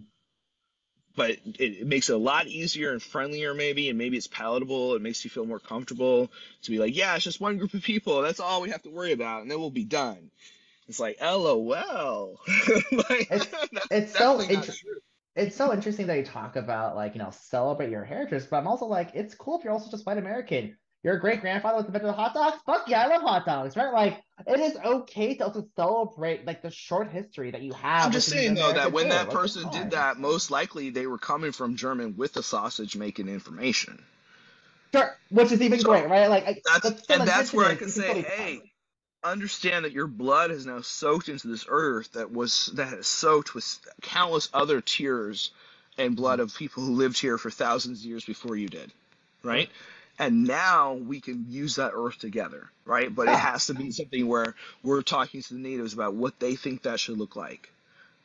But 1.16 1.30
it, 1.30 1.62
it, 1.80 1.88
makes 1.88 2.10
it 2.10 2.14
a 2.14 2.18
lot 2.18 2.48
easier 2.48 2.92
and 2.92 3.02
friendlier, 3.02 3.54
maybe, 3.54 3.88
and 3.88 3.98
maybe 3.98 4.18
it's 4.18 4.28
palatable. 4.28 4.96
It 4.96 5.02
makes 5.02 5.24
you 5.24 5.30
feel 5.30 5.46
more 5.46 5.60
comfortable 5.60 6.30
to 6.64 6.72
be 6.72 6.78
like, 6.78 6.94
yeah, 6.94 7.16
it's 7.16 7.24
just 7.24 7.40
one 7.40 7.58
group 7.58 7.74
of 7.74 7.84
people. 7.84 8.22
That's 8.22 8.42
all 8.42 8.62
we 8.62 8.72
have 8.72 8.84
to 8.84 8.90
worry 8.90 9.14
about, 9.14 9.42
and 9.42 9.50
then 9.50 9.58
we'll 9.58 9.70
be 9.70 9.86
done. 9.86 10.30
It's 10.88 11.00
like, 11.00 11.18
lol. 11.22 11.66
like, 11.68 13.28
it's, 13.32 13.48
it's 13.92 14.18
so 14.18 14.42
interesting 14.42 14.92
it's 15.36 15.58
so 15.58 15.74
interesting 15.74 16.08
that 16.08 16.18
you 16.18 16.24
talk 16.24 16.56
about 16.56 16.96
like 16.96 17.14
you 17.14 17.20
know 17.20 17.30
celebrate 17.30 17.90
your 17.90 18.06
heritage 18.06 18.46
but 18.50 18.56
i'm 18.56 18.68
also 18.68 18.86
like 18.86 19.12
it's 19.14 19.36
cool 19.36 19.58
if 19.58 19.66
you're 19.66 19.74
also 19.74 19.92
just 19.92 20.06
white 20.06 20.18
american 20.18 20.78
your 21.06 21.20
great 21.20 21.40
grandfather 21.40 21.78
was 21.78 21.86
inventor 21.86 22.08
of 22.08 22.16
hot 22.16 22.34
dogs? 22.34 22.58
Fuck 22.66 22.90
yeah, 22.90 23.04
I 23.04 23.06
love 23.06 23.22
hot 23.22 23.46
dogs, 23.46 23.76
right? 23.76 23.94
Like 23.94 24.24
it 24.48 24.60
is 24.60 24.76
okay 24.84 25.36
to 25.36 25.46
also 25.46 25.68
celebrate 25.76 26.48
like 26.48 26.64
the 26.64 26.72
short 26.72 27.12
history 27.12 27.52
that 27.52 27.62
you 27.62 27.74
have. 27.74 28.08
I'm 28.08 28.12
just 28.12 28.28
saying 28.28 28.56
though 28.56 28.74
that 28.74 28.92
when 28.92 29.10
that 29.10 29.30
person 29.30 29.70
did 29.70 29.92
that, 29.92 30.18
most 30.18 30.50
likely 30.50 30.90
they 30.90 31.06
were 31.06 31.20
coming 31.20 31.52
from 31.52 31.76
German 31.76 32.16
with 32.18 32.34
the 32.34 32.42
sausage 32.42 32.96
making 32.96 33.28
information. 33.28 34.04
Sure, 34.96 35.16
which 35.30 35.52
is 35.52 35.62
even 35.62 35.80
so 35.80 35.90
great, 35.90 36.10
right? 36.10 36.28
Like 36.28 36.64
that's, 36.66 37.06
and 37.08 37.28
that's 37.28 37.54
where 37.54 37.68
I 37.68 37.76
can 37.76 37.90
say, 37.90 38.24
hey, 38.24 38.64
understand 39.32 39.86
that 39.86 39.92
your 39.92 40.08
blood 40.08 40.50
has 40.52 40.66
now 40.66 40.82
soaked 40.82 41.30
into 41.30 41.48
this 41.48 41.66
earth 41.68 42.12
that 42.14 42.32
was 42.32 42.68
that 42.76 42.90
has 42.90 43.08
soaked 43.08 43.54
with 43.54 43.80
countless 44.02 44.50
other 44.54 44.82
tears 44.82 45.52
and 45.98 46.16
blood 46.16 46.40
of 46.40 46.56
people 46.56 46.84
who 46.84 46.94
lived 46.94 47.18
here 47.18 47.38
for 47.38 47.50
thousands 47.50 48.00
of 48.02 48.06
years 48.06 48.26
before 48.26 48.56
you 48.56 48.68
did, 48.68 48.92
right? 49.44 49.70
and 50.20 50.46
now 50.46 50.94
we 50.94 51.20
can 51.20 51.46
use 51.50 51.76
that 51.76 51.92
earth 51.94 52.18
together 52.20 52.70
right 52.86 53.14
but 53.14 53.28
it 53.28 53.36
has 53.36 53.68
to 53.68 53.74
be 53.74 53.92
something 53.92 54.28
where 54.28 54.56
we're 54.84 55.02
talking 55.02 55.42
to 55.42 55.54
the 55.54 55.60
natives 55.60 55.94
about 55.94 56.14
what 56.14 56.40
they 56.40 56.56
think 56.56 56.84
that 56.84 57.00
should 57.00 57.18
look 57.18 57.36
like 57.36 57.70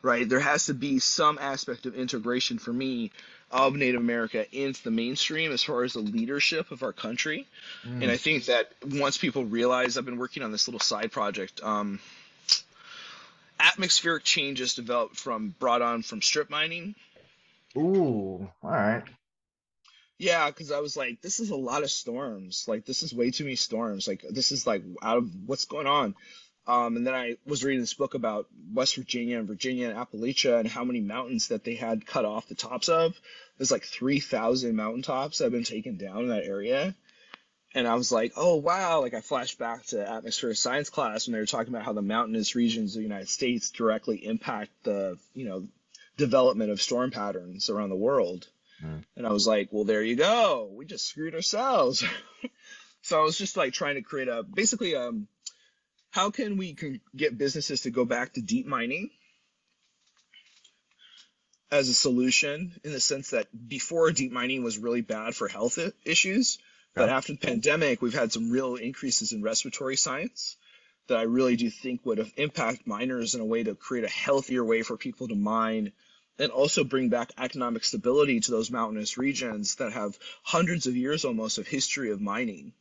right 0.02 0.28
there 0.28 0.40
has 0.40 0.66
to 0.66 0.74
be 0.74 0.98
some 0.98 1.38
aspect 1.40 1.86
of 1.86 1.94
integration 1.94 2.58
for 2.58 2.72
me 2.72 3.10
of 3.50 3.74
native 3.74 4.00
america 4.00 4.46
into 4.56 4.82
the 4.84 4.90
mainstream 4.90 5.52
as 5.52 5.62
far 5.62 5.82
as 5.82 5.92
the 5.92 6.00
leadership 6.00 6.70
of 6.70 6.82
our 6.82 6.92
country 6.92 7.46
mm. 7.84 8.02
and 8.02 8.10
i 8.10 8.16
think 8.16 8.46
that 8.46 8.72
once 8.86 9.18
people 9.18 9.44
realize 9.44 9.96
i've 9.96 10.04
been 10.04 10.18
working 10.18 10.42
on 10.42 10.52
this 10.52 10.68
little 10.68 10.80
side 10.80 11.10
project 11.10 11.60
um, 11.62 11.98
atmospheric 13.60 14.24
changes 14.24 14.74
developed 14.74 15.16
from 15.16 15.54
brought 15.58 15.82
on 15.82 16.02
from 16.02 16.22
strip 16.22 16.50
mining. 16.50 16.94
Ooh, 17.76 18.50
all 18.62 18.70
right. 18.70 19.04
Yeah, 20.18 20.48
because 20.48 20.70
I 20.70 20.80
was 20.80 20.96
like, 20.96 21.22
this 21.22 21.40
is 21.40 21.50
a 21.50 21.56
lot 21.56 21.82
of 21.82 21.90
storms. 21.90 22.66
Like, 22.66 22.84
this 22.84 23.02
is 23.02 23.14
way 23.14 23.30
too 23.30 23.44
many 23.44 23.56
storms. 23.56 24.06
Like, 24.08 24.24
this 24.28 24.52
is 24.52 24.66
like 24.66 24.82
out 25.02 25.18
of 25.18 25.30
what's 25.46 25.64
going 25.64 25.86
on. 25.86 26.14
Um, 26.70 26.96
and 26.96 27.04
then 27.04 27.14
I 27.14 27.36
was 27.44 27.64
reading 27.64 27.80
this 27.80 27.94
book 27.94 28.14
about 28.14 28.46
West 28.72 28.94
Virginia 28.94 29.40
and 29.40 29.48
Virginia 29.48 29.88
and 29.88 29.98
Appalachia 29.98 30.60
and 30.60 30.68
how 30.68 30.84
many 30.84 31.00
mountains 31.00 31.48
that 31.48 31.64
they 31.64 31.74
had 31.74 32.06
cut 32.06 32.24
off 32.24 32.46
the 32.46 32.54
tops 32.54 32.88
of. 32.88 33.20
There's 33.58 33.72
like 33.72 33.82
3,000 33.82 34.76
mountaintops 34.76 35.38
that 35.38 35.46
have 35.46 35.52
been 35.52 35.64
taken 35.64 35.96
down 35.96 36.18
in 36.18 36.28
that 36.28 36.44
area. 36.44 36.94
And 37.74 37.88
I 37.88 37.94
was 37.96 38.12
like, 38.12 38.34
oh, 38.36 38.54
wow. 38.54 39.00
Like, 39.00 39.14
I 39.14 39.20
flashed 39.20 39.58
back 39.58 39.84
to 39.86 40.08
atmospheric 40.08 40.58
science 40.58 40.90
class 40.90 41.26
when 41.26 41.32
they 41.32 41.40
were 41.40 41.46
talking 41.46 41.74
about 41.74 41.84
how 41.84 41.92
the 41.92 42.02
mountainous 42.02 42.54
regions 42.54 42.94
of 42.94 43.00
the 43.00 43.08
United 43.08 43.28
States 43.28 43.70
directly 43.70 44.24
impact 44.24 44.70
the, 44.84 45.18
you 45.34 45.46
know, 45.46 45.66
development 46.18 46.70
of 46.70 46.80
storm 46.80 47.10
patterns 47.10 47.68
around 47.68 47.88
the 47.88 47.96
world. 47.96 48.46
Mm. 48.80 49.02
And 49.16 49.26
I 49.26 49.32
was 49.32 49.44
like, 49.44 49.70
well, 49.72 49.84
there 49.84 50.04
you 50.04 50.14
go. 50.14 50.70
We 50.72 50.84
just 50.84 51.08
screwed 51.08 51.34
ourselves. 51.34 52.04
so 53.02 53.20
I 53.20 53.24
was 53.24 53.36
just 53.36 53.56
like 53.56 53.72
trying 53.72 53.96
to 53.96 54.02
create 54.02 54.28
a 54.28 54.44
basically 54.44 54.94
um 54.94 55.26
how 56.10 56.30
can 56.30 56.56
we 56.56 56.76
get 57.16 57.38
businesses 57.38 57.82
to 57.82 57.90
go 57.90 58.04
back 58.04 58.32
to 58.34 58.40
deep 58.40 58.66
mining 58.66 59.10
as 61.70 61.88
a 61.88 61.94
solution 61.94 62.72
in 62.82 62.92
the 62.92 63.00
sense 63.00 63.30
that 63.30 63.46
before 63.68 64.10
deep 64.10 64.32
mining 64.32 64.64
was 64.64 64.78
really 64.78 65.00
bad 65.00 65.34
for 65.34 65.48
health 65.48 65.78
issues 66.04 66.58
but 66.94 67.08
after 67.08 67.32
the 67.32 67.38
pandemic 67.38 68.02
we've 68.02 68.14
had 68.14 68.32
some 68.32 68.50
real 68.50 68.74
increases 68.74 69.32
in 69.32 69.42
respiratory 69.42 69.96
science 69.96 70.56
that 71.06 71.18
i 71.18 71.22
really 71.22 71.56
do 71.56 71.70
think 71.70 72.04
would 72.04 72.18
have 72.18 72.32
impact 72.36 72.86
miners 72.86 73.34
in 73.34 73.40
a 73.40 73.44
way 73.44 73.62
to 73.62 73.74
create 73.74 74.04
a 74.04 74.08
healthier 74.08 74.64
way 74.64 74.82
for 74.82 74.96
people 74.96 75.28
to 75.28 75.36
mine 75.36 75.92
and 76.40 76.50
also 76.50 76.82
bring 76.82 77.08
back 77.08 77.30
economic 77.38 77.84
stability 77.84 78.40
to 78.40 78.50
those 78.50 78.70
mountainous 78.70 79.16
regions 79.16 79.76
that 79.76 79.92
have 79.92 80.18
hundreds 80.42 80.86
of 80.86 80.96
years 80.96 81.24
almost 81.24 81.58
of 81.58 81.68
history 81.68 82.10
of 82.10 82.20
mining 82.20 82.72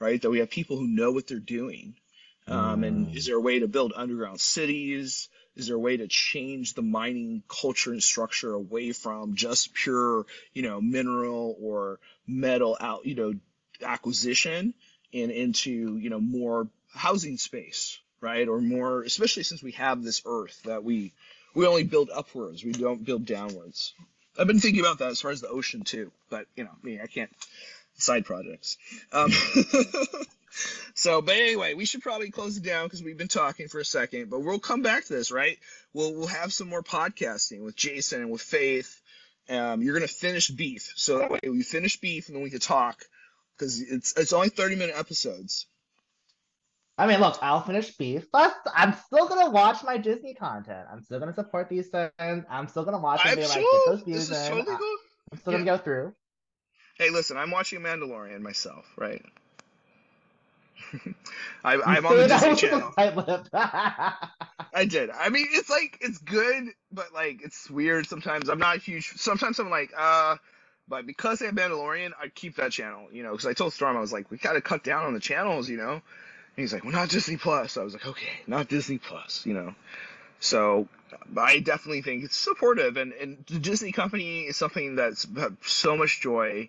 right? 0.00 0.20
That 0.22 0.30
we 0.30 0.38
have 0.38 0.50
people 0.50 0.78
who 0.78 0.88
know 0.88 1.12
what 1.12 1.28
they're 1.28 1.38
doing 1.38 1.94
um, 2.50 2.84
and 2.84 3.16
is 3.16 3.26
there 3.26 3.36
a 3.36 3.40
way 3.40 3.60
to 3.60 3.68
build 3.68 3.92
underground 3.94 4.40
cities? 4.40 5.28
Is 5.56 5.68
there 5.68 5.76
a 5.76 5.80
way 5.80 5.96
to 5.96 6.08
change 6.08 6.74
the 6.74 6.82
mining 6.82 7.42
culture 7.48 7.92
and 7.92 8.02
structure 8.02 8.52
away 8.52 8.92
from 8.92 9.34
just 9.34 9.74
pure, 9.74 10.26
you 10.52 10.62
know, 10.62 10.80
mineral 10.80 11.56
or 11.60 12.00
metal 12.26 12.76
out, 12.80 13.06
you 13.06 13.14
know, 13.14 13.34
acquisition 13.82 14.74
and 15.12 15.30
into, 15.30 15.96
you 15.96 16.10
know, 16.10 16.20
more 16.20 16.68
housing 16.92 17.36
space, 17.36 17.98
right? 18.20 18.48
Or 18.48 18.60
more, 18.60 19.02
especially 19.02 19.42
since 19.42 19.62
we 19.62 19.72
have 19.72 20.02
this 20.02 20.22
earth 20.24 20.62
that 20.64 20.82
we, 20.82 21.12
we 21.54 21.66
only 21.66 21.84
build 21.84 22.10
upwards. 22.14 22.64
We 22.64 22.72
don't 22.72 23.04
build 23.04 23.26
downwards. 23.26 23.94
I've 24.38 24.46
been 24.46 24.60
thinking 24.60 24.80
about 24.80 24.98
that 24.98 25.10
as 25.10 25.20
far 25.20 25.30
as 25.30 25.40
the 25.40 25.48
ocean 25.48 25.82
too, 25.82 26.12
but 26.30 26.46
you 26.56 26.64
know, 26.64 26.70
me, 26.82 27.00
I 27.00 27.06
can't 27.06 27.30
side 27.94 28.24
projects. 28.24 28.78
Um, 29.12 29.32
so, 30.94 31.22
but 31.22 31.36
anyway, 31.36 31.74
we 31.74 31.84
should 31.84 32.02
probably 32.02 32.30
close 32.30 32.56
it 32.56 32.62
down 32.62 32.86
because 32.86 33.02
we've 33.02 33.16
been 33.16 33.28
talking 33.28 33.68
for 33.68 33.78
a 33.78 33.84
second. 33.84 34.30
But 34.30 34.40
we'll 34.40 34.58
come 34.58 34.82
back 34.82 35.04
to 35.04 35.12
this, 35.12 35.30
right? 35.30 35.58
We'll 35.92 36.14
we'll 36.14 36.26
have 36.26 36.52
some 36.52 36.68
more 36.68 36.82
podcasting 36.82 37.62
with 37.62 37.76
Jason 37.76 38.22
and 38.22 38.30
with 38.30 38.42
Faith. 38.42 39.00
Um, 39.48 39.82
you're 39.82 39.94
gonna 39.94 40.08
finish 40.08 40.48
Beef, 40.48 40.92
so 40.96 41.18
that 41.18 41.30
way 41.30 41.40
we 41.42 41.62
finish 41.62 41.98
Beef 41.98 42.28
and 42.28 42.36
then 42.36 42.42
we 42.42 42.50
can 42.50 42.60
talk 42.60 43.04
because 43.56 43.80
it's 43.80 44.14
it's 44.16 44.32
only 44.32 44.48
30 44.48 44.76
minute 44.76 44.94
episodes. 44.96 45.66
I 46.96 47.06
mean, 47.06 47.20
look, 47.20 47.38
I'll 47.40 47.62
finish 47.62 47.96
Beef, 47.96 48.30
but 48.30 48.54
I'm 48.74 48.94
still 49.06 49.26
gonna 49.26 49.50
watch 49.50 49.82
my 49.82 49.96
Disney 49.96 50.34
content. 50.34 50.86
I'm 50.92 51.02
still 51.02 51.18
gonna 51.18 51.34
support 51.34 51.68
these 51.68 51.88
things. 51.88 52.10
I'm 52.18 52.68
still 52.68 52.84
gonna 52.84 52.98
watch 52.98 53.22
them. 53.24 53.38
I'm 53.38 53.44
sure. 53.44 53.62
Like, 53.62 53.86
those 53.86 54.02
views 54.02 54.28
this 54.28 54.38
is 54.38 54.48
totally 54.48 54.76
cool. 54.76 54.96
I'm 55.32 55.38
still 55.38 55.52
yeah. 55.52 55.58
gonna 55.60 55.78
go 55.78 55.82
through. 55.82 56.14
Hey, 56.98 57.08
listen, 57.08 57.38
I'm 57.38 57.50
watching 57.50 57.80
Mandalorian 57.80 58.40
myself, 58.42 58.84
right? 58.98 59.24
I, 61.64 61.80
I'm 61.80 62.06
on 62.06 62.16
the 62.16 62.28
Disney 62.28 62.56
Channel. 62.56 62.92
I 64.72 64.84
did. 64.86 65.10
I 65.10 65.28
mean, 65.28 65.46
it's 65.50 65.70
like 65.70 65.98
it's 66.00 66.18
good, 66.18 66.68
but 66.92 67.12
like 67.12 67.42
it's 67.42 67.70
weird 67.70 68.06
sometimes. 68.06 68.48
I'm 68.48 68.58
not 68.58 68.76
a 68.76 68.80
huge. 68.80 69.12
Sometimes 69.16 69.58
I'm 69.58 69.70
like, 69.70 69.92
uh, 69.96 70.36
but 70.88 71.06
because 71.06 71.38
they 71.38 71.46
have 71.46 71.54
Mandalorian, 71.54 72.12
I 72.20 72.28
keep 72.28 72.56
that 72.56 72.72
channel. 72.72 73.08
You 73.12 73.22
know, 73.22 73.32
because 73.32 73.46
I 73.46 73.52
told 73.52 73.72
Storm 73.72 73.96
I 73.96 74.00
was 74.00 74.12
like, 74.12 74.30
we 74.30 74.38
got 74.38 74.54
to 74.54 74.60
cut 74.60 74.84
down 74.84 75.04
on 75.04 75.14
the 75.14 75.20
channels. 75.20 75.68
You 75.68 75.76
know, 75.76 75.92
and 75.92 76.02
he's 76.56 76.72
like, 76.72 76.84
well, 76.84 76.92
not 76.92 77.08
Disney 77.08 77.36
Plus. 77.36 77.76
I 77.76 77.82
was 77.82 77.92
like, 77.92 78.06
okay, 78.06 78.32
not 78.46 78.68
Disney 78.68 78.98
Plus. 78.98 79.44
You 79.46 79.54
know, 79.54 79.74
so 80.38 80.88
I 81.36 81.60
definitely 81.60 82.02
think 82.02 82.24
it's 82.24 82.36
supportive, 82.36 82.96
and 82.96 83.12
and 83.12 83.44
the 83.46 83.58
Disney 83.58 83.92
company 83.92 84.42
is 84.42 84.56
something 84.56 84.96
that's 84.96 85.26
so 85.62 85.96
much 85.96 86.20
joy 86.20 86.68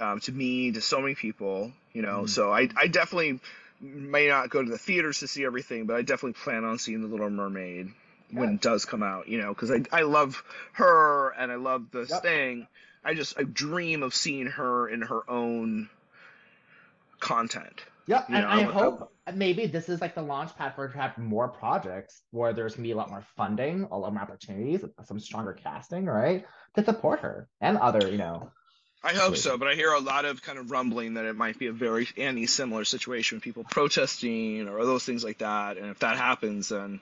um, 0.00 0.20
to 0.20 0.32
me, 0.32 0.72
to 0.72 0.80
so 0.80 1.00
many 1.00 1.14
people, 1.14 1.72
you 1.92 2.02
know. 2.02 2.22
Mm. 2.22 2.28
So 2.28 2.52
I, 2.52 2.68
I 2.76 2.86
definitely 2.86 3.40
may 3.80 4.28
not 4.28 4.50
go 4.50 4.62
to 4.62 4.70
the 4.70 4.78
theaters 4.78 5.20
to 5.20 5.28
see 5.28 5.44
everything, 5.44 5.86
but 5.86 5.96
I 5.96 6.02
definitely 6.02 6.34
plan 6.34 6.64
on 6.64 6.78
seeing 6.78 7.02
The 7.02 7.08
Little 7.08 7.30
Mermaid 7.30 7.92
yeah. 8.30 8.40
when 8.40 8.54
it 8.54 8.60
does 8.60 8.84
come 8.84 9.02
out, 9.02 9.28
you 9.28 9.40
know, 9.40 9.48
because 9.48 9.70
I, 9.70 9.82
I 9.92 10.02
love 10.02 10.42
her 10.72 11.30
and 11.30 11.50
I 11.52 11.56
love 11.56 11.90
the 11.90 12.06
yep. 12.08 12.22
thing. 12.22 12.66
I 13.04 13.14
just 13.14 13.38
I 13.38 13.42
dream 13.42 14.02
of 14.02 14.14
seeing 14.14 14.46
her 14.46 14.88
in 14.88 15.02
her 15.02 15.28
own 15.30 15.90
content. 17.20 17.82
Yeah, 18.06 18.24
and 18.28 18.42
know, 18.42 18.48
I, 18.48 18.56
I 18.58 18.62
hope 18.62 19.12
I, 19.26 19.32
maybe 19.32 19.66
this 19.66 19.88
is 19.88 20.00
like 20.00 20.14
the 20.14 20.22
launch 20.22 20.54
pad 20.56 20.74
for 20.74 20.88
to 20.88 20.98
have 20.98 21.16
more 21.16 21.48
projects 21.48 22.22
where 22.30 22.52
there's 22.52 22.74
gonna 22.74 22.82
be 22.84 22.92
a 22.92 22.96
lot 22.96 23.10
more 23.10 23.24
funding, 23.36 23.88
a 23.90 23.98
lot 23.98 24.12
more 24.12 24.22
opportunities, 24.22 24.84
some 25.04 25.18
stronger 25.18 25.52
casting, 25.52 26.06
right, 26.06 26.44
to 26.74 26.84
support 26.84 27.20
her 27.20 27.48
and 27.60 27.78
other, 27.78 28.10
you 28.10 28.18
know, 28.18 28.50
I 29.04 29.12
hope 29.12 29.36
so, 29.36 29.58
but 29.58 29.68
I 29.68 29.74
hear 29.74 29.92
a 29.92 30.00
lot 30.00 30.24
of 30.24 30.40
kind 30.40 30.58
of 30.58 30.70
rumbling 30.70 31.14
that 31.14 31.26
it 31.26 31.36
might 31.36 31.58
be 31.58 31.66
a 31.66 31.72
very 31.72 32.08
any 32.16 32.46
similar 32.46 32.86
situation, 32.86 33.38
people 33.38 33.62
protesting 33.62 34.66
or 34.66 34.82
those 34.86 35.04
things 35.04 35.22
like 35.22 35.38
that. 35.38 35.76
And 35.76 35.90
if 35.90 35.98
that 35.98 36.16
happens, 36.16 36.70
then 36.70 37.00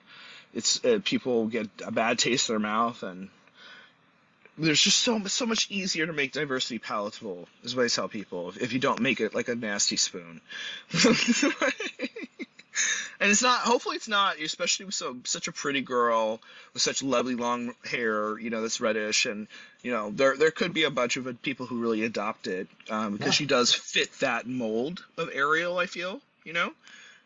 it's 0.53 0.83
uh, 0.83 0.99
people 1.03 1.47
get 1.47 1.69
a 1.85 1.91
bad 1.91 2.19
taste 2.19 2.49
in 2.49 2.53
their 2.53 2.59
mouth, 2.59 3.03
and 3.03 3.29
there's 4.57 4.81
just 4.81 4.99
so 4.99 5.23
so 5.27 5.45
much 5.45 5.71
easier 5.71 6.05
to 6.05 6.11
make 6.11 6.33
diversity 6.33 6.77
palatable. 6.77 7.47
Is 7.63 7.73
what 7.73 7.85
I 7.85 7.87
tell 7.87 8.09
people. 8.09 8.49
If, 8.49 8.61
if 8.61 8.73
you 8.73 8.79
don't 8.79 8.99
make 8.99 9.21
it 9.21 9.33
like 9.33 9.47
a 9.47 9.55
nasty 9.55 9.95
spoon. 9.95 10.41
and 13.23 13.31
it's 13.31 13.41
not 13.41 13.61
hopefully 13.61 13.95
it's 13.95 14.09
not 14.09 14.39
especially 14.39 14.85
with 14.85 14.93
so 14.93 15.15
such 15.23 15.47
a 15.47 15.51
pretty 15.51 15.81
girl 15.81 16.41
with 16.73 16.81
such 16.81 17.01
lovely 17.01 17.35
long 17.35 17.73
hair 17.89 18.37
you 18.37 18.49
know 18.49 18.61
that's 18.61 18.81
reddish 18.81 19.25
and 19.25 19.47
you 19.81 19.91
know 19.91 20.11
there 20.11 20.35
there 20.37 20.51
could 20.51 20.73
be 20.73 20.83
a 20.83 20.91
bunch 20.91 21.15
of 21.15 21.41
people 21.41 21.65
who 21.65 21.81
really 21.81 22.03
adopt 22.03 22.47
it 22.47 22.67
um, 22.89 23.13
because 23.13 23.27
yeah. 23.27 23.31
she 23.31 23.45
does 23.45 23.73
fit 23.73 24.11
that 24.19 24.45
mold 24.45 25.03
of 25.17 25.29
ariel 25.33 25.77
i 25.77 25.85
feel 25.85 26.19
you 26.43 26.53
know 26.53 26.71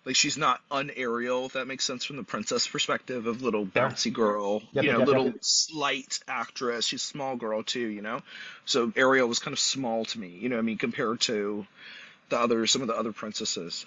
like 0.05 0.15
she's 0.15 0.37
not 0.37 0.61
un-Ariel, 0.71 1.47
if 1.47 1.53
that 1.53 1.67
makes 1.67 1.83
sense 1.83 2.05
from 2.05 2.15
the 2.15 2.23
princess 2.23 2.65
perspective 2.65 3.27
of 3.27 3.41
little 3.41 3.65
bouncy 3.65 4.13
girl, 4.13 4.61
yep, 4.71 4.85
you 4.85 4.93
know, 4.93 4.99
yep, 4.99 5.07
little 5.07 5.25
yep. 5.25 5.35
slight 5.41 6.21
actress. 6.29 6.85
She's 6.85 7.03
a 7.03 7.05
small 7.05 7.35
girl 7.35 7.61
too, 7.61 7.85
you 7.85 8.01
know. 8.01 8.21
So 8.63 8.93
Ariel 8.95 9.27
was 9.27 9.39
kind 9.39 9.51
of 9.51 9.59
small 9.59 10.05
to 10.05 10.17
me, 10.17 10.29
you 10.29 10.47
know. 10.47 10.57
I 10.57 10.61
mean, 10.61 10.77
compared 10.77 11.19
to 11.21 11.67
the 12.29 12.39
other 12.39 12.65
some 12.67 12.81
of 12.81 12.87
the 12.87 12.95
other 12.95 13.11
princesses. 13.11 13.85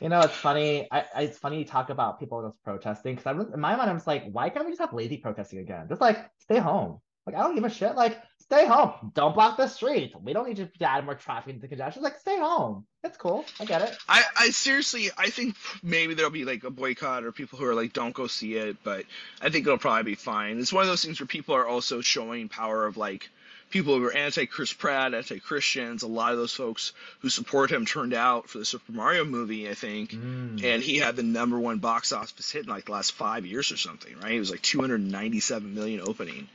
You 0.00 0.08
know, 0.08 0.20
it's 0.20 0.34
funny. 0.34 0.88
I, 0.90 1.04
I 1.14 1.22
it's 1.22 1.38
funny 1.38 1.58
you 1.58 1.64
talk 1.64 1.90
about 1.90 2.20
people 2.20 2.46
just 2.46 2.62
protesting 2.64 3.14
because 3.14 3.26
I 3.26 3.54
in 3.54 3.60
my 3.60 3.76
mind, 3.76 3.90
I'm 3.90 3.96
just 3.96 4.06
like, 4.06 4.24
why 4.30 4.48
can't 4.50 4.64
we 4.64 4.72
just 4.72 4.80
have 4.80 4.92
lazy 4.92 5.16
protesting 5.18 5.60
again? 5.60 5.86
Just 5.88 6.00
like 6.00 6.18
stay 6.40 6.58
home. 6.58 7.00
Like 7.26 7.36
I 7.36 7.40
don't 7.40 7.54
give 7.54 7.64
a 7.64 7.70
shit. 7.70 7.94
Like 7.94 8.20
stay 8.40 8.66
home. 8.66 9.12
Don't 9.14 9.34
block 9.34 9.56
the 9.56 9.66
streets. 9.66 10.14
We 10.20 10.32
don't 10.32 10.46
need 10.46 10.56
to 10.56 10.84
add 10.84 11.04
more 11.04 11.14
traffic 11.14 11.54
into 11.54 11.68
congestion. 11.68 12.02
Like 12.02 12.18
stay 12.18 12.38
home. 12.38 12.86
It's 13.02 13.16
cool. 13.16 13.44
I 13.58 13.64
get 13.64 13.82
it. 13.82 13.96
I, 14.08 14.22
I 14.36 14.50
seriously, 14.50 15.10
I 15.16 15.30
think 15.30 15.56
maybe 15.82 16.14
there'll 16.14 16.30
be 16.30 16.44
like 16.44 16.64
a 16.64 16.70
boycott 16.70 17.24
or 17.24 17.32
people 17.32 17.58
who 17.58 17.64
are 17.64 17.74
like, 17.74 17.92
don't 17.92 18.14
go 18.14 18.26
see 18.26 18.54
it. 18.54 18.76
But 18.84 19.04
I 19.40 19.48
think 19.48 19.66
it'll 19.66 19.78
probably 19.78 20.12
be 20.12 20.16
fine. 20.16 20.58
It's 20.58 20.72
one 20.72 20.82
of 20.82 20.88
those 20.88 21.04
things 21.04 21.20
where 21.20 21.26
people 21.26 21.54
are 21.54 21.66
also 21.66 22.00
showing 22.00 22.48
power 22.48 22.86
of 22.86 22.96
like 22.96 23.30
people 23.74 23.98
who 23.98 24.06
are 24.06 24.12
anti 24.12 24.46
Chris 24.46 24.72
Pratt, 24.72 25.14
anti 25.14 25.40
Christians. 25.40 26.04
A 26.04 26.06
lot 26.06 26.30
of 26.30 26.38
those 26.38 26.52
folks 26.52 26.92
who 27.18 27.28
support 27.28 27.72
him 27.72 27.84
turned 27.84 28.14
out 28.14 28.48
for 28.48 28.58
the 28.58 28.64
Super 28.64 28.92
Mario 28.92 29.24
movie, 29.24 29.68
I 29.68 29.74
think, 29.74 30.12
mm. 30.12 30.62
and 30.62 30.80
he 30.80 30.98
had 30.98 31.16
the 31.16 31.24
number 31.24 31.58
one 31.58 31.78
box 31.78 32.12
office 32.12 32.52
hit 32.52 32.64
in 32.64 32.70
like 32.70 32.86
the 32.86 32.92
last 32.92 33.12
five 33.12 33.44
years 33.44 33.72
or 33.72 33.76
something, 33.76 34.16
right? 34.20 34.32
It 34.32 34.38
was 34.38 34.52
like 34.52 34.62
297 34.62 35.74
million 35.74 36.00
opening. 36.06 36.48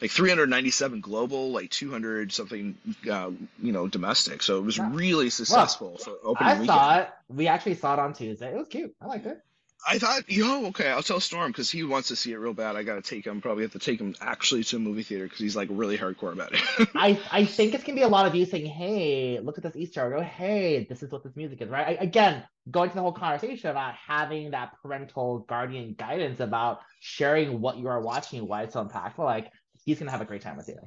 Like 0.00 0.10
397 0.10 1.00
global, 1.00 1.52
like 1.52 1.70
200 1.70 2.32
something, 2.32 2.76
uh, 3.08 3.30
you 3.62 3.70
know, 3.70 3.86
domestic. 3.86 4.42
So 4.42 4.58
it 4.58 4.64
was 4.64 4.76
yeah. 4.76 4.90
really 4.92 5.30
successful 5.30 5.90
well, 5.90 5.98
for 5.98 6.16
opening. 6.24 6.48
I 6.48 6.52
weekend. 6.54 6.66
saw 6.66 6.98
it. 6.98 7.08
We 7.28 7.46
actually 7.46 7.76
saw 7.76 7.92
it 7.94 8.00
on 8.00 8.12
Tuesday. 8.14 8.50
It 8.50 8.56
was 8.56 8.66
cute. 8.66 8.96
I 9.00 9.06
liked 9.06 9.26
it. 9.26 9.38
I 9.86 9.98
thought, 9.98 10.30
yo, 10.30 10.66
okay, 10.66 10.88
I'll 10.88 11.02
tell 11.02 11.18
Storm 11.18 11.50
because 11.50 11.70
he 11.70 11.82
wants 11.82 12.08
to 12.08 12.16
see 12.16 12.32
it 12.32 12.36
real 12.36 12.52
bad. 12.52 12.76
I 12.76 12.82
gotta 12.84 13.02
take 13.02 13.26
him. 13.26 13.40
Probably 13.40 13.64
have 13.64 13.72
to 13.72 13.78
take 13.78 14.00
him 14.00 14.14
actually 14.20 14.62
to 14.64 14.76
a 14.76 14.78
movie 14.78 15.02
theater 15.02 15.24
because 15.24 15.40
he's 15.40 15.56
like 15.56 15.68
really 15.70 15.98
hardcore 15.98 16.32
about 16.32 16.52
it. 16.52 16.88
I 16.94 17.18
I 17.30 17.44
think 17.44 17.74
it's 17.74 17.82
gonna 17.82 17.96
be 17.96 18.02
a 18.02 18.08
lot 18.08 18.26
of 18.26 18.34
you 18.34 18.44
saying, 18.46 18.66
"Hey, 18.66 19.40
look 19.40 19.58
at 19.58 19.64
this 19.64 19.74
Easter 19.74 20.06
egg." 20.06 20.20
Oh, 20.20 20.22
hey, 20.22 20.86
this 20.88 21.02
is 21.02 21.10
what 21.10 21.24
this 21.24 21.34
music 21.34 21.60
is, 21.62 21.68
right? 21.68 21.98
I, 21.98 22.02
again, 22.02 22.44
going 22.70 22.90
to 22.90 22.94
the 22.94 23.02
whole 23.02 23.12
conversation 23.12 23.70
about 23.70 23.94
having 23.94 24.52
that 24.52 24.72
parental 24.82 25.40
guardian 25.40 25.94
guidance 25.94 26.38
about 26.38 26.80
sharing 27.00 27.60
what 27.60 27.76
you 27.76 27.88
are 27.88 28.00
watching, 28.00 28.46
why 28.46 28.62
it's 28.62 28.74
so 28.74 28.84
impactful. 28.84 29.24
Like 29.24 29.50
he's 29.84 29.98
gonna 29.98 30.12
have 30.12 30.20
a 30.20 30.26
great 30.26 30.42
time 30.42 30.56
with 30.56 30.68
you. 30.68 30.78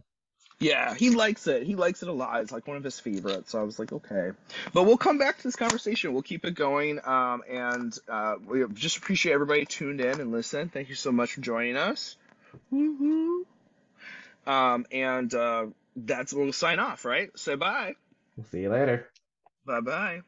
Yeah, 0.59 0.93
he 0.93 1.09
likes 1.09 1.47
it. 1.47 1.63
He 1.63 1.75
likes 1.75 2.01
it 2.01 2.07
a 2.07 2.13
lot. 2.13 2.41
It's 2.41 2.51
like 2.51 2.67
one 2.67 2.77
of 2.77 2.83
his 2.83 2.99
favorites. 2.99 3.51
So 3.51 3.59
I 3.59 3.63
was 3.63 3.77
like, 3.77 3.91
okay. 3.91 4.31
But 4.73 4.83
we'll 4.83 4.97
come 4.97 5.17
back 5.17 5.37
to 5.37 5.43
this 5.43 5.55
conversation. 5.55 6.13
We'll 6.13 6.21
keep 6.21 6.45
it 6.45 6.55
going. 6.55 6.99
Um, 7.03 7.43
and 7.49 7.97
uh, 8.07 8.35
we 8.45 8.65
just 8.73 8.97
appreciate 8.97 9.33
everybody 9.33 9.65
tuned 9.65 9.99
in 9.99 10.21
and 10.21 10.31
listen. 10.31 10.69
Thank 10.69 10.89
you 10.89 10.95
so 10.95 11.11
much 11.11 11.33
for 11.33 11.41
joining 11.41 11.75
us. 11.75 12.15
Woo-hoo. 12.71 13.45
Um, 14.47 14.85
and 14.91 15.33
uh, 15.33 15.65
that's 15.95 16.33
we'll 16.33 16.53
sign 16.53 16.79
off, 16.79 17.03
right? 17.03 17.37
Say 17.37 17.55
bye. 17.55 17.95
We'll 18.37 18.45
see 18.45 18.61
you 18.61 18.69
later. 18.69 19.09
Bye 19.65 19.81
bye. 19.81 20.21